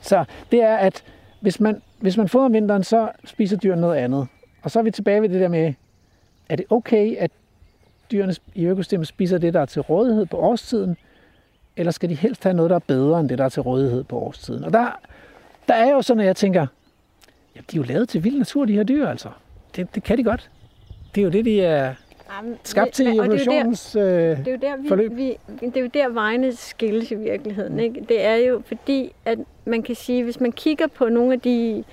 så 0.02 0.26
det 0.52 0.62
er, 0.62 0.76
at 0.76 1.04
hvis 1.40 1.60
man, 1.60 1.82
hvis 2.00 2.18
man 2.18 2.30
fodrer 2.30 2.46
om 2.46 2.54
vinteren, 2.54 2.84
så 2.84 3.10
spiser 3.26 3.58
dyrene 3.58 3.82
noget 3.82 3.96
andet. 3.96 4.28
Og 4.66 4.72
så 4.72 4.80
er 4.80 4.84
vi 4.84 4.91
tilbage 4.91 5.22
ved 5.22 5.30
det 5.30 5.41
der 5.41 5.47
med, 5.47 5.74
er 6.49 6.55
det 6.55 6.66
okay, 6.70 7.16
at 7.18 7.32
dyrene 8.11 8.36
i 8.55 8.66
økosystemet 8.66 9.07
spiser 9.07 9.38
det, 9.38 9.53
der 9.53 9.61
er 9.61 9.66
til 9.66 9.82
rådighed 9.82 10.26
på 10.26 10.38
årstiden, 10.38 10.97
eller 11.78 11.91
skal 11.91 12.09
de 12.09 12.16
helst 12.16 12.43
have 12.43 12.53
noget, 12.53 12.70
der 12.70 12.76
er 12.76 12.80
bedre 12.88 13.20
end 13.20 13.30
det, 13.30 13.38
der 13.38 13.45
er 13.45 13.49
til 13.49 13.61
rådighed 13.61 14.03
på 14.03 14.20
årstiden? 14.20 14.63
Og 14.63 14.74
der, 14.74 14.99
der 15.68 15.74
er 15.74 15.91
jo 15.91 16.01
sådan, 16.01 16.22
at 16.22 16.28
jeg 16.28 16.36
tænker, 16.36 16.68
ja, 17.55 17.59
de 17.72 17.78
er 17.78 17.82
jo 17.82 17.84
lavet 17.84 18.09
til 18.09 18.24
vild 18.24 18.38
natur, 18.38 18.66
de 18.66 18.74
her 18.74 18.84
dyr, 18.84 19.07
altså. 19.07 19.30
Det, 19.76 19.95
det 19.95 20.03
kan 20.03 20.18
de 20.18 20.24
godt. 20.24 20.49
Det 21.16 21.22
er 21.22 21.26
jo 21.26 21.32
det, 21.32 21.45
de 21.45 21.61
er 21.61 21.93
Jamen, 22.38 22.57
skabt 22.63 22.91
til 22.91 23.07
i 23.07 23.09
evolutionens 23.09 23.91
det 23.91 24.01
er, 24.01 24.36
der, 24.36 24.36
det 24.36 24.47
er 24.47 24.51
jo 24.51 24.57
der, 24.57 24.78
vi, 24.82 24.88
forløb. 24.88 25.16
Vi, 25.16 25.38
det 25.59 25.78
er 25.78 25.82
jo 25.82 25.89
der, 25.93 26.09
vejene 26.09 26.55
skilles 26.55 27.11
i 27.11 27.16
virkeligheden. 27.16 27.80
Ikke? 27.80 28.05
Det 28.09 28.26
er 28.26 28.36
jo 28.36 28.61
fordi, 28.66 29.11
at 29.26 29.39
man 29.66 29.84
kan 29.84 29.95
sige, 29.95 30.24
hvis 30.24 30.39
man 30.39 30.51
kigger 30.51 30.88
på 30.88 31.09
nogle 31.09 31.34
af 31.34 31.41
de 31.41 31.84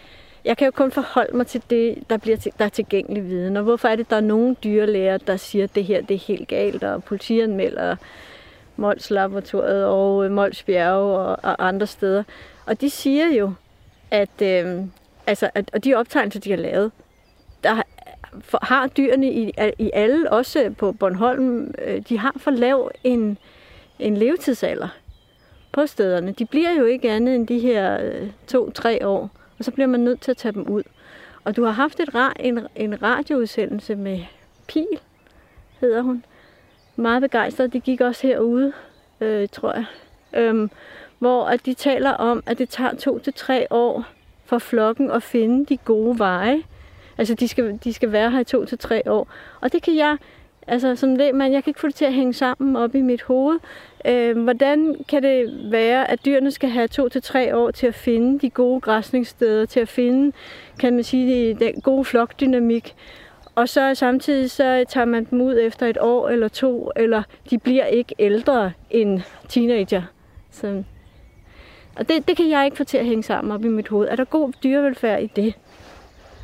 jeg 0.45 0.57
kan 0.57 0.65
jo 0.65 0.71
kun 0.71 0.91
forholde 0.91 1.37
mig 1.37 1.47
til 1.47 1.63
det, 1.71 1.99
der, 2.11 2.17
bliver 2.17 2.37
til, 2.37 2.53
der 2.59 2.65
er 2.65 2.69
tilgængelig 2.69 3.29
viden. 3.29 3.57
Og 3.57 3.63
hvorfor 3.63 3.89
er 3.89 3.97
det, 3.97 4.11
der 4.11 4.17
er 4.17 4.21
nogle 4.21 4.57
dyrlæger, 4.65 5.19
der 5.19 5.37
siger, 5.37 5.65
at 5.65 5.75
det 5.75 5.85
her 5.85 6.03
det 6.03 6.15
er 6.15 6.19
helt 6.19 6.49
galt, 6.49 6.85
og 6.85 7.05
politianmelder 7.05 7.97
Mols 8.77 9.11
Laboratoriet 9.11 9.87
og 9.87 10.25
øh, 10.25 10.31
Mols 10.31 10.63
Bjerge 10.63 11.19
og, 11.19 11.39
og 11.43 11.69
andre 11.69 11.87
steder. 11.87 12.23
Og 12.67 12.81
de 12.81 12.91
siger 12.91 13.27
jo, 13.27 13.53
at, 14.11 14.43
øh, 14.43 14.81
altså, 15.27 15.51
at 15.55 15.71
og 15.73 15.85
de 15.85 15.95
optegnelser, 15.95 16.41
de 16.41 16.51
har 16.51 16.57
lavet, 16.57 16.93
der 17.65 17.83
for, 18.41 18.59
har 18.63 18.87
dyrene 18.87 19.33
i, 19.33 19.53
i 19.79 19.91
alle, 19.95 20.33
også 20.33 20.75
på 20.79 20.93
Bornholm, 20.93 21.75
øh, 21.85 22.03
de 22.09 22.19
har 22.19 22.35
for 22.37 22.51
lav 22.51 22.91
en, 23.05 23.39
en 23.99 24.17
levetidsalder 24.17 24.89
på 25.73 25.87
stederne. 25.87 26.33
De 26.33 26.45
bliver 26.47 26.71
jo 26.79 26.85
ikke 26.85 27.11
andet 27.11 27.35
end 27.35 27.47
de 27.47 27.59
her 27.59 27.99
øh, 28.03 28.31
to-tre 28.47 29.07
år 29.07 29.31
og 29.63 29.65
så 29.67 29.71
bliver 29.71 29.87
man 29.87 30.01
nødt 30.01 30.21
til 30.21 30.31
at 30.31 30.37
tage 30.37 30.53
dem 30.53 30.63
ud. 30.63 30.83
Og 31.45 31.57
du 31.57 31.65
har 31.65 31.71
haft 31.71 32.01
et 32.01 32.09
ra- 32.09 32.33
en, 32.41 32.61
en 32.77 33.03
radioudsendelse 33.03 33.97
med 33.97 34.21
Pil, 34.69 34.87
hedder 35.81 36.03
hun. 36.03 36.25
Meget 36.97 37.23
begejstret. 37.23 37.73
Det 37.73 37.83
gik 37.83 38.01
også 38.01 38.27
herude, 38.27 38.73
øh, 39.21 39.49
tror 39.53 39.73
jeg. 39.75 39.85
Øhm, 40.35 40.71
hvor 41.19 41.45
at 41.45 41.67
de 41.67 41.75
taler 41.75 42.11
om, 42.11 42.43
at 42.47 42.59
det 42.59 42.69
tager 42.69 42.95
to 42.95 43.19
til 43.19 43.33
tre 43.33 43.67
år 43.71 44.05
for 44.45 44.59
flokken 44.59 45.11
at 45.11 45.23
finde 45.23 45.67
de 45.67 45.77
gode 45.77 46.19
veje. 46.19 46.63
Altså, 47.19 47.35
de 47.35 47.49
skal, 47.49 47.79
de 47.85 47.93
skal 47.93 48.13
være 48.13 48.31
her 48.31 48.41
i 48.41 48.45
to 48.45 48.65
til 48.65 48.79
tre 48.79 49.03
år. 49.07 49.29
Og 49.61 49.73
det 49.73 49.83
kan 49.83 49.97
jeg, 49.97 50.17
altså 50.67 50.97
som 50.97 51.17
lægmand, 51.17 51.53
jeg 51.53 51.65
kan 51.65 51.71
ikke 51.71 51.81
få 51.81 51.87
det 51.87 51.95
til 51.95 52.05
at 52.05 52.15
hænge 52.15 52.35
sammen 52.35 52.77
op 52.77 52.95
i 52.95 53.01
mit 53.01 53.23
hoved. 53.23 53.59
Øh, 54.07 54.39
hvordan 54.43 54.97
kan 55.09 55.23
det 55.23 55.71
være, 55.71 56.11
at 56.11 56.25
dyrene 56.25 56.51
skal 56.51 56.69
have 56.69 56.89
to 56.89 57.09
til 57.09 57.23
tre 57.23 57.57
år 57.57 57.71
til 57.71 57.87
at 57.87 57.95
finde 57.95 58.39
de 58.39 58.51
gode 58.51 58.81
græsningssteder, 58.81 59.67
til 59.67 59.81
at 59.81 59.89
finde, 59.89 60.33
kan 60.79 60.95
man 60.95 61.05
sige, 61.05 61.55
den 61.55 61.81
gode 61.81 62.05
flokdynamik, 62.05 62.95
og 63.55 63.69
så 63.69 63.95
samtidig 63.95 64.51
så 64.51 64.85
tager 64.89 65.05
man 65.05 65.25
dem 65.31 65.41
ud 65.41 65.59
efter 65.61 65.87
et 65.87 65.99
år 66.01 66.29
eller 66.29 66.49
to, 66.49 66.91
eller 66.97 67.23
de 67.51 67.59
bliver 67.59 67.85
ikke 67.85 68.15
ældre 68.19 68.73
end 68.91 69.21
teenager. 69.49 70.03
Så, 70.51 70.83
og 71.97 72.09
det, 72.09 72.29
det 72.29 72.37
kan 72.37 72.51
jeg 72.51 72.65
ikke 72.65 72.77
få 72.77 72.85
til 72.85 72.99
at 72.99 73.07
hænge 73.07 73.23
sammen 73.23 73.53
op 73.53 73.65
i 73.65 73.69
mit 73.69 73.89
hoved. 73.89 74.09
Er 74.09 74.17
der 74.17 74.25
god 74.25 74.53
dyrevelfærd 74.63 75.23
i 75.23 75.27
det? 75.37 75.55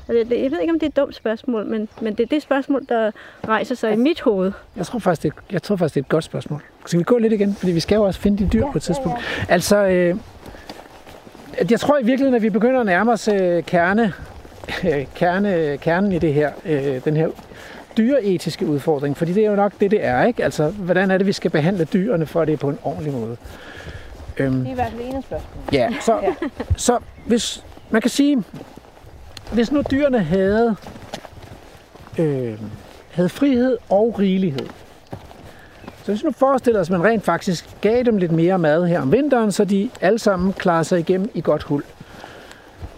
Altså, 0.09 0.35
jeg 0.35 0.51
ved 0.51 0.61
ikke, 0.61 0.73
om 0.73 0.79
det 0.79 0.87
er 0.87 0.91
et 0.91 0.97
dumt 0.97 1.15
spørgsmål, 1.15 1.67
men, 1.67 1.89
men 2.01 2.15
det 2.15 2.23
er 2.23 2.27
det 2.27 2.43
spørgsmål, 2.43 2.87
der 2.89 3.11
rejser 3.49 3.75
sig 3.75 3.91
altså, 3.91 4.01
i 4.01 4.03
mit 4.03 4.21
hoved. 4.21 4.53
Jeg 4.77 4.87
tror, 4.87 4.99
faktisk, 4.99 5.23
det, 5.23 5.53
jeg 5.53 5.63
tror 5.63 5.77
faktisk, 5.77 5.95
det 5.95 6.01
er 6.01 6.05
et 6.05 6.09
godt 6.09 6.25
spørgsmål. 6.25 6.63
Skal 6.87 6.99
vi 6.99 7.05
gå 7.05 7.19
lidt 7.19 7.33
igen? 7.33 7.55
Fordi 7.55 7.73
vi 7.73 7.81
skal 7.81 7.97
jo 7.97 8.03
også 8.03 8.21
finde 8.21 8.45
de 8.45 8.49
dyr 8.53 8.65
ja, 8.65 8.73
på 8.73 8.79
et 8.79 8.83
tidspunkt. 8.83 9.19
Ja, 9.19 9.25
ja. 9.39 9.53
Altså, 9.53 9.77
øh, 9.77 10.17
jeg 11.71 11.81
tror 11.81 11.99
i 11.99 12.05
virkeligheden, 12.05 12.35
at 12.35 12.43
vi 12.43 12.51
begynder 12.51 12.81
at 12.81 12.87
nærme 12.87 13.13
os 13.13 13.29
øh, 13.29 13.63
kerne, 13.63 14.13
øh, 14.89 15.07
kerne, 15.15 15.79
kernen 15.81 16.13
i 16.13 16.19
det 16.19 16.35
her, 16.35 16.51
øh, 16.65 17.05
den 17.05 17.17
her 17.17 17.29
dyreetiske 17.97 18.67
udfordring, 18.67 19.17
fordi 19.17 19.33
det 19.33 19.45
er 19.45 19.51
jo 19.51 19.57
nok 19.57 19.73
det, 19.81 19.91
det 19.91 20.05
er, 20.05 20.25
ikke? 20.25 20.45
Altså, 20.45 20.69
hvordan 20.71 21.11
er 21.11 21.19
det, 21.19 21.27
vi 21.27 21.33
skal 21.33 21.51
behandle 21.51 21.85
dyrene, 21.85 22.27
for 22.27 22.41
at 22.41 22.49
det 22.49 22.53
er 22.53 22.59
på 22.59 22.69
en 22.69 22.79
ordentlig 22.83 23.13
måde? 23.13 23.37
Øhm, 24.37 24.59
det 24.59 24.67
er 24.67 24.71
i 24.71 24.75
hvert 24.75 24.91
fald 24.91 25.03
en 25.03 25.17
af 25.17 25.23
spørgsmålene. 25.23 25.69
Ja, 25.73 25.95
så, 26.01 26.19
ja. 26.23 26.35
så 26.77 26.99
hvis 27.27 27.65
man 27.91 28.03
kan 28.03 28.11
sige, 28.11 28.45
hvis 29.53 29.73
nu 29.73 29.83
dyrene 29.91 30.23
havde, 30.23 30.77
øh, 32.19 32.59
havde 33.11 33.29
frihed 33.29 33.79
og 33.89 34.19
rigelighed, 34.19 34.67
så 36.03 36.13
hvis 36.13 36.25
nu 36.25 36.31
forestiller 36.33 36.81
os, 36.81 36.91
at 36.91 36.99
man 36.99 37.05
rent 37.05 37.25
faktisk 37.25 37.77
gav 37.81 38.03
dem 38.03 38.17
lidt 38.17 38.33
mere 38.33 38.59
mad 38.59 38.87
her 38.87 39.01
om 39.01 39.13
vinteren, 39.13 39.53
så 39.53 39.65
de 39.65 39.91
alle 40.01 40.19
sammen 40.19 40.53
klarer 40.53 40.83
sig 40.83 40.99
igennem 40.99 41.31
i 41.35 41.41
godt 41.41 41.63
hul, 41.63 41.83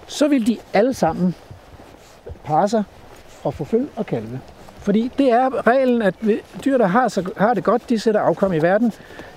så 0.07 0.28
vil 0.28 0.46
de 0.46 0.59
alle 0.72 0.94
sammen 0.94 1.34
parre 2.44 2.68
sig 2.68 2.84
og 3.44 3.55
få 3.55 3.64
føl 3.64 3.86
og 3.96 4.07
kalve. 4.07 4.40
Fordi 4.78 5.11
det 5.18 5.30
er 5.30 5.66
reglen, 5.66 6.03
at 6.03 6.14
dyr, 6.64 6.78
der 6.78 6.86
har, 6.86 7.09
så, 7.09 7.30
har 7.36 7.55
det 7.55 7.64
godt, 7.64 7.88
de 7.88 7.98
sætter 7.98 8.20
afkom 8.20 8.53
i 8.53 8.59
verden, 8.59 8.92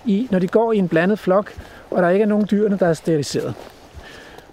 i, 0.05 0.27
når 0.31 0.39
de 0.39 0.47
går 0.47 0.73
i 0.73 0.77
en 0.77 0.87
blandet 0.87 1.19
flok, 1.19 1.53
og 1.91 2.03
der 2.03 2.09
ikke 2.09 2.23
er 2.23 2.27
nogen 2.27 2.47
dyrene, 2.51 2.77
der 2.77 2.87
er 2.87 2.93
steriliseret. 2.93 3.53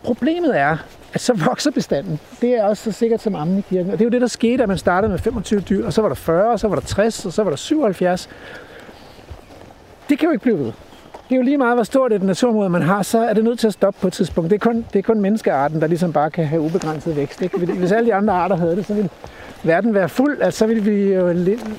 Problemet 0.02 0.58
er, 0.58 0.76
at 1.12 1.20
så 1.20 1.32
vokser 1.32 1.70
bestanden. 1.70 2.20
Det 2.40 2.54
er 2.54 2.64
også 2.64 2.84
så 2.84 2.92
sikkert 2.92 3.20
som 3.20 3.34
ammen 3.34 3.58
i 3.58 3.60
kirken. 3.60 3.92
Og 3.92 3.98
det 3.98 4.04
er 4.04 4.06
jo 4.06 4.10
det, 4.10 4.20
der 4.20 4.26
skete, 4.26 4.62
at 4.62 4.68
man 4.68 4.78
startede 4.78 5.10
med 5.10 5.18
25 5.18 5.60
dyr, 5.60 5.86
og 5.86 5.92
så 5.92 6.02
var 6.02 6.08
der 6.08 6.14
40, 6.14 6.52
og 6.52 6.60
så 6.60 6.68
var 6.68 6.74
der 6.74 6.82
60, 6.82 7.26
og 7.26 7.32
så 7.32 7.42
var 7.42 7.50
der 7.50 7.56
77. 7.56 8.28
Det 10.08 10.18
kan 10.18 10.26
jo 10.26 10.32
ikke 10.32 10.42
blive 10.42 10.58
ved. 10.58 10.72
Det 11.30 11.36
er 11.36 11.38
jo 11.40 11.44
lige 11.44 11.58
meget, 11.58 11.76
hvor 11.76 11.84
stort 11.84 12.12
et 12.12 12.22
naturområde 12.22 12.70
man 12.70 12.82
har, 12.82 13.02
så 13.02 13.18
er 13.18 13.32
det 13.32 13.44
nødt 13.44 13.58
til 13.58 13.66
at 13.66 13.72
stoppe 13.72 14.00
på 14.00 14.06
et 14.06 14.12
tidspunkt. 14.12 14.50
Det 14.50 14.56
er 14.56 14.60
kun, 14.60 14.86
det 14.92 14.98
er 14.98 15.02
kun 15.02 15.20
menneskearten, 15.20 15.80
der 15.80 15.86
ligesom 15.86 16.12
bare 16.12 16.30
kan 16.30 16.46
have 16.46 16.62
ubegrænset 16.62 17.16
vækst. 17.16 17.42
Ikke? 17.42 17.58
Hvis 17.58 17.92
alle 17.92 18.06
de 18.06 18.14
andre 18.14 18.34
arter 18.34 18.56
havde 18.56 18.76
det, 18.76 18.86
så 18.86 18.94
ville 18.94 19.10
verden 19.62 19.94
være 19.94 20.08
fuld. 20.08 20.42
Altså, 20.42 20.58
så 20.58 20.66
ville 20.66 20.82
vi 20.82 21.14
jo 21.14 21.34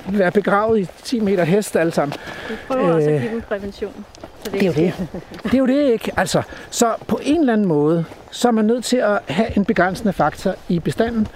være 0.08 0.30
begravet 0.30 0.80
i 0.80 0.88
10 1.04 1.20
meter 1.20 1.44
hest 1.44 1.76
alle 1.76 1.92
sammen. 1.92 2.14
Vi 2.48 2.54
prøver 2.68 2.92
også 2.92 3.10
at 3.10 3.20
give 3.20 3.32
dem 3.32 3.40
prævention. 3.40 4.04
Så 4.44 4.50
det, 4.50 4.60
det 4.60 4.62
er 4.62 4.66
jo 4.66 4.72
det. 4.72 4.94
Det 5.42 5.54
er 5.54 5.58
jo 5.58 5.66
det, 5.66 5.92
ikke? 5.92 6.10
Altså, 6.16 6.42
så 6.70 6.94
på 7.06 7.20
en 7.22 7.40
eller 7.40 7.52
anden 7.52 7.68
måde, 7.68 8.04
så 8.30 8.48
er 8.48 8.52
man 8.52 8.64
nødt 8.64 8.84
til 8.84 8.96
at 8.96 9.18
have 9.26 9.56
en 9.56 9.64
begrænsende 9.64 10.12
faktor 10.12 10.54
i 10.68 10.78
bestanden, 10.78 11.28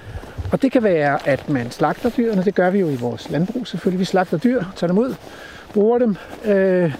og 0.52 0.62
det 0.62 0.72
kan 0.72 0.82
være, 0.82 1.28
at 1.28 1.48
man 1.48 1.70
slagter 1.70 2.10
dyrene. 2.10 2.44
Det 2.44 2.54
gør 2.54 2.70
vi 2.70 2.78
jo 2.78 2.88
i 2.88 2.96
vores 2.96 3.30
landbrug 3.30 3.66
selvfølgelig. 3.66 4.00
Vi 4.00 4.04
slagter 4.04 4.38
dyr, 4.38 4.64
tager 4.76 4.88
dem 4.88 4.98
ud, 4.98 5.14
bruger 5.74 5.98
dem. 5.98 6.16
Øh, 6.44 6.94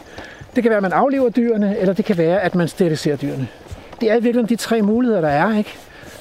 det 0.57 0.63
kan 0.63 0.71
være, 0.71 0.77
at 0.77 0.83
man 0.83 0.93
aflever 0.93 1.29
dyrene, 1.29 1.79
eller 1.79 1.95
det 1.95 2.05
kan 2.05 2.19
være, 2.19 2.41
at 2.41 2.55
man 2.55 2.69
steriliserer 2.69 3.17
dyrene. 3.17 3.49
Det 4.01 4.11
er 4.11 4.15
i 4.15 4.23
virkeligheden 4.23 4.49
de 4.49 4.57
tre 4.57 4.83
muligheder, 4.83 5.21
der 5.21 5.29
er. 5.29 5.59
Ikke? 5.59 5.75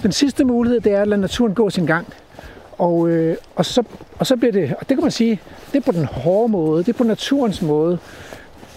Den 0.03 0.11
sidste 0.11 0.45
mulighed, 0.45 0.79
det 0.81 0.93
er 0.93 1.01
at 1.01 1.07
lade 1.07 1.21
naturen 1.21 1.53
gå 1.53 1.69
sin 1.69 1.86
gang. 1.86 2.07
Og, 2.77 3.09
øh, 3.09 3.38
og, 3.55 3.65
så, 3.65 3.83
og 4.19 4.27
så 4.27 4.36
bliver 4.36 4.51
det, 4.51 4.73
og 4.79 4.89
det 4.89 4.97
kan 4.97 5.01
man 5.01 5.11
sige, 5.11 5.41
det 5.73 5.77
er 5.77 5.81
på 5.81 5.91
den 5.91 6.05
hårde 6.05 6.51
måde, 6.51 6.83
det 6.83 6.93
er 6.93 6.97
på 6.97 7.03
naturens 7.03 7.61
måde. 7.61 7.99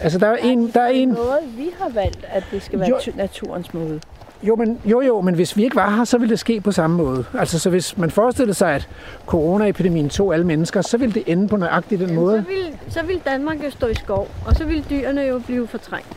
Altså, 0.00 0.18
der 0.18 0.26
er 0.26 0.36
en... 0.36 0.70
Der 0.74 0.80
er 0.80 0.88
en 0.88 1.09
noget, 1.09 1.38
vi 1.56 1.70
har 1.78 1.88
valgt, 1.88 2.26
at 2.28 2.44
det 2.50 2.62
skal 2.62 2.80
være 2.80 2.88
Jo. 2.88 3.12
naturens 3.16 3.74
måde. 3.74 4.00
Jo, 4.43 4.57
men, 4.57 4.80
jo, 4.84 5.01
jo, 5.01 5.20
men 5.20 5.34
hvis 5.34 5.57
vi 5.57 5.64
ikke 5.64 5.76
var 5.76 5.91
her, 5.97 6.05
så 6.05 6.18
ville 6.18 6.30
det 6.30 6.39
ske 6.39 6.61
på 6.61 6.72
samme 6.72 6.97
måde. 6.97 7.24
Altså, 7.39 7.59
så 7.59 7.70
hvis 7.70 7.99
man 7.99 8.11
forestillede 8.11 8.55
sig, 8.55 8.74
at 8.74 8.89
coronaepidemien 9.26 10.09
tog 10.09 10.32
alle 10.34 10.47
mennesker, 10.47 10.82
så 10.82 10.97
ville 10.97 11.14
det 11.14 11.22
ende 11.26 11.49
på 11.49 11.57
nøjagtigt 11.57 12.01
den 12.01 12.14
måde. 12.14 12.45
Så 12.47 12.49
vil, 12.49 12.93
så 12.93 13.03
vil 13.07 13.20
Danmark 13.26 13.64
jo 13.64 13.70
stå 13.70 13.86
i 13.86 13.95
skov, 13.95 14.28
og 14.47 14.55
så 14.57 14.64
vil 14.64 14.84
dyrene 14.91 15.20
jo 15.20 15.39
blive 15.39 15.66
fortrængt. 15.68 16.12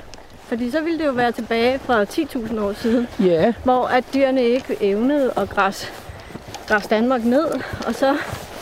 Fordi 0.48 0.72
så 0.72 0.82
ville 0.82 1.00
det 1.00 1.06
jo 1.06 1.12
være 1.12 1.32
tilbage 1.32 1.80
fra 1.80 2.04
10.000 2.04 2.60
år 2.60 2.74
siden, 2.74 3.08
Ja, 3.20 3.54
hvor 3.64 3.86
at 3.86 4.04
dyrene 4.14 4.44
ikke 4.44 4.78
evnede 4.82 5.32
at 5.38 5.50
græsse, 5.50 5.88
græsse 6.68 6.90
Danmark 6.90 7.24
ned, 7.26 7.46
og 7.88 7.96
så 7.96 8.18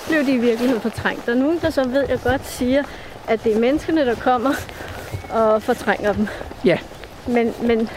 blev 0.07 0.25
de 0.25 0.31
i 0.31 0.37
virkeligheden 0.37 0.81
fortrængt. 0.81 1.25
Der 1.25 1.31
er 1.31 1.35
nogen, 1.37 1.59
der 1.61 1.69
så 1.69 1.87
ved 1.87 2.05
jeg 2.09 2.19
godt 2.23 2.47
siger, 2.47 2.83
at 3.27 3.43
det 3.43 3.55
er 3.55 3.59
menneskene, 3.59 4.05
der 4.05 4.15
kommer 4.15 4.51
og 5.33 5.61
fortrænger 5.63 6.13
dem. 6.13 6.27
ja. 6.65 6.77
Men, 7.33 7.53
men, 7.63 7.89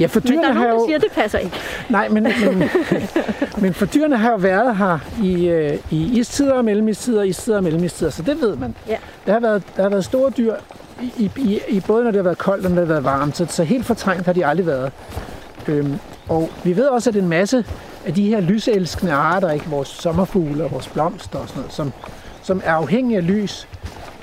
Ja, 0.00 0.06
for 0.06 0.20
men 0.20 0.26
der 0.26 0.32
dyrene 0.32 0.46
er 0.46 0.52
har 0.52 0.54
nogen, 0.54 0.68
der 0.68 0.74
jo... 0.74 0.86
siger, 0.86 0.96
at 0.96 1.02
det 1.02 1.12
passer 1.12 1.38
ikke. 1.38 1.56
Nej, 1.88 2.08
men, 2.08 2.22
men, 2.22 2.70
men 3.62 3.74
for 3.74 3.86
dyrene 3.86 4.16
har 4.16 4.30
jo 4.30 4.36
været 4.36 4.76
her 4.76 4.98
i, 5.22 5.48
øh, 5.48 5.78
i 5.90 6.18
istider 6.18 6.52
og 6.52 6.64
mellemistider, 6.64 7.22
istider 7.22 7.56
og 7.56 7.62
mellemistider, 7.62 8.10
så 8.10 8.22
det 8.22 8.40
ved 8.40 8.56
man. 8.56 8.74
Ja. 8.88 8.96
Der 9.26 9.32
har 9.32 9.40
været, 9.40 9.62
der 9.76 9.82
har 9.82 9.90
været 9.90 10.04
store 10.04 10.30
dyr, 10.30 10.54
i, 11.18 11.30
i, 11.36 11.60
i, 11.68 11.80
både 11.80 12.04
når 12.04 12.10
det 12.10 12.18
har 12.18 12.22
været 12.22 12.38
koldt 12.38 12.64
og 12.64 12.70
når 12.70 12.80
det 12.80 12.88
har 12.88 12.94
været 12.94 13.04
varmt, 13.04 13.36
så, 13.36 13.46
så 13.48 13.64
helt 13.64 13.86
fortrængt 13.86 14.26
har 14.26 14.32
de 14.32 14.46
aldrig 14.46 14.66
været. 14.66 14.92
Øhm, 15.68 15.98
og 16.28 16.50
vi 16.64 16.76
ved 16.76 16.86
også, 16.86 17.10
at 17.10 17.16
en 17.16 17.28
masse 17.28 17.64
af 18.06 18.14
de 18.14 18.28
her 18.28 18.40
lyselskende 18.40 19.12
arter, 19.12 19.50
ikke 19.50 19.66
vores 19.66 19.88
sommerfugle 19.88 20.64
og 20.64 20.72
vores 20.72 20.88
blomster 20.88 21.38
og 21.38 21.48
sådan 21.48 21.60
noget, 21.60 21.74
som, 21.74 21.92
som 22.42 22.62
er 22.64 22.72
afhængige 22.72 23.16
af 23.16 23.26
lys, 23.26 23.68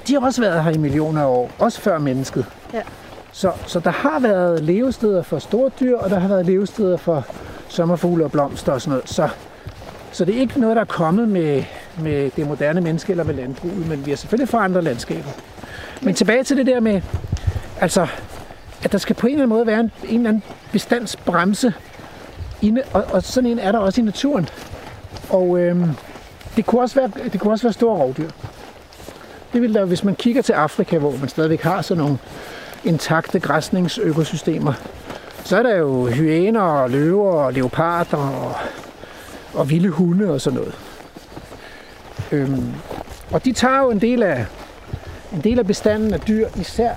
de 0.08 0.14
har 0.14 0.20
også 0.20 0.42
været 0.42 0.64
her 0.64 0.72
i 0.72 0.78
millioner 0.78 1.22
af 1.22 1.26
år, 1.26 1.52
også 1.60 1.82
før 1.82 1.98
mennesket. 1.98 2.46
Ja. 2.74 2.82
Så, 3.38 3.52
så 3.68 3.80
der 3.80 3.92
har 3.92 4.20
været 4.20 4.64
levesteder 4.64 5.22
for 5.22 5.40
store 5.40 5.72
dyr, 5.80 5.98
og 5.98 6.10
der 6.10 6.20
har 6.20 6.28
været 6.28 6.46
levesteder 6.46 6.98
for 6.98 7.26
sommerfugle 7.68 8.26
og 8.26 8.32
blomster 8.32 8.72
og 8.72 8.82
sådan 8.82 8.92
noget. 8.92 9.10
Så, 9.10 9.30
så 10.12 10.26
det 10.26 10.36
er 10.36 10.40
ikke 10.40 10.60
noget, 10.60 10.76
der 10.76 10.82
er 10.82 10.86
kommet 10.86 11.28
med, 11.28 11.64
med 12.00 12.32
det 12.36 12.48
moderne 12.48 12.82
menneske 12.82 13.12
eller 13.12 13.24
med 13.24 13.34
landbruget, 13.34 13.88
men 13.88 14.06
vi 14.06 14.12
har 14.12 14.16
selvfølgelig 14.16 14.50
forandret 14.50 14.84
landskaber. 14.84 15.30
Men 16.02 16.16
tilbage 16.16 16.44
til 16.44 16.58
det 16.58 16.66
der 16.66 16.80
med, 16.80 17.02
altså, 17.82 18.08
at 18.84 18.92
der 18.92 18.98
skal 18.98 19.16
på 19.16 19.28
en 19.28 19.34
eller 19.34 19.44
anden 19.44 19.58
måde 19.58 19.68
være 19.68 19.80
en, 19.80 19.92
en 20.04 20.16
eller 20.16 20.30
anden 20.30 20.44
bestandsbremse, 20.72 21.74
inde, 22.62 22.84
og, 22.94 23.04
og 23.12 23.24
sådan 23.24 23.50
en 23.50 23.60
er 23.60 23.72
der 23.72 23.80
også 23.80 24.02
i 24.02 24.04
naturen. 24.04 24.50
Og 25.30 25.60
øhm, 25.60 25.90
det, 26.56 26.66
kunne 26.66 26.82
også 26.82 26.96
være, 26.96 27.12
det 27.32 27.40
kunne 27.40 27.54
også 27.54 27.64
være 27.64 27.74
store 27.74 27.98
rovdyr. 27.98 28.30
Det 29.54 29.62
vil 29.62 29.74
der, 29.74 29.86
hvis 29.86 30.04
man 30.04 30.16
kigger 30.16 30.42
til 30.42 30.54
Afrika, 30.54 30.98
hvor 30.98 31.18
man 31.20 31.30
stadigvæk 31.30 31.62
har 31.62 31.82
sådan 31.82 32.04
nogle 32.04 32.18
intakte 32.84 33.40
græsningsøkosystemer, 33.40 34.74
så 35.44 35.58
er 35.58 35.64
der 35.64 35.76
jo 35.76 36.06
hyæner 36.06 36.62
og 36.62 36.90
løver 36.90 37.32
og 37.32 37.54
leoparder 37.54 38.18
og, 38.18 38.56
og 39.54 39.70
vilde 39.70 39.90
hunde 39.90 40.34
og 40.34 40.42
sådan 40.42 40.60
noget. 40.60 40.76
Øhm, 42.32 42.74
og 43.32 43.46
de 43.46 43.54
tager 43.54 43.80
jo 43.80 43.90
en 43.90 44.02
del 44.02 44.24
af, 44.24 44.46
en 45.34 45.42
del 45.42 45.60
af 45.60 45.68
bestanden 45.68 46.14
af 46.14 46.20
dyr, 46.20 46.48
især, 46.60 46.94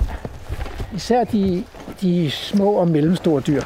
især 0.95 1.25
de, 1.25 1.65
de 2.01 2.31
små 2.31 2.73
og 2.73 2.89
mellemstore 2.89 3.41
dyr. 3.41 3.63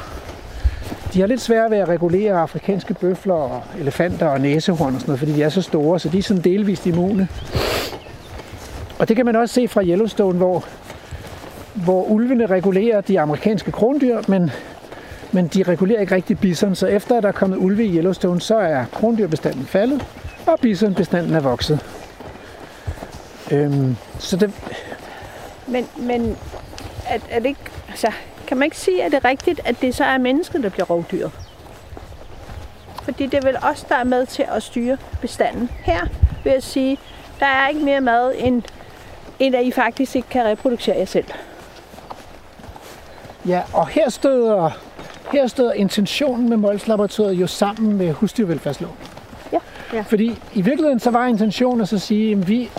De 1.14 1.20
har 1.20 1.26
lidt 1.26 1.40
svært 1.40 1.70
ved 1.70 1.78
at 1.78 1.88
regulere 1.88 2.40
afrikanske 2.40 2.94
bøfler 2.94 3.34
og 3.34 3.62
elefanter 3.78 4.26
og 4.26 4.40
næsehorn 4.40 4.94
og 4.94 5.00
sådan 5.00 5.10
noget, 5.10 5.18
fordi 5.18 5.32
de 5.32 5.42
er 5.42 5.48
så 5.48 5.62
store, 5.62 6.00
så 6.00 6.08
de 6.08 6.18
er 6.18 6.22
sådan 6.22 6.42
delvist 6.42 6.86
immune. 6.86 7.28
Og 8.98 9.08
det 9.08 9.16
kan 9.16 9.26
man 9.26 9.36
også 9.36 9.54
se 9.54 9.68
fra 9.68 9.84
Yellowstone, 9.84 10.38
hvor, 10.38 10.64
hvor 11.74 12.04
ulvene 12.04 12.46
regulerer 12.46 13.00
de 13.00 13.20
amerikanske 13.20 13.72
krondyr, 13.72 14.22
men, 14.28 14.50
men 15.32 15.48
de 15.48 15.62
regulerer 15.62 16.00
ikke 16.00 16.14
rigtig 16.14 16.38
bison. 16.38 16.74
Så 16.74 16.86
efter 16.86 17.16
at 17.16 17.22
der 17.22 17.28
er 17.28 17.32
kommet 17.32 17.56
ulve 17.56 17.84
i 17.84 17.96
Yellowstone, 17.96 18.40
så 18.40 18.56
er 18.56 18.84
krondyrbestanden 18.92 19.66
faldet, 19.66 20.06
og 20.46 20.58
bisonbestanden 20.60 21.34
er 21.34 21.40
vokset. 21.40 21.84
Øhm, 23.50 23.96
så 24.18 24.36
det, 24.36 24.52
Men, 25.66 25.86
men 25.96 26.36
er, 27.08 27.18
er 27.30 27.38
det 27.38 27.46
ikke, 27.46 27.60
altså, 27.88 28.12
kan 28.46 28.56
man 28.56 28.64
ikke 28.66 28.76
sige, 28.76 29.04
at 29.04 29.12
det 29.12 29.24
er 29.24 29.28
rigtigt, 29.28 29.60
at 29.64 29.76
det 29.80 29.94
så 29.94 30.04
er 30.04 30.18
mennesket, 30.18 30.62
der 30.62 30.68
bliver 30.68 30.86
rovdyr? 30.86 31.28
Fordi 33.02 33.26
det 33.26 33.34
er 33.34 33.46
vel 33.46 33.56
os, 33.62 33.84
der 33.84 33.94
er 33.94 34.04
med 34.04 34.26
til 34.26 34.44
at 34.56 34.62
styre 34.62 34.96
bestanden. 35.20 35.70
Her 35.84 36.00
vil 36.44 36.52
jeg 36.52 36.62
sige, 36.62 36.98
der 37.40 37.46
er 37.46 37.68
ikke 37.68 37.80
mere 37.80 38.00
mad, 38.00 38.32
end, 38.38 38.62
end 39.38 39.54
at 39.54 39.64
I 39.64 39.70
faktisk 39.70 40.16
ikke 40.16 40.28
kan 40.28 40.44
reproducere 40.44 40.96
jer 40.98 41.04
selv. 41.04 41.26
Ja, 43.48 43.62
og 43.72 43.88
her 43.88 44.08
støder, 44.10 44.70
her 45.32 45.46
støder 45.46 45.72
intentionen 45.72 46.48
med 46.48 46.56
Mols 46.56 46.88
Laboratoriet 46.88 47.40
jo 47.40 47.46
sammen 47.46 47.96
med 47.96 48.12
husdyrvelfærdsloven. 48.12 48.96
Ja. 49.52 49.58
Ja. 49.92 50.00
Fordi 50.00 50.38
i 50.54 50.60
virkeligheden 50.62 51.00
så 51.00 51.10
var 51.10 51.26
intentionen 51.26 51.80
at 51.80 51.88
så 51.88 51.98
sige, 51.98 52.32
at 52.32 52.48
vi, 52.48 52.70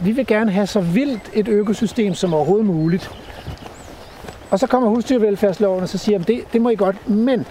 vi 0.00 0.12
vil 0.12 0.26
gerne 0.26 0.50
have 0.50 0.66
så 0.66 0.80
vildt 0.80 1.30
et 1.32 1.48
økosystem 1.48 2.14
som 2.14 2.34
overhovedet 2.34 2.66
muligt. 2.66 3.10
Og 4.50 4.58
så 4.58 4.66
kommer 4.66 4.88
husdyrvelfærdsloven 4.88 5.82
og 5.82 5.88
så 5.88 5.98
siger, 5.98 6.18
at 6.18 6.28
det, 6.28 6.40
det 6.52 6.60
må 6.60 6.70
I 6.70 6.76
godt, 6.76 7.08
men 7.08 7.46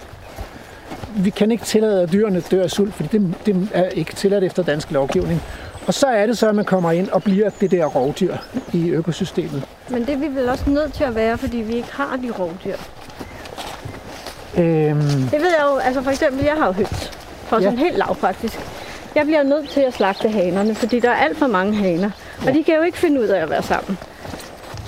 vi 1.16 1.30
kan 1.30 1.50
ikke 1.50 1.64
tillade, 1.64 2.02
at 2.02 2.12
dyrene 2.12 2.40
dør 2.40 2.62
af 2.62 2.70
sult, 2.70 2.94
fordi 2.94 3.18
det, 3.18 3.34
det 3.46 3.68
er 3.74 3.88
ikke 3.88 4.14
tilladt 4.14 4.44
efter 4.44 4.62
dansk 4.62 4.90
lovgivning. 4.90 5.42
Og 5.90 5.94
så 5.94 6.06
er 6.06 6.26
det 6.26 6.38
så, 6.38 6.48
at 6.48 6.54
man 6.54 6.64
kommer 6.64 6.92
ind 6.92 7.08
og 7.08 7.22
bliver 7.22 7.50
det 7.60 7.70
der 7.70 7.84
rovdyr 7.86 8.36
i 8.72 8.88
økosystemet. 8.88 9.62
Men 9.88 10.00
det 10.06 10.10
er 10.10 10.16
vi 10.16 10.26
vel 10.26 10.48
også 10.48 10.70
nødt 10.70 10.92
til 10.92 11.04
at 11.04 11.14
være, 11.14 11.38
fordi 11.38 11.56
vi 11.56 11.74
ikke 11.74 11.88
har 11.92 12.16
de 12.22 12.30
rovdyr. 12.38 12.76
Øhm, 14.58 15.00
Det 15.02 15.40
ved 15.40 15.48
jeg 15.58 15.64
jo, 15.72 15.76
altså 15.76 16.02
for 16.02 16.10
eksempel, 16.10 16.44
jeg 16.44 16.54
har 16.54 16.66
jo 16.66 16.72
høns. 16.72 17.10
For 17.46 17.56
Ja. 17.56 17.62
sådan 17.62 17.78
helt 17.78 17.96
lavpraktisk. 17.98 18.58
Jeg 19.14 19.24
bliver 19.26 19.42
nødt 19.42 19.68
til 19.70 19.80
at 19.80 19.94
slagte 19.94 20.28
hanerne, 20.28 20.74
fordi 20.74 21.00
der 21.00 21.10
er 21.10 21.14
alt 21.16 21.38
for 21.38 21.46
mange 21.46 21.74
haner. 21.74 22.10
Og 22.46 22.54
de 22.54 22.64
kan 22.64 22.74
jo 22.74 22.82
ikke 22.82 22.98
finde 22.98 23.20
ud 23.20 23.26
af 23.26 23.42
at 23.42 23.50
være 23.50 23.62
sammen. 23.62 23.98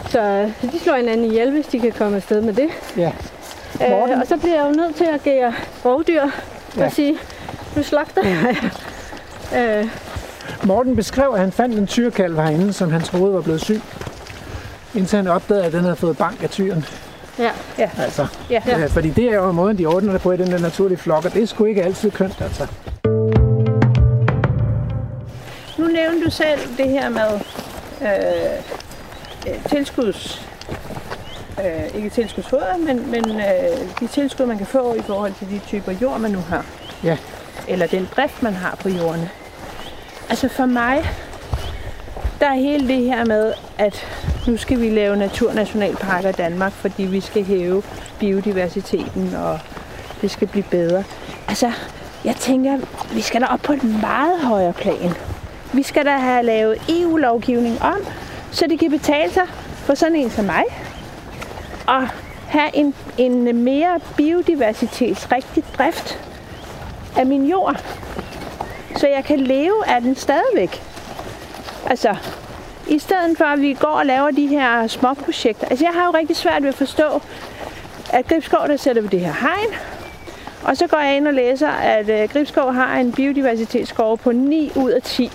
Så 0.08 0.50
de 0.72 0.78
slår 0.78 0.94
hinanden 0.96 1.26
ihjel, 1.26 1.50
hvis 1.50 1.66
de 1.66 1.80
kan 1.80 1.92
komme 1.92 2.16
afsted 2.16 2.40
med 2.40 2.52
det. 2.54 2.68
ja. 2.96 3.12
Morten? 3.80 4.14
Øh, 4.14 4.20
og 4.20 4.26
så 4.26 4.36
bliver 4.36 4.54
jeg 4.54 4.64
jo 4.68 4.70
nødt 4.82 4.94
til 4.96 5.04
at 5.04 5.14
agere 5.26 5.54
rovdyr 5.84 6.22
Ja. 6.22 6.30
ja. 6.76 6.84
og 6.86 6.92
sige, 6.92 7.18
nu 7.76 7.82
slagter 7.82 8.22
jeg 8.28 8.56
øh, 9.80 9.88
Morten 10.66 10.96
beskrev, 10.96 11.30
at 11.34 11.40
han 11.40 11.52
fandt 11.52 11.78
en 11.78 11.86
tyrekalv 11.86 12.36
herinde, 12.36 12.72
som 12.72 12.90
han 12.92 13.00
troede 13.02 13.34
var 13.34 13.40
blevet 13.40 13.60
syg. 13.60 13.80
Indtil 14.94 15.16
han 15.16 15.26
opdagede, 15.26 15.64
at 15.64 15.72
den 15.72 15.80
havde 15.80 15.96
fået 15.96 16.16
bank 16.18 16.42
af 16.42 16.50
tyren. 16.50 16.84
ja. 17.38 17.50
Altså, 17.98 18.26
Ja. 18.50 18.62
ja. 18.66 18.86
fordi 18.86 19.10
det 19.10 19.24
er 19.24 19.34
jo 19.34 19.52
måden, 19.52 19.78
de 19.78 19.86
ordner 19.86 20.12
det 20.12 20.20
på 20.22 20.32
i 20.32 20.36
den 20.36 20.50
der 20.50 20.58
naturlige 20.58 20.98
flok, 20.98 21.24
og 21.24 21.34
det 21.34 21.42
er 21.42 21.46
sgu 21.46 21.64
ikke 21.64 21.82
altid 21.82 22.10
kønt, 22.10 22.40
altså. 22.40 22.66
Nu 25.78 25.86
nævnte 25.86 26.24
du 26.24 26.30
selv 26.30 26.60
det 26.78 26.88
her 26.88 27.08
med 27.08 27.40
øh, 28.02 29.52
øh, 29.54 29.64
tilskuds... 29.68 30.48
Øh, 31.64 31.94
ikke 31.96 32.10
tilskudsfoder, 32.10 32.76
men, 32.78 33.10
men 33.10 33.30
øh, 33.30 34.00
de 34.00 34.06
tilskud, 34.06 34.46
man 34.46 34.58
kan 34.58 34.66
få 34.66 34.94
i 34.94 35.02
forhold 35.02 35.32
til 35.38 35.50
de 35.50 35.60
typer 35.66 35.92
jord, 36.02 36.20
man 36.20 36.30
nu 36.30 36.38
har. 36.48 36.64
Ja. 37.04 37.16
Eller 37.68 37.86
den 37.86 38.08
drift, 38.16 38.42
man 38.42 38.54
har 38.54 38.76
på 38.82 38.88
jorden. 38.88 39.28
Altså 40.32 40.48
for 40.48 40.66
mig, 40.66 41.04
der 42.40 42.46
er 42.46 42.54
hele 42.54 42.88
det 42.88 43.04
her 43.04 43.24
med, 43.24 43.52
at 43.78 44.06
nu 44.46 44.56
skal 44.56 44.80
vi 44.80 44.90
lave 44.90 45.16
naturnationalparker 45.16 46.28
i 46.28 46.32
Danmark, 46.32 46.72
fordi 46.72 47.02
vi 47.02 47.20
skal 47.20 47.44
hæve 47.44 47.82
biodiversiteten, 48.18 49.34
og 49.34 49.60
det 50.20 50.30
skal 50.30 50.48
blive 50.48 50.64
bedre. 50.70 51.04
Altså, 51.48 51.72
jeg 52.24 52.36
tænker, 52.36 52.78
vi 53.14 53.20
skal 53.20 53.40
da 53.40 53.46
op 53.46 53.60
på 53.60 53.72
et 53.72 53.84
meget 53.84 54.40
højere 54.40 54.72
plan. 54.72 55.10
Vi 55.72 55.82
skal 55.82 56.04
da 56.04 56.16
have 56.16 56.44
lavet 56.44 56.78
EU-lovgivning 56.88 57.82
om, 57.82 57.98
så 58.50 58.66
det 58.66 58.78
kan 58.78 58.90
betale 58.90 59.32
sig 59.32 59.46
for 59.74 59.94
sådan 59.94 60.16
en 60.16 60.30
som 60.30 60.44
mig 60.44 60.64
Og 61.86 62.08
have 62.46 62.76
en, 62.76 62.94
en 63.18 63.64
mere 63.64 64.00
biodiversitetsrigtig 64.16 65.64
drift 65.78 66.18
af 67.16 67.26
min 67.26 67.46
jord, 67.46 67.84
så 68.96 69.08
jeg 69.08 69.24
kan 69.24 69.40
leve 69.40 69.86
af 69.86 70.00
den 70.00 70.16
stadigvæk. 70.16 70.82
Altså, 71.86 72.16
i 72.88 72.98
stedet 72.98 73.38
for 73.38 73.44
at 73.44 73.60
vi 73.60 73.72
går 73.74 73.88
og 73.88 74.06
laver 74.06 74.30
de 74.30 74.46
her 74.46 74.86
små 74.86 75.14
projekter. 75.14 75.66
Altså, 75.68 75.84
jeg 75.84 75.92
har 75.94 76.06
jo 76.06 76.10
rigtig 76.10 76.36
svært 76.36 76.62
ved 76.62 76.68
at 76.68 76.74
forstå, 76.74 77.22
at 78.12 78.28
Gribskov, 78.28 78.68
der 78.68 78.76
sætter 78.76 79.02
vi 79.02 79.08
det 79.08 79.20
her 79.20 79.32
hegn, 79.32 79.74
Og 80.64 80.76
så 80.76 80.86
går 80.86 80.98
jeg 80.98 81.16
ind 81.16 81.28
og 81.28 81.34
læser, 81.34 81.68
at 81.68 82.08
øh, 82.08 82.28
Gribskov 82.28 82.72
har 82.72 82.96
en 82.96 83.12
biodiversitetsskov 83.12 84.18
på 84.18 84.32
9 84.32 84.72
ud 84.76 84.90
af 84.90 85.02
10. 85.02 85.30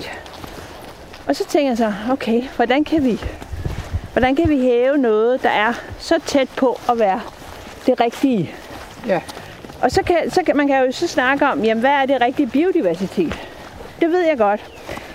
Og 1.28 1.36
så 1.36 1.46
tænker 1.46 1.70
jeg 1.70 1.78
så, 1.78 1.94
okay, 2.12 2.44
hvordan 2.56 2.84
kan 2.84 3.04
vi, 3.04 3.20
hvordan 4.14 4.36
kan 4.36 4.50
vi 4.50 4.62
hæve 4.62 4.98
noget, 4.98 5.44
der 5.44 5.50
er 5.50 5.74
så 6.00 6.20
tæt 6.26 6.50
på 6.56 6.80
at 6.90 7.00
være 7.00 7.22
det 7.86 8.00
rigtige? 8.00 8.54
Ja. 9.08 9.22
Og 9.82 9.92
så 9.92 10.04
kan, 10.04 10.30
så 10.30 10.44
kan 10.44 10.58
man 10.58 10.68
kan 10.68 10.86
jo 10.86 10.92
så 10.92 11.08
snakke 11.08 11.48
om, 11.48 11.64
jamen, 11.64 11.82
hvad 11.82 11.92
er 11.92 12.06
det 12.06 12.22
rigtige 12.22 12.48
biodiversitet? 12.48 13.34
Det 14.02 14.12
ved 14.12 14.28
jeg 14.28 14.38
godt. 14.38 14.66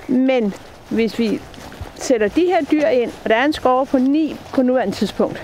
Men 0.09 0.55
hvis 0.91 1.19
vi 1.19 1.41
sætter 1.95 2.29
de 2.29 2.41
her 2.41 2.65
dyr 2.71 2.87
ind, 2.87 3.13
og 3.25 3.31
der 3.31 3.37
er 3.37 3.45
en 3.45 3.53
skove 3.53 3.87
på 3.87 3.99
9 3.99 4.37
på 4.55 4.63
nuværende 4.63 4.95
tidspunkt, 4.95 5.43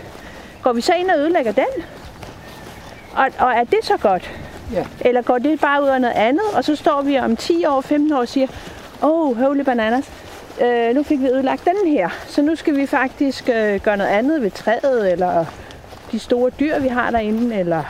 går 0.63 0.73
vi 0.73 0.81
så 0.81 0.95
ind 0.95 1.11
og 1.11 1.19
ødelægger 1.19 1.53
den? 1.53 1.85
Og, 3.17 3.27
og 3.39 3.53
er 3.53 3.65
det 3.65 3.79
så 3.83 3.97
godt? 3.97 4.31
Ja. 4.73 4.85
Eller 5.01 5.23
går 5.23 5.39
det 5.39 5.61
bare 5.61 5.83
ud 5.83 5.89
af 5.89 6.01
noget 6.01 6.15
andet, 6.15 6.45
og 6.55 6.65
så 6.65 6.77
står 6.77 7.03
vi 7.03 7.19
om 7.19 7.37
10 7.37 7.65
år, 7.65 7.81
15 7.81 8.13
år 8.13 8.19
og 8.19 8.29
siger, 8.29 8.47
åh, 9.03 9.29
oh, 9.29 9.39
holy 9.39 9.61
bananas, 9.61 10.11
øh, 10.61 10.95
nu 10.95 11.03
fik 11.03 11.21
vi 11.21 11.27
ødelagt 11.27 11.65
den 11.65 11.93
her, 11.93 12.09
så 12.27 12.43
nu 12.43 12.57
skal 12.57 12.77
vi 12.77 12.87
faktisk 12.87 13.49
øh, 13.49 13.81
gøre 13.81 13.97
noget 13.97 14.11
andet 14.11 14.43
ved 14.43 14.51
træet, 14.51 15.13
eller 15.13 15.45
de 16.13 16.19
store 16.19 16.51
dyr, 16.51 16.79
vi 16.79 16.89
har 16.89 17.11
derinde, 17.11 17.57
eller... 17.57 17.83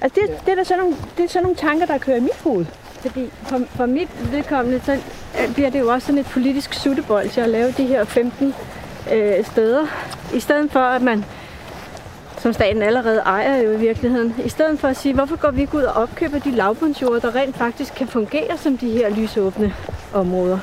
Altså, 0.00 0.20
det, 0.20 0.28
ja. 0.28 0.34
det, 0.44 0.52
er 0.52 0.54
der 0.54 0.64
sådan 0.64 0.82
nogle, 0.82 0.96
det 1.16 1.24
er 1.24 1.28
sådan 1.28 1.42
nogle 1.42 1.56
tanker, 1.56 1.86
der 1.86 1.98
kører 1.98 2.16
i 2.16 2.20
mit 2.20 2.40
hoved. 2.44 2.66
Fordi 3.00 3.30
for, 3.42 3.60
for 3.68 3.86
mit 3.86 4.32
vedkommende, 4.32 4.80
så 4.84 4.92
øh, 4.92 5.54
bliver 5.54 5.70
det 5.70 5.80
jo 5.80 5.92
også 5.92 6.06
sådan 6.06 6.18
et 6.18 6.26
politisk 6.26 6.74
suttebold 6.74 7.28
til 7.28 7.40
at 7.40 7.48
lave 7.48 7.72
de 7.72 7.86
her 7.86 8.04
15 8.04 8.54
øh, 9.12 9.44
steder. 9.44 9.86
I 10.34 10.40
stedet 10.40 10.70
for, 10.70 10.80
at 10.80 11.02
man, 11.02 11.24
som 12.38 12.52
staten 12.52 12.82
allerede 12.82 13.18
ejer 13.18 13.56
jo 13.56 13.72
i 13.72 13.76
virkeligheden, 13.78 14.34
i 14.44 14.48
stedet 14.48 14.80
for 14.80 14.88
at 14.88 14.96
sige, 14.96 15.14
hvorfor 15.14 15.36
går 15.36 15.50
vi 15.50 15.60
ikke 15.60 15.76
ud 15.76 15.82
og 15.82 16.02
opkøber 16.02 16.38
de 16.38 16.50
lavbundsjorder, 16.50 17.20
der 17.20 17.34
rent 17.34 17.56
faktisk 17.56 17.94
kan 17.94 18.08
fungere 18.08 18.58
som 18.58 18.78
de 18.78 18.90
her 18.90 19.10
lysåbne 19.10 19.74
områder? 20.14 20.58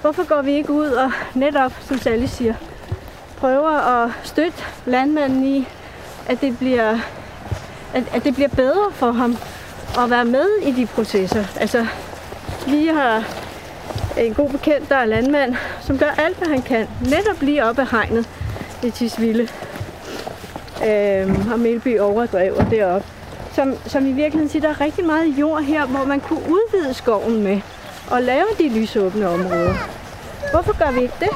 Hvorfor 0.00 0.24
går 0.28 0.42
vi 0.42 0.52
ikke 0.52 0.72
ud 0.72 0.86
og 0.86 1.12
netop, 1.34 1.72
som 1.80 1.98
Sally 1.98 2.26
siger, 2.26 2.54
prøver 3.36 3.70
at 3.70 4.10
støtte 4.22 4.62
landmanden 4.86 5.44
i, 5.44 5.68
at 6.26 6.40
det 6.40 6.58
bliver, 6.58 6.98
at, 7.94 8.04
at 8.12 8.24
det 8.24 8.34
bliver 8.34 8.48
bedre 8.48 8.92
for 8.92 9.12
ham 9.12 9.36
at 9.98 10.10
være 10.10 10.24
med 10.24 10.46
i 10.62 10.72
de 10.72 10.86
processer. 10.86 11.44
Altså, 11.60 11.86
vi 12.66 12.86
har 12.86 13.24
en 14.18 14.34
god 14.34 14.50
bekendt, 14.50 14.88
der 14.88 14.96
er 14.96 15.04
landmand, 15.04 15.54
som 15.80 15.98
gør 15.98 16.10
alt, 16.18 16.38
hvad 16.38 16.48
han 16.48 16.62
kan, 16.62 16.88
netop 17.00 17.42
lige 17.42 17.64
op 17.64 17.78
ad 17.78 17.86
hegnet 17.90 18.28
i 18.82 18.90
Tisvilde 18.90 19.48
øhm, 20.86 21.52
og 21.52 21.58
Melby 21.58 21.98
overdrev 22.00 22.54
og 22.56 22.70
deroppe. 22.70 23.06
Som, 23.52 23.74
som 23.86 24.06
i 24.06 24.12
virkeligheden 24.12 24.48
siger, 24.48 24.62
der 24.62 24.68
er 24.68 24.80
rigtig 24.80 25.04
meget 25.04 25.26
jord 25.26 25.62
her, 25.62 25.86
hvor 25.86 26.04
man 26.04 26.20
kunne 26.20 26.42
udvide 26.48 26.94
skoven 26.94 27.42
med 27.42 27.60
og 28.10 28.22
lave 28.22 28.46
de 28.58 28.68
lysåbne 28.68 29.28
områder. 29.28 29.74
Hvorfor 30.50 30.78
gør 30.78 30.90
vi 30.90 31.02
ikke 31.02 31.14
det? 31.20 31.28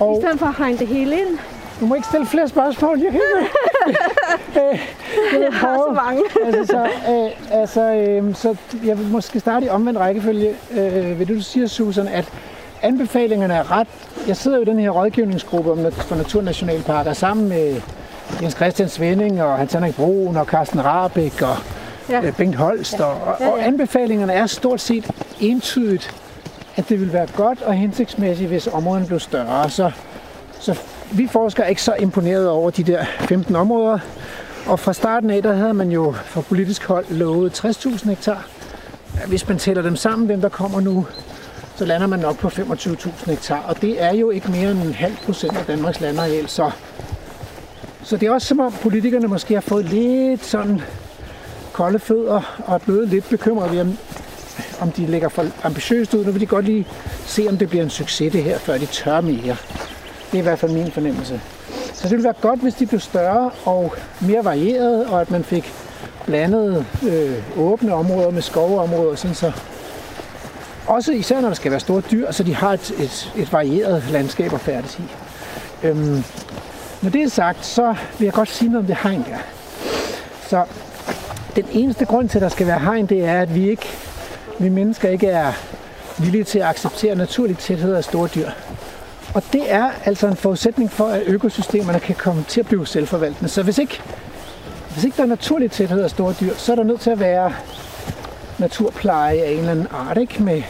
Og 0.00 0.18
I 0.18 0.20
stedet 0.20 0.38
for 0.38 0.46
at 0.46 0.54
hegne 0.58 0.78
det 0.78 0.86
hele 0.86 1.20
ind. 1.20 1.38
du 1.80 1.86
må 1.86 1.94
ikke 1.94 2.06
stille 2.06 2.26
flere 2.26 2.48
spørgsmål. 2.48 2.98
Jeg. 3.00 3.12
Øh, 4.56 4.78
jeg, 5.32 5.40
vil 5.40 5.52
har 5.52 5.76
så 5.76 6.00
mange. 6.04 6.22
altså, 6.46 6.72
så, 6.72 6.84
øh, 7.12 7.60
altså, 7.60 7.92
øh, 7.92 8.34
så 8.34 8.56
jeg 8.84 8.98
vil 8.98 9.06
måske 9.06 9.40
starte 9.40 9.66
i 9.66 9.68
omvendt 9.68 10.00
rækkefølge. 10.00 10.54
Øh, 10.70 11.18
ved 11.18 11.26
det, 11.26 11.36
du 11.36 11.42
siger, 11.42 11.66
Susan, 11.66 12.08
at 12.08 12.28
anbefalingerne 12.82 13.54
er 13.54 13.72
ret. 13.72 13.88
Jeg 14.28 14.36
sidder 14.36 14.56
jo 14.56 14.62
i 14.62 14.66
den 14.66 14.78
her 14.78 14.90
rådgivningsgruppe 14.90 15.92
for 15.92 16.16
naturnationalparker 16.16 17.12
sammen 17.12 17.48
med 17.48 17.80
Jens 18.42 18.54
Christian 18.54 18.88
Svending 18.88 19.42
og 19.42 19.56
Hans 19.58 19.72
Henrik 19.72 19.96
Broen 19.96 20.36
og 20.36 20.46
Carsten 20.46 20.84
Rabeck 20.84 21.42
og 21.42 21.56
Ja. 22.10 22.20
ja. 22.20 22.30
Bengt 22.30 22.56
Holst. 22.56 23.00
Og, 23.00 23.10
og, 23.10 23.36
Ja, 23.40 23.46
ja. 23.46 23.52
og 23.52 23.66
anbefalingerne 23.66 24.32
er 24.32 24.46
stort 24.46 24.80
set 24.80 25.10
entydigt, 25.40 26.10
at 26.76 26.88
det 26.88 27.00
vil 27.00 27.12
være 27.12 27.26
godt 27.36 27.62
og 27.62 27.74
hensigtsmæssigt, 27.74 28.48
hvis 28.48 28.66
områderne 28.66 29.06
blev 29.06 29.20
større. 29.20 29.70
Så, 29.70 29.90
så 30.60 30.78
vi 31.12 31.26
forskere 31.26 31.66
er 31.66 31.70
ikke 31.70 31.82
så 31.82 31.94
imponeret 31.98 32.48
over 32.48 32.70
de 32.70 32.82
der 32.82 33.04
15 33.20 33.56
områder. 33.56 33.98
Og 34.68 34.80
fra 34.80 34.92
starten 34.92 35.30
af, 35.30 35.42
der 35.42 35.52
havde 35.52 35.74
man 35.74 35.90
jo 35.90 36.14
fra 36.24 36.40
politisk 36.40 36.84
hold 36.84 37.04
lovet 37.10 37.64
60.000 37.64 38.08
hektar. 38.08 38.46
Hvis 39.26 39.48
man 39.48 39.58
tæller 39.58 39.82
dem 39.82 39.96
sammen, 39.96 40.28
dem 40.28 40.40
der 40.40 40.48
kommer 40.48 40.80
nu, 40.80 41.06
så 41.76 41.84
lander 41.84 42.06
man 42.06 42.18
nok 42.18 42.38
på 42.38 42.48
25.000 42.48 43.30
hektar. 43.30 43.62
Og 43.62 43.82
det 43.82 44.02
er 44.02 44.14
jo 44.14 44.30
ikke 44.30 44.50
mere 44.50 44.70
end 44.70 44.82
en 44.82 44.94
halv 44.94 45.16
procent 45.24 45.56
af 45.56 45.64
Danmarks 45.64 46.00
landareal. 46.00 46.48
Så, 46.48 46.70
så 48.02 48.16
det 48.16 48.26
er 48.28 48.32
også 48.32 48.46
som 48.46 48.60
om 48.60 48.72
politikerne 48.72 49.28
måske 49.28 49.54
har 49.54 49.60
fået 49.60 49.84
lidt 49.84 50.44
sådan 50.44 50.80
kolde 51.72 51.98
fødder 51.98 52.58
og 52.66 52.74
er 52.74 52.78
blevet 52.78 53.08
lidt 53.08 53.28
bekymrede 53.28 53.70
ved, 53.70 53.80
om, 53.80 53.98
om 54.80 54.92
de 54.92 55.06
lægger 55.06 55.28
for 55.28 55.46
ambitiøst 55.62 56.14
ud. 56.14 56.24
Nu 56.24 56.30
vil 56.30 56.40
de 56.40 56.46
godt 56.46 56.64
lige 56.64 56.86
se, 57.26 57.46
om 57.48 57.58
det 57.58 57.68
bliver 57.68 57.84
en 57.84 57.90
succes 57.90 58.32
det 58.32 58.42
her, 58.42 58.58
før 58.58 58.78
de 58.78 58.86
tør 58.86 59.20
mere. 59.20 59.56
Det 60.30 60.34
er 60.34 60.38
i 60.38 60.40
hvert 60.40 60.58
fald 60.58 60.72
min 60.72 60.90
fornemmelse. 60.90 61.40
Så 61.98 62.04
det 62.04 62.10
ville 62.10 62.24
være 62.24 62.34
godt, 62.40 62.60
hvis 62.60 62.74
de 62.74 62.86
blev 62.86 63.00
større 63.00 63.50
og 63.64 63.94
mere 64.20 64.44
varieret, 64.44 65.06
og 65.06 65.20
at 65.20 65.30
man 65.30 65.44
fik 65.44 65.72
blandede 66.26 66.84
øh, 67.08 67.58
åbne 67.58 67.94
områder 67.94 68.30
med 68.30 68.42
skoveområder, 68.42 69.14
sådan 69.14 69.34
så 69.34 69.52
også 70.86 71.12
især 71.12 71.40
når 71.40 71.48
der 71.48 71.54
skal 71.54 71.70
være 71.70 71.80
store 71.80 72.02
dyr, 72.10 72.30
så 72.30 72.42
de 72.42 72.54
har 72.54 72.72
et, 72.72 72.90
et, 72.90 73.32
et 73.36 73.52
varieret 73.52 74.04
landskab 74.10 74.52
at 74.52 74.60
færdes 74.60 74.98
i. 74.98 75.02
Øhm, 75.86 76.24
når 77.02 77.10
det 77.10 77.22
er 77.22 77.28
sagt, 77.28 77.66
så 77.66 77.94
vil 78.18 78.24
jeg 78.24 78.34
godt 78.34 78.48
sige 78.48 78.68
noget 78.68 78.82
om 78.82 78.86
det 78.86 78.96
hegn 79.02 79.24
der. 79.30 79.38
Så 80.48 80.64
den 81.56 81.66
eneste 81.72 82.04
grund 82.04 82.28
til, 82.28 82.38
at 82.38 82.42
der 82.42 82.48
skal 82.48 82.66
være 82.66 82.78
hegn, 82.78 83.06
det 83.06 83.24
er, 83.24 83.40
at 83.40 83.54
vi 83.54 83.70
ikke, 83.70 83.86
vi 84.58 84.68
mennesker 84.68 85.08
ikke 85.08 85.26
er 85.26 85.52
villige 86.18 86.44
til 86.44 86.58
at 86.58 86.66
acceptere 86.66 87.14
naturlig 87.14 87.58
tæthed 87.58 87.94
af 87.94 88.04
store 88.04 88.28
dyr. 88.34 88.50
Og 89.34 89.42
det 89.52 89.72
er 89.72 89.90
altså 90.04 90.26
en 90.26 90.36
forudsætning 90.36 90.90
for, 90.92 91.06
at 91.08 91.22
økosystemerne 91.26 92.00
kan 92.00 92.14
komme 92.14 92.44
til 92.48 92.60
at 92.60 92.66
blive 92.66 92.86
selvforvaltende. 92.86 93.48
Så 93.48 93.62
hvis 93.62 93.78
ikke, 93.78 94.00
hvis 94.92 95.04
ikke 95.04 95.16
der 95.16 95.22
er 95.22 95.26
naturlig 95.26 95.70
tæthed 95.70 96.02
af 96.02 96.10
store 96.10 96.34
dyr, 96.40 96.54
så 96.56 96.72
er 96.72 96.76
der 96.76 96.82
nødt 96.82 97.00
til 97.00 97.10
at 97.10 97.20
være 97.20 97.52
naturpleje 98.58 99.38
af 99.38 99.50
en 99.52 99.58
eller 99.58 99.70
anden 99.70 99.86
art, 100.08 100.18
ikke? 100.18 100.42
Med 100.42 100.62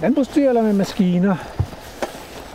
landbrugsdyr 0.00 0.48
eller 0.48 0.62
med 0.62 0.72
maskiner. 0.72 1.36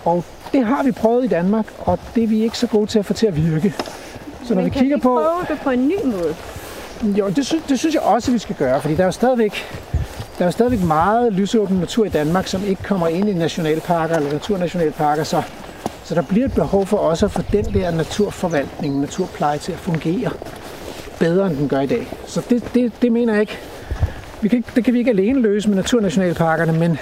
Og 0.05 0.23
det 0.53 0.65
har 0.65 0.84
vi 0.84 0.91
prøvet 0.91 1.23
i 1.25 1.28
Danmark, 1.28 1.65
og 1.80 1.99
det 2.15 2.23
er 2.23 2.28
vi 2.28 2.43
ikke 2.43 2.57
så 2.57 2.67
gode 2.67 2.88
til 2.88 2.99
at 2.99 3.05
få 3.05 3.13
til 3.13 3.28
at 3.28 3.36
virke. 3.36 3.73
Så 4.43 4.53
når 4.53 4.55
Men 4.55 4.65
vi 4.65 4.69
kan 4.69 4.80
kigger 4.80 4.95
vi 4.95 4.97
ikke 4.97 5.03
på... 5.03 5.13
prøve 5.13 5.45
det 5.49 5.59
på 5.63 5.69
en 5.69 5.88
ny 5.88 5.95
måde? 6.03 6.36
Jo, 7.03 7.30
det, 7.30 7.45
sy- 7.45 7.55
det 7.69 7.80
synes 7.80 7.95
jeg 7.95 8.01
også, 8.01 8.32
vi 8.32 8.38
skal 8.38 8.55
gøre, 8.55 8.82
fordi 8.82 8.95
der 8.95 9.01
er 9.01 9.05
jo 9.05 9.11
stadigvæk, 9.11 9.65
der 10.38 10.43
er 10.43 10.47
jo 10.47 10.51
stadigvæk 10.51 10.83
meget 10.83 11.33
lysåben 11.33 11.77
natur 11.77 12.05
i 12.05 12.09
Danmark, 12.09 12.47
som 12.47 12.63
ikke 12.63 12.83
kommer 12.83 13.07
ind 13.07 13.29
i 13.29 13.33
nationalparker 13.33 14.15
eller 14.15 14.31
naturnationalparker, 14.31 15.23
så, 15.23 15.41
så 16.03 16.15
der 16.15 16.21
bliver 16.21 16.45
et 16.45 16.53
behov 16.53 16.85
for 16.85 16.97
også 16.97 17.25
at 17.25 17.31
få 17.31 17.41
den 17.51 17.65
der 17.65 17.91
naturforvaltning, 17.91 18.99
naturpleje 18.99 19.57
til 19.57 19.71
at 19.71 19.79
fungere 19.79 20.31
bedre, 21.19 21.47
end 21.47 21.57
den 21.57 21.69
gør 21.69 21.79
i 21.79 21.85
dag. 21.85 22.07
Så 22.27 22.41
det, 22.49 22.63
det, 22.73 22.91
det 23.01 23.11
mener 23.11 23.33
jeg 23.33 23.41
ikke. 23.41 23.57
Vi 24.41 24.47
kan 24.47 24.57
ikke. 24.57 24.69
Det 24.75 24.83
kan 24.83 24.93
vi 24.93 24.99
ikke 24.99 25.11
alene 25.11 25.41
løse 25.41 25.69
med 25.69 25.75
naturnationalparkerne, 25.75 26.79
men, 26.79 26.99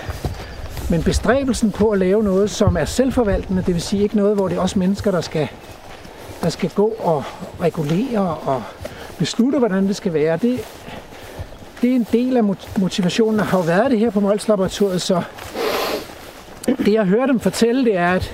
men 0.90 1.04
bestræbelsen 1.04 1.72
på 1.72 1.90
at 1.90 2.00
lave 2.00 2.24
noget, 2.24 2.50
som 2.50 2.78
er 2.78 2.86
selvforvaltende, 2.86 3.64
det 3.66 3.74
vil 3.74 3.82
sige 3.82 4.04
ikke 4.04 4.18
noget, 4.18 4.36
hvor 4.36 4.48
det 4.48 4.58
er 4.58 4.62
også 4.62 4.80
mennesker, 4.80 5.12
der 5.12 5.22
skal, 5.22 5.48
der 6.44 6.50
skal 6.50 6.70
gå 6.70 6.94
og 7.00 7.24
regulere 7.62 8.36
og 8.36 8.64
beslutte, 9.18 9.60
hvordan 9.60 9.88
det 9.88 9.96
skal 9.96 10.14
være, 10.14 10.38
det, 10.38 10.60
det 11.82 11.92
er 11.92 11.96
en 11.96 12.08
del 12.12 12.38
af 12.38 12.44
motivationen. 12.78 13.40
Der 13.40 13.46
har 13.46 13.58
jo 13.58 13.64
været 13.64 13.92
det 13.92 14.00
her 14.00 14.10
på 14.10 14.20
Mols 14.20 14.48
Laboratoriet, 14.48 15.02
så 15.02 15.22
det 16.68 16.94
jeg 16.94 17.06
hører 17.06 17.26
dem 17.26 17.40
fortælle, 17.40 17.86
det 17.86 17.98
er, 17.98 18.12
at 18.12 18.34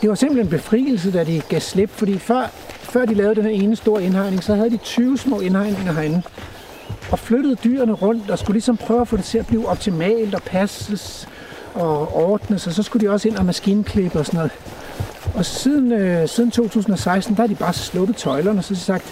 det 0.00 0.08
var 0.08 0.14
simpelthen 0.14 0.46
en 0.46 0.50
befrielse, 0.50 1.12
da 1.12 1.24
de 1.24 1.42
gav 1.48 1.60
slip, 1.60 1.90
fordi 1.90 2.18
før, 2.18 2.50
før 2.68 3.04
de 3.04 3.14
lavede 3.14 3.34
den 3.34 3.44
her 3.44 3.50
ene 3.50 3.76
store 3.76 4.04
indhegning, 4.04 4.44
så 4.44 4.54
havde 4.54 4.70
de 4.70 4.76
20 4.76 5.18
små 5.18 5.40
indhegninger 5.40 5.92
herinde, 5.92 6.22
og 7.10 7.18
flyttede 7.18 7.54
dyrene 7.54 7.92
rundt 7.92 8.30
og 8.30 8.38
skulle 8.38 8.54
ligesom 8.54 8.76
prøve 8.76 9.00
at 9.00 9.08
få 9.08 9.16
det 9.16 9.24
til 9.24 9.38
at 9.38 9.46
blive 9.46 9.68
optimalt 9.68 10.34
og 10.34 10.42
passes 10.42 11.28
og 11.74 12.16
ordnes, 12.16 12.66
og 12.66 12.72
så 12.72 12.82
skulle 12.82 13.06
de 13.06 13.12
også 13.12 13.28
ind 13.28 13.36
og 13.36 13.44
maskinklippe 13.44 14.18
og 14.18 14.26
sådan 14.26 14.38
noget. 14.38 14.52
Og 15.34 15.44
siden, 15.44 15.92
øh, 15.92 16.28
siden 16.28 16.50
2016, 16.50 17.36
der 17.36 17.42
har 17.42 17.46
de 17.46 17.54
bare 17.54 17.72
sluppet 17.72 18.16
tøjlerne, 18.16 18.58
og 18.58 18.64
så 18.64 18.70
har 18.70 18.74
de 18.74 18.80
sagt, 18.80 19.04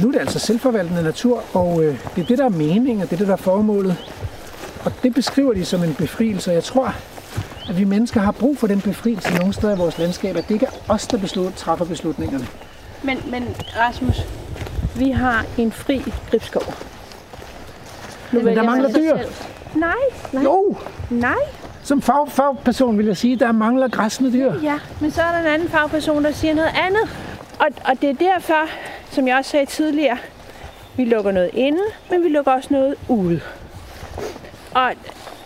nu 0.00 0.08
er 0.08 0.12
det 0.12 0.20
altså 0.20 0.38
selvforvaltende 0.38 1.02
natur, 1.02 1.42
og 1.56 1.84
øh, 1.84 1.98
det 2.16 2.22
er 2.22 2.26
det, 2.26 2.38
der 2.38 2.44
er 2.44 2.48
meningen, 2.48 3.00
og 3.02 3.10
det 3.10 3.12
er 3.12 3.18
det, 3.18 3.26
der 3.26 3.32
er 3.32 3.36
formålet. 3.36 3.96
Og 4.84 4.92
det 5.02 5.14
beskriver 5.14 5.52
de 5.52 5.64
som 5.64 5.82
en 5.82 5.94
befrielse, 5.94 6.50
og 6.50 6.54
jeg 6.54 6.64
tror, 6.64 6.94
at 7.68 7.78
vi 7.78 7.84
mennesker 7.84 8.20
har 8.20 8.32
brug 8.32 8.58
for 8.58 8.66
den 8.66 8.80
befrielse 8.80 9.34
nogle 9.34 9.52
steder 9.52 9.74
i 9.74 9.78
vores 9.78 9.98
landskab, 9.98 10.36
at 10.36 10.48
det 10.48 10.54
ikke 10.54 10.66
er 10.66 10.92
os, 10.92 11.06
der 11.06 11.18
beslut, 11.18 11.54
træffer 11.54 11.84
beslutningerne. 11.84 12.46
Men, 13.02 13.18
men 13.30 13.56
Rasmus, 13.78 14.20
vi 14.96 15.10
har 15.10 15.44
en 15.58 15.72
fri 15.72 16.12
gribskov. 16.30 16.74
Men 18.32 18.46
der 18.46 18.62
mangler 18.62 18.88
dyr. 18.92 19.18
Nej, 19.74 19.92
nej, 20.32 20.42
Jo, 20.42 20.76
nej. 21.10 21.34
som 21.82 22.02
fag, 22.02 22.28
fagperson 22.28 22.98
vil 22.98 23.06
jeg 23.06 23.16
sige, 23.16 23.36
der 23.36 23.52
mangler 23.52 23.88
græsne 23.88 24.32
dyr. 24.32 24.52
Ja, 24.62 24.78
men 25.00 25.10
så 25.10 25.22
er 25.22 25.32
der 25.32 25.38
en 25.38 25.46
anden 25.46 25.68
fagperson, 25.68 26.24
der 26.24 26.32
siger 26.32 26.54
noget 26.54 26.70
andet. 26.86 27.02
Og, 27.58 27.66
og 27.84 28.00
det 28.00 28.10
er 28.10 28.14
derfor, 28.14 28.68
som 29.12 29.28
jeg 29.28 29.36
også 29.36 29.50
sagde 29.50 29.66
tidligere, 29.66 30.18
Vi 30.96 31.04
lukker 31.04 31.32
noget 31.32 31.50
inde, 31.54 31.82
men 32.10 32.24
vi 32.24 32.28
lukker 32.28 32.52
også 32.52 32.68
noget 32.72 32.96
ude. 33.08 33.40
Og 34.74 34.92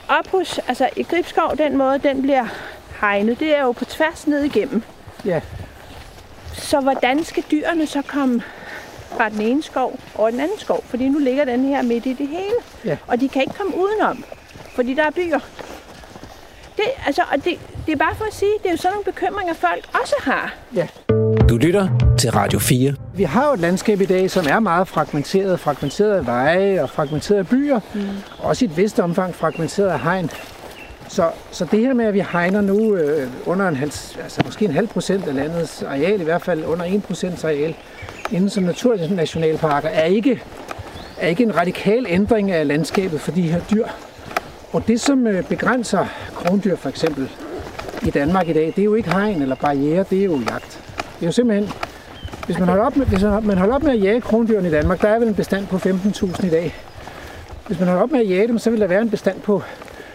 op 0.08 0.26
hos, 0.28 0.60
altså 0.68 0.88
i 0.96 1.02
Gribskov, 1.02 1.56
den 1.58 1.76
måde, 1.76 1.98
den 1.98 2.22
bliver 2.22 2.46
hegnet, 3.00 3.40
det 3.40 3.56
er 3.56 3.62
jo 3.62 3.72
på 3.72 3.84
tværs 3.84 4.26
ned 4.26 4.44
igennem. 4.44 4.82
Ja. 5.24 5.40
Så 6.54 6.80
hvordan 6.80 7.24
skal 7.24 7.44
dyrene 7.50 7.86
så 7.86 8.02
komme 8.02 8.42
fra 9.16 9.28
den 9.28 9.40
ene 9.40 9.62
skov 9.62 9.98
over 10.14 10.30
den 10.30 10.40
anden 10.40 10.58
skov? 10.58 10.84
Fordi 10.84 11.08
nu 11.08 11.18
ligger 11.18 11.44
den 11.44 11.64
her 11.64 11.82
midt 11.82 12.06
i 12.06 12.12
det 12.12 12.28
hele. 12.28 12.56
Ja. 12.84 12.96
Og 13.06 13.20
de 13.20 13.28
kan 13.28 13.42
ikke 13.42 13.54
komme 13.54 13.76
udenom, 13.76 14.24
fordi 14.74 14.94
der 14.94 15.02
er 15.02 15.10
byer. 15.10 15.40
Det, 16.76 16.84
altså, 17.06 17.22
og 17.32 17.44
det, 17.44 17.58
det 17.86 17.92
er 17.92 17.96
bare 17.96 18.14
for 18.14 18.24
at 18.24 18.34
sige, 18.34 18.52
det 18.62 18.66
er 18.66 18.70
jo 18.70 18.76
sådan 18.76 18.92
nogle 18.92 19.04
bekymringer, 19.04 19.54
folk 19.54 19.88
også 20.02 20.14
har. 20.20 20.54
Ja. 20.74 20.86
Du 21.48 21.56
lytter 21.56 21.88
til 22.18 22.30
Radio 22.30 22.58
4. 22.58 22.94
Vi 23.14 23.22
har 23.22 23.46
jo 23.46 23.54
et 23.54 23.60
landskab 23.60 24.00
i 24.00 24.04
dag, 24.04 24.30
som 24.30 24.46
er 24.48 24.60
meget 24.60 24.88
fragmenteret. 24.88 25.60
Fragmenteret 25.60 26.16
af 26.16 26.26
veje 26.26 26.82
og 26.82 26.90
fragmenteret 26.90 27.38
af 27.38 27.46
byer. 27.48 27.80
Mm. 27.94 28.00
Også 28.38 28.64
i 28.64 28.68
et 28.68 28.76
vist 28.76 29.00
omfang 29.00 29.34
fragmenteret 29.34 29.88
af 29.88 30.00
hegn. 30.00 30.30
Så, 31.08 31.30
så 31.50 31.64
det 31.70 31.80
her 31.80 31.94
med, 31.94 32.04
at 32.04 32.14
vi 32.14 32.24
hegner 32.32 32.60
nu 32.60 32.96
øh, 32.96 33.28
under 33.46 33.68
en 33.68 33.76
halv, 33.76 33.92
altså 34.22 34.42
måske 34.44 34.64
en 34.64 34.70
halv 34.70 34.88
procent 34.88 35.28
af 35.28 35.34
landets 35.34 35.82
areal, 35.82 36.20
i 36.20 36.24
hvert 36.24 36.42
fald 36.42 36.64
under 36.64 36.84
1 36.84 37.02
procent 37.02 37.44
areal, 37.44 37.74
inden 38.32 38.50
som 38.50 38.64
naturnationalparker, 38.64 39.88
er 39.88 40.04
ikke, 40.04 40.42
er 41.18 41.28
ikke 41.28 41.42
en 41.42 41.56
radikal 41.56 42.06
ændring 42.08 42.50
af 42.50 42.66
landskabet 42.66 43.20
for 43.20 43.30
de 43.30 43.42
her 43.42 43.60
dyr. 43.70 43.86
Og 44.72 44.82
det, 44.88 45.00
som 45.00 45.26
øh, 45.26 45.44
begrænser 45.44 46.06
krondyr 46.34 46.76
for 46.76 46.88
eksempel 46.88 47.30
i 48.02 48.10
Danmark 48.10 48.48
i 48.48 48.52
dag, 48.52 48.66
det 48.66 48.78
er 48.78 48.84
jo 48.84 48.94
ikke 48.94 49.12
hegn 49.12 49.42
eller 49.42 49.54
barriere, 49.54 50.04
det 50.10 50.20
er 50.20 50.24
jo 50.24 50.40
jagt. 50.50 50.85
Det 51.16 51.22
er 51.22 51.26
jo 51.26 51.32
simpelthen, 51.32 51.70
hvis 52.46 52.58
man 52.58 52.68
holder 52.68 52.84
op 52.84 52.96
med, 52.96 53.06
hvis 53.06 53.22
man 53.22 53.58
holder 53.58 53.74
op 53.74 53.82
med 53.82 53.92
at 53.92 54.02
jage 54.02 54.20
krondyrene 54.20 54.68
i 54.68 54.70
Danmark, 54.70 55.02
der 55.02 55.08
er 55.08 55.18
vel 55.18 55.28
en 55.28 55.34
bestand 55.34 55.66
på 55.66 55.76
15.000 55.76 56.46
i 56.46 56.50
dag. 56.50 56.74
Hvis 57.66 57.78
man 57.78 57.88
holder 57.88 58.02
op 58.02 58.10
med 58.10 58.20
at 58.20 58.30
jage 58.30 58.48
dem, 58.48 58.58
så 58.58 58.70
vil 58.70 58.80
der 58.80 58.86
være 58.86 59.02
en 59.02 59.10
bestand 59.10 59.40
på 59.40 59.62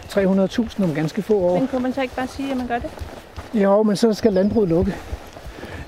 300.000 0.08 0.84
om 0.84 0.94
ganske 0.94 1.22
få 1.22 1.34
år. 1.34 1.58
Men 1.58 1.68
kunne 1.68 1.82
man 1.82 1.92
så 1.92 2.02
ikke 2.02 2.16
bare 2.16 2.26
sige, 2.26 2.50
at 2.50 2.56
man 2.56 2.66
gør 2.66 2.78
det? 2.78 2.90
Jo, 3.54 3.82
men 3.82 3.96
så 3.96 4.12
skal 4.12 4.32
landbruget 4.32 4.68
lukke. 4.68 4.94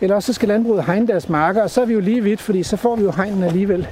Eller 0.00 0.16
også 0.16 0.26
så 0.26 0.32
skal 0.32 0.48
landbruget 0.48 0.84
hegne 0.84 1.06
deres 1.06 1.28
marker, 1.28 1.62
og 1.62 1.70
så 1.70 1.80
er 1.80 1.84
vi 1.84 1.92
jo 1.92 2.00
lige 2.00 2.22
vidt, 2.22 2.40
fordi 2.40 2.62
så 2.62 2.76
får 2.76 2.96
vi 2.96 3.02
jo 3.02 3.10
hegnen 3.10 3.42
alligevel. 3.42 3.88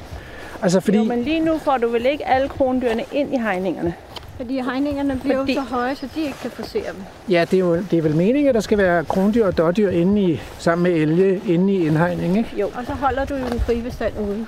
Altså 0.63 0.81
fordi... 0.81 0.99
Jo, 0.99 1.05
men 1.05 1.23
lige 1.23 1.41
nu 1.41 1.59
får 1.59 1.77
du 1.77 1.89
vel 1.89 2.07
ikke 2.07 2.29
alle 2.29 2.49
krondyrene 2.49 3.03
ind 3.13 3.35
i 3.35 3.39
hegningerne? 3.39 3.95
Fordi 4.43 4.61
hegningerne 4.61 5.19
bliver 5.23 5.39
Fordi- 5.39 5.55
så 5.55 5.61
høje, 5.61 5.95
så 5.95 6.09
de 6.15 6.21
ikke 6.21 6.37
kan 6.43 6.51
forsere 6.51 6.83
dem. 6.93 7.03
Ja, 7.29 7.45
det 7.51 7.55
er, 7.55 7.61
jo, 7.61 7.77
det 7.77 7.99
er 7.99 8.03
vel 8.03 8.17
meningen, 8.17 8.49
at 8.49 8.55
der 8.55 8.61
skal 8.61 8.79
være 8.79 9.05
krondyr 9.05 9.47
og 9.47 9.59
dårdyr 9.59 9.91
inde 9.91 10.23
i, 10.23 10.41
sammen 10.59 10.83
med 10.83 11.01
elge 11.01 11.41
inde 11.47 11.73
i 11.75 11.87
indhegning, 11.87 12.39
ikke? 12.39 12.51
Jo. 12.57 12.67
Og 12.67 12.87
så 12.87 12.93
holder 12.93 13.25
du 13.25 13.35
jo 13.35 13.45
den 13.51 13.61
frie 13.61 13.83
bestand 13.83 14.13
ude. 14.19 14.47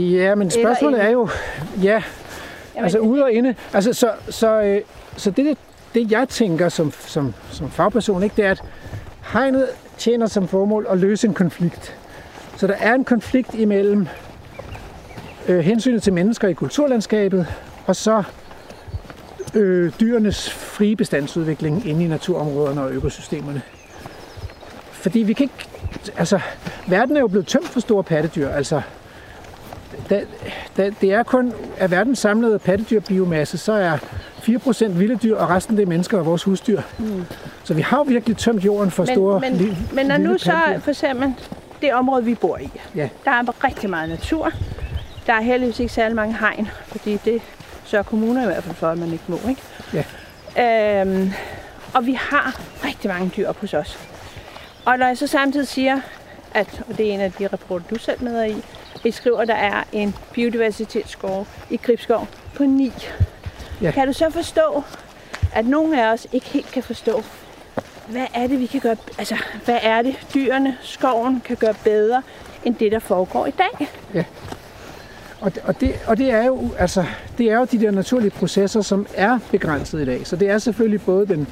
Ja, 0.00 0.34
men 0.34 0.50
spørgsmålet 0.50 1.02
er 1.02 1.08
jo, 1.10 1.28
ja, 1.82 2.02
altså 2.76 2.98
ude 2.98 3.22
og 3.24 3.32
inde. 3.32 3.54
Altså, 3.74 3.92
så, 3.92 4.10
så, 4.28 4.60
øh, 4.62 4.80
så 5.16 5.30
det, 5.30 5.44
det, 5.44 5.58
det, 5.94 6.12
jeg 6.12 6.28
tænker 6.28 6.68
som, 6.68 6.92
som, 7.06 7.34
som 7.50 7.70
fagperson, 7.70 8.22
ikke, 8.22 8.36
det 8.36 8.44
er, 8.44 8.50
at 8.50 8.62
hegnet 9.32 9.66
tjener 9.98 10.26
som 10.26 10.48
formål 10.48 10.86
at 10.90 10.98
løse 10.98 11.26
en 11.28 11.34
konflikt. 11.34 11.96
Så 12.56 12.66
der 12.66 12.74
er 12.80 12.94
en 12.94 13.04
konflikt 13.04 13.54
imellem 13.54 14.06
øh, 15.48 15.58
hensynet 15.60 16.02
til 16.02 16.12
mennesker 16.12 16.48
i 16.48 16.52
kulturlandskabet, 16.52 17.46
og 17.86 17.96
så 17.96 18.22
øh, 19.54 19.92
dyrenes 20.00 20.50
frie 20.50 20.96
bestandsudvikling 20.96 21.86
inde 21.88 22.04
i 22.04 22.08
naturområderne 22.08 22.80
og 22.82 22.90
økosystemerne. 22.92 23.62
Fordi 24.92 25.18
vi 25.18 25.32
kan 25.32 25.44
ikke... 25.44 25.68
Altså, 26.16 26.40
verden 26.88 27.16
er 27.16 27.20
jo 27.20 27.26
blevet 27.26 27.46
tømt 27.46 27.68
for 27.68 27.80
store 27.80 28.02
pattedyr. 28.04 28.48
Altså, 28.48 28.82
da, 30.10 30.22
da, 30.76 30.90
det 31.00 31.12
er 31.12 31.22
kun 31.22 31.52
af 31.78 31.90
verdens 31.90 32.18
samlede 32.18 32.58
pattedyrbiomasse, 32.58 33.58
så 33.58 33.72
er 33.72 33.96
4% 34.42 34.88
vilde 34.88 35.16
dyr, 35.16 35.36
og 35.36 35.48
resten 35.50 35.76
det 35.76 35.82
er 35.82 35.86
mennesker 35.86 36.18
og 36.18 36.26
vores 36.26 36.42
husdyr. 36.42 36.80
Mm. 36.98 37.24
Så 37.64 37.74
vi 37.74 37.80
har 37.82 37.96
jo 37.96 38.02
virkelig 38.02 38.36
tømt 38.36 38.64
jorden 38.64 38.90
for 38.90 39.04
store 39.04 39.40
men, 39.40 39.52
li- 39.52 39.94
men 39.94 40.06
når 40.06 40.16
nu 40.16 40.38
så 40.38 40.50
pattedyr. 40.52 40.80
for 40.80 40.90
eksempel 40.90 41.34
det 41.82 41.94
område, 41.94 42.24
vi 42.24 42.34
bor 42.34 42.58
i, 42.58 42.70
Ja. 42.94 43.08
der 43.24 43.30
er 43.30 43.64
rigtig 43.64 43.90
meget 43.90 44.08
natur. 44.08 44.50
Der 45.26 45.32
er 45.32 45.40
heldigvis 45.40 45.80
ikke 45.80 45.92
særlig 45.92 46.16
mange 46.16 46.36
hegn, 46.40 46.68
fordi 46.86 47.16
det 47.24 47.42
sørger 47.94 48.04
kommuner 48.04 48.42
i 48.42 48.46
hvert 48.46 48.64
fald 48.64 48.74
for, 48.74 48.88
at 48.88 48.98
man 48.98 49.12
ikke 49.12 49.24
må. 49.28 49.38
Ikke? 49.48 49.62
Ja. 50.56 51.00
Øhm, 51.00 51.32
og 51.94 52.06
vi 52.06 52.12
har 52.12 52.60
rigtig 52.84 53.10
mange 53.10 53.32
dyr 53.36 53.48
op 53.48 53.60
hos 53.60 53.74
os. 53.74 53.98
Og 54.84 54.98
når 54.98 55.06
jeg 55.06 55.18
så 55.18 55.26
samtidig 55.26 55.68
siger, 55.68 56.00
at, 56.54 56.82
og 56.88 56.98
det 56.98 57.08
er 57.08 57.14
en 57.14 57.20
af 57.20 57.32
de 57.32 57.46
rapporter, 57.46 57.84
du 57.90 57.96
selv 57.98 58.22
med 58.22 58.50
i, 58.50 58.64
vi 59.02 59.10
skriver, 59.10 59.40
at 59.40 59.48
der 59.48 59.54
er 59.54 59.84
en 59.92 60.14
biodiversitetsskov 60.32 61.46
i 61.70 61.76
Gribskov 61.76 62.28
på 62.54 62.64
9. 62.64 62.92
Ja. 63.82 63.90
Kan 63.90 64.06
du 64.06 64.12
så 64.12 64.30
forstå, 64.30 64.84
at 65.52 65.66
nogle 65.66 66.02
af 66.02 66.12
os 66.12 66.26
ikke 66.32 66.46
helt 66.46 66.70
kan 66.72 66.82
forstå, 66.82 67.22
hvad 68.08 68.26
er 68.34 68.46
det, 68.46 68.60
vi 68.60 68.66
kan 68.66 68.80
gøre, 68.80 68.96
altså, 69.18 69.36
hvad 69.64 69.78
er 69.82 70.02
det, 70.02 70.26
dyrene, 70.34 70.78
skoven 70.82 71.42
kan 71.44 71.56
gøre 71.56 71.74
bedre, 71.84 72.22
end 72.64 72.74
det, 72.74 72.92
der 72.92 72.98
foregår 72.98 73.46
i 73.46 73.50
dag? 73.50 73.88
Og, 75.40 75.52
og, 75.64 75.80
det, 75.80 75.94
og 76.06 76.18
det, 76.18 76.30
er 76.30 76.46
jo, 76.46 76.70
altså, 76.78 77.04
det 77.38 77.50
er 77.50 77.58
jo 77.58 77.66
de 77.72 77.80
der 77.80 77.90
naturlige 77.90 78.30
processer, 78.30 78.80
som 78.80 79.06
er 79.14 79.38
begrænset 79.50 80.00
i 80.00 80.04
dag. 80.04 80.26
Så 80.26 80.36
det 80.36 80.50
er 80.50 80.58
selvfølgelig 80.58 81.00
både 81.00 81.26
den, 81.26 81.48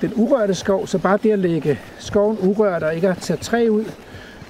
den 0.00 0.12
urørte 0.16 0.54
skov, 0.54 0.86
så 0.86 0.98
bare 0.98 1.18
det 1.22 1.30
at 1.30 1.38
lægge 1.38 1.78
skoven 1.98 2.38
urørt 2.40 2.82
og 2.82 2.94
ikke 2.94 3.08
at 3.08 3.18
tage 3.18 3.36
træ 3.36 3.68
ud, 3.70 3.84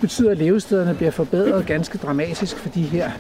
betyder, 0.01 0.30
at 0.30 0.38
levestederne 0.38 0.94
bliver 0.94 1.10
forbedret 1.10 1.66
ganske 1.66 1.98
dramatisk 1.98 2.56
for 2.56 2.68
de 2.68 2.82
her 2.82 3.10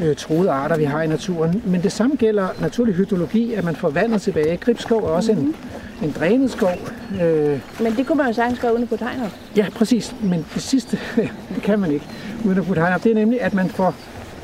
øh, 0.00 0.16
troede 0.16 0.50
arter, 0.50 0.76
vi 0.76 0.84
har 0.84 1.02
i 1.02 1.06
naturen. 1.06 1.62
Men 1.66 1.82
det 1.82 1.92
samme 1.92 2.16
gælder 2.16 2.48
naturlig 2.60 2.94
hydrologi, 2.94 3.54
at 3.54 3.64
man 3.64 3.76
får 3.76 3.90
vandet 3.90 4.22
tilbage. 4.22 4.56
Gribskov 4.56 4.98
er 4.98 5.08
også 5.08 5.32
en, 5.32 5.54
en 6.02 6.14
drænet 6.18 6.50
skov. 6.50 6.72
Øh, 7.22 7.60
Men 7.80 7.96
det 7.96 8.06
kunne 8.06 8.18
man 8.18 8.26
jo 8.26 8.32
sagtens 8.32 8.60
gøre 8.60 8.72
uden 8.72 8.82
at 8.82 8.88
putte 8.88 9.04
hegn 9.04 9.20
op. 9.20 9.32
Ja, 9.56 9.66
præcis. 9.74 10.14
Men 10.22 10.46
det 10.54 10.62
sidste, 10.62 10.98
det 11.54 11.62
kan 11.62 11.78
man 11.78 11.92
ikke 11.92 12.06
uden 12.44 12.58
at 12.58 12.64
putte 12.64 12.80
hegn 12.82 12.94
op. 12.94 13.04
Det 13.04 13.10
er 13.10 13.14
nemlig, 13.14 13.42
at 13.42 13.54
man 13.54 13.68
får 13.68 13.94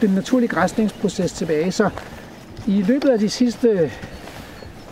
den 0.00 0.10
naturlige 0.10 0.48
græsningsproces 0.48 1.32
tilbage. 1.32 1.72
Så 1.72 1.90
i 2.66 2.82
løbet 2.82 3.08
af 3.08 3.18
de 3.18 3.28
sidste 3.28 3.90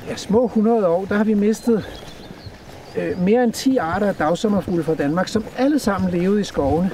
ja, 0.09 0.17
små 0.17 0.45
100 0.45 0.87
år, 0.87 1.05
der 1.05 1.15
har 1.15 1.25
vi 1.25 1.35
mistet 1.35 1.85
øh, 2.97 3.23
mere 3.23 3.45
end 3.45 3.53
10 3.53 3.77
arter 3.77 4.07
af 4.07 4.15
dagsommerfugle 4.15 4.85
fra 4.85 4.95
Danmark, 4.95 5.29
som 5.29 5.45
alle 5.59 5.79
sammen 5.79 6.11
levede 6.11 6.41
i 6.41 6.45
skovene. 6.45 6.91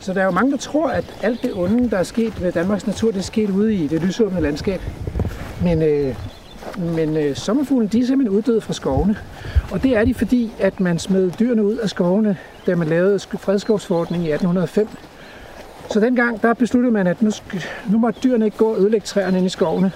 Så 0.00 0.12
der 0.12 0.20
er 0.20 0.24
jo 0.24 0.30
mange, 0.30 0.52
der 0.52 0.58
tror, 0.58 0.88
at 0.88 1.04
alt 1.22 1.42
det 1.42 1.52
onde, 1.54 1.90
der 1.90 1.98
er 1.98 2.02
sket 2.02 2.42
ved 2.42 2.52
Danmarks 2.52 2.86
natur, 2.86 3.10
det 3.10 3.18
er 3.18 3.22
sket 3.22 3.50
ude 3.50 3.74
i 3.74 3.86
det 3.86 4.02
lysåbne 4.02 4.40
landskab. 4.40 4.80
Men, 5.62 5.82
øh, 5.82 6.16
men 6.78 7.16
øh, 7.16 7.36
sommerfuglen, 7.36 7.88
de 7.88 8.00
er 8.00 8.06
simpelthen 8.06 8.38
uddøde 8.38 8.60
fra 8.60 8.72
skovene. 8.72 9.16
Og 9.70 9.82
det 9.82 9.96
er 9.96 10.04
de, 10.04 10.14
fordi 10.14 10.52
at 10.60 10.80
man 10.80 10.98
smed 10.98 11.30
dyrene 11.30 11.64
ud 11.64 11.76
af 11.76 11.90
skovene, 11.90 12.36
da 12.66 12.74
man 12.74 12.88
lavede 12.88 13.18
fredskovsforordningen 13.18 14.28
i 14.28 14.32
1805. 14.32 14.88
Så 15.90 16.00
dengang, 16.00 16.42
der 16.42 16.54
besluttede 16.54 16.92
man, 16.92 17.06
at 17.06 17.22
nu, 17.22 17.30
nu 17.90 17.98
måtte 17.98 18.20
dyrene 18.20 18.44
ikke 18.44 18.56
gå 18.56 18.64
og 18.64 18.80
ødelægge 18.80 19.04
træerne 19.04 19.36
inde 19.38 19.46
i 19.46 19.48
skovene. 19.48 19.92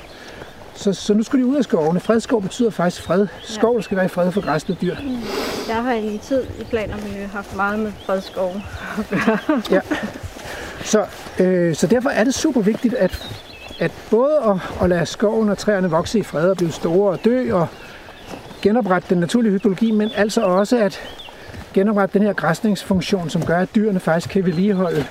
Så, 0.75 0.93
så 0.93 1.15
nu 1.15 1.23
skulle 1.23 1.45
de 1.45 1.51
ud 1.51 1.57
af 1.57 1.65
skovene. 1.65 2.01
Fredskov 2.01 2.43
betyder 2.43 2.71
faktisk 2.71 3.03
fred. 3.03 3.27
Skov 3.43 3.83
skal 3.83 3.97
være 3.97 4.07
i 4.07 4.09
fred 4.09 4.33
for 4.33 4.41
græsne 4.41 4.77
dyr. 4.83 4.97
Jeg 5.69 5.77
har 5.77 5.93
i 5.93 6.21
tid 6.23 6.43
i 6.61 6.65
planer 6.65 6.97
med 6.97 7.27
haft 7.27 7.57
meget 7.57 7.79
med 7.79 7.93
fredskov. 8.07 8.53
Ja. 9.71 9.81
Så, 10.85 11.05
øh, 11.39 11.75
så 11.75 11.87
derfor 11.87 12.11
er 12.11 12.25
det 12.25 12.35
super 12.35 12.61
vigtigt, 12.61 12.95
at, 12.95 13.29
at 13.79 13.93
både 14.11 14.39
at, 14.47 14.83
at 14.83 14.89
lade 14.89 15.07
skoven 15.07 15.49
og 15.49 15.59
træerne 15.59 15.91
vokse 15.91 16.19
i 16.19 16.23
fred 16.23 16.51
og 16.51 16.57
blive 16.57 16.73
store 16.73 17.11
og 17.13 17.25
dø 17.25 17.55
og 17.55 17.69
genoprette 18.63 19.09
den 19.11 19.19
naturlige 19.19 19.53
hydrologi, 19.53 19.91
men 19.91 20.11
altså 20.17 20.41
også 20.41 20.79
at 20.79 21.01
genoprette 21.75 22.19
den 22.19 22.27
her 22.27 22.33
græsningsfunktion, 22.33 23.31
som 23.31 23.45
gør, 23.45 23.59
at 23.59 23.75
dyrene 23.75 24.01
faktisk 24.01 24.31
kan 24.31 24.47
vedligeholde 24.47 25.05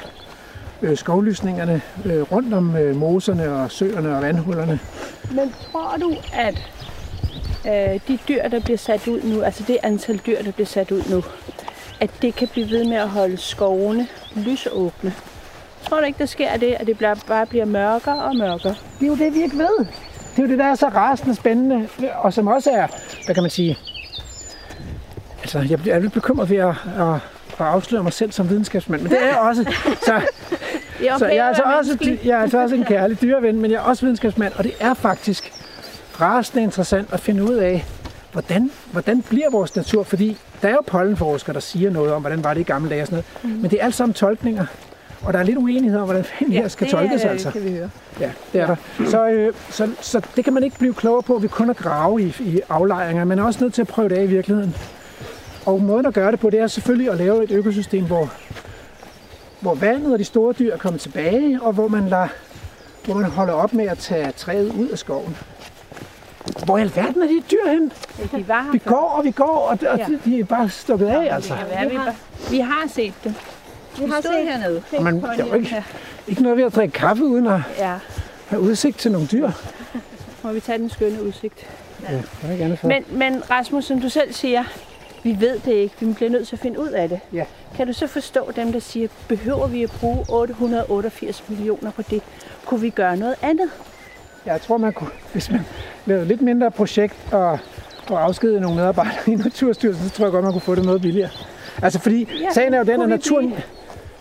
øh, 0.81 0.97
skovlysningerne 0.97 1.81
øh, 2.05 2.21
rundt 2.21 2.53
om 2.53 2.75
øh, 2.75 2.95
moserne 2.95 3.51
og 3.51 3.71
søerne 3.71 4.15
og 4.15 4.21
vandhullerne. 4.21 4.79
Men 5.31 5.53
tror 5.71 5.97
du, 6.01 6.15
at 6.33 6.55
øh, 7.67 7.99
de 8.07 8.19
dyr, 8.27 8.47
der 8.47 8.59
bliver 8.59 8.77
sat 8.77 9.07
ud 9.07 9.21
nu, 9.23 9.41
altså 9.41 9.63
det 9.67 9.77
antal 9.83 10.17
dyr, 10.17 10.41
der 10.43 10.51
bliver 10.51 10.67
sat 10.67 10.91
ud 10.91 11.01
nu, 11.09 11.23
at 11.99 12.09
det 12.21 12.35
kan 12.35 12.47
blive 12.47 12.69
ved 12.69 12.85
med 12.85 12.97
at 12.97 13.09
holde 13.09 13.37
skovene 13.37 14.07
lysåbne? 14.35 15.13
Tror 15.83 15.99
du 15.99 16.05
ikke, 16.05 16.19
der 16.19 16.25
sker 16.25 16.57
det, 16.57 16.75
at 16.79 16.87
det 16.87 16.97
bare 17.27 17.45
bliver 17.45 17.65
mørkere 17.65 18.23
og 18.23 18.35
mørkere? 18.35 18.75
Det 18.99 19.05
er 19.05 19.07
jo 19.07 19.15
det, 19.15 19.33
vi 19.33 19.43
ikke 19.43 19.57
ved. 19.57 19.85
Det 20.35 20.39
er 20.39 20.43
jo 20.43 20.49
det, 20.49 20.59
der 20.59 20.65
er 20.65 20.75
så 20.75 20.87
rasende 20.87 21.35
spændende, 21.35 21.87
og 22.15 22.33
som 22.33 22.47
også 22.47 22.71
er, 22.71 22.87
hvad 23.25 23.35
kan 23.35 23.43
man 23.43 23.49
sige, 23.49 23.77
altså 25.41 25.59
jeg 25.59 25.95
er 25.95 25.99
lidt 25.99 26.13
bekymret 26.13 26.49
ved 26.49 26.57
at, 26.57 26.75
at, 26.99 27.19
at 27.59 27.65
afsløre 27.67 28.03
mig 28.03 28.13
selv 28.13 28.31
som 28.31 28.49
videnskabsmand, 28.49 29.01
men 29.01 29.11
det 29.11 29.23
er 29.23 29.27
jeg 29.27 29.37
også. 29.37 29.63
Så, 30.05 30.13
er 31.09 31.17
så 31.17 31.25
jeg, 31.25 31.37
er 31.37 31.43
altså 31.43 31.63
også, 31.63 32.17
jeg 32.23 32.37
er 32.37 32.41
altså 32.41 32.61
også 32.61 32.75
en 32.75 32.85
kærlig 32.85 33.21
dyreven, 33.21 33.61
men 33.61 33.71
jeg 33.71 33.77
er 33.77 33.81
også 33.81 34.05
videnskabsmand, 34.05 34.53
og 34.53 34.63
det 34.63 34.73
er 34.79 34.93
faktisk 34.93 35.53
rasende 36.21 36.63
interessant 36.63 37.13
at 37.13 37.19
finde 37.19 37.43
ud 37.43 37.55
af, 37.55 37.85
hvordan, 38.31 38.71
hvordan 38.91 39.21
bliver 39.21 39.49
vores 39.51 39.75
natur, 39.75 40.03
fordi 40.03 40.37
der 40.61 40.67
er 40.67 40.73
jo 40.73 40.81
pollenforskere, 40.87 41.53
der 41.53 41.59
siger 41.59 41.91
noget 41.91 42.13
om, 42.13 42.21
hvordan 42.21 42.43
var 42.43 42.53
det 42.53 42.61
i 42.61 42.63
gamle 42.63 42.89
dage 42.89 43.01
og 43.01 43.07
sådan 43.07 43.23
noget, 43.43 43.55
mm. 43.55 43.61
men 43.61 43.71
det 43.71 43.81
er 43.81 43.85
alt 43.85 43.95
sammen 43.95 44.13
tolkninger. 44.13 44.65
Og 45.25 45.33
der 45.33 45.39
er 45.39 45.43
lidt 45.43 45.57
uenighed 45.57 45.99
om, 45.99 46.05
hvordan 46.05 46.23
fanden 46.23 46.53
ja, 46.53 46.61
her 46.61 46.67
skal 46.67 46.87
det 46.87 46.91
tolkes, 46.91 47.23
er, 47.23 47.29
altså. 47.29 47.51
kan 47.51 47.63
vi 47.63 47.71
høre. 47.71 47.89
Ja, 48.19 48.31
det 48.53 48.61
er 48.61 48.67
der. 48.67 48.75
Så, 49.05 49.27
øh, 49.27 49.53
så, 49.69 49.89
så 50.01 50.21
det 50.35 50.43
kan 50.43 50.53
man 50.53 50.63
ikke 50.63 50.79
blive 50.79 50.93
klogere 50.93 51.23
på, 51.23 51.37
vi 51.37 51.47
kun 51.47 51.69
at 51.69 51.77
grave 51.77 52.21
i, 52.21 52.35
i 52.39 52.59
aflejringer. 52.69 53.25
Man 53.25 53.39
er 53.39 53.43
også 53.43 53.63
nødt 53.63 53.73
til 53.73 53.81
at 53.81 53.87
prøve 53.87 54.09
det 54.09 54.15
af 54.15 54.23
i 54.23 54.27
virkeligheden. 54.27 54.75
Og 55.65 55.81
måden 55.81 56.05
at 56.05 56.13
gøre 56.13 56.31
det 56.31 56.39
på, 56.39 56.49
det 56.49 56.59
er 56.59 56.67
selvfølgelig 56.67 57.11
at 57.11 57.17
lave 57.17 57.43
et 57.43 57.51
økosystem, 57.51 58.05
hvor, 58.05 58.31
hvor 59.59 59.73
vandet 59.75 60.13
og 60.13 60.19
de 60.19 60.23
store 60.23 60.53
dyr 60.53 60.73
er 60.73 60.77
kommet 60.77 61.01
tilbage, 61.01 61.59
og 61.61 61.73
hvor 61.73 61.87
man, 61.87 62.07
lader, 62.09 62.27
hvor 63.05 63.13
man 63.13 63.23
holder 63.31 63.53
op 63.53 63.73
med 63.73 63.85
at 63.87 63.97
tage 63.97 64.31
træet 64.31 64.73
ud 64.73 64.87
af 64.89 64.97
skoven. 64.97 65.37
Hvor 66.65 66.77
i 66.77 66.81
alverden 66.81 67.21
er 67.21 67.27
de 67.27 67.43
dyr 67.51 67.69
hen? 67.71 67.91
Ja, 68.19 68.37
de 68.37 68.47
var 68.47 68.61
her 68.63 68.71
Vi 68.71 68.79
før. 68.79 68.91
går, 68.91 69.09
og 69.17 69.23
vi 69.23 69.31
går, 69.31 69.45
og, 69.57 69.77
og 69.91 69.97
Ja. 69.99 70.05
de 70.25 70.39
er 70.39 70.43
bare 70.43 70.69
stukket 70.69 71.05
af, 71.07 71.35
altså. 71.35 71.53
Det 71.53 71.59
kan 71.59 71.69
være, 71.79 71.89
vi, 71.89 71.95
bare- 71.97 72.15
vi 72.51 72.59
har 72.59 72.87
set 72.93 73.13
dem. 73.23 73.33
Vi 73.99 74.05
har 74.11 74.21
stod 74.21 74.45
hernede. 74.47 74.83
Og 74.97 75.03
man, 75.03 75.21
der 75.21 75.27
er 75.29 75.47
jo 75.47 75.53
ikke, 75.53 75.83
ikke 76.27 76.41
noget 76.43 76.57
ved 76.57 76.65
at 76.65 76.75
drikke 76.75 76.91
kaffe, 76.93 77.23
uden 77.25 77.47
at 77.47 77.59
Ja, 77.77 77.93
have 78.47 78.61
udsigt 78.61 78.97
til 78.97 79.11
nogle 79.11 79.27
dyr. 79.27 79.51
må 80.43 80.51
vi 80.51 80.59
tage 80.59 80.77
den 80.77 80.89
skønne 80.89 81.23
udsigt. 81.23 81.67
Ja, 82.09 82.13
det 82.13 82.59
er 82.61 82.65
andet 82.65 82.79
for. 82.79 82.87
Men, 82.87 83.03
men 83.11 83.43
Rasmus, 83.51 83.85
som 83.85 84.01
du 84.01 84.09
selv 84.09 84.33
siger, 84.33 84.63
vi 85.25 85.37
ved 85.39 85.59
det 85.59 85.73
ikke. 85.73 85.95
Vi 85.99 86.13
bliver 86.13 86.29
nødt 86.29 86.47
til 86.47 86.55
at 86.55 86.59
finde 86.59 86.79
ud 86.79 86.87
af 86.87 87.09
det. 87.09 87.19
Ja. 87.33 87.45
Kan 87.75 87.87
du 87.87 87.93
så 87.93 88.07
forstå 88.07 88.51
dem, 88.55 88.71
der 88.71 88.79
siger, 88.79 89.07
behøver 89.27 89.67
vi 89.67 89.83
at 89.83 89.91
bruge 89.99 90.25
888 90.29 91.43
millioner 91.49 91.91
på 91.91 92.01
det? 92.01 92.21
Kunne 92.65 92.81
vi 92.81 92.89
gøre 92.89 93.17
noget 93.17 93.35
andet? 93.41 93.69
Jeg 94.45 94.61
tror, 94.61 94.77
man 94.77 94.93
kunne, 94.93 95.09
hvis 95.33 95.51
man 95.51 95.61
lavede 96.05 96.25
lidt 96.25 96.41
mindre 96.41 96.71
projekt 96.71 97.15
og, 97.31 97.59
og 98.09 98.23
afskedede 98.23 98.61
nogle 98.61 98.75
medarbejdere 98.75 99.15
i 99.31 99.35
Naturstyrelsen, 99.35 100.09
så 100.09 100.15
tror 100.15 100.25
jeg 100.25 100.31
godt, 100.31 100.43
man 100.43 100.51
kunne 100.51 100.61
få 100.61 100.75
det 100.75 100.85
noget 100.85 101.01
billigere. 101.01 101.29
Altså 101.81 101.99
fordi, 101.99 102.27
ja, 102.41 102.53
sagen 102.53 102.73
er 102.73 102.77
jo 102.77 102.83
den, 102.83 103.01
at 103.01 103.09
naturen... 103.09 103.53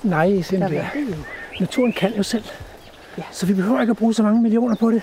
Nej, 0.03 0.29
Der 0.29 0.43
simpelthen. 0.43 1.25
Naturen 1.61 1.93
kan 1.93 2.15
jo 2.17 2.23
selv. 2.23 2.45
Ja. 3.19 3.23
Så 3.31 3.47
vi 3.47 3.55
behøver 3.55 3.81
ikke 3.81 3.91
at 3.91 3.97
bruge 3.97 4.15
så 4.15 4.23
mange 4.23 4.43
millioner 4.43 4.77
på 4.77 4.91
det. 4.91 5.03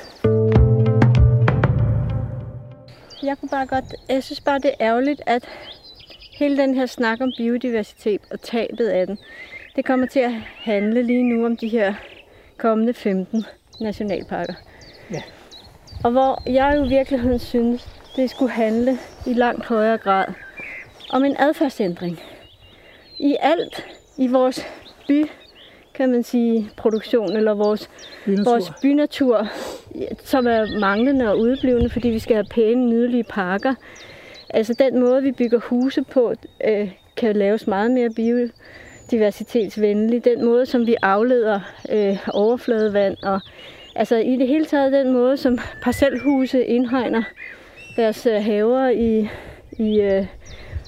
Jeg 3.24 3.38
kunne 3.40 3.50
bare 3.50 3.66
godt, 3.66 3.86
jeg 4.10 4.24
synes 4.24 4.42
bare, 4.42 4.60
det 4.60 4.66
er 4.66 4.88
ærgerligt, 4.88 5.22
at 5.26 5.44
hele 6.34 6.58
den 6.58 6.74
her 6.74 6.86
snak 6.86 7.22
om 7.22 7.34
biodiversitet 7.38 8.22
og 8.32 8.42
tabet 8.42 8.88
af 8.88 9.08
den, 9.08 9.18
det 9.76 9.86
kommer 9.86 10.08
til 10.08 10.20
at 10.20 10.32
handle 10.58 11.04
lige 11.04 11.24
nu 11.24 11.46
om 11.46 11.58
de 11.58 11.68
her 11.68 11.94
kommende 12.58 12.94
15 12.94 13.46
nationalparker. 13.80 14.54
Ja. 15.12 15.22
Og 16.04 16.12
hvor 16.12 16.50
jeg 16.50 16.74
jo 16.78 16.84
i 16.84 16.88
virkeligheden 16.88 17.40
synes, 17.40 17.90
det 18.16 18.30
skulle 18.30 18.52
handle 18.52 18.98
i 19.28 19.34
langt 19.34 19.66
højere 19.66 19.98
grad 19.98 20.26
om 21.10 21.26
en 21.26 21.36
adfærdsændring. 21.40 22.20
I 23.20 23.36
alt 23.40 23.86
i 24.18 24.28
vores 24.28 24.66
by, 25.08 25.26
kan 25.94 26.12
man 26.12 26.24
sige, 26.24 26.70
produktion, 26.78 27.36
eller 27.36 27.54
vores 27.54 27.90
Bynatur. 28.26 28.52
vores 28.52 28.72
bynatur, 28.82 29.48
som 30.24 30.48
er 30.48 30.80
manglende 30.80 31.32
og 31.32 31.40
udeblivende, 31.40 31.90
fordi 31.90 32.10
vi 32.10 32.20
skal 32.20 32.36
have 32.36 32.46
pæne, 32.46 32.86
nydelige 32.90 33.24
parker. 33.24 33.76
Altså 34.54 34.74
den 34.74 35.00
måde, 35.00 35.24
vi 35.24 35.32
bygger 35.32 35.60
huse 35.60 36.04
på, 36.04 36.34
øh, 36.68 36.92
kan 37.18 37.36
laves 37.36 37.68
meget 37.68 37.92
mere 37.92 38.10
biodiversitetsvenlig. 38.10 40.26
Den 40.26 40.46
måde, 40.46 40.66
som 40.66 40.88
vi 40.88 40.96
afleder 41.02 41.60
øh, 41.92 42.18
overfladevand 42.34 43.18
og 43.24 43.40
altså 43.96 44.16
i 44.16 44.36
det 44.36 44.48
hele 44.48 44.66
taget 44.66 44.92
den 44.92 45.14
måde, 45.14 45.38
som 45.38 45.58
parcelhuse 45.84 46.66
indhegner 46.66 47.24
deres 47.96 48.26
øh, 48.26 48.44
haver 48.44 48.90
i, 48.90 49.30
i 49.72 50.02
øh, 50.02 50.26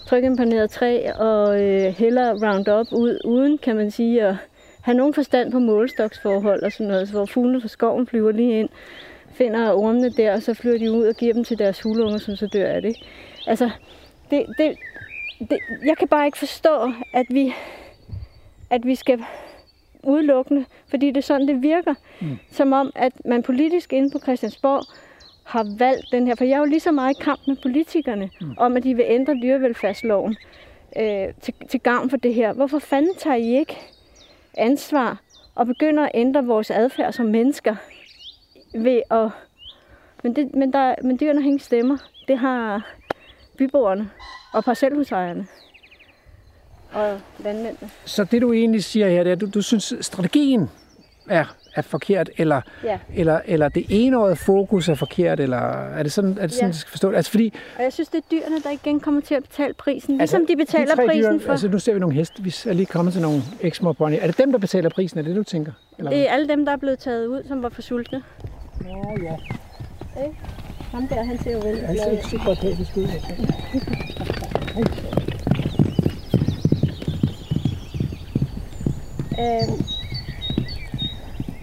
trykimponeret 0.08 0.70
træ 0.70 1.12
og 1.16 1.64
øh, 1.64 1.94
hælder 1.94 2.32
Roundup 2.32 2.88
ud, 2.92 3.20
uden, 3.26 3.58
kan 3.58 3.76
man 3.76 3.92
sige, 3.92 4.24
at 4.24 4.36
have 4.82 4.98
nogen 4.98 5.14
forstand 5.14 5.52
på 5.52 5.60
målestoksforhold 5.60 6.64
og 6.64 6.72
sådan 6.72 6.88
noget, 6.88 7.08
så 7.08 7.14
hvor 7.14 7.26
fuglene 7.26 7.62
fra 7.62 7.68
skoven 7.68 8.08
flyver 8.08 8.32
lige 8.32 8.60
ind, 8.60 8.70
finder 9.34 9.72
ormene 9.72 10.10
der, 10.10 10.34
og 10.34 10.42
så 10.42 10.54
flyver 10.54 10.78
de 10.78 10.92
ud 10.92 11.08
og 11.08 11.16
giver 11.16 11.34
dem 11.34 11.44
til 11.44 11.60
deres 11.60 11.82
huleunger, 11.82 12.18
som 12.18 12.36
så 12.36 12.48
dør 12.48 12.68
af 12.68 12.82
det. 12.82 12.96
Altså, 13.48 13.70
det, 14.32 14.46
det, 14.58 14.78
det, 15.40 15.60
jeg 15.86 15.98
kan 15.98 16.08
bare 16.08 16.26
ikke 16.26 16.38
forstå, 16.38 16.92
at 17.14 17.26
vi, 17.30 17.54
at 18.70 18.86
vi 18.86 18.96
skal 18.96 19.24
udelukkende, 20.04 20.66
fordi 20.90 21.08
det 21.08 21.18
er 21.18 21.22
sådan, 21.22 21.48
det 21.48 21.62
virker. 21.62 21.94
Mm. 22.22 22.38
Som 22.52 22.74
om, 22.74 22.92
at 22.96 23.14
man 23.26 23.44
politisk 23.44 23.94
inde 23.94 24.10
på 24.12 24.20
Christiansborg 24.20 24.84
har 25.44 25.76
valgt 25.78 26.06
den 26.12 26.28
her, 26.28 26.36
for 26.36 26.44
jeg 26.44 26.56
er 26.56 26.60
jo 26.60 26.66
lige 26.66 26.80
så 26.80 26.92
meget 26.92 27.16
i 27.20 27.24
kamp 27.24 27.40
med 27.48 27.56
politikerne, 27.62 28.30
mm. 28.42 28.54
om 28.58 28.78
at 28.78 28.84
de 28.84 28.96
vil 28.96 29.06
ændre 29.08 29.34
dyrevelfærdsloven 29.42 30.36
øh, 30.98 31.28
til, 31.42 31.54
til 31.70 31.80
gavn 31.80 32.10
for 32.10 32.18
det 32.18 32.34
her. 32.34 32.54
Hvorfor 32.54 32.80
fanden 32.80 33.16
tager 33.16 33.36
I 33.36 33.60
ikke 33.60 33.78
ansvar 34.58 35.22
og 35.56 35.68
begynder 35.68 36.04
at 36.04 36.12
ændre 36.14 36.46
vores 36.46 36.72
adfærd 36.72 37.14
som 37.14 37.26
mennesker 37.26 37.76
ved 38.76 39.02
at... 39.12 39.30
Men, 40.24 40.36
det, 40.36 40.56
men, 40.56 40.74
der, 40.74 40.96
men 41.04 41.20
dyrene 41.20 41.42
har 41.42 41.46
ingen 41.46 41.60
stemmer. 41.60 41.98
Det 42.28 42.38
har 42.38 42.88
byboerne 43.58 44.10
og 44.54 44.64
parcelhusejerne 44.64 45.48
og 46.94 47.20
landmændene. 47.40 47.90
Så 48.06 48.24
det 48.24 48.42
du 48.42 48.54
egentlig 48.54 48.84
siger 48.84 49.10
her, 49.10 49.24
det 49.24 49.30
er, 49.30 49.36
at 49.36 49.42
du, 49.42 49.50
du 49.54 49.62
synes, 49.62 49.94
strategien 50.02 50.70
er, 51.30 51.46
er 51.76 51.82
forkert, 51.82 52.30
eller, 52.38 52.62
Ja. 52.84 53.00
eller, 53.16 53.40
eller 53.46 53.70
det 53.70 53.86
enårede 53.90 54.36
fokus 54.36 54.90
er 54.90 54.96
forkert, 54.96 55.40
eller 55.40 55.58
er 55.88 56.04
det 56.04 56.12
sådan, 56.12 56.38
er 56.40 56.48
det 56.48 56.52
sådan 56.54 56.68
Ja. 56.70 56.74
skal 56.74 56.90
forstå 56.92 57.10
det? 57.10 57.16
Altså 57.18 57.32
fordi, 57.32 57.54
Og 57.78 57.84
jeg 57.84 57.94
synes, 57.94 58.10
det 58.10 58.18
er 58.18 58.22
dyrene, 58.32 58.60
der 58.64 58.70
igen 58.70 59.00
kommer 59.00 59.22
til 59.22 59.36
at 59.36 59.44
betale 59.44 59.74
prisen. 59.74 60.22
altså, 60.22 60.38
Ligesom 60.38 60.48
de 60.58 60.66
betaler 60.66 60.96
tre 60.96 61.06
prisen 61.08 61.34
dyr, 61.40 61.46
for... 61.46 61.52
Altså 61.52 61.68
nu 61.68 61.80
ser 61.80 61.94
vi 61.94 62.00
nogle 62.00 62.16
heste, 62.16 62.44
vi 62.44 62.56
er 62.66 62.74
lige 62.74 62.86
kommet 62.86 63.14
til 63.14 63.22
nogle 63.22 63.42
eksmor 63.62 63.94
pony. 63.94 64.16
Er 64.22 64.28
det 64.28 64.38
dem, 64.38 64.52
der 64.52 64.60
betaler 64.60 64.90
prisen? 64.90 65.20
Er 65.20 65.24
det, 65.24 65.36
du 65.36 65.44
tænker? 65.44 65.72
Eller 65.98 66.12
Det 66.12 66.30
er 66.30 66.34
alle 66.34 66.48
dem, 66.48 66.66
der 66.66 66.72
er 66.72 66.78
blevet 66.78 67.00
taget 67.00 67.28
ud, 67.28 67.44
som 67.48 67.64
var 67.64 67.70
for 67.70 67.82
sultne. 67.82 68.24
Nå, 68.82 69.18
ja. 69.24 69.36
Ham 70.94 71.08
der, 71.08 71.24
han 71.24 71.38
ser 71.40 71.52
jo 71.52 71.60
vældig 71.60 71.82
Jeg 71.82 71.98
ser 71.98 72.12
ikke 72.12 72.28
så 72.28 72.40
godt 72.46 72.60
helt 72.60 72.98
ud. 72.98 73.04
Øhm, 79.40 79.84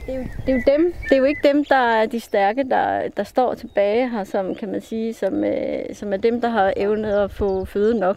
det, 0.06 0.14
er 0.14 0.18
jo, 0.18 0.24
det, 0.46 0.48
er 0.48 0.52
jo 0.52 0.62
dem, 0.66 0.94
det 1.02 1.12
er 1.12 1.16
jo 1.16 1.24
ikke 1.24 1.48
dem, 1.48 1.64
der 1.64 1.76
er 1.76 2.06
de 2.06 2.20
stærke, 2.20 2.64
der, 2.70 3.08
der 3.08 3.24
står 3.24 3.54
tilbage 3.54 4.10
her, 4.10 4.24
som 4.24 4.54
kan 4.54 4.70
man 4.70 4.80
sige, 4.80 5.14
som, 5.14 5.44
øh, 5.44 5.94
som 5.94 6.12
er 6.12 6.16
dem, 6.16 6.40
der 6.40 6.48
har 6.48 6.72
evnet 6.76 7.12
at 7.12 7.30
få 7.30 7.64
føde 7.64 7.98
nok. 7.98 8.16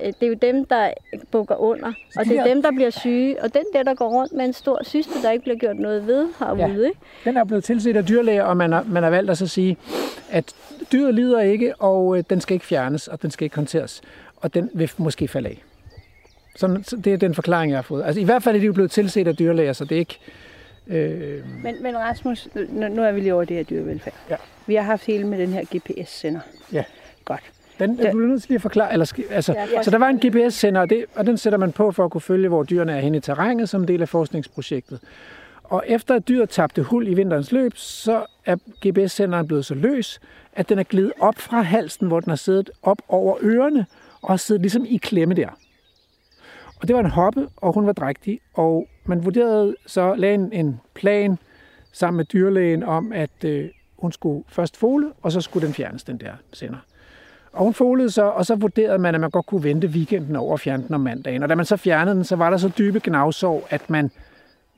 Øh, 0.00 0.06
Det 0.06 0.22
er 0.22 0.26
jo 0.26 0.34
dem, 0.34 0.64
der 0.64 0.90
bukker 1.30 1.56
under, 1.56 1.92
og 2.16 2.24
de 2.24 2.30
det 2.30 2.38
er 2.38 2.44
dem, 2.44 2.62
der 2.62 2.70
bliver 2.70 2.90
syge. 2.90 3.42
Og 3.42 3.54
den 3.54 3.62
der, 3.72 3.82
der 3.82 3.94
går 3.94 4.08
rundt 4.08 4.32
med 4.32 4.44
en 4.44 4.52
stor 4.52 4.80
syste, 4.82 5.22
der 5.22 5.30
ikke 5.30 5.42
bliver 5.42 5.56
gjort 5.58 5.76
noget 5.78 6.06
ved 6.06 6.28
herude, 6.38 6.62
Ja. 6.82 6.88
ikke? 6.88 6.98
Den 7.24 7.36
er 7.36 7.44
blevet 7.44 7.64
tilset 7.64 7.96
af 7.96 8.06
dyrlæger, 8.06 8.42
og 8.44 8.56
man 8.56 8.72
har, 8.72 8.82
man 8.88 9.02
har 9.02 9.10
valgt 9.10 9.30
at 9.30 9.38
så 9.38 9.46
sige, 9.46 9.76
at 10.30 10.54
dyret 10.92 11.14
lider 11.14 11.40
ikke, 11.40 11.74
og 11.78 12.18
øh, 12.18 12.24
den 12.30 12.40
skal 12.40 12.54
ikke 12.54 12.66
fjernes, 12.66 13.08
og 13.08 13.22
den 13.22 13.30
skal 13.30 13.44
ikke 13.44 13.56
håndteres. 13.56 14.02
Og 14.36 14.54
den 14.54 14.70
vil 14.74 14.90
måske 14.96 15.28
falde 15.28 15.48
af. 15.48 15.62
Sådan, 16.56 16.84
så 16.84 16.96
det 16.96 17.12
er 17.12 17.16
den 17.16 17.34
forklaring, 17.34 17.70
jeg 17.70 17.76
har 17.78 17.82
fået. 17.82 18.04
Altså 18.04 18.20
i 18.20 18.24
hvert 18.24 18.42
fald 18.42 18.56
er 18.56 18.60
de 18.60 18.66
jo 18.66 18.72
blevet 18.72 18.90
tilset 18.90 19.28
af 19.28 19.36
dyrlæger, 19.36 19.72
så 19.72 19.84
det 19.84 19.94
er 19.94 19.98
ikke... 19.98 20.18
Øh, 20.86 21.42
Men, 21.62 21.82
men 21.82 21.98
Rasmus, 21.98 22.48
nu, 22.54 22.88
nu 22.88 23.02
er 23.02 23.12
vi 23.12 23.20
lige 23.20 23.34
over 23.34 23.44
det 23.44 23.56
her 23.56 23.64
dyrevelfærd. 23.64 24.14
Ja. 24.30 24.36
Vi 24.66 24.74
har 24.74 24.82
haft 24.82 25.06
hele 25.06 25.26
med 25.26 25.38
den 25.38 25.48
her 25.52 25.64
GPS-sender. 25.76 26.40
Ja. 26.72 26.84
Godt. 27.24 27.40
Den 27.78 28.00
er 28.00 28.12
du 28.12 28.18
nødt 28.18 28.42
til 28.42 28.48
lige 28.48 28.56
at 28.56 28.62
forklare. 28.62 28.92
Eller, 28.92 29.12
altså, 29.30 29.52
Ja, 29.52 29.66
ja, 29.72 29.82
så 29.82 29.90
der 29.90 29.98
var 29.98 30.08
en 30.08 30.20
GPS-sender, 30.26 30.80
og, 30.80 30.90
det, 30.90 31.04
og 31.14 31.26
den 31.26 31.36
sætter 31.36 31.58
man 31.58 31.72
på 31.72 31.92
for 31.92 32.04
at 32.04 32.10
kunne 32.10 32.20
følge, 32.20 32.48
hvor 32.48 32.62
dyrene 32.62 32.92
er 32.92 33.00
henne 33.00 33.18
i 33.18 33.20
terrænet 33.20 33.68
som 33.68 33.80
en 33.80 33.88
del 33.88 34.02
af 34.02 34.08
forskningsprojektet. 34.08 35.00
Og 35.64 35.84
efter 35.86 36.14
at 36.14 36.28
dyret 36.28 36.50
tabte 36.50 36.82
hul 36.82 37.08
i 37.08 37.14
vinterens 37.14 37.52
løb, 37.52 37.72
så 37.76 38.26
er 38.44 38.56
GPS-senderen 38.86 39.46
blevet 39.46 39.64
så 39.64 39.74
løs, 39.74 40.20
at 40.52 40.68
den 40.68 40.78
er 40.78 40.82
glidet 40.82 41.12
op 41.20 41.38
fra 41.38 41.62
halsen, 41.62 42.06
hvor 42.06 42.20
den 42.20 42.30
har 42.30 42.36
siddet 42.36 42.70
op 42.82 43.02
over 43.08 43.36
ørerne, 43.42 43.86
og 44.22 44.28
har 44.32 44.36
siddet 44.36 44.62
ligesom 44.62 44.84
i 44.88 44.96
klemme 44.96 45.34
der. 45.34 45.48
Og 46.80 46.88
det 46.88 46.96
var 46.96 47.00
en 47.00 47.10
hoppe, 47.10 47.48
og 47.56 47.72
hun 47.72 47.86
var 47.86 47.92
drægtig, 47.92 48.40
og 48.54 48.88
man 49.04 49.24
vurderede 49.24 49.76
så, 49.86 50.14
lagde 50.14 50.34
en, 50.34 50.52
en 50.52 50.80
plan 50.94 51.38
sammen 51.92 52.16
med 52.16 52.24
dyrlægen 52.24 52.82
om, 52.82 53.12
at 53.12 53.44
øh, 53.44 53.68
hun 53.98 54.12
skulle 54.12 54.44
først 54.48 54.76
fole, 54.76 55.12
og 55.22 55.32
så 55.32 55.40
skulle 55.40 55.66
den 55.66 55.74
fjernes, 55.74 56.04
den 56.04 56.18
der 56.18 56.32
sender. 56.52 56.78
Og 57.56 57.64
hun 57.64 57.74
folede 57.74 58.10
så, 58.10 58.22
og 58.22 58.46
så 58.46 58.54
vurderede 58.54 58.98
man, 58.98 59.14
at 59.14 59.20
man 59.20 59.30
godt 59.30 59.46
kunne 59.46 59.62
vente 59.64 59.88
weekenden 59.88 60.36
over 60.36 60.54
at 60.54 60.60
fjerne 60.60 60.82
den 60.86 60.94
om 60.94 61.00
mandagen. 61.00 61.42
Og 61.42 61.48
da 61.48 61.54
man 61.54 61.64
så 61.66 61.76
fjernede 61.76 62.16
den, 62.16 62.24
så 62.24 62.36
var 62.36 62.50
der 62.50 62.56
så 62.56 62.68
dybe 62.78 63.00
gnavsår, 63.04 63.66
at 63.70 63.90
man 63.90 64.10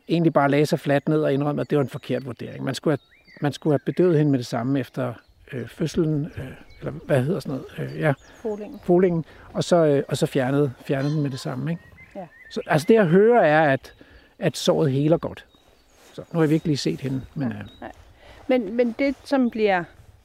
egentlig 0.08 0.32
bare 0.32 0.50
lagde 0.50 0.66
sig 0.66 0.80
fladt 0.80 1.08
ned 1.08 1.22
og 1.22 1.32
indrømte, 1.32 1.60
at 1.60 1.70
det 1.70 1.78
var 1.78 1.84
en 1.84 1.88
forkert 1.90 2.26
vurdering. 2.26 2.64
Man 2.64 2.74
skulle 2.74 2.92
have, 2.92 3.32
man 3.40 3.52
skulle 3.52 3.72
have 3.74 3.80
bedøvet 3.86 4.18
hende 4.18 4.30
med 4.30 4.38
det 4.38 4.46
samme 4.46 4.80
efter 4.80 5.12
øh, 5.52 5.68
fødslen, 5.68 6.24
øh, 6.38 6.44
eller 6.78 6.92
hvad 6.92 7.22
hedder 7.22 7.40
sådan 7.40 7.60
noget, 7.78 7.92
øh, 7.94 8.00
ja, 8.00 8.12
Folingen. 8.42 8.80
folingen, 8.84 9.24
og 9.52 9.64
så, 9.64 9.76
øh, 9.76 10.02
og 10.08 10.16
så 10.16 10.26
fjernede, 10.26 10.72
fjernede 10.84 11.14
den 11.14 11.22
med 11.22 11.30
det 11.30 11.40
samme. 11.40 11.70
Ikke? 11.70 11.82
Ja. 12.16 12.26
Så, 12.50 12.60
altså 12.66 12.86
det 12.88 12.94
jeg 12.94 13.06
hører 13.06 13.40
er, 13.42 13.72
at, 13.72 13.94
at 14.38 14.56
såret 14.56 14.92
heler 14.92 15.18
godt. 15.18 15.46
Så 16.12 16.22
nu 16.32 16.38
har 16.38 16.42
jeg 16.42 16.50
virkelig 16.50 16.78
set 16.78 17.00
hende, 17.00 17.20
men 17.34 17.48
øh, 17.52 17.88
Men, 18.48 18.76
men 18.76 18.94
det, 18.98 19.14
som 19.24 19.50
bliver 19.50 19.84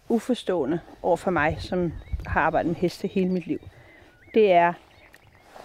uforstående 0.09 0.79
over 1.01 1.17
for 1.17 1.31
mig, 1.31 1.57
som 1.59 1.93
har 2.27 2.41
arbejdet 2.41 2.69
med 2.69 2.75
heste 2.75 3.07
hele 3.07 3.29
mit 3.29 3.47
liv, 3.47 3.59
det 4.33 4.51
er, 4.51 4.73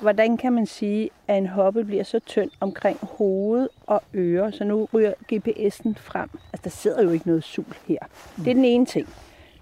hvordan 0.01 0.37
kan 0.37 0.53
man 0.53 0.67
sige, 0.67 1.11
at 1.29 1.39
en 1.39 1.47
hoppe 1.47 1.85
bliver 1.85 2.05
så 2.05 2.19
tynd 2.19 2.51
omkring 2.61 2.99
hoved 3.03 3.69
og 3.87 4.03
ører, 4.15 4.51
så 4.51 4.65
nu 4.65 4.89
ryger 4.95 5.13
GPS'en 5.33 5.95
frem. 5.97 6.31
Altså, 6.53 6.65
der 6.65 6.71
sidder 6.71 7.03
jo 7.03 7.11
ikke 7.11 7.27
noget 7.27 7.45
sul 7.45 7.75
her. 7.89 7.99
Det 8.37 8.49
er 8.49 8.55
den 8.55 8.65
ene 8.65 8.87
ting. 8.87 9.09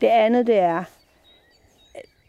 Det 0.01 0.07
andet, 0.07 0.47
det 0.47 0.59
er, 0.59 0.85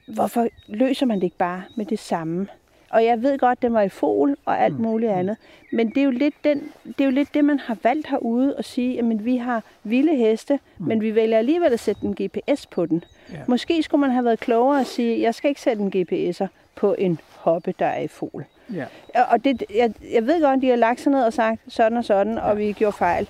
hvorfor 0.08 0.48
løser 0.68 1.06
man 1.06 1.18
det 1.18 1.24
ikke 1.24 1.38
bare 1.38 1.64
med 1.78 1.86
det 1.86 2.00
samme? 2.00 2.48
Og 2.90 3.06
jeg 3.06 3.22
ved 3.22 3.38
godt, 3.38 3.62
den 3.62 3.74
var 3.74 3.82
i 3.82 3.90
fol 3.90 4.38
og 4.46 4.60
alt 4.60 4.80
muligt 4.80 5.12
andet. 5.12 5.38
Men 5.72 5.90
det 5.90 5.98
er 5.98 6.04
jo 6.04 6.12
lidt, 6.12 6.36
den, 6.44 6.72
det, 6.84 7.02
er 7.02 7.06
jo 7.06 7.12
lidt 7.12 7.34
det, 7.34 7.46
man 7.46 7.60
har 7.60 7.78
valgt 7.84 8.08
herude 8.08 8.56
at 8.58 8.66
sige, 8.66 9.00
at 9.00 9.26
vi 9.26 9.38
har 9.38 9.64
vilde 9.84 10.16
heste, 10.16 10.60
men 10.78 11.02
vi 11.02 11.16
vælger 11.16 11.38
alligevel 11.38 11.74
at 11.74 11.80
sætte 11.80 12.02
en 12.06 12.16
GPS 12.16 12.66
på 12.66 12.86
den. 12.86 13.04
Ja. 13.34 13.38
Måske 13.48 13.84
skulle 13.84 14.02
man 14.02 14.12
have 14.12 14.26
været 14.26 14.40
klogere 14.40 14.80
at 14.80 14.88
sige, 14.88 15.22
jeg 15.22 15.36
skal 15.36 15.50
ikke 15.50 15.62
sætte 15.62 15.82
en 15.84 15.94
GPS'er 15.96 16.48
på 16.76 16.96
en 16.98 17.20
hoppe, 17.36 17.74
der 17.80 17.86
er 17.86 18.00
i 18.00 18.08
fol. 18.08 18.46
Ja. 18.74 18.86
Og 19.32 19.44
det, 19.44 19.64
jeg, 19.76 19.94
jeg 20.14 20.28
ved 20.28 20.42
godt, 20.42 20.62
de 20.62 20.70
har 20.70 20.76
lagt 20.76 21.00
sig 21.00 21.12
ned 21.12 21.24
og 21.24 21.34
sagt 21.34 21.62
sådan 21.68 21.98
og 21.98 22.06
sådan, 22.06 22.34
ja. 22.34 22.40
og 22.40 22.58
vi 22.58 22.72
gjorde 22.72 22.98
fejl. 22.98 23.30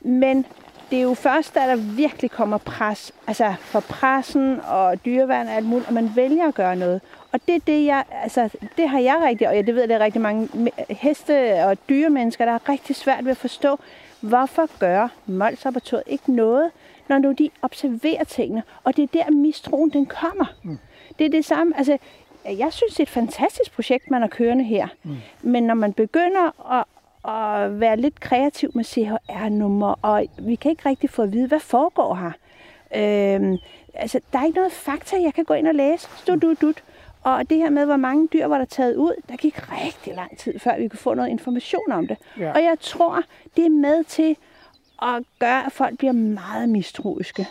Men 0.00 0.46
det 0.90 0.98
er 0.98 1.02
jo 1.02 1.14
først, 1.14 1.54
da 1.54 1.60
der 1.60 1.76
virkelig 1.76 2.30
kommer 2.30 2.58
pres, 2.58 3.12
altså 3.26 3.54
for 3.60 3.80
pressen 3.80 4.60
og 4.68 5.04
dyreværn 5.04 5.46
og 5.46 5.52
alt 5.52 5.66
muligt, 5.66 5.88
at 5.88 5.94
man 5.94 6.10
vælger 6.16 6.48
at 6.48 6.54
gøre 6.54 6.76
noget. 6.76 7.00
Og 7.32 7.40
det 7.46 7.54
er 7.54 7.60
det, 7.66 7.84
jeg, 7.84 8.04
altså, 8.22 8.48
det 8.76 8.88
har 8.88 8.98
jeg 8.98 9.16
rigtig, 9.26 9.48
og 9.48 9.56
jeg 9.56 9.66
det 9.66 9.74
ved, 9.74 9.82
at 9.82 9.88
der 9.88 9.94
er 9.94 10.04
rigtig 10.04 10.20
mange 10.20 10.48
heste 10.90 11.64
og 11.64 11.76
dyremennesker, 11.88 12.44
der 12.44 12.52
er 12.52 12.68
rigtig 12.68 12.96
svært 12.96 13.24
ved 13.24 13.30
at 13.30 13.36
forstå, 13.36 13.78
hvorfor 14.20 14.78
gør 14.78 15.08
Molslaboratoriet 15.26 16.04
ikke 16.06 16.32
noget, 16.32 16.70
når 17.08 17.18
nu 17.18 17.32
de 17.32 17.50
observerer 17.62 18.24
tingene, 18.24 18.62
og 18.84 18.96
det 18.96 19.02
er 19.02 19.24
der, 19.24 19.30
mistroen 19.30 19.90
den 19.90 20.06
kommer. 20.06 20.44
Mm. 20.62 20.78
Det 21.18 21.24
er 21.24 21.30
det 21.30 21.44
samme, 21.44 21.76
altså, 21.76 21.98
jeg 22.44 22.72
synes, 22.72 22.92
det 22.92 23.00
er 23.00 23.02
et 23.02 23.08
fantastisk 23.08 23.72
projekt, 23.74 24.10
man 24.10 24.20
har 24.20 24.28
kørende 24.28 24.64
her. 24.64 24.88
Mm. 25.02 25.16
Men 25.42 25.62
når 25.62 25.74
man 25.74 25.92
begynder 25.92 26.72
at, 26.72 26.84
at 27.34 27.80
være 27.80 27.96
lidt 27.96 28.20
kreativ 28.20 28.70
med 28.74 28.84
CHR-nummer, 28.84 29.94
og 30.02 30.26
vi 30.38 30.54
kan 30.54 30.70
ikke 30.70 30.88
rigtig 30.88 31.10
få 31.10 31.22
at 31.22 31.32
vide, 31.32 31.48
hvad 31.48 31.60
foregår 31.60 32.14
her. 32.14 32.32
Øhm, 32.96 33.58
altså, 33.94 34.20
der 34.32 34.38
er 34.38 34.44
ikke 34.44 34.58
noget 34.58 34.72
fakta, 34.72 35.16
jeg 35.22 35.34
kan 35.34 35.44
gå 35.44 35.54
ind 35.54 35.68
og 35.68 35.74
læse. 35.74 36.08
Stod 36.16 36.36
du, 36.36 36.54
dut. 36.60 36.82
Og 37.22 37.50
det 37.50 37.58
her 37.58 37.70
med, 37.70 37.84
hvor 37.84 37.96
mange 37.96 38.28
dyr 38.32 38.46
var 38.46 38.58
der 38.58 38.64
taget 38.64 38.96
ud, 38.96 39.22
der 39.28 39.36
gik 39.36 39.72
rigtig 39.72 40.14
lang 40.14 40.38
tid, 40.38 40.58
før 40.58 40.78
vi 40.78 40.88
kunne 40.88 40.98
få 40.98 41.14
noget 41.14 41.28
information 41.28 41.92
om 41.92 42.06
det. 42.06 42.16
Ja. 42.38 42.52
Og 42.52 42.62
jeg 42.62 42.76
tror, 42.80 43.22
det 43.56 43.66
er 43.66 43.70
med 43.70 44.04
til 44.04 44.36
at 45.02 45.22
gøre, 45.38 45.66
at 45.66 45.72
folk 45.72 45.98
bliver 45.98 46.12
meget 46.12 46.68
mistroiske. 46.68 47.46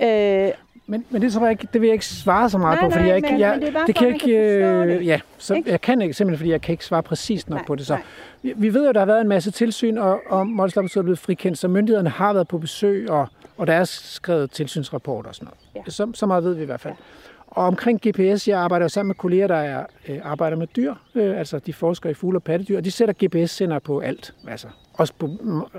Ja. 0.00 0.46
Øh, 0.46 0.52
men, 0.86 1.04
men 1.10 1.22
det, 1.22 1.32
tror 1.32 1.42
jeg 1.42 1.50
ikke, 1.50 1.68
det 1.72 1.80
vil 1.80 1.86
jeg 1.86 1.94
ikke 1.94 2.06
svare 2.06 2.50
så 2.50 2.58
meget 2.58 2.78
nej, 2.80 2.88
på, 2.88 2.90
fordi 2.90 3.02
nej, 3.02 3.08
jeg 3.08 3.16
ikke, 3.16 3.30
men, 3.30 3.40
jeg, 3.40 3.58
men 3.60 3.74
det, 3.74 3.86
det 3.86 3.94
kan 3.94 4.08
ikke, 4.08 4.38
øh, 4.38 4.88
det. 4.88 5.06
ja, 5.06 5.20
så 5.38 5.54
ikke? 5.54 5.70
jeg 5.70 5.80
kan 5.80 6.02
ikke, 6.02 6.14
simpelthen 6.14 6.38
fordi 6.38 6.50
jeg 6.50 6.60
kan 6.60 6.72
ikke 6.72 6.84
svare 6.84 7.02
præcist 7.02 7.50
nok 7.50 7.58
nej, 7.58 7.66
på 7.66 7.74
det. 7.74 7.86
Så 7.86 7.98
vi, 8.42 8.52
vi 8.56 8.74
ved 8.74 8.82
jo, 8.82 8.88
at 8.88 8.94
der 8.94 9.00
har 9.00 9.06
været 9.06 9.20
en 9.20 9.28
masse 9.28 9.50
tilsyn, 9.50 9.98
og, 9.98 10.20
og 10.26 10.46
Mols 10.46 10.76
er 10.76 11.02
blevet 11.02 11.18
frikendt, 11.18 11.58
så 11.58 11.68
myndighederne 11.68 12.10
har 12.10 12.32
været 12.32 12.48
på 12.48 12.58
besøg, 12.58 13.10
og, 13.10 13.28
og 13.56 13.66
der 13.66 13.72
er 13.72 13.84
skrevet 13.84 14.50
tilsynsrapporter 14.50 15.28
og 15.28 15.34
sådan 15.34 15.46
noget. 15.74 15.86
Ja. 15.86 15.90
Så, 15.90 16.10
så 16.14 16.26
meget 16.26 16.44
ved 16.44 16.54
vi 16.54 16.62
i 16.62 16.66
hvert 16.66 16.80
fald. 16.80 16.94
Ja. 16.94 17.04
Og 17.46 17.64
omkring 17.64 18.00
GPS, 18.08 18.48
jeg 18.48 18.58
arbejder 18.58 18.88
sammen 18.88 19.08
med 19.08 19.14
kolleger, 19.14 19.46
der 19.46 19.56
er, 19.56 19.86
øh, 20.08 20.18
arbejder 20.22 20.56
med 20.56 20.66
dyr, 20.66 20.94
øh, 21.14 21.38
altså 21.38 21.58
de 21.58 21.72
forsker 21.72 22.10
i 22.10 22.14
fugle 22.14 22.38
og 22.38 22.42
pattedyr, 22.42 22.76
og 22.76 22.84
de 22.84 22.90
sætter 22.90 23.14
GPS-sender 23.26 23.78
på 23.78 24.00
alt, 24.00 24.34
altså 24.48 24.68
også 24.94 25.14
på 25.18 25.26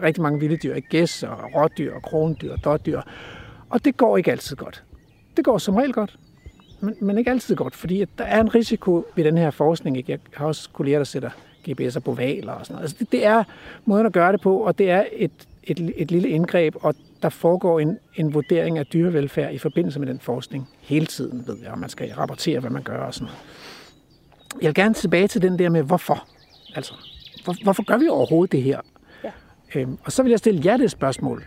rigtig 0.03 0.23
mange 0.23 0.39
vilde 0.39 0.57
dyr, 0.57 0.79
gæs 0.79 1.23
og 1.23 1.37
rådyr 1.55 1.93
og 1.93 2.01
krondyr 2.01 2.51
og 2.51 2.63
dårdyr. 2.63 3.01
Og 3.69 3.85
det 3.85 3.97
går 3.97 4.17
ikke 4.17 4.31
altid 4.31 4.55
godt. 4.55 4.83
Det 5.37 5.45
går 5.45 5.57
som 5.57 5.75
regel 5.75 5.93
godt, 5.93 6.17
men, 6.79 6.95
men 7.01 7.17
ikke 7.17 7.31
altid 7.31 7.55
godt, 7.55 7.75
fordi 7.75 8.01
at 8.01 8.09
der 8.17 8.23
er 8.23 8.41
en 8.41 8.55
risiko 8.55 9.05
ved 9.15 9.23
den 9.23 9.37
her 9.37 9.51
forskning. 9.51 9.97
Ikke? 9.97 10.11
Jeg 10.11 10.19
har 10.33 10.45
også 10.45 10.69
kolleger, 10.73 10.99
der 10.99 11.03
sætter 11.03 11.29
GPS'er 11.69 11.99
på 11.99 12.11
valer 12.11 12.53
og 12.53 12.65
sådan 12.65 12.73
noget. 12.73 12.83
Altså 12.83 12.97
det, 12.99 13.11
det 13.11 13.25
er 13.25 13.43
måden 13.85 14.05
at 14.05 14.13
gøre 14.13 14.31
det 14.31 14.41
på, 14.41 14.57
og 14.57 14.77
det 14.77 14.91
er 14.91 15.05
et, 15.13 15.31
et, 15.63 15.93
et 15.95 16.11
lille 16.11 16.29
indgreb, 16.29 16.75
og 16.81 16.95
der 17.21 17.29
foregår 17.29 17.79
en, 17.79 17.97
en 18.15 18.33
vurdering 18.33 18.77
af 18.77 18.85
dyrevelfærd 18.85 19.53
i 19.53 19.57
forbindelse 19.57 19.99
med 19.99 20.07
den 20.07 20.19
forskning 20.19 20.69
hele 20.81 21.05
tiden, 21.05 21.43
ved 21.47 21.57
jeg, 21.63 21.71
og 21.71 21.79
man 21.79 21.89
skal 21.89 22.13
rapportere, 22.13 22.59
hvad 22.59 22.69
man 22.69 22.83
gør 22.83 22.97
og 22.97 23.13
sådan 23.13 23.25
noget. 23.25 23.39
Jeg 24.61 24.67
vil 24.67 24.75
gerne 24.75 24.93
tilbage 24.93 25.27
til 25.27 25.41
den 25.41 25.59
der 25.59 25.69
med, 25.69 25.83
hvorfor? 25.83 26.27
Altså, 26.75 26.93
hvor, 27.43 27.55
hvorfor 27.63 27.83
gør 27.83 27.97
vi 27.97 28.07
overhovedet 28.07 28.51
det 28.51 28.63
her? 28.63 28.79
Øhm, 29.75 29.97
og 30.03 30.11
så 30.11 30.23
vil 30.23 30.29
jeg 30.29 30.39
stille 30.39 30.61
jer 30.65 30.77
det 30.77 30.91
spørgsmål. 30.91 31.43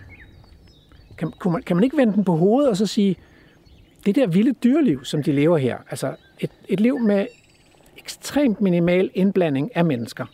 Kan, 1.19 1.33
kan, 1.43 1.53
man, 1.53 1.63
kan 1.63 1.77
man 1.77 1.85
ikke 1.85 1.97
vende 1.97 2.13
den 2.13 2.25
på 2.25 2.37
hovedet 2.37 2.71
og 2.71 2.77
så 2.77 2.87
sige, 2.87 3.17
det 4.07 4.15
der 4.15 4.27
vilde 4.27 4.53
dyreliv, 4.53 5.05
som 5.05 5.23
de 5.23 5.33
lever 5.33 5.59
her, 5.59 5.79
altså 5.91 6.17
et, 6.41 6.51
et 6.69 6.81
liv 6.81 6.99
med 6.99 7.27
ekstremt 7.97 8.61
minimal 8.61 9.11
indblanding 9.15 9.77
af 9.77 9.85
mennesker. 9.85 10.27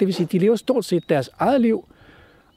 Det 0.00 0.06
vil 0.06 0.14
sige, 0.14 0.28
de 0.32 0.38
lever 0.38 0.56
stort 0.56 0.84
set 0.84 1.08
deres 1.08 1.30
eget 1.38 1.60
liv, 1.60 1.88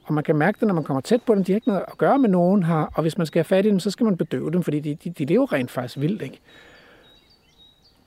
og 0.04 0.14
man 0.14 0.24
kan 0.24 0.36
mærke 0.36 0.60
det, 0.60 0.68
når 0.68 0.74
man 0.74 0.84
kommer 0.84 1.02
tæt 1.02 1.22
på 1.22 1.36
dem. 1.36 1.44
De 1.44 1.52
har 1.52 1.58
ikke 1.58 1.68
noget 1.68 1.84
at 1.88 1.98
gøre 1.98 2.20
med 2.20 2.30
nogen 2.30 2.64
her, 2.64 2.92
og 2.96 3.02
hvis 3.02 3.18
man 3.18 3.28
skal 3.28 3.40
have 3.40 3.46
fat 3.46 3.66
i 3.66 3.70
dem, 3.70 3.80
så 3.80 3.92
skal 3.92 4.04
man 4.04 4.18
bedøve 4.18 4.52
dem, 4.52 4.64
fordi 4.64 4.80
de, 4.80 4.96
de, 4.96 5.10
de 5.10 5.26
lever 5.26 5.54
rent 5.54 5.72
faktisk 5.72 6.00
vildt. 6.00 6.22
Ikke? 6.22 6.40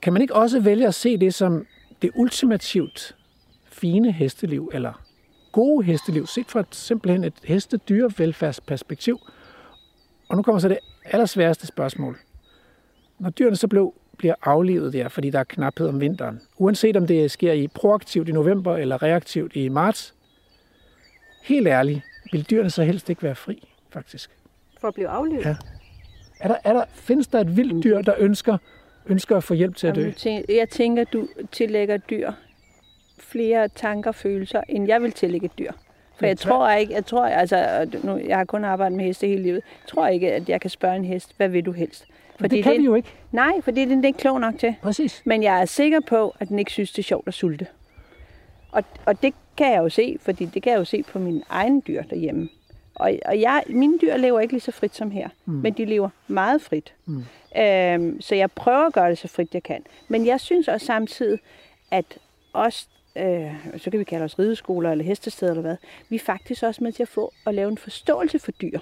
Kan 0.03 0.13
man 0.13 0.23
ikke 0.23 0.35
også 0.35 0.61
vælge 0.61 0.87
at 0.87 0.95
se 0.95 1.17
det 1.17 1.35
som 1.35 1.67
det 2.03 2.11
ultimativt 2.15 3.17
fine 3.65 4.13
hesteliv, 4.13 4.71
eller 4.75 5.03
gode 5.53 5.85
hesteliv, 5.85 6.27
set 6.27 6.51
fra 6.51 6.61
et, 6.61 6.75
simpelthen 6.75 7.25
et 7.25 7.35
hestedyrevelfærdsperspektiv? 7.45 9.19
Og 10.29 10.37
nu 10.37 10.43
kommer 10.43 10.59
så 10.59 10.69
det 10.69 10.79
allersværeste 11.05 11.67
spørgsmål. 11.67 12.19
Når 13.19 13.31
dyrene 13.31 13.57
så 13.57 13.69
blev, 13.69 13.95
bliver 14.19 14.35
aflevet 14.43 14.93
der, 14.93 15.09
fordi 15.09 15.31
der 15.31 15.39
er 15.39 15.45
knaphed 15.45 15.89
om 15.89 16.01
vinteren, 16.01 16.41
uanset 16.57 16.97
om 16.97 17.07
det 17.07 17.31
sker 17.31 17.53
i 17.53 17.69
proaktivt 17.69 18.29
i 18.29 18.33
november 18.33 18.77
eller 18.77 19.03
reaktivt 19.03 19.57
i 19.57 19.69
marts, 19.69 20.15
helt 21.43 21.69
ærligt, 21.69 22.01
vil 22.33 22.51
dyrene 22.51 22.71
så 22.71 22.83
helst 22.83 23.11
ikke 23.11 23.23
være 23.23 23.35
fri, 23.35 23.69
faktisk? 23.91 24.31
For 24.81 24.89
at 24.89 24.95
blive 24.95 25.09
aflevet? 25.09 25.45
Ja. 25.45 25.57
Er 26.41 26.49
der, 26.49 26.57
er 26.65 26.73
der, 26.73 26.85
findes 26.93 27.27
der 27.27 27.41
et 27.41 27.57
vildt 27.57 27.85
dyr, 27.85 28.03
der 28.03 28.15
ønsker, 28.19 28.59
ønsker 29.07 29.37
at 29.37 29.45
få 29.45 29.55
hjælp 29.55 29.77
til 29.77 29.87
at 29.87 29.95
dø? 29.95 30.11
Jeg 30.49 30.69
tænker, 30.69 31.05
du 31.05 31.29
tillægger 31.53 31.97
dyr 31.97 32.33
flere 33.23 33.69
tanker 33.69 34.11
og 34.11 34.15
følelser, 34.15 34.63
end 34.69 34.89
jeg 34.89 35.03
vil 35.03 35.13
tillægge 35.13 35.45
et 35.47 35.59
dyr. 35.59 35.73
For 36.19 36.27
jeg 36.27 36.39
tror 36.39 36.71
ikke, 36.71 36.95
jeg 36.95 37.07
tror, 37.07 37.27
altså, 37.27 37.89
nu, 38.03 38.17
jeg 38.17 38.37
har 38.37 38.45
kun 38.45 38.65
arbejdet 38.65 38.97
med 38.97 39.05
heste 39.05 39.27
hele 39.27 39.43
livet. 39.43 39.63
Jeg 39.83 39.89
tror 39.89 40.07
ikke, 40.07 40.33
at 40.33 40.49
jeg 40.49 40.61
kan 40.61 40.71
spørge 40.71 40.97
en 40.97 41.05
hest, 41.05 41.37
hvad 41.37 41.49
vil 41.49 41.67
du 41.67 41.73
helst? 41.73 42.07
Fordi 42.41 42.57
det 42.57 42.65
kan 42.65 42.73
det, 42.73 42.81
vi 42.81 42.85
jo 42.85 42.95
ikke. 42.95 43.09
Nej, 43.33 43.53
fordi 43.63 43.81
det 43.81 43.91
er 43.91 43.95
den 43.95 44.05
ikke 44.05 44.19
klog 44.19 44.41
nok 44.41 44.59
til. 44.59 44.75
Præcis. 44.83 45.23
Men 45.25 45.43
jeg 45.43 45.61
er 45.61 45.65
sikker 45.65 46.01
på, 46.01 46.35
at 46.41 46.49
den 46.49 46.59
ikke 46.59 46.71
synes, 46.71 46.93
det 46.93 46.99
er 46.99 47.07
sjovt 47.07 47.29
at 47.29 47.35
sulte. 47.35 47.67
Og, 48.73 48.85
og 49.07 49.23
det 49.23 49.35
kan 49.57 49.73
jeg 49.73 49.79
jo 49.79 49.89
se, 49.89 50.17
fordi 50.21 50.45
det 50.45 50.63
kan 50.63 50.73
jeg 50.73 50.79
jo 50.79 50.85
se 50.85 51.03
på 51.03 51.19
mine 51.19 51.43
egne 51.49 51.81
dyr 51.81 52.03
derhjemme. 52.03 52.49
Og, 52.95 53.13
og 53.25 53.41
jeg, 53.41 53.63
mine 53.67 53.99
dyr 54.03 54.17
lever 54.17 54.41
ikke 54.41 54.55
lige 54.55 54.61
så 54.61 54.73
frit 54.73 54.95
som 54.95 55.11
her, 55.11 55.29
mm. 55.45 55.53
men 55.53 55.73
de 55.73 55.85
lever 55.85 56.09
meget 56.27 56.63
frit. 56.63 56.95
Mm. 57.07 57.25
Øhm, 57.57 58.21
så 58.21 58.35
jeg 58.35 58.51
prøver 58.51 58.87
at 58.87 58.93
gøre 58.93 59.11
det 59.11 59.19
så 59.19 59.29
frit, 59.29 59.55
jeg 59.55 59.63
kan. 59.63 59.85
Men 60.09 60.27
jeg 60.27 60.41
synes 60.41 60.69
også 60.69 60.87
samtidig, 60.87 61.39
at 61.91 62.19
os, 62.53 62.89
øh, 63.17 63.55
så 63.77 63.91
kan 63.91 63.99
vi 63.99 64.05
kalde 64.05 64.25
os 64.25 64.39
rideskoler 64.39 64.91
eller 64.91 65.05
hestesteder 65.05 65.53
eller 65.53 65.63
hvad, 65.63 65.77
vi 66.09 66.17
er 66.17 66.21
faktisk 66.21 66.63
også 66.63 66.85
med 66.85 66.93
til 66.93 67.03
at 67.03 67.09
få 67.09 67.33
at 67.47 67.55
lave 67.55 67.71
en 67.71 67.79
forståelse 67.79 68.39
for 68.39 68.53
dyr. 68.53 68.79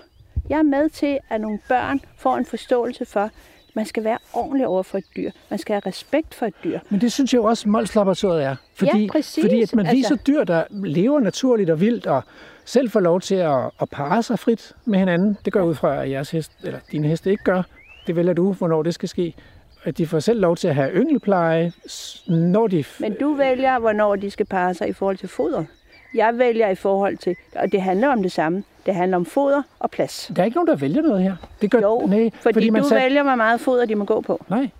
Jeg 0.48 0.58
er 0.58 0.62
med 0.62 0.88
til, 0.88 1.18
at 1.30 1.40
nogle 1.40 1.58
børn 1.68 2.00
får 2.16 2.36
en 2.36 2.46
forståelse 2.46 3.04
for, 3.04 3.30
man 3.74 3.86
skal 3.86 4.04
være 4.04 4.18
ordentlig 4.32 4.66
over 4.66 4.82
for 4.82 4.98
et 4.98 5.04
dyr. 5.16 5.30
Man 5.50 5.58
skal 5.58 5.74
have 5.74 5.82
respekt 5.86 6.34
for 6.34 6.46
et 6.46 6.54
dyr. 6.64 6.78
Men 6.90 7.00
det 7.00 7.12
synes 7.12 7.34
jeg 7.34 7.40
også, 7.40 7.68
Mols 7.68 7.94
Laboratoriet 7.94 8.44
er. 8.44 8.56
Fordi, 8.74 9.02
ja, 9.02 9.12
præcis. 9.12 9.44
fordi 9.44 9.62
at 9.62 9.74
man 9.74 9.86
viser 9.92 10.10
altså... 10.10 10.24
dyr, 10.26 10.44
der 10.44 10.64
lever 10.70 11.20
naturligt 11.20 11.70
og 11.70 11.80
vildt, 11.80 12.06
og 12.06 12.22
selv 12.64 12.90
får 12.90 13.00
lov 13.00 13.20
til 13.20 13.34
at, 13.34 13.70
at 13.80 13.90
parre 13.90 14.22
sig 14.22 14.38
frit 14.38 14.72
med 14.84 14.98
hinanden. 14.98 15.36
Det 15.44 15.52
gør 15.52 15.62
ud 15.62 15.74
fra, 15.74 16.02
at 16.02 16.10
jeres 16.10 16.30
hest, 16.30 16.52
eller 16.64 16.78
dine 16.92 17.08
heste 17.08 17.30
ikke 17.30 17.44
gør. 17.44 17.62
Det 18.06 18.16
vælger 18.16 18.32
du, 18.32 18.52
hvornår 18.52 18.82
det 18.82 18.94
skal 18.94 19.08
ske. 19.08 19.34
At 19.84 19.98
de 19.98 20.06
får 20.06 20.18
selv 20.20 20.40
lov 20.40 20.56
til 20.56 20.68
at 20.68 20.74
have 20.74 20.90
yngelpleje, 20.92 21.72
når 22.26 22.66
de... 22.66 22.84
Men 23.00 23.14
du 23.20 23.34
vælger, 23.34 23.78
hvornår 23.78 24.16
de 24.16 24.30
skal 24.30 24.46
parre 24.46 24.74
sig 24.74 24.88
i 24.88 24.92
forhold 24.92 25.16
til 25.16 25.28
foder. 25.28 25.64
Jeg 26.14 26.38
vælger 26.38 26.68
i 26.68 26.74
forhold 26.74 27.16
til, 27.16 27.36
og 27.56 27.72
det 27.72 27.82
handler 27.82 28.08
om 28.08 28.22
det 28.22 28.32
samme. 28.32 28.64
Det 28.86 28.94
handler 28.94 29.16
om 29.16 29.26
foder 29.26 29.62
og 29.78 29.90
plads. 29.90 30.32
Der 30.36 30.42
er 30.42 30.44
ikke 30.44 30.56
nogen, 30.56 30.68
der 30.68 30.76
vælger 30.76 31.02
noget 31.02 31.22
her. 31.22 31.36
Det 31.60 31.70
gør, 31.70 31.80
jo, 31.80 32.06
nej, 32.06 32.30
fordi, 32.40 32.54
fordi 32.54 32.70
man 32.70 32.82
du 32.82 32.88
sat... 32.88 33.02
vælger, 33.02 33.22
hvor 33.22 33.34
meget 33.34 33.60
foder 33.60 33.86
de 33.86 33.94
må 33.94 34.04
gå 34.04 34.20
på. 34.20 34.44
Nej. 34.48 34.70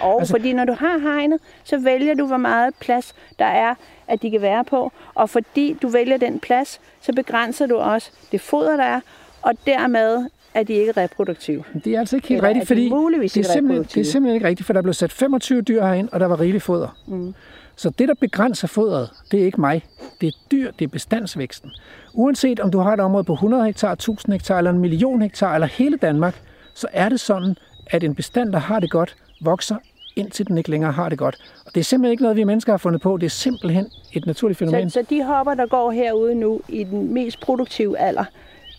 Og 0.00 0.18
altså... 0.20 0.32
fordi 0.32 0.52
når 0.52 0.64
du 0.64 0.72
har 0.72 0.98
hegnet, 0.98 1.40
så 1.64 1.78
vælger 1.78 2.14
du, 2.14 2.26
hvor 2.26 2.36
meget 2.36 2.74
plads 2.80 3.14
der 3.38 3.44
er, 3.44 3.74
at 4.08 4.22
de 4.22 4.30
kan 4.30 4.42
være 4.42 4.64
på. 4.64 4.92
Og 5.14 5.30
fordi 5.30 5.76
du 5.82 5.88
vælger 5.88 6.16
den 6.16 6.40
plads, 6.40 6.80
så 7.00 7.12
begrænser 7.12 7.66
du 7.66 7.76
også 7.76 8.10
det 8.32 8.40
foder, 8.40 8.76
der 8.76 8.84
er, 8.84 9.00
og 9.42 9.52
dermed 9.66 10.26
er 10.54 10.62
de 10.62 10.72
ikke 10.72 10.92
reproduktive. 10.92 11.64
Det 11.84 11.94
er 11.94 12.00
altså 12.00 12.16
ikke 12.16 12.28
helt 12.28 12.38
Eller 12.38 12.48
rigtigt, 12.48 12.68
fordi 12.68 12.84
det 12.84 13.36
er, 13.36 13.52
simpelthen, 13.52 13.84
det 13.84 13.96
er 13.96 14.04
simpelthen 14.04 14.34
ikke 14.34 14.46
rigtigt, 14.46 14.66
for 14.66 14.72
der 14.72 14.82
blev 14.82 14.94
sat 14.94 15.12
25 15.12 15.62
dyr 15.62 15.84
herind, 15.84 16.08
og 16.12 16.20
der 16.20 16.26
var 16.26 16.40
rigeligt 16.40 16.64
foder. 16.64 16.98
Mm. 17.06 17.34
Så 17.76 17.90
det, 17.90 18.08
der 18.08 18.14
begrænser 18.14 18.68
fodret, 18.68 19.10
det 19.30 19.40
er 19.40 19.44
ikke 19.44 19.60
mig. 19.60 19.84
Det 20.20 20.26
er 20.26 20.32
dyr, 20.50 20.70
det 20.78 20.84
er 20.84 20.88
bestandsvæksten. 20.88 21.70
Uanset 22.14 22.60
om 22.60 22.70
du 22.70 22.78
har 22.78 22.92
et 22.92 23.00
område 23.00 23.24
på 23.24 23.32
100 23.32 23.64
hektar, 23.64 23.92
1000 23.92 24.32
hektar 24.32 24.58
eller 24.58 24.70
en 24.70 24.78
million 24.78 25.22
hektar 25.22 25.54
eller 25.54 25.66
hele 25.66 25.96
Danmark, 25.96 26.42
så 26.74 26.86
er 26.92 27.08
det 27.08 27.20
sådan, 27.20 27.56
at 27.86 28.04
en 28.04 28.14
bestand, 28.14 28.52
der 28.52 28.58
har 28.58 28.80
det 28.80 28.90
godt, 28.90 29.16
vokser 29.40 29.76
indtil 30.16 30.48
den 30.48 30.58
ikke 30.58 30.70
længere 30.70 30.92
har 30.92 31.08
det 31.08 31.18
godt. 31.18 31.36
Og 31.66 31.74
det 31.74 31.80
er 31.80 31.84
simpelthen 31.84 32.12
ikke 32.12 32.22
noget, 32.22 32.36
vi 32.36 32.44
mennesker 32.44 32.72
har 32.72 32.78
fundet 32.78 33.02
på. 33.02 33.16
Det 33.16 33.26
er 33.26 33.30
simpelthen 33.30 33.86
et 34.12 34.26
naturligt 34.26 34.58
fænomen. 34.58 34.90
Så, 34.90 34.94
så 35.00 35.06
de 35.10 35.24
hopper, 35.24 35.54
der 35.54 35.66
går 35.66 35.90
herude 35.90 36.34
nu 36.34 36.60
i 36.68 36.84
den 36.84 37.14
mest 37.14 37.40
produktive 37.40 37.98
alder, 37.98 38.24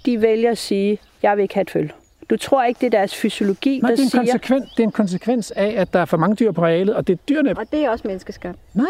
de 0.05 0.21
vælger 0.21 0.51
at 0.51 0.57
sige, 0.57 0.99
jeg 1.23 1.37
vil 1.37 1.43
ikke 1.43 1.53
have 1.53 1.61
et 1.61 1.69
føl. 1.69 1.91
Du 2.29 2.37
tror 2.37 2.63
ikke, 2.63 2.77
det 2.79 2.85
er 2.85 2.89
deres 2.99 3.15
fysiologi, 3.15 3.79
Nej, 3.79 3.89
der 3.89 3.95
det 3.95 4.01
er, 4.01 4.05
en 4.05 4.09
siger... 4.09 4.21
konsekvens, 4.21 4.71
det 4.71 4.79
er 4.79 4.87
en 4.87 4.91
konsekvens 4.91 5.51
af, 5.51 5.73
at 5.77 5.93
der 5.93 5.99
er 5.99 6.05
for 6.05 6.17
mange 6.17 6.35
dyr 6.35 6.51
på 6.51 6.61
arealet, 6.61 6.95
og 6.95 7.07
det 7.07 7.13
er 7.13 7.17
dyrene... 7.29 7.57
Og 7.57 7.65
det 7.71 7.79
er 7.85 7.89
også 7.89 8.07
menneskeskabt. 8.07 8.57
Nej, 8.73 8.85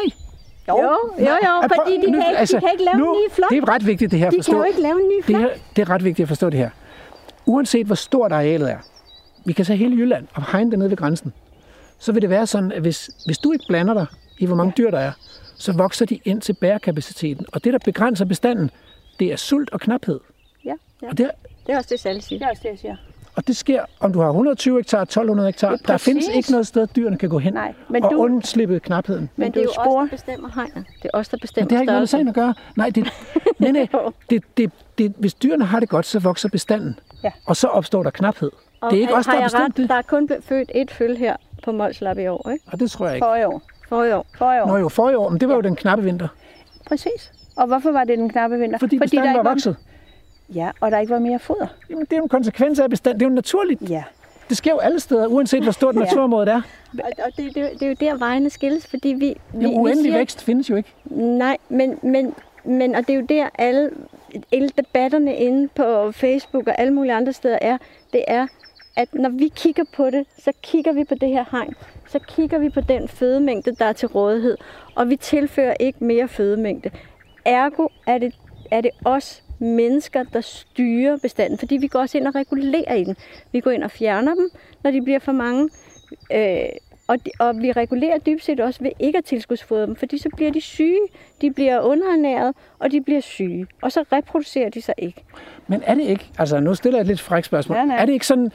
Jo, 0.67 0.77
jo, 0.77 0.89
jo, 1.19 1.27
prøv- 1.61 1.69
fordi 1.75 1.91
de 2.05 2.11
nu- 2.11 2.19
kan, 2.19 2.27
ikke, 2.29 2.37
altså, 2.39 2.55
de 2.57 2.61
kan 2.61 2.69
ikke 2.71 2.83
lave 2.83 2.97
nu, 2.97 3.13
en 3.15 3.19
ny 3.27 3.31
flok. 3.33 3.49
Det 3.49 3.57
er 3.57 3.69
ret 3.69 3.85
vigtigt, 3.87 4.11
det 4.11 4.19
her 4.19 4.27
at 4.27 4.33
De 4.33 4.37
forstå. 4.37 4.51
kan 4.51 4.57
jo 4.59 4.63
ikke 4.63 4.81
lave 4.81 5.01
en 5.01 5.07
ny 5.07 5.15
det, 5.17 5.25
flok. 5.25 5.41
her, 5.41 5.49
det 5.75 5.81
er 5.81 5.89
ret 5.89 6.03
vigtigt 6.03 6.23
at 6.23 6.27
forstå 6.27 6.49
det 6.49 6.59
her. 6.59 6.69
Uanset 7.45 7.85
hvor 7.85 7.95
stort 7.95 8.31
arealet 8.31 8.71
er, 8.71 8.77
vi 9.45 9.53
kan 9.53 9.65
tage 9.65 9.77
hele 9.77 9.95
Jylland 9.95 10.27
og 10.33 10.51
hegne 10.51 10.71
det 10.71 10.79
ned 10.79 10.87
ved 10.87 10.97
grænsen, 10.97 11.33
så 11.99 12.11
vil 12.11 12.21
det 12.21 12.29
være 12.29 12.47
sådan, 12.47 12.71
at 12.71 12.81
hvis, 12.81 13.09
hvis 13.25 13.37
du 13.37 13.51
ikke 13.51 13.65
blander 13.69 13.93
dig 13.93 14.05
i, 14.39 14.45
hvor 14.45 14.55
mange 14.55 14.73
dyr 14.77 14.91
der 14.91 14.99
er, 14.99 15.11
så 15.57 15.73
vokser 15.77 16.05
de 16.05 16.19
ind 16.25 16.41
til 16.41 16.53
bærekapaciteten. 16.53 17.45
Og 17.53 17.63
det, 17.63 17.73
der 17.73 17.79
begrænser 17.85 18.25
bestanden, 18.25 18.71
det 19.19 19.31
er 19.31 19.35
sult 19.35 19.69
og 19.69 19.79
knaphed. 19.79 20.19
Ja, 21.01 21.05
ja. 21.05 21.11
Og 21.11 21.17
det, 21.17 21.31
Det 21.67 21.73
er 21.73 21.77
også 21.77 21.89
det, 21.91 21.99
Sally 21.99 22.19
siger. 22.19 22.39
Det 22.39 22.45
er 22.45 22.49
også 22.49 22.61
det, 22.63 22.69
jeg 22.69 22.79
siger. 22.79 22.95
og 23.35 23.47
det 23.47 23.55
sker, 23.57 23.85
om 23.99 24.13
du 24.13 24.19
har 24.19 24.27
120 24.27 24.77
hektar, 24.77 25.01
1200 25.01 25.47
hektar. 25.47 25.69
Ja, 25.71 25.75
der 25.87 25.97
findes 25.97 26.27
ikke 26.27 26.51
noget 26.51 26.67
sted, 26.67 26.87
dyrene 26.87 27.17
kan 27.17 27.29
gå 27.29 27.39
hen 27.39 27.53
Nej, 27.53 27.73
men 27.89 28.03
og 28.03 28.11
du- 28.11 28.17
undslippe 28.17 28.79
knapheden. 28.79 29.21
Men, 29.21 29.29
Men 29.45 29.51
det 29.51 29.59
er 29.59 29.63
jo 29.63 29.67
du 29.75 29.79
os, 29.81 29.85
spor- 29.87 29.99
der 30.01 30.07
bestemmer 30.07 30.49
hegnet. 30.55 30.85
Det 31.03 31.09
er 31.13 31.17
os, 31.17 31.29
der 31.29 31.37
Men 31.37 31.41
bestemmer 31.41 31.67
det 31.67 31.77
har 31.77 31.81
ikke 31.81 31.89
noget 31.91 32.01
med 32.01 32.07
sagen 32.07 32.27
at 32.27 32.33
gøre. 32.35 32.53
Nej, 32.75 32.89
det, 32.89 33.03
nej, 33.59 33.71
nej, 33.71 33.87
det, 34.29 34.43
det, 34.57 34.71
det, 34.97 35.13
hvis 35.17 35.33
dyrene 35.33 35.65
har 35.65 35.79
det 35.79 35.89
godt, 35.89 36.05
så 36.05 36.19
vokser 36.19 36.49
bestanden. 36.49 36.99
Ja. 37.23 37.31
Og 37.45 37.55
så 37.55 37.67
opstår 37.67 38.03
der 38.03 38.09
knaphed. 38.09 38.51
Og 38.81 38.91
det 38.91 38.97
er 38.97 39.01
ikke 39.01 39.13
os, 39.15 39.25
der 39.25 39.31
har 39.31 39.37
har 39.37 39.41
jeg 39.41 39.45
bestemt 39.45 39.63
ret? 39.69 39.77
det. 39.77 39.89
Der 39.89 39.95
er 39.95 40.01
kun 40.01 40.29
født 40.41 40.71
et 40.75 40.91
føl 40.91 41.17
her 41.17 41.35
på 41.63 41.71
Molslap 41.71 42.17
i 42.17 42.27
år, 42.27 42.49
ikke? 42.49 42.65
Og 42.71 42.79
det 42.79 42.91
tror 42.91 43.05
jeg 43.05 43.15
ikke. 43.15 43.25
For 43.25 43.35
i 43.35 43.43
år. 43.45 43.61
For 43.89 44.03
i 44.03 44.11
år. 44.13 44.25
For 44.37 44.53
i 44.53 44.59
år. 44.61 44.67
Nå 44.67 44.77
jo, 44.77 44.89
forrige 44.89 45.17
år, 45.17 45.29
men 45.29 45.39
det 45.39 45.47
var 45.49 45.55
jo 45.55 45.61
den 45.61 45.75
knappe 45.75 46.03
vinter. 46.03 46.27
Præcis. 46.87 47.31
Og 47.57 47.67
hvorfor 47.67 47.91
var 47.91 48.03
det 48.03 48.17
den 48.17 48.29
knappe 48.29 48.57
vinter? 48.59 48.77
Fordi, 48.79 48.97
fordi 48.97 49.05
bestanden 49.05 49.35
der 49.35 49.43
var 49.43 49.49
vokset. 49.49 49.75
Ja, 50.55 50.69
og 50.79 50.91
der 50.91 50.99
ikke 50.99 51.13
var 51.13 51.19
mere 51.19 51.39
foder. 51.39 51.67
Jamen, 51.89 52.05
det 52.05 52.13
er 52.13 52.17
jo 52.17 52.23
en 52.23 52.29
konsekvens 52.29 52.79
af 52.79 52.89
bestanden. 52.89 53.19
Det 53.19 53.25
er 53.25 53.29
jo 53.29 53.35
naturligt. 53.35 53.89
Ja. 53.89 54.03
Det 54.49 54.57
sker 54.57 54.71
jo 54.71 54.77
alle 54.77 54.99
steder, 54.99 55.27
uanset 55.27 55.63
hvor 55.63 55.71
stort 55.71 55.95
Ja. 55.95 55.99
naturområdet 55.99 56.49
er. 56.49 56.61
Og, 57.03 57.11
og 57.25 57.31
det, 57.37 57.55
det, 57.55 57.55
det 57.55 57.81
er 57.81 57.87
jo 57.87 57.95
der, 57.99 58.17
vejene 58.17 58.49
skilles, 58.49 58.87
fordi 58.87 59.09
vi... 59.09 59.15
vi, 59.19 59.35
vi 59.53 59.65
uendelig 59.65 60.03
siger, 60.03 60.17
vækst 60.17 60.43
findes 60.43 60.69
jo 60.69 60.75
ikke. 60.75 60.93
Nej, 61.15 61.57
men, 61.69 61.99
men, 62.03 62.33
men, 62.65 62.95
og 62.95 63.07
det 63.07 63.09
er 63.09 63.19
jo 63.19 63.25
der, 63.29 63.49
alle, 63.57 63.89
alle 64.51 64.69
debatterne 64.77 65.35
inde 65.35 65.67
på 65.67 66.11
Facebook 66.11 66.67
og 66.67 66.79
alle 66.79 66.93
mulige 66.93 67.13
andre 67.13 67.33
steder 67.33 67.57
er, 67.61 67.77
det 68.13 68.23
er, 68.27 68.47
at 68.95 69.13
når 69.13 69.29
vi 69.29 69.51
kigger 69.55 69.83
på 69.95 70.09
det, 70.09 70.25
så 70.43 70.51
kigger 70.63 70.91
vi 70.93 71.03
på 71.03 71.15
det 71.15 71.29
her 71.29 71.45
hegn, 71.51 71.73
så 72.07 72.19
kigger 72.19 72.57
vi 72.57 72.69
på 72.69 72.81
den 72.81 73.07
fødemængde, 73.07 73.75
der 73.75 73.85
er 73.85 73.93
til 73.93 74.07
rådighed, 74.07 74.57
og 74.95 75.09
vi 75.09 75.15
tilfører 75.15 75.73
ikke 75.79 76.03
mere 76.03 76.27
fødemængde. 76.27 76.89
Ergo 77.45 77.87
er 78.07 78.17
det, 78.17 78.35
er 78.71 78.81
det 78.81 78.91
os 79.05 79.43
mennesker, 79.61 80.23
der 80.33 80.41
styrer 80.41 81.17
bestanden, 81.21 81.57
fordi 81.59 81.77
vi 81.77 81.87
går 81.87 81.99
også 81.99 82.17
ind 82.17 82.27
og 82.27 82.35
regulerer 82.35 82.95
i 82.95 83.03
den. 83.03 83.15
Vi 83.51 83.59
går 83.59 83.71
ind 83.71 83.83
og 83.83 83.91
fjerner 83.91 84.35
dem, 84.35 84.49
når 84.83 84.91
de 84.91 85.01
bliver 85.01 85.19
for 85.19 85.31
mange, 85.31 85.69
øh, 86.33 86.65
og, 87.07 87.25
de, 87.25 87.29
og 87.39 87.55
vi 87.61 87.71
regulerer 87.71 88.17
dybest 88.17 88.45
set 88.45 88.59
også 88.59 88.83
ved 88.83 88.91
ikke 88.99 89.17
at 89.17 89.25
tilskudsfodre 89.25 89.85
dem, 89.85 89.95
fordi 89.95 90.17
så 90.17 90.29
bliver 90.35 90.51
de 90.51 90.61
syge, 90.61 90.99
de 91.41 91.51
bliver 91.51 91.79
underernæret, 91.79 92.55
og 92.79 92.91
de 92.91 93.01
bliver 93.01 93.21
syge. 93.21 93.67
Og 93.81 93.91
så 93.91 94.03
reproducerer 94.11 94.69
de 94.69 94.81
sig 94.81 94.93
ikke. 94.97 95.23
Men 95.67 95.81
er 95.85 95.95
det 95.95 96.03
ikke, 96.03 96.29
altså 96.37 96.59
nu 96.59 96.75
stiller 96.75 96.97
jeg 96.99 97.01
et 97.01 97.07
lidt 97.07 97.21
frækt 97.21 97.45
spørgsmål, 97.45 97.77
Ja, 97.77 97.85
nej. 97.85 97.97
er 97.97 98.05
det 98.05 98.13
ikke 98.13 98.27
sådan, 98.27 98.51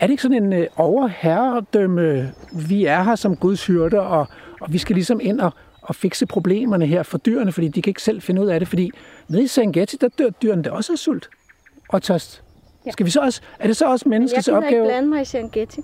er 0.00 0.06
det 0.06 0.10
ikke 0.10 0.22
sådan 0.22 0.42
en 0.44 0.52
øh, 0.52 0.66
overherredømme, 0.76 2.32
vi 2.68 2.84
er 2.84 3.02
her 3.02 3.14
som 3.14 3.36
Guds 3.36 3.66
hyrder, 3.66 4.00
og, 4.00 4.26
og 4.60 4.72
vi 4.72 4.78
skal 4.78 4.94
ligesom 4.94 5.20
ind 5.22 5.40
og, 5.40 5.52
og 5.82 5.94
fikse 5.94 6.26
problemerne 6.26 6.86
her 6.86 7.02
for 7.02 7.18
dyrene, 7.18 7.52
fordi 7.52 7.68
de 7.68 7.82
kan 7.82 7.90
ikke 7.90 8.02
selv 8.02 8.20
finde 8.22 8.42
ud 8.42 8.46
af 8.46 8.60
det, 8.60 8.68
fordi 8.68 8.90
nede 9.28 9.42
i 9.42 9.46
Serengeti, 9.46 9.96
der 9.96 10.08
dør 10.08 10.30
dyrene 10.30 10.62
der 10.64 10.70
også 10.70 10.92
af 10.92 10.98
sult 10.98 11.28
og 11.88 12.02
tørst. 12.02 12.42
Ja. 12.86 12.90
Skal 12.90 13.06
vi 13.06 13.10
så 13.10 13.20
også, 13.20 13.40
er 13.58 13.66
det 13.66 13.76
så 13.76 13.86
også 13.86 14.02
Jeg 14.06 14.10
menneskets 14.10 14.46
gider 14.46 14.58
ikke 14.58 14.66
opgave? 14.66 14.84
blande 14.86 15.08
mig 15.08 15.22
i 15.22 15.24
Serengeti. 15.24 15.80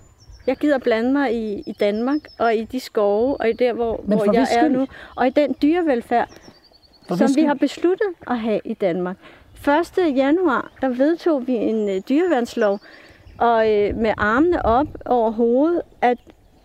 Jeg 0.46 0.56
gider 0.56 0.78
blande 0.78 1.12
mig 1.12 1.34
i, 1.34 1.62
i 1.66 1.72
Danmark, 1.80 2.20
og 2.38 2.54
i 2.54 2.64
de 2.64 2.80
skove, 2.80 3.40
og 3.40 3.48
i 3.48 3.52
der, 3.52 3.72
hvor, 3.72 4.00
hvor 4.04 4.32
jeg 4.32 4.46
er 4.56 4.68
nu. 4.68 4.86
Og 5.16 5.26
i 5.26 5.30
den 5.30 5.54
dyrevelfærd, 5.62 6.28
For 7.08 7.16
som 7.16 7.28
vi 7.36 7.42
har 7.42 7.54
besluttet 7.54 8.08
at 8.26 8.38
have 8.38 8.60
i 8.64 8.74
Danmark. 8.74 9.16
1. 9.98 10.16
januar, 10.16 10.72
der 10.80 10.88
vedtog 10.88 11.46
vi 11.46 11.52
en 11.52 11.88
øh, 11.88 12.00
dyreværnslov, 12.08 12.80
og 13.38 13.72
øh, 13.72 13.96
med 13.96 14.12
armene 14.16 14.66
op 14.66 14.86
over 15.06 15.30
hovedet, 15.30 15.82
at 16.02 16.18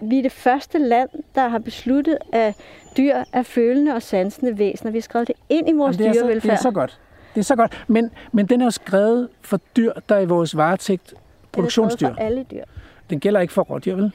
vi 0.09 0.17
er 0.19 0.21
det 0.23 0.31
første 0.31 0.77
land, 0.79 1.09
der 1.35 1.47
har 1.47 1.59
besluttet, 1.59 2.17
at 2.33 2.55
dyr 2.97 3.15
er 3.33 3.43
følende 3.43 3.93
og 3.95 4.01
sansende 4.01 4.57
væsener. 4.57 4.91
Vi 4.91 4.97
har 4.97 5.01
skrevet 5.01 5.27
det 5.27 5.35
ind 5.49 5.69
i 5.69 5.71
vores 5.73 5.97
Jamen, 5.99 6.11
det, 6.11 6.17
er 6.17 6.21
så, 6.21 6.25
dyrevelfærd. 6.25 6.51
det 6.51 6.57
er 6.57 6.61
så 6.61 6.71
godt. 6.71 6.99
Det 7.35 7.39
er 7.39 7.43
så 7.43 7.55
godt. 7.55 7.83
Men, 7.87 8.11
men 8.31 8.45
den 8.45 8.61
er 8.61 8.65
jo 8.65 8.71
skrevet 8.71 9.29
for 9.41 9.59
dyr, 9.77 9.93
der 10.09 10.15
er 10.15 10.19
i 10.19 10.25
vores 10.25 10.57
varetægt 10.57 11.09
Den 11.09 11.17
er 11.17 11.21
produktionsdyr. 11.51 12.07
for 12.07 12.15
alle 12.15 12.43
dyr. 12.51 12.63
Den 13.09 13.19
gælder 13.19 13.39
ikke 13.39 13.53
for 13.53 13.61
rådyr, 13.61 13.95
vel? 13.95 14.11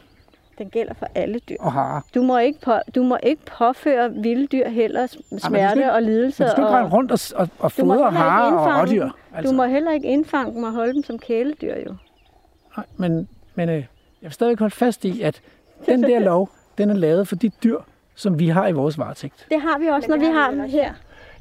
Den 0.58 0.68
gælder 0.70 0.94
for 0.94 1.06
alle 1.14 1.38
dyr. 1.38 1.56
Og 1.60 1.72
harer. 1.72 2.00
Du 2.14 2.22
må 2.22 2.38
ikke, 2.38 2.60
på, 2.60 2.72
du 2.94 3.02
må 3.02 3.18
ikke 3.22 3.42
påføre 3.58 4.12
vilde 4.14 4.46
dyr 4.46 4.68
heller 4.68 5.06
smerte 5.38 5.80
ikke- 5.80 5.92
og 5.92 6.02
lidelse. 6.02 6.42
Men 6.42 6.46
du 6.48 6.50
skal 6.52 6.62
ikke 6.64 6.76
rende 6.76 6.90
rundt 6.90 7.12
og, 7.12 7.18
og, 7.36 7.48
og 7.58 7.72
fodre 7.72 8.10
harer 8.10 8.52
og 8.52 8.80
rådyr. 8.82 9.08
Altså. 9.34 9.50
Du 9.52 9.56
må 9.56 9.64
heller 9.64 9.92
ikke 9.92 10.08
indfange 10.08 10.54
dem 10.54 10.62
og 10.62 10.72
holde 10.72 10.94
dem 10.94 11.02
som 11.02 11.18
kæledyr, 11.18 11.74
jo. 11.86 11.94
Nej, 12.76 12.86
men, 12.96 13.28
men 13.54 13.68
øh, 13.68 13.74
jeg 13.74 13.84
vil 14.22 14.32
stadig 14.32 14.58
holde 14.58 14.74
fast 14.74 15.04
i, 15.04 15.22
at 15.22 15.40
den 15.86 16.02
der 16.02 16.18
lov, 16.18 16.50
den 16.78 16.90
er 16.90 16.94
lavet 16.94 17.28
for 17.28 17.36
de 17.36 17.48
dyr, 17.64 17.78
som 18.14 18.38
vi 18.38 18.48
har 18.48 18.68
i 18.68 18.72
vores 18.72 18.98
varetægt. 18.98 19.46
Det 19.50 19.60
har 19.60 19.78
vi 19.78 19.86
også, 19.86 20.08
når 20.08 20.16
vi 20.16 20.24
har 20.24 20.50
dem 20.50 20.60
her. 20.60 20.92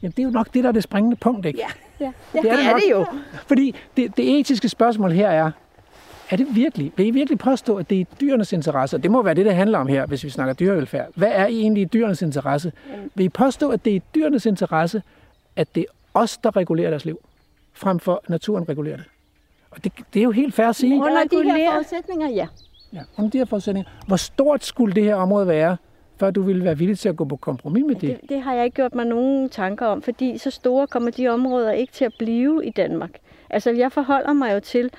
Jamen, 0.01 0.11
det 0.11 0.19
er 0.19 0.23
jo 0.23 0.29
nok 0.29 0.53
det, 0.53 0.63
der 0.63 0.69
er 0.69 0.73
det 0.73 0.83
springende 0.83 1.17
punkt, 1.17 1.45
ikke? 1.45 1.59
Ja. 1.59 1.67
Ja. 1.99 2.11
det 2.33 2.51
er 2.51 2.55
det, 2.55 2.65
er 2.65 2.75
det 2.75 2.91
jo. 2.91 3.05
Fordi 3.47 3.75
det, 3.97 4.17
det 4.17 4.39
etiske 4.39 4.69
spørgsmål 4.69 5.11
her 5.11 5.29
er, 5.29 5.51
er 6.29 6.35
det 6.35 6.47
virkelig, 6.55 6.91
vil 6.95 7.05
I 7.05 7.11
virkelig 7.11 7.39
påstå, 7.39 7.75
at 7.75 7.89
det 7.89 7.95
er 7.95 7.99
i 7.99 8.05
dyrenes 8.21 8.53
interesse? 8.53 8.97
Det 8.97 9.11
må 9.11 9.21
være 9.21 9.33
det, 9.33 9.45
det 9.45 9.55
handler 9.55 9.79
om 9.79 9.87
her, 9.87 10.05
hvis 10.05 10.23
vi 10.23 10.29
snakker 10.29 10.53
dyrevelfærd. 10.53 11.07
Hvad 11.15 11.31
er 11.31 11.45
egentlig 11.45 11.81
i 11.81 11.85
dyrenes 11.85 12.21
interesse? 12.21 12.71
Vil 13.15 13.25
I 13.25 13.29
påstå, 13.29 13.69
at 13.69 13.85
det 13.85 13.91
er 13.91 13.95
i 13.97 14.01
dyrenes 14.15 14.45
interesse, 14.45 15.01
at 15.55 15.75
det 15.75 15.81
er 15.81 16.19
os, 16.19 16.37
der 16.37 16.55
regulerer 16.57 16.89
deres 16.89 17.05
liv, 17.05 17.19
frem 17.73 17.99
for 17.99 18.21
at 18.23 18.29
naturen 18.29 18.69
regulerer 18.69 18.97
det? 18.97 19.05
Og 19.71 19.83
det, 19.83 19.91
det 20.13 20.19
er 20.19 20.23
jo 20.23 20.31
helt 20.31 20.53
fair 20.53 20.67
at 20.67 20.75
sige. 20.75 20.95
Under 20.95 21.23
de 21.23 21.43
her 21.43 21.71
forudsætninger, 21.71 22.29
ja. 22.29 22.47
Ja, 22.93 22.99
under 23.17 23.31
de 23.31 23.37
her 23.37 23.45
forudsætninger. 23.45 23.91
Hvor 24.07 24.15
stort 24.15 24.65
skulle 24.65 24.95
det 24.95 25.03
her 25.03 25.15
område 25.15 25.47
være, 25.47 25.77
før 26.19 26.31
du 26.31 26.41
ville 26.41 26.63
være 26.63 26.77
villig 26.77 26.99
til 26.99 27.09
at 27.09 27.15
gå 27.15 27.25
på 27.25 27.35
kompromis 27.35 27.83
med 27.87 27.95
det? 27.95 28.21
Det, 28.21 28.29
det 28.29 28.41
har 28.41 28.53
jeg 28.53 28.65
ikke 28.65 28.75
gjort 28.75 28.95
mig 28.95 29.05
nogen 29.05 29.49
tanker 29.49 29.85
om, 29.85 30.01
fordi 30.01 30.37
så 30.37 30.51
store 30.51 30.87
kommer 30.87 31.11
de 31.11 31.27
områder 31.27 31.71
ikke 31.71 31.93
til 31.93 32.05
at 32.05 32.13
blive 32.19 32.65
i 32.65 32.69
Danmark. 32.69 33.11
Altså, 33.49 33.71
jeg 33.71 33.91
forholder 33.91 34.33
mig 34.33 34.53
jo 34.53 34.59
til 34.59 34.91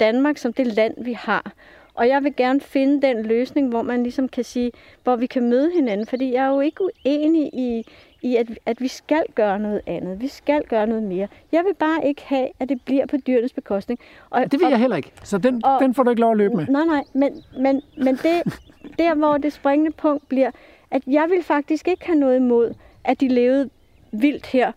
Danmark 0.00 0.38
som 0.38 0.52
det 0.52 0.66
land, 0.66 1.04
vi 1.04 1.12
har. 1.12 1.52
Og 1.94 2.08
jeg 2.08 2.24
vil 2.24 2.36
gerne 2.36 2.60
finde 2.60 3.06
den 3.06 3.22
løsning, 3.22 3.68
hvor 3.68 3.82
man 3.82 4.02
ligesom 4.02 4.28
kan 4.28 4.44
sige, 4.44 4.72
hvor 5.04 5.16
vi 5.16 5.26
kan 5.26 5.50
møde 5.50 5.70
hinanden. 5.74 6.06
Fordi 6.06 6.34
jeg 6.34 6.44
er 6.44 6.48
jo 6.48 6.60
ikke 6.60 6.84
uenig 6.84 7.54
i, 7.54 7.86
i 8.22 8.36
at, 8.36 8.46
at 8.66 8.80
vi 8.80 8.88
skal 8.88 9.22
gøre 9.34 9.58
noget 9.58 9.80
andet. 9.86 10.20
Vi 10.20 10.28
skal 10.28 10.62
gøre 10.68 10.86
noget 10.86 11.02
mere. 11.02 11.28
Jeg 11.52 11.64
vil 11.64 11.74
bare 11.74 12.06
ikke 12.06 12.22
have, 12.24 12.48
at 12.60 12.68
det 12.68 12.80
bliver 12.84 13.06
på 13.06 13.16
dyrenes 13.16 13.52
bekostning. 13.52 14.00
Og, 14.30 14.52
Det 14.52 14.60
vil 14.60 14.68
jeg 14.68 14.78
heller 14.78 14.96
ikke. 14.96 15.12
Så 15.22 15.38
den, 15.38 15.64
og- 15.64 15.80
den 15.80 15.94
får 15.94 16.02
du 16.02 16.10
ikke 16.10 16.20
lov 16.20 16.30
at 16.30 16.36
løbe 16.36 16.56
med. 16.56 16.66
Nej, 16.66 16.84
nej, 16.84 17.02
men, 17.12 17.42
men, 17.58 17.82
men 17.98 18.16
det, 18.16 18.42
der, 18.98 19.14
hvor 19.14 19.38
det 19.38 19.52
springende 19.52 19.90
punkt 19.92 20.28
bliver, 20.28 20.50
at 20.90 21.02
jeg 21.06 21.26
vil 21.30 21.42
faktisk 21.42 21.88
ikke 21.88 22.06
have 22.06 22.18
noget 22.18 22.36
imod, 22.36 22.74
at 23.04 23.20
de 23.20 23.28
levede 23.28 23.70
vildt 24.12 24.46
her, 24.46 24.72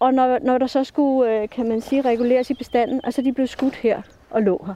og 0.00 0.14
når, 0.14 0.38
når 0.42 0.58
der 0.58 0.66
så 0.66 0.84
skulle, 0.84 1.32
øh, 1.42 1.48
kan 1.48 1.68
man 1.68 1.80
sige, 1.80 2.00
reguleres 2.02 2.50
i 2.50 2.54
bestanden, 2.54 3.00
altså 3.04 3.22
de 3.22 3.32
blev 3.32 3.46
skudt 3.46 3.74
her 3.76 4.02
og 4.30 4.42
lå 4.42 4.64
her. 4.66 4.74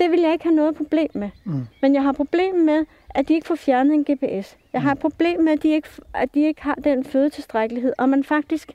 Det 0.00 0.10
vil 0.10 0.20
jeg 0.20 0.32
ikke 0.32 0.44
have 0.44 0.54
noget 0.54 0.74
problem 0.74 1.10
med. 1.14 1.30
Mm. 1.44 1.66
Men 1.82 1.94
jeg 1.94 2.02
har 2.02 2.12
problem 2.12 2.54
med, 2.54 2.84
at 3.10 3.28
de 3.28 3.34
ikke 3.34 3.46
får 3.46 3.54
fjernet 3.54 3.94
en 3.94 4.04
GPS. 4.04 4.56
Jeg 4.72 4.82
har 4.82 4.92
et 4.92 4.98
problem 4.98 5.40
med, 5.40 5.52
at 5.52 5.62
de 5.62 5.68
ikke, 5.68 5.88
at 6.14 6.34
de 6.34 6.40
ikke 6.46 6.62
har 6.62 6.74
den 6.74 7.04
fødetilstrækkelighed, 7.04 7.92
og 7.98 8.08
man 8.08 8.24
faktisk 8.24 8.72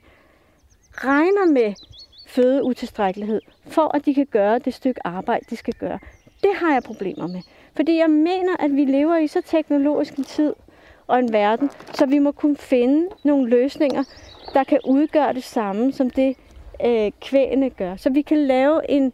regner 0.92 1.52
med 1.52 1.74
fødeutilstrækkelighed, 2.26 3.40
for 3.66 3.96
at 3.96 4.06
de 4.06 4.14
kan 4.14 4.26
gøre 4.26 4.58
det 4.58 4.74
stykke 4.74 5.06
arbejde, 5.06 5.44
de 5.50 5.56
skal 5.56 5.74
gøre. 5.74 5.98
Det 6.42 6.50
har 6.54 6.72
jeg 6.72 6.82
problemer 6.82 7.26
med. 7.26 7.40
Fordi 7.76 7.96
jeg 7.96 8.10
mener, 8.10 8.56
at 8.58 8.76
vi 8.76 8.84
lever 8.84 9.16
i 9.16 9.26
så 9.26 9.40
teknologisk 9.46 10.14
en 10.14 10.24
tid 10.24 10.54
og 11.06 11.18
en 11.18 11.32
verden, 11.32 11.70
så 11.92 12.06
vi 12.06 12.18
må 12.18 12.32
kunne 12.32 12.56
finde 12.56 13.08
nogle 13.24 13.50
løsninger, 13.50 14.04
der 14.54 14.64
kan 14.64 14.78
udgøre 14.86 15.34
det 15.34 15.44
samme, 15.44 15.92
som 15.92 16.10
det 16.10 16.36
øh, 16.86 17.12
kvægene 17.20 17.70
gør. 17.70 17.96
Så 17.96 18.10
vi 18.10 18.22
kan 18.22 18.38
lave 18.38 18.90
en, 18.90 19.12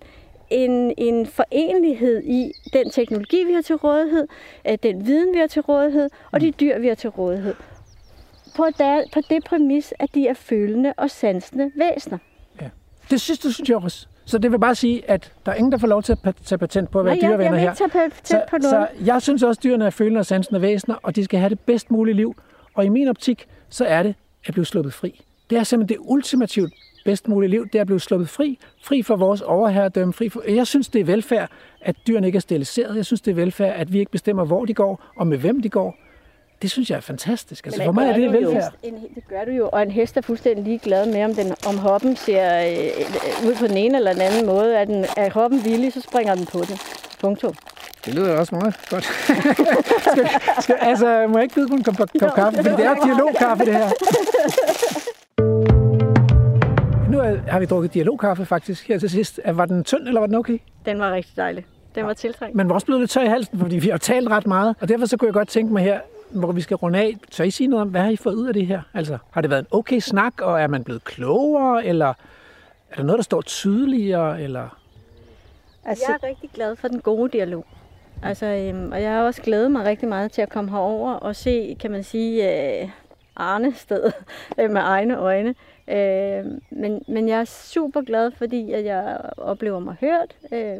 en, 0.51 0.95
en 0.99 1.27
forenlighed 1.27 2.23
i 2.25 2.53
den 2.73 2.91
teknologi, 2.91 3.45
vi 3.45 3.53
har 3.53 3.63
til 3.63 3.77
rådighed, 3.77 4.27
øh, 4.69 4.79
den 4.83 5.07
viden, 5.07 5.35
vi 5.35 5.39
har 5.39 5.47
til 5.47 5.63
rådighed, 5.63 6.11
og 6.33 6.41
de 6.41 6.51
dyr, 6.51 6.79
vi 6.79 6.89
har 6.89 6.95
til 6.95 7.11
rådighed. 7.11 7.55
På, 8.57 8.67
der, 8.79 9.03
på 9.13 9.21
det 9.31 9.45
præmis, 9.45 9.95
at 9.99 10.09
de 10.15 10.29
er 10.29 10.35
følende 10.35 10.93
og 10.97 11.11
sansende 11.11 11.71
væsener. 11.77 12.19
Det 13.11 13.21
synes 13.21 13.39
du, 13.39 13.53
synes 13.53 13.69
jeg 13.69 13.77
også. 13.77 14.07
Så 14.25 14.39
det 14.39 14.53
vil 14.53 14.59
bare 14.59 14.75
sige, 14.75 15.11
at 15.11 15.33
der 15.47 15.53
er 15.53 15.57
ingen, 15.57 15.73
der 15.73 15.79
får 15.79 15.87
lov 15.87 16.03
til 16.03 16.17
at 16.25 16.35
tage 16.45 16.59
patent 16.59 16.91
på 16.91 16.99
at 16.99 17.05
være 17.05 17.17
Nej, 17.17 17.29
dyrevenner 17.29 17.53
jeg 17.59 17.61
her. 17.61 17.75
tage 17.75 17.91
patent 17.91 18.29
Så, 18.29 18.43
på 18.51 18.57
noget. 18.59 18.71
så 18.71 19.05
jeg 19.05 19.23
synes 19.23 19.43
også, 19.43 19.59
at 19.59 19.65
dyrene 19.65 19.87
er 19.87 19.91
følende 19.91 20.19
og 20.19 20.27
sansende 20.27 20.63
væsener, 20.63 20.97
og 21.03 21.17
de 21.17 21.25
skal 21.25 21.39
have 21.41 21.51
det 21.51 21.61
bedst 21.61 21.91
mulige 21.91 22.15
liv. 22.15 22.35
Og 22.75 22.85
i 22.85 22.89
min 22.89 23.09
optik, 23.09 23.47
så 23.69 23.85
er 23.85 24.03
det 24.03 24.15
at 24.47 24.53
blive 24.55 24.65
sluppet 24.67 24.93
fri. 24.95 25.21
Det 25.51 25.59
er 25.59 25.63
simpelthen 25.63 25.99
det 25.99 26.05
ultimativt 26.09 26.73
bedst 27.11 27.29
mulige 27.29 27.51
liv, 27.51 27.67
det 27.67 27.75
er 27.75 27.81
at 27.81 27.87
blive 27.87 28.01
sluppet 28.01 28.29
fri, 28.29 28.59
fri 28.83 29.03
for 29.03 29.17
vores 29.17 29.41
overherredømme, 29.41 30.13
fri 30.13 30.29
for... 30.29 30.43
Jeg 30.49 30.67
synes, 30.67 30.89
det 30.89 31.01
er 31.01 31.05
velfærd, 31.05 31.51
at 31.81 31.97
dyrene 32.07 32.27
ikke 32.27 32.37
er 32.37 32.41
steriliseret. 32.41 32.97
Jeg 32.97 33.07
synes, 33.07 33.21
det 33.21 33.31
er 33.31 33.35
velfærd, 33.35 33.75
at 33.77 33.93
vi 33.93 33.99
ikke 33.99 34.11
bestemmer, 34.11 34.45
hvor 34.45 34.65
de 34.65 34.75
går, 34.75 35.03
og 35.17 35.27
med 35.27 35.39
hvem 35.39 35.63
de 35.63 35.69
går. 35.69 35.97
Det 36.63 36.71
synes 36.71 36.91
jeg 36.91 36.97
er 36.97 37.01
fantastisk. 37.01 37.67
Altså, 37.67 37.85
for 37.85 37.93
mig 37.93 38.09
er 38.09 38.13
det 38.13 38.33
du 38.33 38.39
jo. 38.39 38.51
velfærd. 38.51 38.73
En, 38.83 38.95
det 39.15 39.29
gør 39.29 39.45
du 39.45 39.51
jo, 39.51 39.69
og 39.73 39.83
en 39.83 39.91
hest 39.91 40.17
er 40.17 40.21
fuldstændig 40.21 40.65
ligeglad 40.65 41.07
med, 41.07 41.25
om, 41.25 41.35
den, 41.35 41.55
om 41.67 41.79
hoppen 41.79 42.17
ser 42.17 42.61
øh, 42.61 43.49
ud 43.49 43.55
på 43.61 43.67
den 43.67 43.77
ene 43.77 43.97
eller 43.97 44.13
den 44.13 44.23
anden 44.23 44.47
måde. 44.47 44.75
Er, 44.75 44.85
den, 44.85 45.05
er 45.17 45.31
hoppen 45.31 45.65
villig, 45.65 45.93
så 45.93 46.01
springer 46.01 46.35
den 46.35 46.47
på 46.47 46.59
den. 46.59 46.79
Punktum. 47.21 47.55
Det 48.05 48.15
lyder 48.15 48.39
også 48.39 48.55
meget 48.55 48.75
godt. 48.91 49.05
skal, 50.13 50.29
skal, 50.61 50.77
altså, 50.81 51.27
må 51.29 51.39
jeg 51.39 51.43
ikke 51.43 51.55
byde 51.55 51.69
på 51.69 51.75
en 51.75 51.83
kop, 51.83 51.97
kop 51.97 52.35
kaffe? 52.35 52.57
Fordi 52.57 52.77
det 52.77 52.87
er 52.87 52.95
dialogkaffe, 53.05 53.65
det 53.65 53.75
her. 53.75 53.89
Er, 57.21 57.51
har 57.51 57.61
vi 57.61 57.67
drukket 57.67 57.95
dialogkaffe 57.95 58.47
faktisk 58.47 58.89
her 58.89 58.99
til 58.99 59.11
sidst. 59.11 59.41
Var 59.47 59.67
den 59.67 59.85
tynd, 59.85 60.07
eller 60.07 60.21
var 60.21 60.27
den 60.27 60.37
okay? 60.37 60.59
Den 60.87 60.99
var 60.99 61.13
rigtig 61.13 61.37
dejlig. 61.37 61.67
Den 61.95 62.07
var 62.07 62.13
tiltrængt. 62.13 62.57
Men 62.57 62.69
var 62.69 62.75
også 62.75 62.87
blevet 62.87 63.01
lidt 63.01 63.11
tør 63.11 63.23
i 63.23 63.27
halsen, 63.27 63.59
fordi 63.59 63.77
vi 63.79 63.89
har 63.89 63.99
talt 63.99 64.29
ret 64.29 64.47
meget. 64.47 64.77
Og 64.81 64.89
derfor 64.89 65.07
så 65.07 65.17
kunne 65.17 65.27
jeg 65.27 65.35
godt 65.35 65.49
tænke 65.49 65.73
mig 65.73 65.83
her, 65.83 66.01
hvor 66.31 66.53
vi 66.53 66.61
skal 66.61 66.75
runde 66.75 66.99
af. 66.99 67.17
Så 67.31 67.43
I 67.43 67.51
sige 67.51 67.67
noget 67.67 67.83
om, 67.83 67.89
hvad 67.89 68.01
har 68.01 68.11
I 68.11 68.17
fået 68.17 68.35
ud 68.35 68.47
af 68.47 68.55
det 68.55 68.67
her? 68.67 68.83
Altså, 68.95 69.19
har 69.31 69.41
det 69.41 69.51
været 69.51 69.61
en 69.61 69.67
okay 69.71 69.99
snak, 69.99 70.41
og 70.41 70.61
er 70.61 70.67
man 70.67 70.85
blevet 70.85 71.05
klogere, 71.05 71.87
eller 71.87 72.09
er 72.91 72.97
der 72.97 73.03
noget, 73.03 73.17
der 73.17 73.23
står 73.23 73.43
tydeligere, 73.43 74.43
eller... 74.43 74.77
Altså, 75.85 76.05
jeg 76.09 76.19
er 76.23 76.29
rigtig 76.29 76.51
glad 76.55 76.77
for 76.77 76.89
den 76.89 77.01
gode 77.01 77.31
dialog. 77.31 77.67
Altså, 78.23 78.47
øhm, 78.47 78.93
og 78.93 79.03
jeg 79.03 79.13
har 79.13 79.23
også 79.23 79.43
glædet 79.43 79.71
mig 79.71 79.85
rigtig 79.85 80.09
meget 80.09 80.33
til 80.33 80.43
at 80.43 80.49
komme 80.49 80.71
herover 80.71 81.13
og 81.13 81.37
se, 81.37 81.77
kan 81.81 81.91
man 81.91 82.05
sige, 82.05 82.51
øh, 82.83 82.89
Arne 83.37 83.75
sted 83.75 84.13
øh, 84.61 84.71
med 84.71 84.81
egne 84.85 85.19
øjne. 85.19 85.55
Øh, 85.91 86.45
men, 86.71 87.03
men 87.09 87.29
jeg 87.29 87.41
er 87.41 87.45
super 87.45 88.01
glad, 88.01 88.31
fordi 88.31 88.73
at 88.73 88.85
jeg 88.85 89.21
oplever 89.37 89.79
mig 89.79 89.97
hørt, 90.01 90.37
øh, 90.53 90.77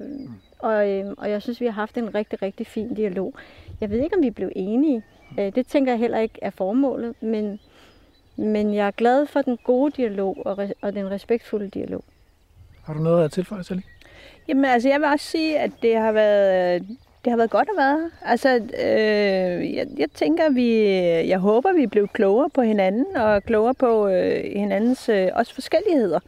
og, 0.59 0.91
øh, 0.91 1.15
og 1.19 1.31
jeg 1.31 1.43
synes, 1.43 1.61
vi 1.61 1.67
har 1.67 1.73
haft 1.73 1.99
en 1.99 2.15
rigtig, 2.15 2.43
rigtig 2.43 2.67
fin 2.67 2.95
dialog. 2.95 3.35
Jeg 3.81 3.91
ved 3.91 3.99
ikke, 3.99 4.17
om 4.17 4.23
vi 4.23 4.31
blev 4.31 4.51
enige. 4.57 5.03
Øh, 5.39 5.55
det 5.55 5.67
tænker 5.67 5.93
jeg 5.93 5.99
heller 5.99 6.19
ikke 6.19 6.39
er 6.43 6.51
formålet, 6.51 7.23
men, 7.23 7.61
men 8.37 8.75
jeg 8.75 8.87
er 8.87 8.91
glad 8.91 9.27
for 9.27 9.43
den 9.43 9.59
gode 9.65 9.91
dialog 9.91 10.43
og, 10.45 10.59
re- 10.65 10.73
og 10.81 10.93
den 10.93 11.11
respektfulde 11.11 11.69
dialog. 11.69 12.05
Har 12.85 12.95
du 12.95 13.01
noget 13.01 13.25
at 13.25 13.33
tilføje, 13.33 13.65
Sally? 13.65 13.81
Jamen 14.49 14.65
altså, 14.65 14.89
jeg 14.89 15.01
vil 15.01 15.09
også 15.09 15.27
sige, 15.27 15.59
at 15.59 15.71
det 15.83 15.97
har 15.97 16.13
været, 16.13 16.87
det 17.25 17.31
har 17.31 17.37
været 17.37 17.51
godt 17.51 17.69
at 17.69 17.77
være 17.77 17.99
her. 18.01 18.31
Altså, 18.31 18.49
øh, 18.57 19.75
jeg, 19.75 19.87
jeg 19.99 20.11
tænker, 20.15 20.51
vi, 20.51 20.85
jeg 21.29 21.39
håber, 21.39 21.73
vi 21.73 21.87
blev 21.87 22.09
klogere 22.09 22.51
på 22.51 22.63
hinanden, 22.63 23.17
og 23.17 23.43
klogere 23.43 23.75
på 23.75 24.09
øh, 24.09 24.45
hinandens 24.57 25.09
øh, 25.09 25.29
også 25.35 25.55
forskelligheder. 25.55 26.21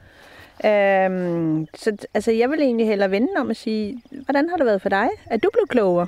Øhm, 0.64 1.66
så 1.74 1.96
altså, 2.14 2.32
jeg 2.32 2.50
vil 2.50 2.60
egentlig 2.60 2.86
hellere 2.86 3.10
vende 3.10 3.28
om 3.36 3.50
at 3.50 3.56
sige, 3.56 4.02
hvordan 4.10 4.48
har 4.48 4.56
det 4.56 4.66
været 4.66 4.82
for 4.82 4.88
dig? 4.88 5.08
Er 5.26 5.36
du 5.36 5.48
blevet 5.52 5.68
klogere? 5.68 6.06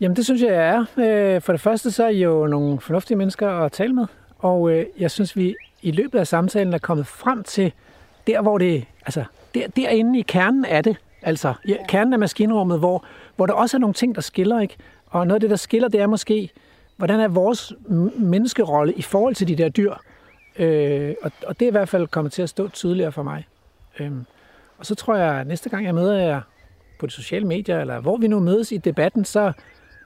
Jamen, 0.00 0.16
det 0.16 0.24
synes 0.24 0.42
jeg, 0.42 0.50
jeg 0.50 0.68
er. 0.68 1.34
Øh, 1.36 1.42
For 1.42 1.52
det 1.52 1.60
første, 1.60 1.90
så 1.90 2.04
er 2.04 2.08
I 2.08 2.22
jo 2.22 2.46
nogle 2.46 2.80
fornuftige 2.80 3.16
mennesker 3.16 3.48
at 3.48 3.72
tale 3.72 3.92
med. 3.92 4.06
Og 4.38 4.70
øh, 4.70 4.86
jeg 4.98 5.10
synes, 5.10 5.36
vi 5.36 5.56
i 5.82 5.90
løbet 5.90 6.18
af 6.18 6.26
samtalen 6.26 6.74
er 6.74 6.78
kommet 6.78 7.06
frem 7.06 7.42
til 7.42 7.72
der, 8.26 8.42
hvor 8.42 8.58
det... 8.58 8.84
Altså, 9.06 9.24
der, 9.54 9.68
derinde 9.76 10.18
i 10.18 10.22
kernen 10.22 10.64
af 10.64 10.84
det. 10.84 10.96
Altså, 11.22 11.54
ja, 11.68 11.76
kernen 11.88 12.12
af 12.12 12.18
maskinrummet, 12.18 12.78
hvor, 12.78 13.04
hvor 13.36 13.46
der 13.46 13.52
også 13.52 13.76
er 13.76 13.78
nogle 13.78 13.94
ting, 13.94 14.14
der 14.14 14.20
skiller, 14.20 14.60
ikke? 14.60 14.76
Og 15.06 15.26
noget 15.26 15.36
af 15.36 15.40
det, 15.40 15.50
der 15.50 15.56
skiller, 15.56 15.88
det 15.88 16.00
er 16.00 16.06
måske, 16.06 16.50
hvordan 16.96 17.20
er 17.20 17.28
vores 17.28 17.72
menneskerolle 18.18 18.92
i 18.92 19.02
forhold 19.02 19.34
til 19.34 19.48
de 19.48 19.56
der 19.56 19.68
dyr? 19.68 19.94
Øh, 20.58 21.14
og, 21.22 21.32
og 21.46 21.60
det 21.60 21.66
er 21.66 21.70
i 21.70 21.72
hvert 21.72 21.88
fald 21.88 22.06
kommet 22.06 22.32
til 22.32 22.42
at 22.42 22.48
stå 22.48 22.68
tydeligere 22.68 23.12
for 23.12 23.22
mig. 23.22 23.46
Øhm, 24.00 24.26
og 24.78 24.86
så 24.86 24.94
tror 24.94 25.16
jeg, 25.16 25.34
at 25.34 25.46
næste 25.46 25.70
gang 25.70 25.86
jeg 25.86 25.94
møder 25.94 26.14
jer 26.18 26.40
på 27.00 27.06
de 27.06 27.10
sociale 27.10 27.46
medier, 27.46 27.80
eller 27.80 28.00
hvor 28.00 28.16
vi 28.16 28.28
nu 28.28 28.40
mødes 28.40 28.72
i 28.72 28.76
debatten, 28.76 29.24
så, 29.24 29.52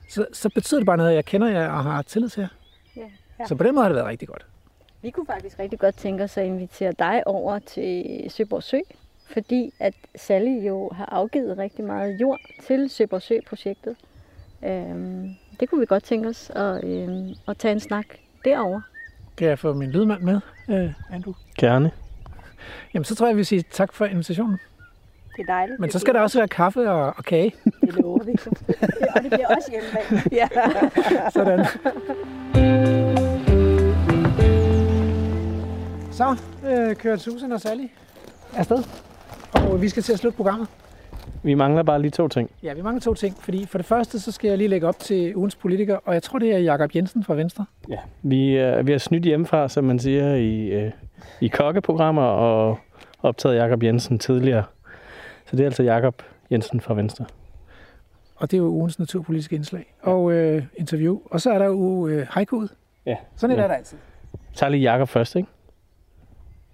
så, 0.09 0.27
så 0.33 0.49
betyder 0.55 0.81
det 0.81 0.87
bare 0.87 0.97
noget, 0.97 1.11
at 1.11 1.17
jeg 1.17 1.25
kender 1.25 1.49
jer 1.49 1.69
og 1.69 1.83
har 1.83 2.03
tillid 2.03 2.29
til 2.29 2.41
jer. 2.41 2.49
Ja, 2.97 3.03
Ja. 3.39 3.47
Så 3.47 3.55
på 3.55 3.65
den 3.65 3.75
måde 3.75 3.83
har 3.83 3.89
det 3.89 3.97
været 3.97 4.09
rigtig 4.09 4.29
godt. 4.29 4.47
Vi 5.03 5.11
kunne 5.11 5.27
faktisk 5.27 5.59
rigtig 5.59 5.79
godt 5.79 5.97
tænke 5.97 6.25
os 6.25 6.37
at 6.37 6.47
invitere 6.47 6.93
dig 6.99 7.27
over 7.27 7.59
til 7.59 8.25
Søborg 8.29 8.63
Sø, 8.63 8.79
fordi 9.35 9.75
at 9.81 9.95
Sally 10.17 10.67
jo 10.67 10.91
har 10.95 11.09
afgivet 11.13 11.59
rigtig 11.59 11.85
meget 11.85 12.21
jord 12.21 12.41
til 12.67 12.91
Søborg 12.91 13.23
Sø-projektet. 13.23 13.97
Øhm, 14.65 15.31
det 15.61 15.71
kunne 15.71 15.81
vi 15.81 15.87
godt 15.87 16.05
tænke 16.05 16.29
os 16.29 16.51
at, 16.51 16.85
øhm, 16.85 17.35
at 17.49 17.57
tage 17.59 17.73
en 17.73 17.81
snak 17.81 18.07
derover. 18.45 18.81
Kan 19.37 19.49
jeg 19.49 19.59
få 19.59 19.73
min 19.73 19.91
lydmand 19.91 20.23
med, 20.23 20.41
øh, 20.69 20.93
Andrew? 21.13 21.35
Gerne. 21.59 21.91
Jamen, 22.95 23.05
så 23.05 23.15
tror 23.15 23.27
jeg, 23.27 23.31
jeg 23.31 23.37
vil 23.37 23.47
sige 23.47 23.65
tak 23.71 23.93
for 23.93 24.05
invitationen. 24.05 24.59
Det 25.37 25.43
er 25.43 25.47
dejligt. 25.53 25.81
Men 25.81 25.91
så 25.91 25.99
skal 25.99 26.15
der 26.15 26.21
også 26.21 26.39
være 26.39 26.49
kaffe 26.49 26.91
og, 26.91 27.15
og 27.17 27.25
kage. 27.25 27.55
Det 27.81 27.95
lover 27.95 28.25
vi. 28.25 28.33
og 29.17 29.23
det 29.23 29.31
bliver 29.31 29.47
også 29.57 29.71
hjemme 29.71 30.23
Ja. 30.41 30.49
Sådan. 31.31 31.67
Så 36.13 36.37
øh, 36.67 36.97
kører 36.97 37.17
Susan 37.17 37.53
og 37.53 37.61
Sally 37.61 37.87
afsted. 38.57 38.85
Og 39.55 39.83
vi 39.83 39.89
skal 39.89 40.03
til 40.03 40.13
at 40.13 40.19
slutte 40.19 40.37
programmet. 40.37 40.69
Vi 41.43 41.55
mangler 41.55 41.83
bare 41.83 42.03
lige 42.03 42.11
to 42.11 42.29
ting. 42.29 42.51
Ja, 42.63 42.73
vi 42.75 42.83
mangler 42.83 43.01
to 43.01 43.15
ting. 43.15 43.37
Fordi 43.41 43.67
for 43.67 43.79
det 43.79 43.85
første, 43.87 44.21
så 44.21 44.33
skal 44.33 44.49
jeg 44.49 44.59
lige 44.59 44.69
lægge 44.69 44.87
op 44.89 44.99
til 44.99 45.37
ugens 45.37 45.57
politiker. 45.57 45.97
Og 46.05 46.15
jeg 46.15 46.23
tror, 46.23 46.39
det 46.39 46.55
er 46.55 46.59
Jakob 46.59 46.95
Jensen 46.97 47.25
fra 47.25 47.35
Venstre. 47.35 47.65
Ja. 47.89 47.99
Vi, 48.23 48.59
øh, 48.59 48.87
vi 48.87 48.93
har 48.93 48.99
snydt 48.99 49.25
hjemmefra, 49.25 49.69
som 49.69 49.85
man 49.85 49.99
siger, 49.99 50.35
i, 50.35 50.67
øh, 50.67 50.91
i 51.41 51.49
kokkeprogrammer 51.49 52.23
og 52.23 52.79
optaget 53.23 53.57
Jakob 53.57 53.83
Jensen 53.83 54.19
tidligere. 54.19 54.65
Så 55.47 55.57
det 55.57 55.61
er 55.61 55.67
altså 55.67 55.83
Jakob 55.83 56.23
Jensen 56.51 56.81
fra 56.81 56.95
Venstre. 56.95 57.25
Og 58.37 58.51
det 58.51 58.57
er 58.57 58.63
jo 58.63 58.69
ugens 58.69 58.99
naturpolitiske 58.99 59.57
indslag 59.57 59.95
og 60.03 60.33
øh, 60.33 60.63
interview. 60.77 61.19
Og 61.31 61.41
så 61.41 61.51
er 61.53 61.59
der 61.59 61.67
jo 61.67 62.07
øh, 62.09 62.27
haiku. 62.31 62.67
Ja. 63.07 63.17
Sådan 63.37 63.57
et 63.57 63.59
Ja. 63.59 63.65
er 63.65 63.69
der 63.69 63.75
altid. 63.75 63.99
Tager 64.55 64.71
lige 64.71 64.83
Jakob 64.83 65.09
først, 65.09 65.37
ikke? 65.37 65.49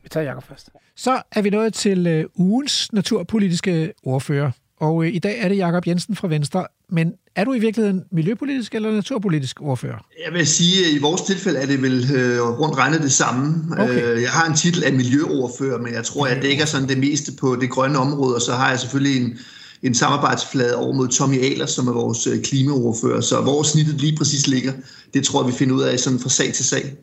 Vi 0.02 0.08
tager 0.08 0.24
Jakob 0.24 0.44
først. 0.48 0.70
Så 0.96 1.22
er 1.32 1.42
vi 1.42 1.50
nået 1.50 1.74
til 1.74 2.06
øh, 2.06 2.24
ugens 2.34 2.92
naturpolitiske 2.92 3.92
ordfører. 4.02 4.50
Og 4.80 5.04
øh, 5.04 5.14
i 5.14 5.18
dag 5.18 5.38
er 5.38 5.48
det 5.48 5.56
Jakob 5.56 5.86
Jensen 5.86 6.16
fra 6.16 6.28
Venstre. 6.28 6.66
Men 6.88 7.12
er 7.36 7.44
du 7.44 7.52
i 7.52 7.58
virkeligheden 7.58 8.04
miljøpolitisk 8.12 8.74
eller 8.74 8.92
naturpolitisk 8.92 9.62
ordfører? 9.62 10.06
Jeg 10.26 10.34
vil 10.34 10.46
sige, 10.46 10.86
at 10.86 10.92
i 10.92 10.98
vores 10.98 11.22
tilfælde 11.22 11.58
er 11.58 11.66
det 11.66 11.82
vel 11.82 12.10
øh, 12.14 12.40
rundt 12.40 12.78
regnet 12.78 13.02
det 13.02 13.12
samme. 13.12 13.64
Okay. 13.72 14.02
Øh, 14.02 14.22
jeg 14.22 14.30
har 14.30 14.46
en 14.46 14.56
titel 14.56 14.84
af 14.84 14.92
miljøordfører, 14.92 15.78
men 15.78 15.94
jeg 15.94 16.04
tror, 16.04 16.26
jeg 16.26 16.42
dækker 16.42 16.64
sådan 16.64 16.88
det 16.88 16.98
meste 16.98 17.32
på 17.40 17.56
det 17.56 17.70
grønne 17.70 17.98
område, 17.98 18.34
og 18.34 18.42
så 18.42 18.52
har 18.52 18.70
jeg 18.70 18.80
selvfølgelig 18.80 19.22
en, 19.22 19.38
en 19.82 19.94
samarbejdsflade 19.94 20.76
over 20.76 20.92
mod 20.92 21.08
Tommy 21.08 21.42
Ahlers, 21.42 21.70
som 21.70 21.88
er 21.88 21.92
vores 21.92 22.28
klimaordfører. 22.44 23.20
Så 23.20 23.40
hvor 23.40 23.62
snittet 23.62 24.00
lige 24.00 24.16
præcis 24.16 24.46
ligger, 24.46 24.72
det 25.14 25.24
tror 25.24 25.42
jeg, 25.42 25.52
vi 25.52 25.56
finder 25.58 25.74
ud 25.74 25.82
af 25.82 25.98
sådan 25.98 26.18
fra 26.18 26.28
sag 26.28 26.52
til 26.52 26.64
sag. 26.64 26.96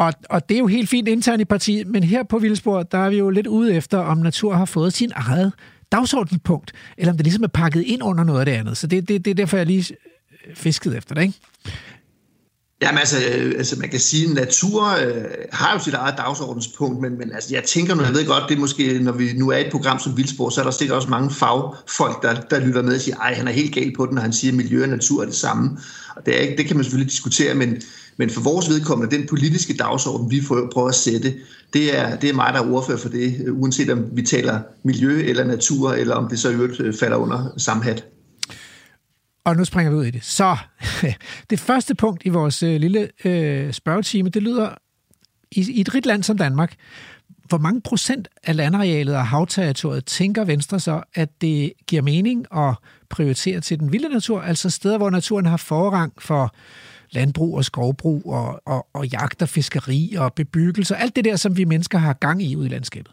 Og, 0.00 0.12
og 0.30 0.48
det 0.48 0.54
er 0.54 0.58
jo 0.58 0.66
helt 0.66 0.88
fint 0.88 1.08
internt 1.08 1.40
i 1.40 1.44
partiet, 1.44 1.86
men 1.86 2.02
her 2.02 2.22
på 2.22 2.38
Vildspor, 2.38 2.82
der 2.82 2.98
er 2.98 3.10
vi 3.10 3.18
jo 3.18 3.30
lidt 3.30 3.46
ude 3.46 3.74
efter, 3.74 3.98
om 3.98 4.18
natur 4.18 4.54
har 4.54 4.64
fået 4.64 4.92
sin 4.92 5.12
eget 5.14 5.52
dagsordenspunkt, 5.92 6.72
eller 6.98 7.12
om 7.12 7.16
det 7.16 7.26
ligesom 7.26 7.44
er 7.44 7.48
pakket 7.48 7.82
ind 7.82 8.02
under 8.02 8.24
noget 8.24 8.40
af 8.40 8.46
det 8.46 8.52
andet. 8.52 8.76
Så 8.76 8.86
det, 8.86 9.08
det, 9.08 9.24
det 9.24 9.30
er 9.30 9.34
derfor, 9.34 9.56
jeg 9.56 9.66
lige 9.66 9.96
øh, 10.48 10.56
fiskede 10.56 10.96
efter 10.96 11.14
det, 11.14 11.22
ikke? 11.22 11.34
Jamen 12.82 12.98
altså, 12.98 13.16
øh, 13.36 13.52
altså 13.58 13.76
man 13.78 13.88
kan 13.88 14.00
sige, 14.00 14.28
at 14.28 14.34
natur 14.34 14.84
øh, 14.88 15.24
har 15.52 15.72
jo 15.72 15.78
sit 15.78 15.94
eget 15.94 16.14
dagsordenspunkt, 16.18 17.00
men, 17.00 17.18
men 17.18 17.32
altså, 17.32 17.54
jeg 17.54 17.64
tænker 17.64 17.94
nu, 17.94 18.02
jeg 18.02 18.14
ved 18.14 18.26
godt, 18.26 18.44
det 18.48 18.54
er 18.56 18.60
måske, 18.60 18.98
når 19.02 19.12
vi 19.12 19.32
nu 19.32 19.50
er 19.50 19.56
i 19.56 19.66
et 19.66 19.72
program 19.72 19.98
som 19.98 20.16
Vildsborg, 20.16 20.52
så 20.52 20.60
er 20.60 20.64
der 20.64 20.70
sikkert 20.70 20.96
også 20.96 21.08
mange 21.08 21.30
fagfolk, 21.30 22.22
der, 22.22 22.40
der 22.40 22.60
lytter 22.66 22.82
med 22.82 22.94
og 22.94 23.00
siger, 23.00 23.16
ej, 23.16 23.34
han 23.34 23.48
er 23.48 23.52
helt 23.52 23.74
gal 23.74 23.92
på 23.96 24.06
den, 24.06 24.14
når 24.14 24.22
han 24.22 24.32
siger, 24.32 24.50
at 24.52 24.56
miljø 24.56 24.82
og 24.82 24.88
natur 24.88 25.22
er 25.22 25.26
det 25.26 25.34
samme. 25.34 25.78
Og 26.16 26.26
det, 26.26 26.36
er, 26.36 26.40
ikke- 26.40 26.56
det 26.56 26.66
kan 26.66 26.76
man 26.76 26.84
selvfølgelig 26.84 27.10
diskutere, 27.12 27.54
men, 27.54 27.76
men 28.20 28.30
for 28.30 28.40
vores 28.40 28.68
vedkommende, 28.68 29.16
den 29.16 29.26
politiske 29.26 29.76
dagsorden, 29.76 30.30
vi 30.30 30.40
prøver 30.72 30.88
at 30.88 30.94
sætte, 30.94 31.34
det 31.72 31.98
er, 31.98 32.16
det 32.16 32.30
er 32.30 32.34
mig, 32.34 32.52
der 32.54 32.62
er 32.62 32.70
ordfører 32.72 32.98
for 32.98 33.08
det, 33.08 33.42
øh, 33.46 33.60
uanset 33.60 33.90
om 33.90 34.06
vi 34.12 34.22
taler 34.22 34.60
miljø 34.84 35.22
eller 35.22 35.44
natur, 35.44 35.92
eller 35.92 36.14
om 36.14 36.28
det 36.28 36.38
så 36.38 36.50
i 36.50 36.54
øvrigt 36.54 36.80
øh, 36.80 36.94
falder 36.94 37.16
under 37.16 37.54
samme 37.56 37.82
hat. 37.82 38.04
Og 39.44 39.56
nu 39.56 39.64
springer 39.64 39.90
vi 39.90 39.96
ud 39.96 40.04
i 40.04 40.10
det. 40.10 40.24
Så 40.24 40.56
det 41.50 41.60
første 41.60 41.94
punkt 41.94 42.22
i 42.24 42.28
vores 42.28 42.62
øh, 42.62 42.80
lille 42.80 43.08
øh, 43.24 43.72
spørgetime, 43.72 44.28
det 44.28 44.42
lyder, 44.42 44.68
i, 45.52 45.70
i 45.70 45.80
et 45.80 45.94
rigt 45.94 46.06
land 46.06 46.22
som 46.22 46.38
Danmark, 46.38 46.74
hvor 47.48 47.58
mange 47.58 47.80
procent 47.80 48.28
af 48.44 48.56
landarealet 48.56 49.16
og 49.16 49.26
havterritoriet 49.26 50.04
tænker 50.04 50.44
Venstre 50.44 50.80
så, 50.80 51.02
at 51.14 51.40
det 51.40 51.72
giver 51.86 52.02
mening 52.02 52.46
at 52.56 52.74
prioritere 53.10 53.60
til 53.60 53.80
den 53.80 53.92
vilde 53.92 54.08
natur, 54.08 54.40
altså 54.40 54.70
steder, 54.70 54.98
hvor 54.98 55.10
naturen 55.10 55.46
har 55.46 55.56
forrang 55.56 56.12
for 56.18 56.54
landbrug 57.12 57.56
og 57.56 57.64
skovbrug 57.64 58.22
og, 58.26 58.60
og, 58.66 58.86
og 58.94 59.06
jagt 59.06 59.42
og 59.42 59.48
fiskeri 59.48 60.14
og 60.18 60.34
bebyggelse, 60.34 60.94
og 60.94 61.02
alt 61.02 61.16
det 61.16 61.24
der, 61.24 61.36
som 61.36 61.56
vi 61.56 61.64
mennesker 61.64 61.98
har 61.98 62.12
gang 62.12 62.42
i 62.42 62.56
ude 62.56 62.66
i 62.66 62.70
landskabet? 62.70 63.12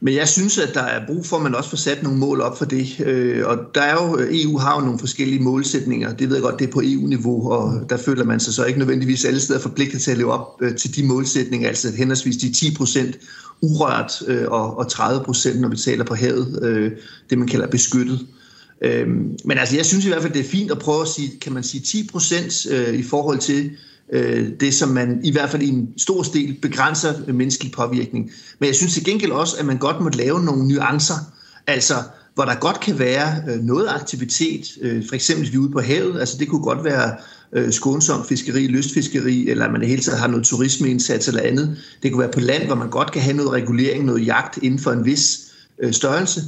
Men 0.00 0.14
jeg 0.14 0.28
synes, 0.28 0.58
at 0.58 0.74
der 0.74 0.82
er 0.82 1.06
brug 1.06 1.26
for, 1.26 1.36
at 1.36 1.42
man 1.42 1.54
også 1.54 1.70
får 1.70 1.76
sat 1.76 2.02
nogle 2.02 2.18
mål 2.18 2.40
op 2.40 2.58
for 2.58 2.64
det. 2.64 3.00
Øh, 3.00 3.46
og 3.46 3.58
der 3.74 3.80
er 3.80 3.92
jo, 3.92 4.18
øh, 4.18 4.42
EU 4.42 4.58
har 4.58 4.74
jo 4.74 4.84
nogle 4.84 4.98
forskellige 4.98 5.42
målsætninger. 5.42 6.12
Det 6.12 6.28
ved 6.28 6.36
jeg 6.36 6.42
godt, 6.42 6.58
det 6.58 6.68
er 6.68 6.72
på 6.72 6.82
EU-niveau, 6.84 7.50
og 7.50 7.90
der 7.90 7.96
føler 7.96 8.24
man 8.24 8.40
sig 8.40 8.54
så 8.54 8.64
ikke 8.64 8.78
nødvendigvis 8.78 9.24
alle 9.24 9.40
steder 9.40 9.60
forpligtet 9.60 10.02
til 10.02 10.10
at 10.10 10.18
leve 10.18 10.32
op 10.32 10.62
øh, 10.62 10.76
til 10.76 10.96
de 10.96 11.06
målsætninger, 11.06 11.68
altså 11.68 11.92
henholdsvis 11.96 12.36
de 12.36 12.52
10 12.52 12.74
procent 12.74 13.16
urørt 13.62 14.22
og 14.48 14.90
30 14.90 15.24
procent, 15.24 15.60
når 15.60 15.68
vi 15.68 15.76
taler 15.76 16.04
på 16.04 16.14
havet, 16.14 16.92
det 17.30 17.38
man 17.38 17.48
kalder 17.48 17.66
beskyttet. 17.66 18.26
Øhm, 18.80 19.36
men 19.44 19.58
altså, 19.58 19.76
jeg 19.76 19.86
synes 19.86 20.04
i 20.04 20.08
hvert 20.08 20.22
fald, 20.22 20.32
det 20.32 20.40
er 20.40 20.48
fint 20.48 20.70
at 20.70 20.78
prøve 20.78 21.02
at 21.02 21.08
sige, 21.08 21.32
kan 21.40 21.52
man 21.52 21.62
sige 21.62 21.80
10 21.80 22.08
procent 22.12 22.66
øh, 22.70 22.94
i 22.94 23.02
forhold 23.02 23.38
til 23.38 23.70
øh, 24.12 24.48
det, 24.60 24.74
som 24.74 24.88
man 24.88 25.20
i 25.24 25.32
hvert 25.32 25.50
fald 25.50 25.62
i 25.62 25.68
en 25.68 25.88
stor 25.96 26.22
del 26.22 26.56
begrænser 26.62 27.32
menneskelig 27.32 27.72
påvirkning. 27.72 28.30
Men 28.58 28.66
jeg 28.66 28.74
synes 28.74 28.94
til 28.94 29.04
gengæld 29.04 29.32
også, 29.32 29.56
at 29.56 29.66
man 29.66 29.78
godt 29.78 30.00
må 30.00 30.08
lave 30.08 30.44
nogle 30.44 30.68
nuancer, 30.68 31.32
altså 31.66 31.94
hvor 32.34 32.44
der 32.44 32.54
godt 32.54 32.80
kan 32.80 32.98
være 32.98 33.42
øh, 33.48 33.62
noget 33.62 33.88
aktivitet, 33.88 34.66
øh, 34.82 35.04
for 35.08 35.14
eksempel 35.14 35.52
vi 35.52 35.58
ude 35.58 35.70
på 35.70 35.80
havet, 35.80 36.20
altså 36.20 36.36
det 36.38 36.48
kunne 36.48 36.62
godt 36.62 36.84
være 36.84 37.16
øh, 37.52 37.72
skånsom 37.72 38.24
fiskeri, 38.28 38.66
lystfiskeri, 38.66 39.48
eller 39.48 39.70
man 39.70 39.82
i 39.82 39.86
hele 39.86 40.02
taget 40.02 40.20
har 40.20 40.26
noget 40.26 40.44
turismeindsats 40.44 41.28
eller 41.28 41.42
andet. 41.42 41.76
Det 42.02 42.12
kunne 42.12 42.20
være 42.20 42.32
på 42.32 42.40
land, 42.40 42.66
hvor 42.66 42.74
man 42.74 42.90
godt 42.90 43.12
kan 43.12 43.22
have 43.22 43.36
noget 43.36 43.52
regulering, 43.52 44.04
noget 44.04 44.26
jagt 44.26 44.58
inden 44.62 44.80
for 44.80 44.92
en 44.92 45.04
vis 45.04 45.40
øh, 45.82 45.92
størrelse 45.92 46.40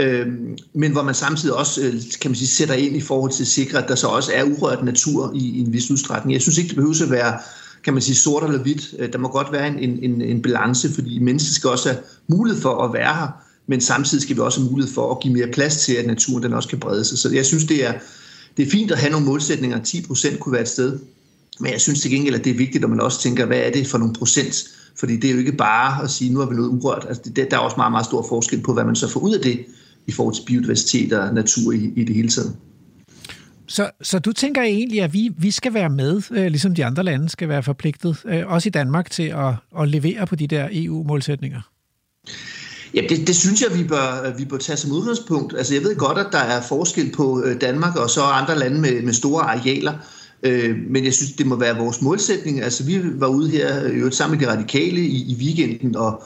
øh, 0.00 0.26
men 0.74 0.92
hvor 0.92 1.02
man 1.02 1.14
samtidig 1.14 1.54
også 1.54 1.80
øh, 1.82 1.92
kan 2.20 2.30
man 2.30 2.36
sige, 2.36 2.48
sætter 2.48 2.74
ind 2.74 2.96
i 2.96 3.00
forhold 3.00 3.32
til 3.32 3.42
at 3.42 3.48
sikre, 3.48 3.82
at 3.82 3.88
der 3.88 3.94
så 3.94 4.06
også 4.06 4.32
er 4.34 4.44
urørt 4.44 4.84
natur 4.84 5.32
i, 5.34 5.48
i 5.48 5.60
en 5.60 5.72
vis 5.72 5.90
udstrækning. 5.90 6.32
Jeg 6.32 6.42
synes 6.42 6.58
ikke, 6.58 6.68
det 6.68 6.76
behøver 6.76 7.04
at 7.04 7.10
være 7.10 7.38
kan 7.84 7.92
man 7.92 8.02
sige, 8.02 8.16
sort 8.16 8.44
eller 8.44 8.58
hvidt. 8.58 8.94
Øh, 8.98 9.12
der 9.12 9.18
må 9.18 9.28
godt 9.28 9.52
være 9.52 9.68
en, 9.68 9.98
en, 10.02 10.22
en 10.22 10.42
balance, 10.42 10.92
fordi 10.94 11.18
mennesket 11.18 11.54
skal 11.54 11.70
også 11.70 11.88
have 11.88 12.02
mulighed 12.28 12.62
for 12.62 12.84
at 12.84 12.92
være 12.92 13.14
her, 13.14 13.28
men 13.66 13.80
samtidig 13.80 14.22
skal 14.22 14.36
vi 14.36 14.40
også 14.40 14.60
have 14.60 14.70
mulighed 14.70 14.94
for 14.94 15.10
at 15.10 15.20
give 15.20 15.34
mere 15.34 15.46
plads 15.52 15.76
til, 15.76 15.92
at 15.92 16.06
naturen 16.06 16.42
den 16.42 16.52
også 16.52 16.68
kan 16.68 16.80
brede 16.80 17.04
sig. 17.04 17.18
Så 17.18 17.30
jeg 17.30 17.46
synes, 17.46 17.64
det 17.64 17.86
er, 17.86 17.92
det 18.56 18.66
er 18.66 18.70
fint 18.70 18.90
at 18.90 18.98
have 18.98 19.10
nogle 19.10 19.26
målsætninger. 19.26 19.82
10 19.82 20.06
procent 20.06 20.40
kunne 20.40 20.52
være 20.52 20.62
et 20.62 20.68
sted. 20.68 20.98
Men 21.60 21.72
jeg 21.72 21.80
synes 21.80 22.00
til 22.00 22.10
gengæld, 22.10 22.34
at 22.34 22.44
det 22.44 22.50
er 22.50 22.56
vigtigt, 22.56 22.84
at 22.84 22.90
man 22.90 23.00
også 23.00 23.20
tænker, 23.20 23.46
hvad 23.46 23.58
er 23.58 23.70
det 23.70 23.86
for 23.86 23.98
nogle 23.98 24.14
procent? 24.14 24.64
Fordi 24.96 25.16
det 25.16 25.30
er 25.30 25.32
jo 25.32 25.38
ikke 25.38 25.52
bare 25.52 26.04
at 26.04 26.10
sige, 26.10 26.32
nu 26.32 26.38
har 26.38 26.46
vi 26.46 26.54
noget 26.54 26.68
urørt. 26.68 27.06
Altså 27.08 27.22
det, 27.36 27.50
der 27.50 27.56
er 27.56 27.60
også 27.60 27.76
meget, 27.76 27.92
meget 27.92 28.06
stor 28.06 28.26
forskel 28.28 28.60
på, 28.60 28.72
hvad 28.72 28.84
man 28.84 28.96
så 28.96 29.08
får 29.08 29.20
ud 29.20 29.34
af 29.34 29.40
det 29.40 29.58
i 30.06 30.12
forhold 30.12 30.34
til 30.34 30.42
biodiversitet 30.46 31.12
og 31.12 31.34
natur 31.34 31.72
i, 31.72 31.92
i 31.96 32.04
det 32.04 32.14
hele 32.14 32.28
taget. 32.28 32.56
Så, 33.70 33.90
så 34.02 34.18
du 34.18 34.32
tænker 34.32 34.62
egentlig, 34.62 35.02
at 35.02 35.12
vi, 35.12 35.30
vi 35.38 35.50
skal 35.50 35.74
være 35.74 35.90
med, 35.90 36.22
øh, 36.30 36.46
ligesom 36.46 36.74
de 36.74 36.84
andre 36.84 37.02
lande 37.02 37.28
skal 37.28 37.48
være 37.48 37.62
forpligtet, 37.62 38.16
øh, 38.24 38.46
også 38.46 38.68
i 38.68 38.70
Danmark, 38.70 39.10
til 39.10 39.22
at, 39.22 39.54
at 39.80 39.88
levere 39.88 40.26
på 40.26 40.36
de 40.36 40.46
der 40.46 40.68
EU-målsætninger? 40.72 41.60
Ja, 42.94 43.00
det, 43.08 43.26
det 43.26 43.36
synes 43.36 43.62
jeg, 43.62 43.78
vi 43.78 43.84
bør, 43.84 44.36
vi 44.38 44.44
bør 44.44 44.56
tage 44.56 44.76
som 44.76 44.92
udgangspunkt. 44.92 45.54
Altså, 45.58 45.74
jeg 45.74 45.82
ved 45.82 45.96
godt, 45.96 46.18
at 46.18 46.26
der 46.32 46.38
er 46.38 46.62
forskel 46.62 47.12
på 47.12 47.42
øh, 47.44 47.60
Danmark 47.60 47.96
og 47.96 48.10
så 48.10 48.22
andre 48.22 48.58
lande 48.58 48.80
med, 48.80 49.02
med 49.02 49.12
store 49.12 49.42
arealer, 49.42 49.92
øh, 50.42 50.76
men 50.88 51.04
jeg 51.04 51.14
synes, 51.14 51.32
det 51.32 51.46
må 51.46 51.56
være 51.56 51.78
vores 51.78 52.02
målsætning. 52.02 52.62
Altså, 52.62 52.84
vi 52.84 53.00
var 53.04 53.26
ude 53.26 53.50
her 53.50 53.88
jo 53.88 54.10
sammen 54.10 54.38
med 54.38 54.46
de 54.46 54.52
radikale 54.52 55.00
i, 55.00 55.32
i 55.32 55.36
weekenden 55.40 55.96
og, 55.96 56.22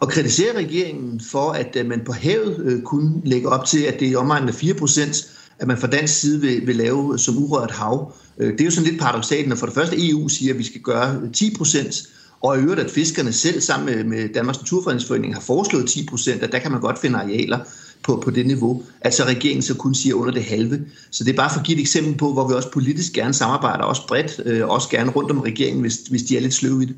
og 0.00 0.08
kritisere 0.08 0.56
regeringen 0.56 1.20
for, 1.30 1.50
at 1.50 1.76
øh, 1.76 1.86
man 1.86 2.00
på 2.06 2.12
havet 2.12 2.62
øh, 2.64 2.82
kunne 2.82 3.12
lægge 3.24 3.48
op 3.48 3.64
til, 3.64 3.82
at 3.82 4.00
det 4.00 4.08
er 4.08 4.12
i 4.12 4.14
omegnen 4.14 4.48
af 4.48 4.54
4 4.54 4.74
procent, 4.74 5.16
at 5.58 5.66
man 5.66 5.78
fra 5.78 5.86
dansk 5.86 6.20
side 6.20 6.40
vil, 6.40 6.66
vil 6.66 6.76
lave 6.76 7.18
som 7.18 7.38
urørt 7.38 7.70
hav. 7.70 8.14
Øh, 8.38 8.52
det 8.52 8.60
er 8.60 8.64
jo 8.64 8.70
sådan 8.70 8.90
lidt 8.90 9.00
paradoxalt, 9.00 9.48
når 9.48 9.56
for 9.56 9.66
det 9.66 9.74
første 9.74 10.10
EU 10.10 10.28
siger, 10.28 10.52
at 10.52 10.58
vi 10.58 10.64
skal 10.64 10.80
gøre 10.80 11.20
10 11.32 11.54
procent, 11.56 11.94
og 12.40 12.58
i 12.58 12.60
øvrigt, 12.60 12.80
at 12.80 12.90
fiskerne 12.90 13.32
selv 13.32 13.60
sammen 13.60 13.86
med, 13.86 14.04
med 14.04 14.28
Danmarks 14.34 14.58
Naturfredningsforening 14.58 15.34
har 15.34 15.40
foreslået 15.40 15.88
10 15.88 16.06
procent, 16.06 16.42
at 16.42 16.52
der 16.52 16.58
kan 16.58 16.72
man 16.72 16.80
godt 16.80 16.98
finde 16.98 17.18
arealer 17.18 17.58
på, 18.02 18.22
på 18.24 18.30
det 18.30 18.46
niveau. 18.46 18.82
Altså 19.00 19.24
regeringen 19.24 19.62
så 19.62 19.74
kun 19.74 19.94
siger 19.94 20.14
under 20.14 20.32
det 20.32 20.44
halve. 20.44 20.80
Så 21.10 21.24
det 21.24 21.32
er 21.32 21.36
bare 21.36 21.50
for 21.50 21.60
at 21.60 21.66
give 21.66 21.76
et 21.76 21.80
eksempel 21.80 22.16
på, 22.16 22.32
hvor 22.32 22.48
vi 22.48 22.54
også 22.54 22.70
politisk 22.70 23.12
gerne 23.12 23.34
samarbejder, 23.34 23.84
også 23.84 24.06
bredt, 24.06 24.40
øh, 24.44 24.68
også 24.68 24.88
gerne 24.88 25.10
rundt 25.10 25.30
om 25.30 25.40
regeringen, 25.40 25.80
hvis, 25.80 25.96
hvis 25.96 26.22
de 26.22 26.36
er 26.36 26.40
lidt 26.40 26.54
sløve 26.54 26.82
i 26.82 26.86
det. 26.86 26.96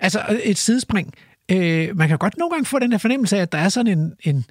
Altså 0.00 0.20
et 0.44 0.58
sidespring. 0.58 1.14
Øh, 1.52 1.96
man 1.96 2.08
kan 2.08 2.18
godt 2.18 2.38
nogle 2.38 2.50
gange 2.50 2.66
få 2.66 2.78
den 2.78 2.92
her 2.92 2.98
fornemmelse 2.98 3.36
af, 3.36 3.42
at 3.42 3.52
der 3.52 3.58
er 3.58 3.68
sådan 3.68 3.98
en, 3.98 4.12
en 4.20 4.44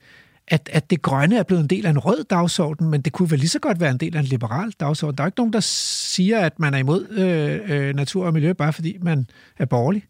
at, 0.51 0.69
at 0.73 0.89
det 0.89 1.01
grønne 1.01 1.37
er 1.37 1.43
blevet 1.43 1.61
en 1.61 1.67
del 1.67 1.85
af 1.85 1.89
en 1.89 1.99
rød 1.99 2.23
dagsorden, 2.23 2.89
men 2.89 3.01
det 3.01 3.13
kunne 3.13 3.31
vel 3.31 3.39
lige 3.39 3.49
så 3.49 3.59
godt 3.59 3.79
være 3.79 3.91
en 3.91 3.97
del 3.97 4.15
af 4.15 4.19
en 4.19 4.25
liberal 4.25 4.73
dagsorden. 4.79 5.17
Der 5.17 5.23
er 5.23 5.27
ikke 5.27 5.39
nogen, 5.39 5.53
der 5.53 5.59
siger, 5.59 6.39
at 6.39 6.59
man 6.59 6.73
er 6.73 6.77
imod 6.77 7.07
øh, 7.09 7.59
øh, 7.67 7.95
natur 7.95 8.25
og 8.25 8.33
miljø, 8.33 8.53
bare 8.53 8.73
fordi 8.73 8.97
man 9.01 9.27
er 9.57 9.65
borgerlig. 9.65 10.05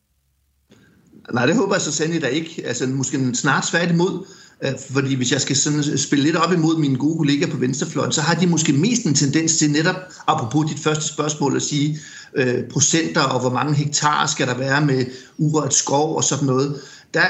Nej, 1.33 1.45
det 1.45 1.55
håber 1.55 1.75
jeg 1.75 1.81
så 1.81 1.91
sandelig 1.91 2.21
da 2.21 2.27
ikke. 2.27 2.63
Altså, 2.65 2.87
måske 2.87 3.35
snart 3.35 3.65
svært 3.65 3.91
imod. 3.91 4.25
Øh, 4.63 4.71
fordi 4.89 5.15
hvis 5.15 5.31
jeg 5.31 5.41
skal 5.41 5.55
sådan 5.55 5.79
øh, 5.79 5.97
spille 5.97 6.25
lidt 6.25 6.35
op 6.35 6.53
imod 6.53 6.77
mine 6.77 6.97
gode 6.97 7.17
kollegaer 7.17 7.49
på 7.49 7.57
venstrefløjen, 7.57 8.11
så 8.11 8.21
har 8.21 8.35
de 8.35 8.47
måske 8.47 8.73
mest 8.73 9.03
en 9.03 9.13
tendens 9.13 9.57
til 9.57 9.71
netop, 9.71 9.95
apropos 10.27 10.71
dit 10.71 10.79
første 10.79 11.07
spørgsmål, 11.07 11.55
at 11.55 11.61
sige 11.61 11.99
øh, 12.35 12.63
procenter 12.71 13.21
og 13.21 13.39
hvor 13.39 13.49
mange 13.49 13.73
hektar 13.73 14.27
skal 14.27 14.47
der 14.47 14.57
være 14.57 14.85
med 14.85 15.05
urørt 15.37 15.73
skov 15.73 16.15
og 16.15 16.23
sådan 16.23 16.45
noget. 16.45 16.81
Der, 17.13 17.25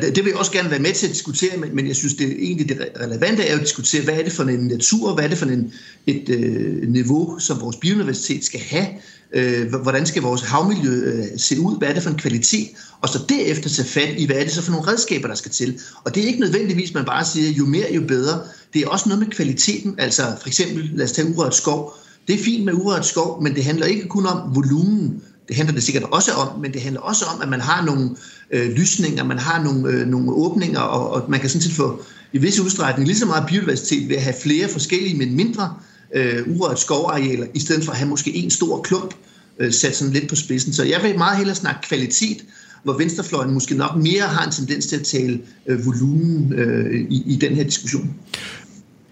det 0.00 0.16
vil 0.16 0.26
jeg 0.26 0.36
også 0.36 0.52
gerne 0.52 0.70
være 0.70 0.80
med 0.80 0.92
til 0.92 1.06
at 1.06 1.12
diskutere, 1.12 1.56
men 1.72 1.86
jeg 1.86 1.96
synes, 1.96 2.14
det 2.14 2.26
er 2.26 2.34
egentlig 2.38 2.68
det 2.68 2.88
relevante 3.00 3.42
er 3.42 3.54
at 3.54 3.60
diskutere, 3.60 4.02
hvad 4.02 4.14
er 4.14 4.22
det 4.22 4.32
for 4.32 4.42
en 4.42 4.66
natur, 4.66 5.14
hvad 5.14 5.24
er 5.24 5.28
det 5.28 5.38
for 5.38 5.46
en, 5.46 5.72
et 6.06 6.28
øh, 6.28 6.88
niveau, 6.88 7.38
som 7.38 7.60
vores 7.60 7.76
biodiversitet 7.76 8.44
skal 8.44 8.60
have, 8.60 8.86
øh, 9.34 9.74
hvordan 9.74 10.06
skal 10.06 10.22
vores 10.22 10.42
havmiljø 10.42 10.90
øh, 10.90 11.24
se 11.36 11.60
ud, 11.60 11.78
hvad 11.78 11.88
er 11.88 11.92
det 11.92 12.02
for 12.02 12.10
en 12.10 12.16
kvalitet, 12.16 12.68
og 13.00 13.08
så 13.08 13.18
derefter 13.28 13.70
tage 13.70 13.88
fat 13.88 14.14
i, 14.18 14.26
hvad 14.26 14.36
er 14.36 14.44
det 14.44 14.52
så 14.52 14.62
for 14.62 14.72
nogle 14.72 14.88
redskaber, 14.88 15.28
der 15.28 15.34
skal 15.34 15.50
til. 15.50 15.80
Og 16.04 16.14
det 16.14 16.22
er 16.22 16.26
ikke 16.26 16.40
nødvendigvis, 16.40 16.94
man 16.94 17.04
bare 17.04 17.24
siger, 17.24 17.50
jo 17.50 17.66
mere, 17.66 17.86
jo 17.94 18.02
bedre. 18.08 18.40
Det 18.74 18.82
er 18.82 18.88
også 18.88 19.08
noget 19.08 19.20
med 19.24 19.30
kvaliteten, 19.30 19.94
altså 19.98 20.22
for 20.40 20.48
eksempel, 20.48 20.90
lad 20.94 21.04
os 21.04 21.12
tage 21.12 21.28
urørt 21.28 21.54
skov. 21.54 21.94
Det 22.28 22.40
er 22.40 22.44
fint 22.44 22.64
med 22.64 22.72
urørt 22.72 23.06
skov, 23.06 23.42
men 23.42 23.54
det 23.54 23.64
handler 23.64 23.86
ikke 23.86 24.08
kun 24.08 24.26
om 24.26 24.54
volumen. 24.54 25.22
Det 25.48 25.56
handler 25.56 25.74
det 25.74 25.82
sikkert 25.82 26.04
også 26.12 26.32
om, 26.32 26.60
men 26.60 26.72
det 26.72 26.82
handler 26.82 27.00
også 27.00 27.24
om, 27.24 27.42
at 27.42 27.48
man 27.48 27.60
har 27.60 27.84
nogle 27.84 28.10
øh, 28.50 28.70
lysninger, 28.70 29.24
man 29.24 29.38
har 29.38 29.62
nogle, 29.62 29.88
øh, 29.88 30.06
nogle 30.06 30.32
åbninger, 30.32 30.80
og, 30.80 31.10
og 31.10 31.30
man 31.30 31.40
kan 31.40 31.48
sådan 31.48 31.62
set 31.62 31.72
få 31.72 32.04
i 32.32 32.38
visse 32.38 32.62
udstrækning 32.62 33.08
lige 33.08 33.18
så 33.18 33.26
meget 33.26 33.46
biodiversitet 33.48 34.08
ved 34.08 34.16
at 34.16 34.22
have 34.22 34.34
flere 34.42 34.68
forskellige, 34.68 35.18
men 35.18 35.36
mindre 35.36 35.74
øh, 36.14 36.42
urørt 36.48 36.78
skovarealer, 36.78 37.46
i 37.54 37.58
stedet 37.58 37.84
for 37.84 37.92
at 37.92 37.98
have 37.98 38.08
måske 38.08 38.34
en 38.34 38.50
stor 38.50 38.82
klump 38.82 39.14
øh, 39.58 39.72
sat 39.72 39.96
sådan 39.96 40.12
lidt 40.12 40.28
på 40.28 40.36
spidsen. 40.36 40.72
Så 40.72 40.84
jeg 40.84 41.00
vil 41.02 41.18
meget 41.18 41.36
hellere 41.36 41.56
snakke 41.56 41.80
kvalitet, 41.88 42.44
hvor 42.82 42.98
venstrefløjen 42.98 43.54
måske 43.54 43.74
nok 43.74 43.96
mere 43.96 44.22
har 44.22 44.44
en 44.44 44.52
tendens 44.52 44.86
til 44.86 44.96
at 44.96 45.02
tale 45.02 45.40
øh, 45.66 45.86
volumen 45.86 46.52
øh, 46.52 47.06
i, 47.10 47.22
i 47.26 47.36
den 47.36 47.54
her 47.54 47.64
diskussion. 47.64 48.14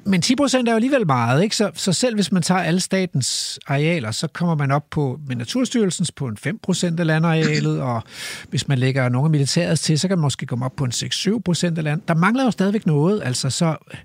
Men 0.05 0.22
10 0.22 0.36
procent 0.36 0.68
er 0.68 0.72
jo 0.72 0.77
alligevel 0.77 1.06
meget, 1.06 1.43
ikke? 1.43 1.56
Så, 1.56 1.70
så 1.74 1.93
selv 1.93 2.14
hvis 2.14 2.32
man 2.32 2.43
tager 2.43 2.60
alle 2.60 2.81
statens 2.81 3.59
arealer, 3.66 4.10
så 4.10 4.27
kommer 4.27 4.55
man 4.55 4.70
op 4.70 4.85
på 4.90 5.20
med 5.27 5.36
Naturstyrelsens 5.36 6.12
på 6.12 6.27
en 6.27 6.36
5 6.36 6.59
procent 6.62 7.01
af 7.01 7.06
landarealet, 7.06 7.81
og 7.81 8.02
hvis 8.48 8.68
man 8.68 8.78
lægger 8.78 9.09
nogle 9.09 9.27
af 9.27 9.31
militæret 9.31 9.78
til, 9.78 9.98
så 9.98 10.09
kan 10.09 10.18
man 10.18 10.22
måske 10.22 10.47
komme 10.47 10.64
op 10.64 10.77
på 10.77 10.85
en 10.85 10.90
6-7 10.90 11.39
procent 11.44 11.78
af 11.78 11.85
land. 11.85 12.01
Der 12.09 12.14
mangler 12.14 12.44
jo 12.44 12.51
stadigvæk 12.51 12.86
noget, 12.86 13.22
altså 13.24 13.51
så 13.51 13.66
øh, 13.66 13.98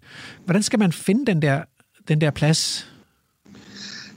hvordan 0.45 0.63
skal 0.63 0.80
man 0.80 0.91
finde 0.91 1.26
den 1.26 1.41
der, 1.41 1.61
den 2.07 2.22
der 2.22 2.32
plads? 2.32 2.88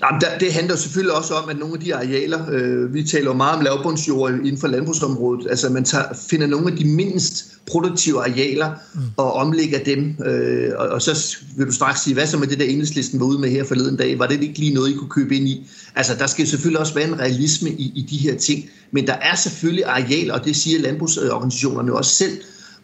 Jamen, 0.02 0.20
der, 0.20 0.39
det 0.39 0.52
handler 0.52 0.77
selvfølgelig 0.77 1.16
også 1.16 1.35
om, 1.35 1.48
at 1.48 1.59
nogle 1.59 1.74
af 1.74 1.81
de 1.81 1.94
arealer, 1.94 2.51
øh, 2.51 2.94
vi 2.94 3.05
taler 3.05 3.27
jo 3.27 3.32
meget 3.32 3.56
om 3.56 3.65
lavbundsjord 3.65 4.31
inden 4.31 4.59
for 4.59 4.69
landbrugsområdet, 4.69 5.47
altså 5.51 5.69
man 5.69 5.85
tager, 5.85 6.05
finder 6.31 6.47
nogle 6.47 6.70
af 6.70 6.77
de 6.77 6.85
mindst 6.85 7.44
produktive 7.66 8.19
arealer 8.19 8.74
mm. 8.94 9.01
og 9.16 9.32
omlægger 9.32 9.85
dem, 9.85 10.16
øh, 10.27 10.70
og, 10.77 10.89
og 10.89 11.02
så 11.02 11.36
vil 11.56 11.66
du 11.66 11.73
straks 11.73 12.01
sige, 12.01 12.15
hvad 12.15 12.27
så 12.27 12.39
med 12.39 12.47
det 12.47 12.59
der 12.59 12.65
enhedslisten 12.65 13.20
var 13.20 13.27
ude 13.27 13.39
med 13.39 13.51
her 13.51 13.65
forleden 13.65 13.97
dag, 13.97 14.19
var 14.19 14.27
det 14.27 14.43
ikke 14.43 14.59
lige 14.59 14.74
noget, 14.74 14.90
I 14.90 14.94
kunne 14.94 15.10
købe 15.10 15.36
ind 15.36 15.48
i? 15.48 15.70
Altså 15.97 16.15
der 16.19 16.27
skal 16.27 16.47
selvfølgelig 16.47 16.81
også 16.81 16.94
være 16.94 17.09
en 17.09 17.19
realisme 17.19 17.70
i, 17.70 17.93
i 17.94 18.06
de 18.10 18.16
her 18.16 18.36
ting, 18.36 18.70
men 18.90 19.06
der 19.06 19.12
er 19.12 19.36
selvfølgelig 19.36 19.85
arealer, 19.85 20.35
og 20.35 20.44
det 20.44 20.56
siger 20.56 20.81
landbrugsorganisationerne 20.81 21.93
også 21.93 22.16
selv, 22.16 22.39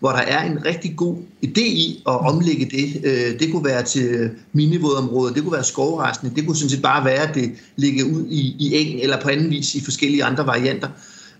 hvor 0.04 0.12
der 0.12 0.18
er 0.18 0.50
en 0.50 0.64
rigtig 0.64 0.96
god 0.96 1.16
idé 1.44 1.60
i 1.60 2.02
at 2.06 2.20
omlægge 2.20 2.64
det. 2.64 3.00
Øh, 3.04 3.38
det 3.40 3.52
kunne 3.52 3.64
være 3.64 3.82
til 3.82 4.30
minivådområder, 4.52 5.34
det 5.34 5.42
kunne 5.42 5.52
være 5.52 5.64
skovrestene, 5.64 6.32
det 6.36 6.46
kunne 6.46 6.56
sådan 6.56 6.70
set 6.70 6.82
bare 6.82 7.04
være, 7.04 7.28
at 7.28 7.34
det 7.34 7.52
ligger 7.76 8.04
ud 8.04 8.26
i, 8.30 8.56
i 8.58 8.74
eng 8.74 9.00
eller 9.00 9.20
på 9.20 9.28
anden 9.28 9.50
vis 9.50 9.74
i 9.74 9.84
forskellige 9.84 10.24
andre 10.24 10.46
varianter. 10.46 10.88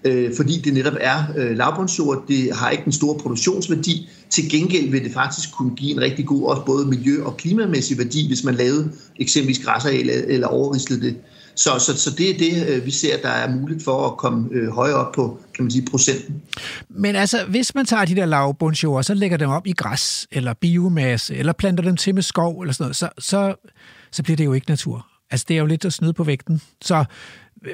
Øh, 0.05 0.37
fordi 0.37 0.61
det 0.61 0.75
netop 0.75 0.93
er 1.01 1.19
øh, 1.37 1.57
lavbundsjord, 1.57 2.25
det 2.29 2.53
har 2.53 2.71
ikke 2.71 2.85
den 2.85 2.93
store 2.93 3.19
produktionsværdi. 3.19 4.09
Til 4.31 4.51
gengæld 4.51 4.91
vil 4.91 5.05
det 5.05 5.13
faktisk 5.13 5.53
kunne 5.53 5.75
give 5.77 5.91
en 5.91 6.01
rigtig 6.01 6.27
god 6.27 6.43
også 6.43 6.63
både 6.67 6.87
miljø- 6.87 7.25
og 7.25 7.37
klimamæssig 7.37 7.99
værdi, 7.99 8.27
hvis 8.29 8.45
man 8.45 8.55
lavede 8.55 8.91
eksempelvis 9.21 9.65
græsareal 9.65 10.11
eller 10.11 10.47
overrislede 10.47 11.01
det 11.01 11.17
så, 11.57 11.79
så, 11.79 11.99
så 11.99 12.11
det 12.11 12.31
er 12.31 12.39
det, 12.39 12.69
øh, 12.69 12.87
vi 12.87 12.91
ser, 12.91 13.17
der 13.23 13.29
er 13.29 13.51
muligt 13.51 13.85
for 13.85 14.07
at 14.07 14.17
komme 14.17 14.49
øh, 14.53 14.69
højere 14.69 14.97
op 14.97 15.13
på 15.15 15.41
kan 15.55 15.65
man 15.65 15.71
sige, 15.71 15.87
procenten. 15.91 16.43
Men 16.89 17.17
altså, 17.17 17.45
hvis 17.49 17.75
man 17.75 17.87
tager 17.87 18.05
de 18.05 18.15
der 18.15 18.27
lavbundsjord, 18.27 19.03
så 19.03 19.15
lægger 19.15 19.37
dem 19.37 19.51
op 19.51 19.67
i 19.67 19.73
græs, 19.73 20.27
eller 20.33 20.53
biomasse, 20.53 21.35
eller 21.35 21.53
planter 21.53 21.85
dem 21.85 21.97
til 21.97 22.15
med 22.15 22.23
skov, 22.23 22.61
eller 22.61 22.73
sådan 22.73 22.85
noget, 22.85 22.97
så, 22.97 23.09
så, 23.19 23.55
så 24.13 24.23
bliver 24.23 24.37
det 24.37 24.45
jo 24.45 24.53
ikke 24.53 24.71
natur. 24.71 25.07
Altså, 25.31 25.47
det 25.49 25.55
er 25.55 25.61
jo 25.61 25.67
lidt 25.67 25.85
at 25.85 25.93
snyde 25.93 26.13
på 26.13 26.25
vægten. 26.25 26.61
Så 26.83 27.05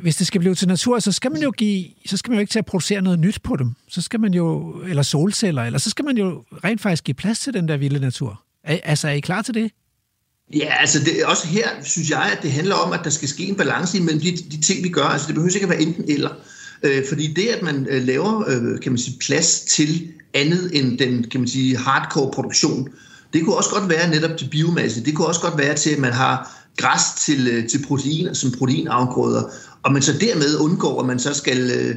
hvis 0.02 0.16
det 0.16 0.27
skal 0.27 0.40
blive 0.40 0.55
til 0.55 0.69
natur, 0.69 0.98
så 0.98 1.12
skal 1.12 1.32
man 1.32 1.43
jo 1.43 1.51
give, 1.51 1.86
så 2.07 2.16
skal 2.16 2.31
man 2.31 2.36
jo 2.36 2.40
ikke 2.40 2.51
til 2.51 2.59
at 2.59 2.66
producere 2.66 3.01
noget 3.01 3.19
nyt 3.19 3.43
på 3.43 3.57
dem. 3.57 3.74
Så 3.89 4.02
skal 4.02 4.20
man 4.20 4.35
jo, 4.35 4.74
eller 4.89 5.02
solceller, 5.02 5.62
eller 5.62 5.78
så 5.78 5.90
skal 5.90 6.05
man 6.05 6.16
jo 6.16 6.44
rent 6.65 6.81
faktisk 6.81 7.05
give 7.05 7.15
plads 7.15 7.39
til 7.39 7.55
den 7.55 7.69
der 7.69 7.77
vilde 7.77 8.01
natur. 8.01 8.43
Er, 8.65 8.78
altså, 8.85 9.09
er 9.09 9.12
I 9.12 9.20
klar 9.20 9.43
til 9.43 9.55
det? 9.55 9.70
Ja, 10.55 10.74
altså 10.81 10.98
det, 10.98 11.24
også 11.24 11.47
her 11.47 11.68
synes 11.85 12.10
jeg, 12.10 12.32
at 12.36 12.43
det 12.43 12.52
handler 12.52 12.74
om, 12.74 12.93
at 12.93 13.01
der 13.05 13.10
skal 13.10 13.28
ske 13.28 13.43
en 13.43 13.55
balance 13.55 13.98
imellem 13.98 14.20
de, 14.20 14.36
de 14.51 14.60
ting, 14.60 14.85
vi 14.85 14.89
gør. 14.89 15.05
Altså 15.05 15.27
det 15.27 15.35
behøver 15.35 15.55
ikke 15.55 15.64
at 15.64 15.70
være 15.70 15.82
enten 15.82 16.05
eller. 16.09 16.31
Øh, 16.82 17.05
fordi 17.09 17.27
det, 17.27 17.47
at 17.47 17.62
man 17.62 17.86
øh, 17.90 18.06
laver 18.06 18.44
øh, 18.48 18.81
kan 18.81 18.93
man 18.93 18.98
sige, 18.98 19.18
plads 19.20 19.60
til 19.60 20.09
andet 20.35 20.70
end 20.72 20.98
den 20.98 21.24
kan 21.31 21.40
man 21.40 21.48
sige, 21.48 21.77
hardcore 21.77 22.31
produktion, 22.31 22.89
det 23.32 23.44
kunne 23.44 23.56
også 23.56 23.70
godt 23.70 23.89
være 23.89 24.10
netop 24.10 24.36
til 24.39 24.48
biomasse. 24.51 25.05
Det 25.05 25.14
kunne 25.14 25.27
også 25.27 25.40
godt 25.40 25.59
være 25.59 25.74
til, 25.74 25.90
at 25.90 25.98
man 25.98 26.12
har 26.12 26.60
græs 26.77 27.02
til, 27.24 27.48
øh, 27.48 27.68
til 27.68 27.85
proteiner, 27.86 28.32
som 28.32 28.52
proteinafgrøder, 28.59 29.43
og 29.82 29.93
man 29.93 30.02
så 30.02 30.12
dermed 30.20 30.56
undgår, 30.56 31.01
at 31.01 31.06
man 31.06 31.18
så 31.18 31.35
skal 31.35 31.70
øh, 31.70 31.97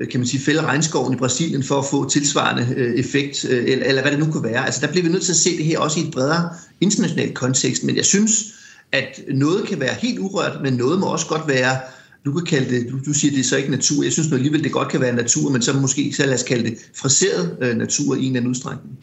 Øh, 0.00 0.08
kan 0.08 0.20
man 0.20 0.26
sige, 0.26 0.40
fælde 0.40 0.62
regnskoven 0.62 1.14
i 1.14 1.16
Brasilien 1.16 1.62
for 1.62 1.78
at 1.78 1.84
få 1.90 2.08
tilsvarende 2.08 2.74
øh, 2.76 2.94
effekt, 2.94 3.44
øh, 3.44 3.64
eller, 3.66 3.86
eller 3.86 4.02
hvad 4.02 4.12
det 4.12 4.20
nu 4.20 4.32
kunne 4.32 4.44
være. 4.44 4.66
Altså 4.66 4.80
der 4.80 4.92
bliver 4.92 5.02
vi 5.02 5.12
nødt 5.12 5.22
til 5.22 5.32
at 5.32 5.36
se 5.36 5.56
det 5.56 5.64
her 5.64 5.78
også 5.78 6.00
i 6.00 6.02
et 6.02 6.12
bredere 6.12 6.50
internationalt 6.80 7.34
kontekst, 7.34 7.84
men 7.84 7.96
jeg 7.96 8.04
synes, 8.04 8.44
at 8.92 9.20
noget 9.28 9.66
kan 9.66 9.80
være 9.80 9.94
helt 9.94 10.18
urørt, 10.18 10.62
men 10.62 10.72
noget 10.72 11.00
må 11.00 11.06
også 11.06 11.26
godt 11.26 11.48
være 11.48 11.80
du 12.24 12.32
kan 12.32 12.46
kalde 12.46 12.70
det, 12.70 12.90
du, 12.90 12.98
du 13.06 13.12
siger, 13.12 13.30
det 13.32 13.40
er 13.40 13.44
så 13.44 13.56
ikke 13.56 13.70
natur. 13.70 14.02
Jeg 14.02 14.12
synes 14.12 14.30
nu 14.30 14.36
alligevel, 14.36 14.64
det 14.64 14.72
godt 14.72 14.88
kan 14.88 15.00
være 15.00 15.14
natur, 15.14 15.50
men 15.50 15.62
så 15.62 15.80
måske 15.80 16.12
så 16.12 16.26
lad 16.26 16.34
os 16.34 16.42
kalde 16.42 16.70
det 16.70 16.78
friseret 16.96 17.58
øh, 17.60 17.76
natur 17.76 18.14
i 18.14 18.18
en 18.18 18.24
eller 18.24 18.36
anden 18.36 18.50
udstrækning. 18.50 18.98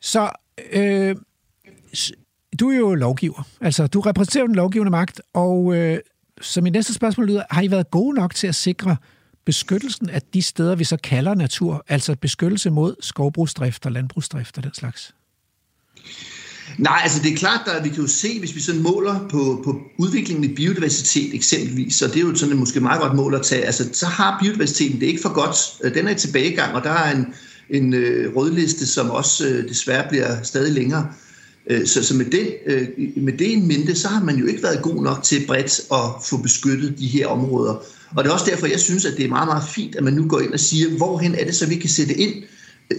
Så 0.00 0.30
øh, 0.72 1.16
du 2.60 2.70
er 2.70 2.76
jo 2.76 2.94
lovgiver. 2.94 3.48
Altså, 3.60 3.86
du 3.86 4.00
repræsenterer 4.00 4.46
den 4.46 4.54
lovgivende 4.54 4.90
magt, 4.90 5.20
og 5.34 5.76
øh, 5.76 5.98
så 6.40 6.60
min 6.60 6.72
næste 6.72 6.94
spørgsmål 6.94 7.26
lyder, 7.26 7.42
har 7.50 7.62
I 7.62 7.70
været 7.70 7.90
gode 7.90 8.14
nok 8.14 8.34
til 8.34 8.46
at 8.46 8.54
sikre 8.54 8.96
beskyttelsen 9.48 10.10
af 10.10 10.22
de 10.34 10.42
steder, 10.42 10.74
vi 10.74 10.84
så 10.84 10.96
kalder 10.96 11.34
natur, 11.34 11.84
altså 11.88 12.16
beskyttelse 12.20 12.70
mod 12.70 12.94
skovbrugsdrift 13.00 13.86
og 13.86 13.92
landbrugsdrift 13.92 14.58
og 14.58 14.64
den 14.64 14.74
slags? 14.74 15.14
Nej, 16.78 17.00
altså 17.02 17.22
det 17.22 17.32
er 17.32 17.36
klart, 17.36 17.68
at 17.68 17.84
vi 17.84 17.88
kan 17.88 17.98
jo 17.98 18.06
se, 18.06 18.38
hvis 18.38 18.54
vi 18.54 18.60
sådan 18.60 18.82
måler 18.82 19.28
på, 19.28 19.62
på 19.64 19.80
udviklingen 19.98 20.44
i 20.44 20.54
biodiversitet 20.54 21.34
eksempelvis, 21.34 21.94
så 21.94 22.06
det 22.06 22.16
er 22.16 22.20
jo 22.20 22.34
sådan 22.34 22.52
et 22.52 22.58
måske 22.58 22.80
meget 22.80 23.00
godt 23.00 23.14
mål 23.16 23.34
at 23.34 23.42
tage, 23.42 23.64
altså 23.64 23.88
så 23.92 24.06
har 24.06 24.38
biodiversiteten 24.42 25.00
det 25.00 25.06
ikke 25.06 25.22
for 25.22 25.32
godt. 25.32 25.56
Øh, 25.84 25.94
den 25.94 26.06
er 26.06 26.10
i 26.10 26.14
tilbagegang, 26.14 26.74
og 26.74 26.84
der 26.84 26.90
er 26.90 27.16
en, 27.16 27.26
en 27.70 27.94
øh, 27.94 28.36
rødliste, 28.36 28.86
som 28.86 29.10
også 29.10 29.48
øh, 29.48 29.68
desværre 29.68 30.08
bliver 30.08 30.42
stadig 30.42 30.72
længere. 30.72 31.06
Øh, 31.08 31.27
Øh, 31.68 31.86
så, 31.86 32.04
så 32.04 32.14
med, 32.14 32.24
den, 32.24 32.46
øh, 32.66 32.88
med 33.16 33.32
det 33.32 33.52
en 33.52 33.68
mente, 33.68 33.94
så 33.94 34.08
har 34.08 34.24
man 34.24 34.36
jo 34.36 34.46
ikke 34.46 34.62
været 34.62 34.82
god 34.82 35.02
nok 35.02 35.22
til 35.22 35.46
bredt 35.46 35.80
at 35.92 36.24
få 36.24 36.36
beskyttet 36.36 36.98
de 36.98 37.06
her 37.06 37.26
områder. 37.26 37.72
Og 38.16 38.24
det 38.24 38.30
er 38.30 38.34
også 38.34 38.50
derfor, 38.50 38.66
jeg 38.66 38.80
synes, 38.80 39.04
at 39.04 39.16
det 39.16 39.24
er 39.24 39.28
meget, 39.28 39.48
meget 39.48 39.64
fint, 39.74 39.96
at 39.96 40.04
man 40.04 40.12
nu 40.12 40.28
går 40.28 40.40
ind 40.40 40.52
og 40.52 40.60
siger, 40.60 40.96
hvorhen 40.96 41.34
er 41.34 41.44
det 41.44 41.54
så, 41.54 41.66
vi 41.66 41.76
kan 41.76 41.90
sætte 41.90 42.14
ind, 42.14 42.34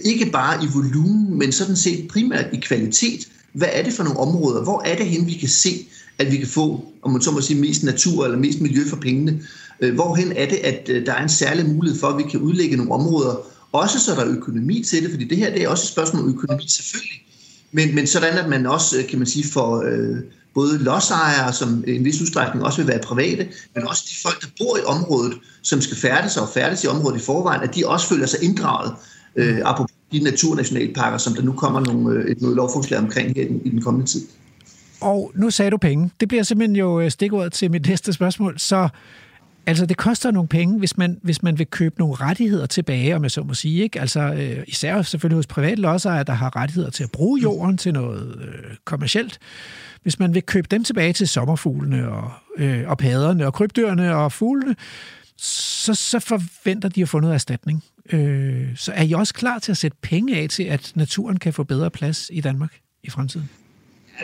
ikke 0.04 0.30
bare 0.32 0.64
i 0.64 0.66
volumen, 0.74 1.38
men 1.38 1.52
sådan 1.52 1.76
set 1.76 2.08
primært 2.08 2.46
i 2.52 2.56
kvalitet. 2.56 3.28
Hvad 3.52 3.68
er 3.72 3.82
det 3.82 3.92
for 3.92 4.04
nogle 4.04 4.18
områder? 4.18 4.62
Hvor 4.62 4.82
er 4.84 4.96
det 4.96 5.06
hen, 5.06 5.26
vi 5.26 5.32
kan 5.32 5.48
se, 5.48 5.86
at 6.18 6.32
vi 6.32 6.36
kan 6.36 6.48
få, 6.48 6.84
om 7.02 7.12
man 7.12 7.22
så 7.22 7.30
må 7.30 7.40
sige, 7.40 7.60
mest 7.60 7.84
natur 7.84 8.24
eller 8.24 8.38
mest 8.38 8.60
miljø 8.60 8.88
for 8.88 8.96
pengene? 8.96 9.42
Øh, 9.80 9.94
hvorhen 9.94 10.32
er 10.36 10.48
det, 10.48 10.56
at 10.56 11.06
der 11.06 11.12
er 11.12 11.22
en 11.22 11.28
særlig 11.28 11.66
mulighed 11.66 12.00
for, 12.00 12.06
at 12.06 12.18
vi 12.18 12.30
kan 12.30 12.40
udlægge 12.40 12.76
nogle 12.76 12.92
områder, 12.92 13.46
også 13.72 14.00
så 14.00 14.14
der 14.14 14.20
er 14.20 14.30
økonomi 14.30 14.82
til 14.82 15.02
det, 15.02 15.10
fordi 15.10 15.24
det 15.24 15.38
her 15.38 15.52
det 15.52 15.62
er 15.62 15.68
også 15.68 15.84
et 15.84 15.88
spørgsmål 15.88 16.22
om 16.22 16.28
økonomi 16.28 16.64
selvfølgelig, 16.68 17.22
men, 17.72 17.94
men 17.94 18.06
sådan 18.06 18.38
at 18.38 18.48
man 18.48 18.66
også, 18.66 19.04
kan 19.08 19.18
man 19.18 19.26
sige, 19.26 19.52
får 19.52 19.82
øh, 19.82 20.16
både 20.54 20.78
lodsejere, 20.78 21.52
som 21.52 21.84
i 21.86 21.96
en 21.96 22.04
vis 22.04 22.20
udstrækning 22.20 22.64
også 22.64 22.78
vil 22.78 22.88
være 22.88 22.98
private, 22.98 23.48
men 23.74 23.88
også 23.88 24.04
de 24.10 24.14
folk, 24.22 24.40
der 24.40 24.46
bor 24.58 24.76
i 24.76 24.80
området, 24.86 25.32
som 25.62 25.80
skal 25.80 25.96
færdes 25.96 26.36
og 26.36 26.48
færdes 26.54 26.84
i 26.84 26.86
området 26.86 27.20
i 27.20 27.24
forvejen, 27.24 27.62
at 27.62 27.74
de 27.74 27.86
også 27.86 28.08
føler 28.08 28.26
sig 28.26 28.42
inddraget, 28.42 28.94
øh, 29.36 29.58
apropos 29.64 29.96
de 30.12 30.18
naturnationalparker, 30.18 31.18
som 31.18 31.34
der 31.34 31.42
nu 31.42 31.52
kommer 31.52 31.80
nogle, 31.80 32.18
øh, 32.18 32.30
et 32.30 32.40
noget 32.40 32.56
lovforslag 32.56 33.00
omkring 33.00 33.34
her 33.36 33.44
i 33.44 33.48
den, 33.48 33.60
i 33.64 33.68
den 33.68 33.82
kommende 33.82 34.06
tid. 34.06 34.26
Og 35.00 35.32
nu 35.34 35.50
sagde 35.50 35.70
du 35.70 35.76
penge. 35.76 36.10
Det 36.20 36.28
bliver 36.28 36.42
simpelthen 36.42 36.76
jo 36.76 37.00
øh, 37.00 37.10
stikordet 37.10 37.52
til 37.52 37.70
mit 37.70 37.86
næste 37.88 38.12
spørgsmål. 38.12 38.58
Så 38.58 38.88
Altså, 39.66 39.86
det 39.86 39.96
koster 39.96 40.30
nogle 40.30 40.48
penge, 40.48 40.78
hvis 40.78 40.96
man, 40.96 41.18
hvis 41.22 41.42
man 41.42 41.58
vil 41.58 41.66
købe 41.66 41.98
nogle 41.98 42.14
rettigheder 42.14 42.66
tilbage, 42.66 43.16
om 43.16 43.22
jeg 43.22 43.30
så 43.30 43.42
må 43.42 43.54
sige. 43.54 43.82
Ikke? 43.82 44.00
Altså, 44.00 44.20
øh, 44.20 44.64
især 44.66 45.02
selvfølgelig 45.02 45.36
hos 45.36 45.46
private 45.46 45.80
lodsejere, 45.80 46.24
der 46.24 46.32
har 46.32 46.56
rettigheder 46.56 46.90
til 46.90 47.04
at 47.04 47.10
bruge 47.10 47.40
jorden 47.40 47.76
til 47.76 47.92
noget 47.92 48.38
øh, 48.42 48.76
kommercielt. 48.84 49.38
Hvis 50.02 50.18
man 50.18 50.34
vil 50.34 50.42
købe 50.42 50.68
dem 50.70 50.84
tilbage 50.84 51.12
til 51.12 51.28
sommerfuglene 51.28 52.08
og, 52.08 52.30
øh, 52.58 52.88
og 52.88 52.98
paderne 52.98 53.46
og 53.46 53.54
krybdyrene 53.54 54.16
og 54.16 54.32
fuglene, 54.32 54.76
så, 55.36 55.94
så 55.94 56.18
forventer 56.18 56.88
de 56.88 57.02
at 57.02 57.08
få 57.08 57.20
noget 57.20 57.34
erstatning. 57.34 57.84
Øh, 58.12 58.76
så 58.76 58.92
er 58.92 59.02
I 59.02 59.12
også 59.12 59.34
klar 59.34 59.58
til 59.58 59.72
at 59.72 59.76
sætte 59.76 59.96
penge 60.02 60.36
af 60.36 60.48
til, 60.48 60.62
at 60.62 60.92
naturen 60.94 61.38
kan 61.38 61.52
få 61.52 61.64
bedre 61.64 61.90
plads 61.90 62.30
i 62.32 62.40
Danmark 62.40 62.78
i 63.02 63.10
fremtiden? 63.10 63.50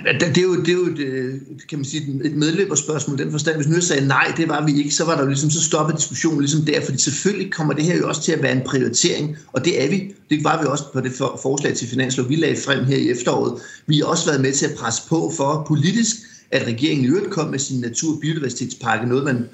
Det 0.04 0.38
er 0.38 0.42
jo, 0.42 0.60
det 0.60 0.68
er 0.68 0.72
jo 0.72 0.86
et, 0.86 0.98
øh, 0.98 1.34
kan 1.68 1.78
man 1.78 1.84
sige, 1.84 2.20
et 2.24 2.36
medløberspørgsmål 2.36 3.18
den 3.18 3.30
forstand. 3.30 3.56
Hvis 3.56 3.68
nu 3.68 3.74
jeg 3.74 3.82
sagde 3.82 4.06
nej, 4.06 4.32
det 4.36 4.48
var 4.48 4.66
vi 4.66 4.78
ikke, 4.78 4.90
så 4.90 5.04
var 5.04 5.14
der 5.14 5.22
jo 5.22 5.28
ligesom, 5.28 5.50
så 5.50 5.62
stoppet 5.62 5.96
diskussionen 5.96 6.40
ligesom 6.40 6.62
der, 6.62 6.80
fordi 6.80 6.98
selvfølgelig 6.98 7.52
kommer 7.52 7.72
det 7.72 7.84
her 7.84 7.96
jo 7.96 8.08
også 8.08 8.22
til 8.22 8.32
at 8.32 8.42
være 8.42 8.52
en 8.52 8.62
prioritering, 8.66 9.36
og 9.52 9.64
det 9.64 9.84
er 9.84 9.90
vi. 9.90 10.14
Det 10.30 10.44
var 10.44 10.62
vi 10.62 10.66
også 10.66 10.84
på 10.92 11.00
det 11.00 11.12
forslag 11.42 11.74
til 11.74 11.88
finanslov, 11.88 12.28
vi 12.28 12.36
lagde 12.36 12.56
frem 12.56 12.84
her 12.84 12.96
i 12.96 13.10
efteråret. 13.10 13.60
Vi 13.86 13.98
har 13.98 14.04
også 14.04 14.26
været 14.26 14.40
med 14.40 14.52
til 14.52 14.66
at 14.66 14.74
presse 14.74 15.02
på 15.08 15.32
for 15.36 15.64
politisk, 15.68 16.16
at 16.50 16.66
regeringen 16.66 17.04
i 17.04 17.08
øvrigt 17.08 17.30
kom 17.30 17.48
med 17.48 17.58
sin 17.58 17.80
natur- 17.80 18.14
og 18.14 18.20
biodiversitetspakke, 18.20 19.06
noget 19.06 19.24
man 19.24 19.48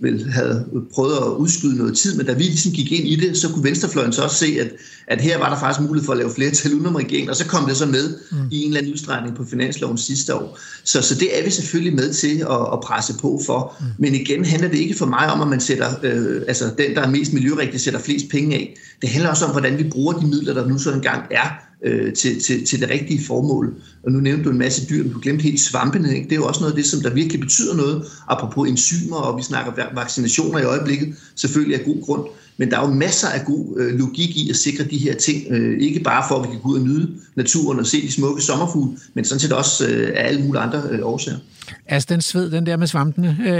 vel 0.00 0.30
havde 0.30 0.66
prøvet 0.94 1.16
at 1.16 1.22
udskyde 1.22 1.76
noget 1.76 1.96
tid, 1.96 2.16
men 2.16 2.26
da 2.26 2.32
vi 2.32 2.42
ligesom 2.42 2.72
gik 2.72 2.92
ind 2.92 3.08
i 3.08 3.16
det, 3.16 3.36
så 3.36 3.48
kunne 3.48 3.64
Venstrefløjen 3.64 4.12
så 4.12 4.22
også 4.22 4.36
se, 4.36 4.56
at, 4.60 4.72
at 5.06 5.20
her 5.20 5.38
var 5.38 5.50
der 5.50 5.58
faktisk 5.58 5.80
mulighed 5.80 6.06
for 6.06 6.12
at 6.12 6.18
lave 6.18 6.30
flere 6.34 6.50
tal 6.50 6.74
udenom 6.74 6.94
regeringen, 6.94 7.30
og 7.30 7.36
så 7.36 7.46
kom 7.46 7.66
det 7.68 7.76
så 7.76 7.86
med 7.86 8.18
mm. 8.32 8.38
i 8.50 8.62
en 8.62 8.66
eller 8.66 8.78
anden 8.78 8.92
udstrækning 8.92 9.36
på 9.36 9.44
finansloven 9.44 9.98
sidste 9.98 10.34
år. 10.34 10.58
Så, 10.84 11.02
så 11.02 11.14
det 11.14 11.38
er 11.38 11.44
vi 11.44 11.50
selvfølgelig 11.50 11.94
med 11.94 12.12
til 12.12 12.38
at, 12.50 12.72
at 12.72 12.80
presse 12.82 13.14
på 13.20 13.40
for. 13.46 13.76
Mm. 13.80 13.86
Men 13.98 14.14
igen 14.14 14.44
handler 14.44 14.68
det 14.68 14.78
ikke 14.78 14.94
for 14.94 15.06
mig 15.06 15.32
om, 15.32 15.40
at 15.40 15.48
man 15.48 15.60
sætter, 15.60 15.88
øh, 16.02 16.42
altså 16.48 16.64
den, 16.78 16.94
der 16.94 17.00
er 17.00 17.10
mest 17.10 17.32
miljørigtig, 17.32 17.80
sætter 17.80 18.00
flest 18.00 18.28
penge 18.30 18.56
af. 18.56 18.76
Det 19.02 19.08
handler 19.08 19.30
også 19.30 19.44
om, 19.44 19.50
hvordan 19.50 19.78
vi 19.78 19.84
bruger 19.90 20.12
de 20.12 20.26
midler, 20.26 20.54
der 20.54 20.68
nu 20.68 20.78
så 20.78 20.92
engang 20.92 21.22
er 21.30 21.65
øh, 21.84 22.12
til, 22.12 22.40
til, 22.40 22.66
til 22.66 22.80
det 22.80 22.90
rigtige 22.90 23.24
formål. 23.24 23.74
Og 24.04 24.12
nu 24.12 24.20
nævnte 24.20 24.44
du 24.44 24.50
en 24.50 24.58
masse 24.58 24.88
dyr, 24.88 25.02
men 25.02 25.12
du 25.12 25.20
glemte 25.20 25.42
helt 25.42 25.60
svampene. 25.60 26.14
Ikke? 26.14 26.24
Det 26.24 26.32
er 26.32 26.36
jo 26.36 26.46
også 26.46 26.60
noget 26.60 26.72
af 26.72 26.76
det, 26.76 26.86
som 26.86 27.00
der 27.00 27.14
virkelig 27.14 27.40
betyder 27.40 27.76
noget, 27.76 28.06
apropos 28.28 28.68
enzymer, 28.68 29.16
og 29.16 29.38
vi 29.38 29.42
snakker 29.42 29.72
vaccinationer 29.94 30.58
i 30.58 30.64
øjeblikket, 30.64 31.14
selvfølgelig 31.34 31.78
af 31.78 31.84
god 31.84 32.02
grund. 32.02 32.26
Men 32.56 32.70
der 32.70 32.78
er 32.78 32.88
jo 32.88 32.94
masser 32.94 33.28
af 33.28 33.44
god 33.44 33.80
øh, 33.80 33.98
logik 33.98 34.36
i 34.36 34.50
at 34.50 34.56
sikre 34.56 34.84
de 34.84 34.98
her 34.98 35.14
ting. 35.14 35.46
Øh, 35.50 35.80
ikke 35.80 36.00
bare 36.00 36.24
for, 36.28 36.34
at 36.34 36.48
vi 36.48 36.52
kan 36.52 36.60
gå 36.60 36.68
ud 36.68 36.78
og 36.78 36.86
nyde 36.86 37.10
naturen 37.34 37.78
og 37.78 37.86
se 37.86 38.02
de 38.02 38.12
smukke 38.12 38.42
sommerfugle, 38.42 38.98
men 39.14 39.24
sådan 39.24 39.40
set 39.40 39.52
også 39.52 39.88
øh, 39.88 40.12
af 40.16 40.28
alle 40.28 40.42
mulige 40.42 40.62
andre 40.62 40.82
øh, 40.90 41.00
årsager. 41.02 41.38
Altså 41.86 42.06
den 42.10 42.20
sved, 42.20 42.50
den 42.50 42.66
der 42.66 42.76
med 42.76 42.86
svampene. 42.86 43.36
Øh, 43.40 43.52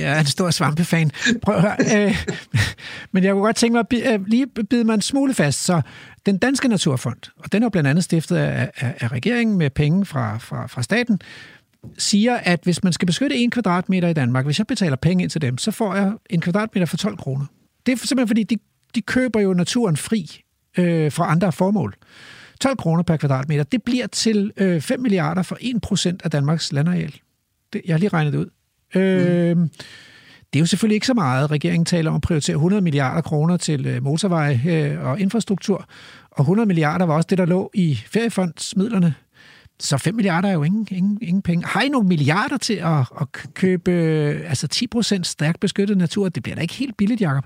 jeg 0.00 0.16
er 0.16 0.20
en 0.20 0.26
stor 0.26 0.50
svampefan. 0.50 1.10
Prøv 1.42 1.54
at 1.54 1.62
høre. 1.62 2.06
Øh, 2.06 2.26
men 3.12 3.24
jeg 3.24 3.32
kunne 3.32 3.42
godt 3.42 3.56
tænke 3.56 3.72
mig 3.72 3.84
at 4.04 4.20
øh, 4.20 4.26
lige 4.26 4.46
bide 4.70 4.84
mig 4.84 4.94
en 4.94 5.02
smule 5.02 5.34
fast. 5.34 5.64
Så 5.64 5.80
den 6.26 6.38
danske 6.38 6.68
naturfond, 6.68 7.18
og 7.38 7.52
den 7.52 7.62
er 7.62 7.66
jo 7.66 7.70
blandt 7.70 7.88
andet 7.88 8.04
stiftet 8.04 8.36
af, 8.36 8.70
af, 8.76 8.94
af 9.00 9.12
regeringen 9.12 9.58
med 9.58 9.70
penge 9.70 10.06
fra, 10.06 10.38
fra, 10.38 10.66
fra 10.66 10.82
staten, 10.82 11.20
siger, 11.98 12.36
at 12.36 12.60
hvis 12.62 12.84
man 12.84 12.92
skal 12.92 13.06
beskytte 13.06 13.36
en 13.36 13.50
kvadratmeter 13.50 14.08
i 14.08 14.12
Danmark, 14.12 14.44
hvis 14.44 14.58
jeg 14.58 14.66
betaler 14.66 14.96
penge 14.96 15.22
ind 15.22 15.30
til 15.30 15.42
dem, 15.42 15.58
så 15.58 15.70
får 15.70 15.94
jeg 15.94 16.12
en 16.30 16.40
kvadratmeter 16.40 16.86
for 16.86 16.96
12 16.96 17.16
kroner. 17.16 17.46
Det 17.86 17.92
er 17.92 17.96
simpelthen 17.96 18.28
fordi, 18.28 18.42
de, 18.42 18.56
de 18.94 19.02
køber 19.02 19.40
jo 19.40 19.54
naturen 19.54 19.96
fri 19.96 20.42
øh, 20.78 21.12
fra 21.12 21.30
andre 21.30 21.52
formål. 21.52 21.94
12 22.60 22.76
kroner 22.76 23.02
per 23.02 23.16
kvadratmeter, 23.16 23.64
det 23.64 23.82
bliver 23.82 24.06
til 24.06 24.52
øh, 24.56 24.80
5 24.80 25.00
milliarder 25.00 25.42
for 25.42 25.58
1 25.60 25.80
procent 25.80 26.22
af 26.24 26.30
Danmarks 26.30 26.72
landareal. 26.72 27.14
Det, 27.72 27.82
jeg 27.86 27.94
har 27.94 27.98
lige 27.98 28.08
regnet 28.08 28.32
det 28.32 28.38
ud. 28.38 28.46
Øh, 29.00 29.56
mm. 29.56 29.70
Det 30.52 30.58
er 30.58 30.60
jo 30.60 30.66
selvfølgelig 30.66 30.94
ikke 30.94 31.06
så 31.06 31.14
meget. 31.14 31.50
Regeringen 31.50 31.84
taler 31.84 32.10
om 32.10 32.16
at 32.16 32.22
prioritere 32.22 32.54
100 32.54 32.82
milliarder 32.82 33.20
kroner 33.20 33.56
til 33.56 33.86
øh, 33.86 34.02
motorvej 34.02 34.60
øh, 34.68 35.04
og 35.04 35.20
infrastruktur, 35.20 35.88
og 36.30 36.40
100 36.40 36.66
milliarder 36.66 37.06
var 37.06 37.14
også 37.14 37.26
det, 37.30 37.38
der 37.38 37.44
lå 37.44 37.70
i 37.74 37.98
feriefondsmidlerne. 38.06 39.14
Så 39.80 39.98
5 39.98 40.14
milliarder 40.14 40.48
er 40.48 40.52
jo 40.52 40.62
ingen, 40.62 40.88
ingen, 40.90 41.18
ingen 41.22 41.42
penge. 41.42 41.66
Har 41.66 41.82
I 41.82 41.88
nogle 41.88 42.08
milliarder 42.08 42.56
til 42.56 42.74
at, 42.74 43.00
at 43.20 43.32
købe 43.54 43.90
altså 44.48 44.68
10 44.68 44.86
procent 44.86 45.26
stærkt 45.26 45.60
beskyttet 45.60 45.96
natur? 45.96 46.28
Det 46.28 46.42
bliver 46.42 46.56
da 46.56 46.62
ikke 46.62 46.74
helt 46.74 46.96
billigt, 46.96 47.20
Jacob. 47.20 47.44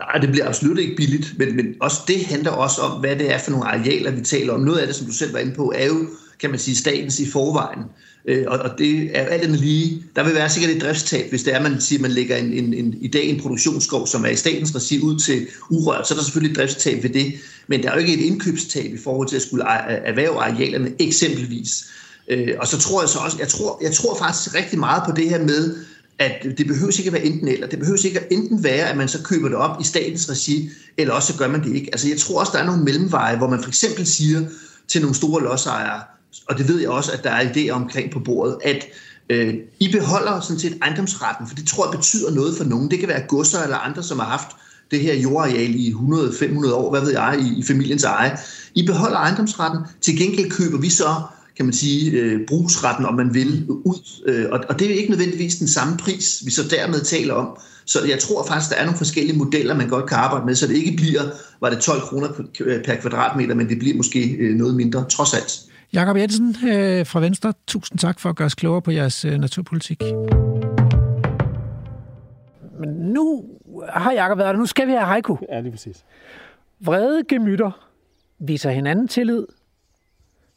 Nej, 0.00 0.20
det 0.20 0.30
bliver 0.30 0.48
absolut 0.48 0.78
ikke 0.78 0.96
billigt, 0.96 1.34
men, 1.38 1.56
men 1.56 1.66
også 1.80 2.00
det 2.08 2.24
handler 2.24 2.50
også 2.50 2.80
om, 2.80 3.00
hvad 3.00 3.16
det 3.16 3.32
er 3.32 3.38
for 3.38 3.50
nogle 3.50 3.66
arealer, 3.66 4.10
vi 4.10 4.20
taler 4.20 4.52
om. 4.52 4.60
Noget 4.60 4.78
af 4.78 4.86
det, 4.86 4.96
som 4.96 5.06
du 5.06 5.12
selv 5.12 5.32
var 5.32 5.38
inde 5.38 5.54
på, 5.54 5.72
er 5.76 5.86
jo, 5.86 6.06
kan 6.40 6.50
man 6.50 6.58
sige, 6.58 6.76
statens 6.76 7.20
i 7.20 7.30
forvejen. 7.30 7.82
Øh, 8.28 8.44
og, 8.48 8.58
og 8.58 8.78
det 8.78 9.18
er 9.18 9.24
alt 9.24 9.42
andet 9.42 9.60
lige, 9.60 10.02
der 10.16 10.24
vil 10.24 10.34
være 10.34 10.50
sikkert 10.50 10.76
et 10.76 10.82
driftstab, 10.82 11.30
hvis 11.30 11.42
det 11.42 11.54
er, 11.54 11.62
man 11.62 11.80
siger, 11.80 12.02
man 12.02 12.10
lægger 12.10 12.36
en, 12.36 12.52
en, 12.52 12.74
en, 12.74 12.94
i 13.00 13.08
dag 13.08 13.24
en 13.24 13.40
produktionsskov, 13.40 14.06
som 14.06 14.24
er 14.24 14.28
i 14.28 14.36
statens 14.36 14.74
regi 14.74 15.00
ud 15.00 15.18
til 15.18 15.46
urørt, 15.70 16.08
så 16.08 16.14
er 16.14 16.16
der 16.16 16.24
selvfølgelig 16.24 16.52
et 16.52 16.58
driftstab 16.58 17.02
ved 17.02 17.10
det. 17.10 17.34
Men 17.66 17.82
der 17.82 17.90
er 17.90 17.94
jo 17.94 18.00
ikke 18.00 18.14
et 18.14 18.20
indkøbstab 18.20 18.94
i 18.94 18.98
forhold 18.98 19.28
til 19.28 19.36
at 19.36 19.42
skulle 19.42 19.64
e-, 19.64 19.90
e-, 19.90 20.08
erhverve 20.08 20.36
arealerne 20.36 20.92
eksempelvis. 20.98 21.86
Øh, 22.28 22.48
og 22.58 22.66
så 22.66 22.78
tror 22.78 23.02
jeg 23.02 23.08
så 23.08 23.18
også, 23.18 23.36
jeg 23.38 23.48
tror, 23.48 23.78
jeg 23.82 23.92
tror 23.92 24.18
faktisk 24.18 24.54
rigtig 24.54 24.78
meget 24.78 25.02
på 25.06 25.12
det 25.16 25.28
her 25.28 25.44
med, 25.44 25.76
at 26.20 26.58
det 26.58 26.66
behøver 26.66 26.98
ikke 26.98 27.08
at 27.08 27.12
være 27.12 27.24
enten 27.24 27.48
eller. 27.48 27.66
Det 27.66 27.78
behøver 27.78 28.06
ikke 28.06 28.20
at 28.20 28.26
enten 28.30 28.64
være, 28.64 28.90
at 28.90 28.96
man 28.96 29.08
så 29.08 29.22
køber 29.22 29.48
det 29.48 29.56
op 29.56 29.80
i 29.80 29.84
statens 29.84 30.30
regi, 30.30 30.70
eller 30.96 31.14
også 31.14 31.32
så 31.32 31.38
gør 31.38 31.48
man 31.48 31.64
det 31.64 31.74
ikke. 31.74 31.88
Altså 31.92 32.08
jeg 32.08 32.18
tror 32.18 32.40
også, 32.40 32.52
der 32.54 32.58
er 32.58 32.66
nogle 32.66 32.84
mellemveje, 32.84 33.36
hvor 33.36 33.48
man 33.48 33.62
for 33.62 33.68
eksempel 33.68 34.06
siger 34.06 34.40
til 34.88 35.00
nogle 35.00 35.16
store 35.16 35.42
lodsejere, 35.42 36.02
og 36.48 36.58
det 36.58 36.68
ved 36.68 36.80
jeg 36.80 36.90
også, 36.90 37.12
at 37.12 37.24
der 37.24 37.30
er 37.30 37.50
idéer 37.50 37.70
omkring 37.70 38.10
på 38.12 38.18
bordet, 38.18 38.56
at 38.64 38.84
øh, 39.30 39.54
I 39.80 39.92
beholder 39.92 40.40
sådan 40.40 40.58
set 40.58 40.78
ejendomsretten, 40.82 41.46
for 41.48 41.54
det 41.54 41.66
tror 41.66 41.86
jeg 41.86 41.98
betyder 41.98 42.30
noget 42.30 42.56
for 42.56 42.64
nogen. 42.64 42.90
Det 42.90 42.98
kan 42.98 43.08
være 43.08 43.22
godser 43.28 43.62
eller 43.62 43.76
andre, 43.76 44.02
som 44.02 44.18
har 44.18 44.26
haft 44.26 44.48
det 44.90 45.00
her 45.00 45.14
jordareal 45.14 45.74
i 45.74 45.92
100-500 45.92 46.72
år, 46.72 46.90
hvad 46.90 47.00
ved 47.00 47.12
jeg, 47.12 47.38
i, 47.40 47.58
i 47.60 47.62
familiens 47.62 48.04
eje. 48.04 48.38
I 48.74 48.86
beholder 48.86 49.16
ejendomsretten. 49.16 49.80
Til 50.00 50.18
gengæld 50.18 50.50
køber 50.50 50.78
vi 50.78 50.88
så 50.88 51.14
kan 51.60 51.66
man 51.66 51.72
sige, 51.72 52.10
øh, 52.10 52.46
brugsretten, 52.46 53.06
om 53.06 53.14
man 53.14 53.34
vil, 53.34 53.66
ud. 53.68 54.22
Øh, 54.26 54.46
og, 54.50 54.60
og 54.68 54.78
det 54.78 54.90
er 54.90 54.94
ikke 54.94 55.10
nødvendigvis 55.10 55.56
den 55.56 55.68
samme 55.68 55.96
pris, 55.96 56.42
vi 56.44 56.50
så 56.50 56.62
dermed 56.70 57.00
taler 57.00 57.34
om. 57.34 57.58
Så 57.84 57.98
jeg 58.08 58.18
tror 58.18 58.46
faktisk, 58.46 58.70
der 58.70 58.76
er 58.76 58.84
nogle 58.84 58.98
forskellige 58.98 59.38
modeller, 59.38 59.76
man 59.76 59.88
godt 59.88 60.08
kan 60.08 60.18
arbejde 60.18 60.46
med, 60.46 60.54
så 60.54 60.66
det 60.66 60.76
ikke 60.76 60.96
bliver, 60.96 61.22
var 61.60 61.70
det 61.70 61.78
12 61.78 62.00
kroner 62.00 62.28
per 62.84 62.94
kvadratmeter, 62.94 63.54
men 63.54 63.68
det 63.68 63.78
bliver 63.78 63.96
måske 63.96 64.30
øh, 64.30 64.56
noget 64.56 64.74
mindre, 64.74 65.04
trods 65.08 65.34
alt. 65.34 65.60
Jakob 65.92 66.16
Jensen 66.16 66.56
øh, 66.68 67.06
fra 67.06 67.20
Venstre, 67.20 67.52
tusind 67.66 67.98
tak 67.98 68.20
for 68.20 68.28
at 68.28 68.36
gøre 68.36 68.46
os 68.46 68.54
klogere 68.54 68.82
på 68.82 68.90
jeres 68.90 69.24
øh, 69.24 69.38
naturpolitik. 69.38 70.02
Men 72.80 72.88
nu 72.88 73.44
har 73.88 74.12
Jakob 74.12 74.38
været 74.38 74.54
der. 74.54 74.58
Nu 74.58 74.66
skal 74.66 74.86
vi 74.86 74.92
have 74.92 75.04
haiku. 75.04 75.36
Ja, 75.52 75.60
lige 75.60 75.72
præcis. 75.72 76.04
Vrede 76.80 77.24
gemytter 77.28 77.86
viser 78.38 78.70
hinanden 78.70 79.08
tillid. 79.08 79.46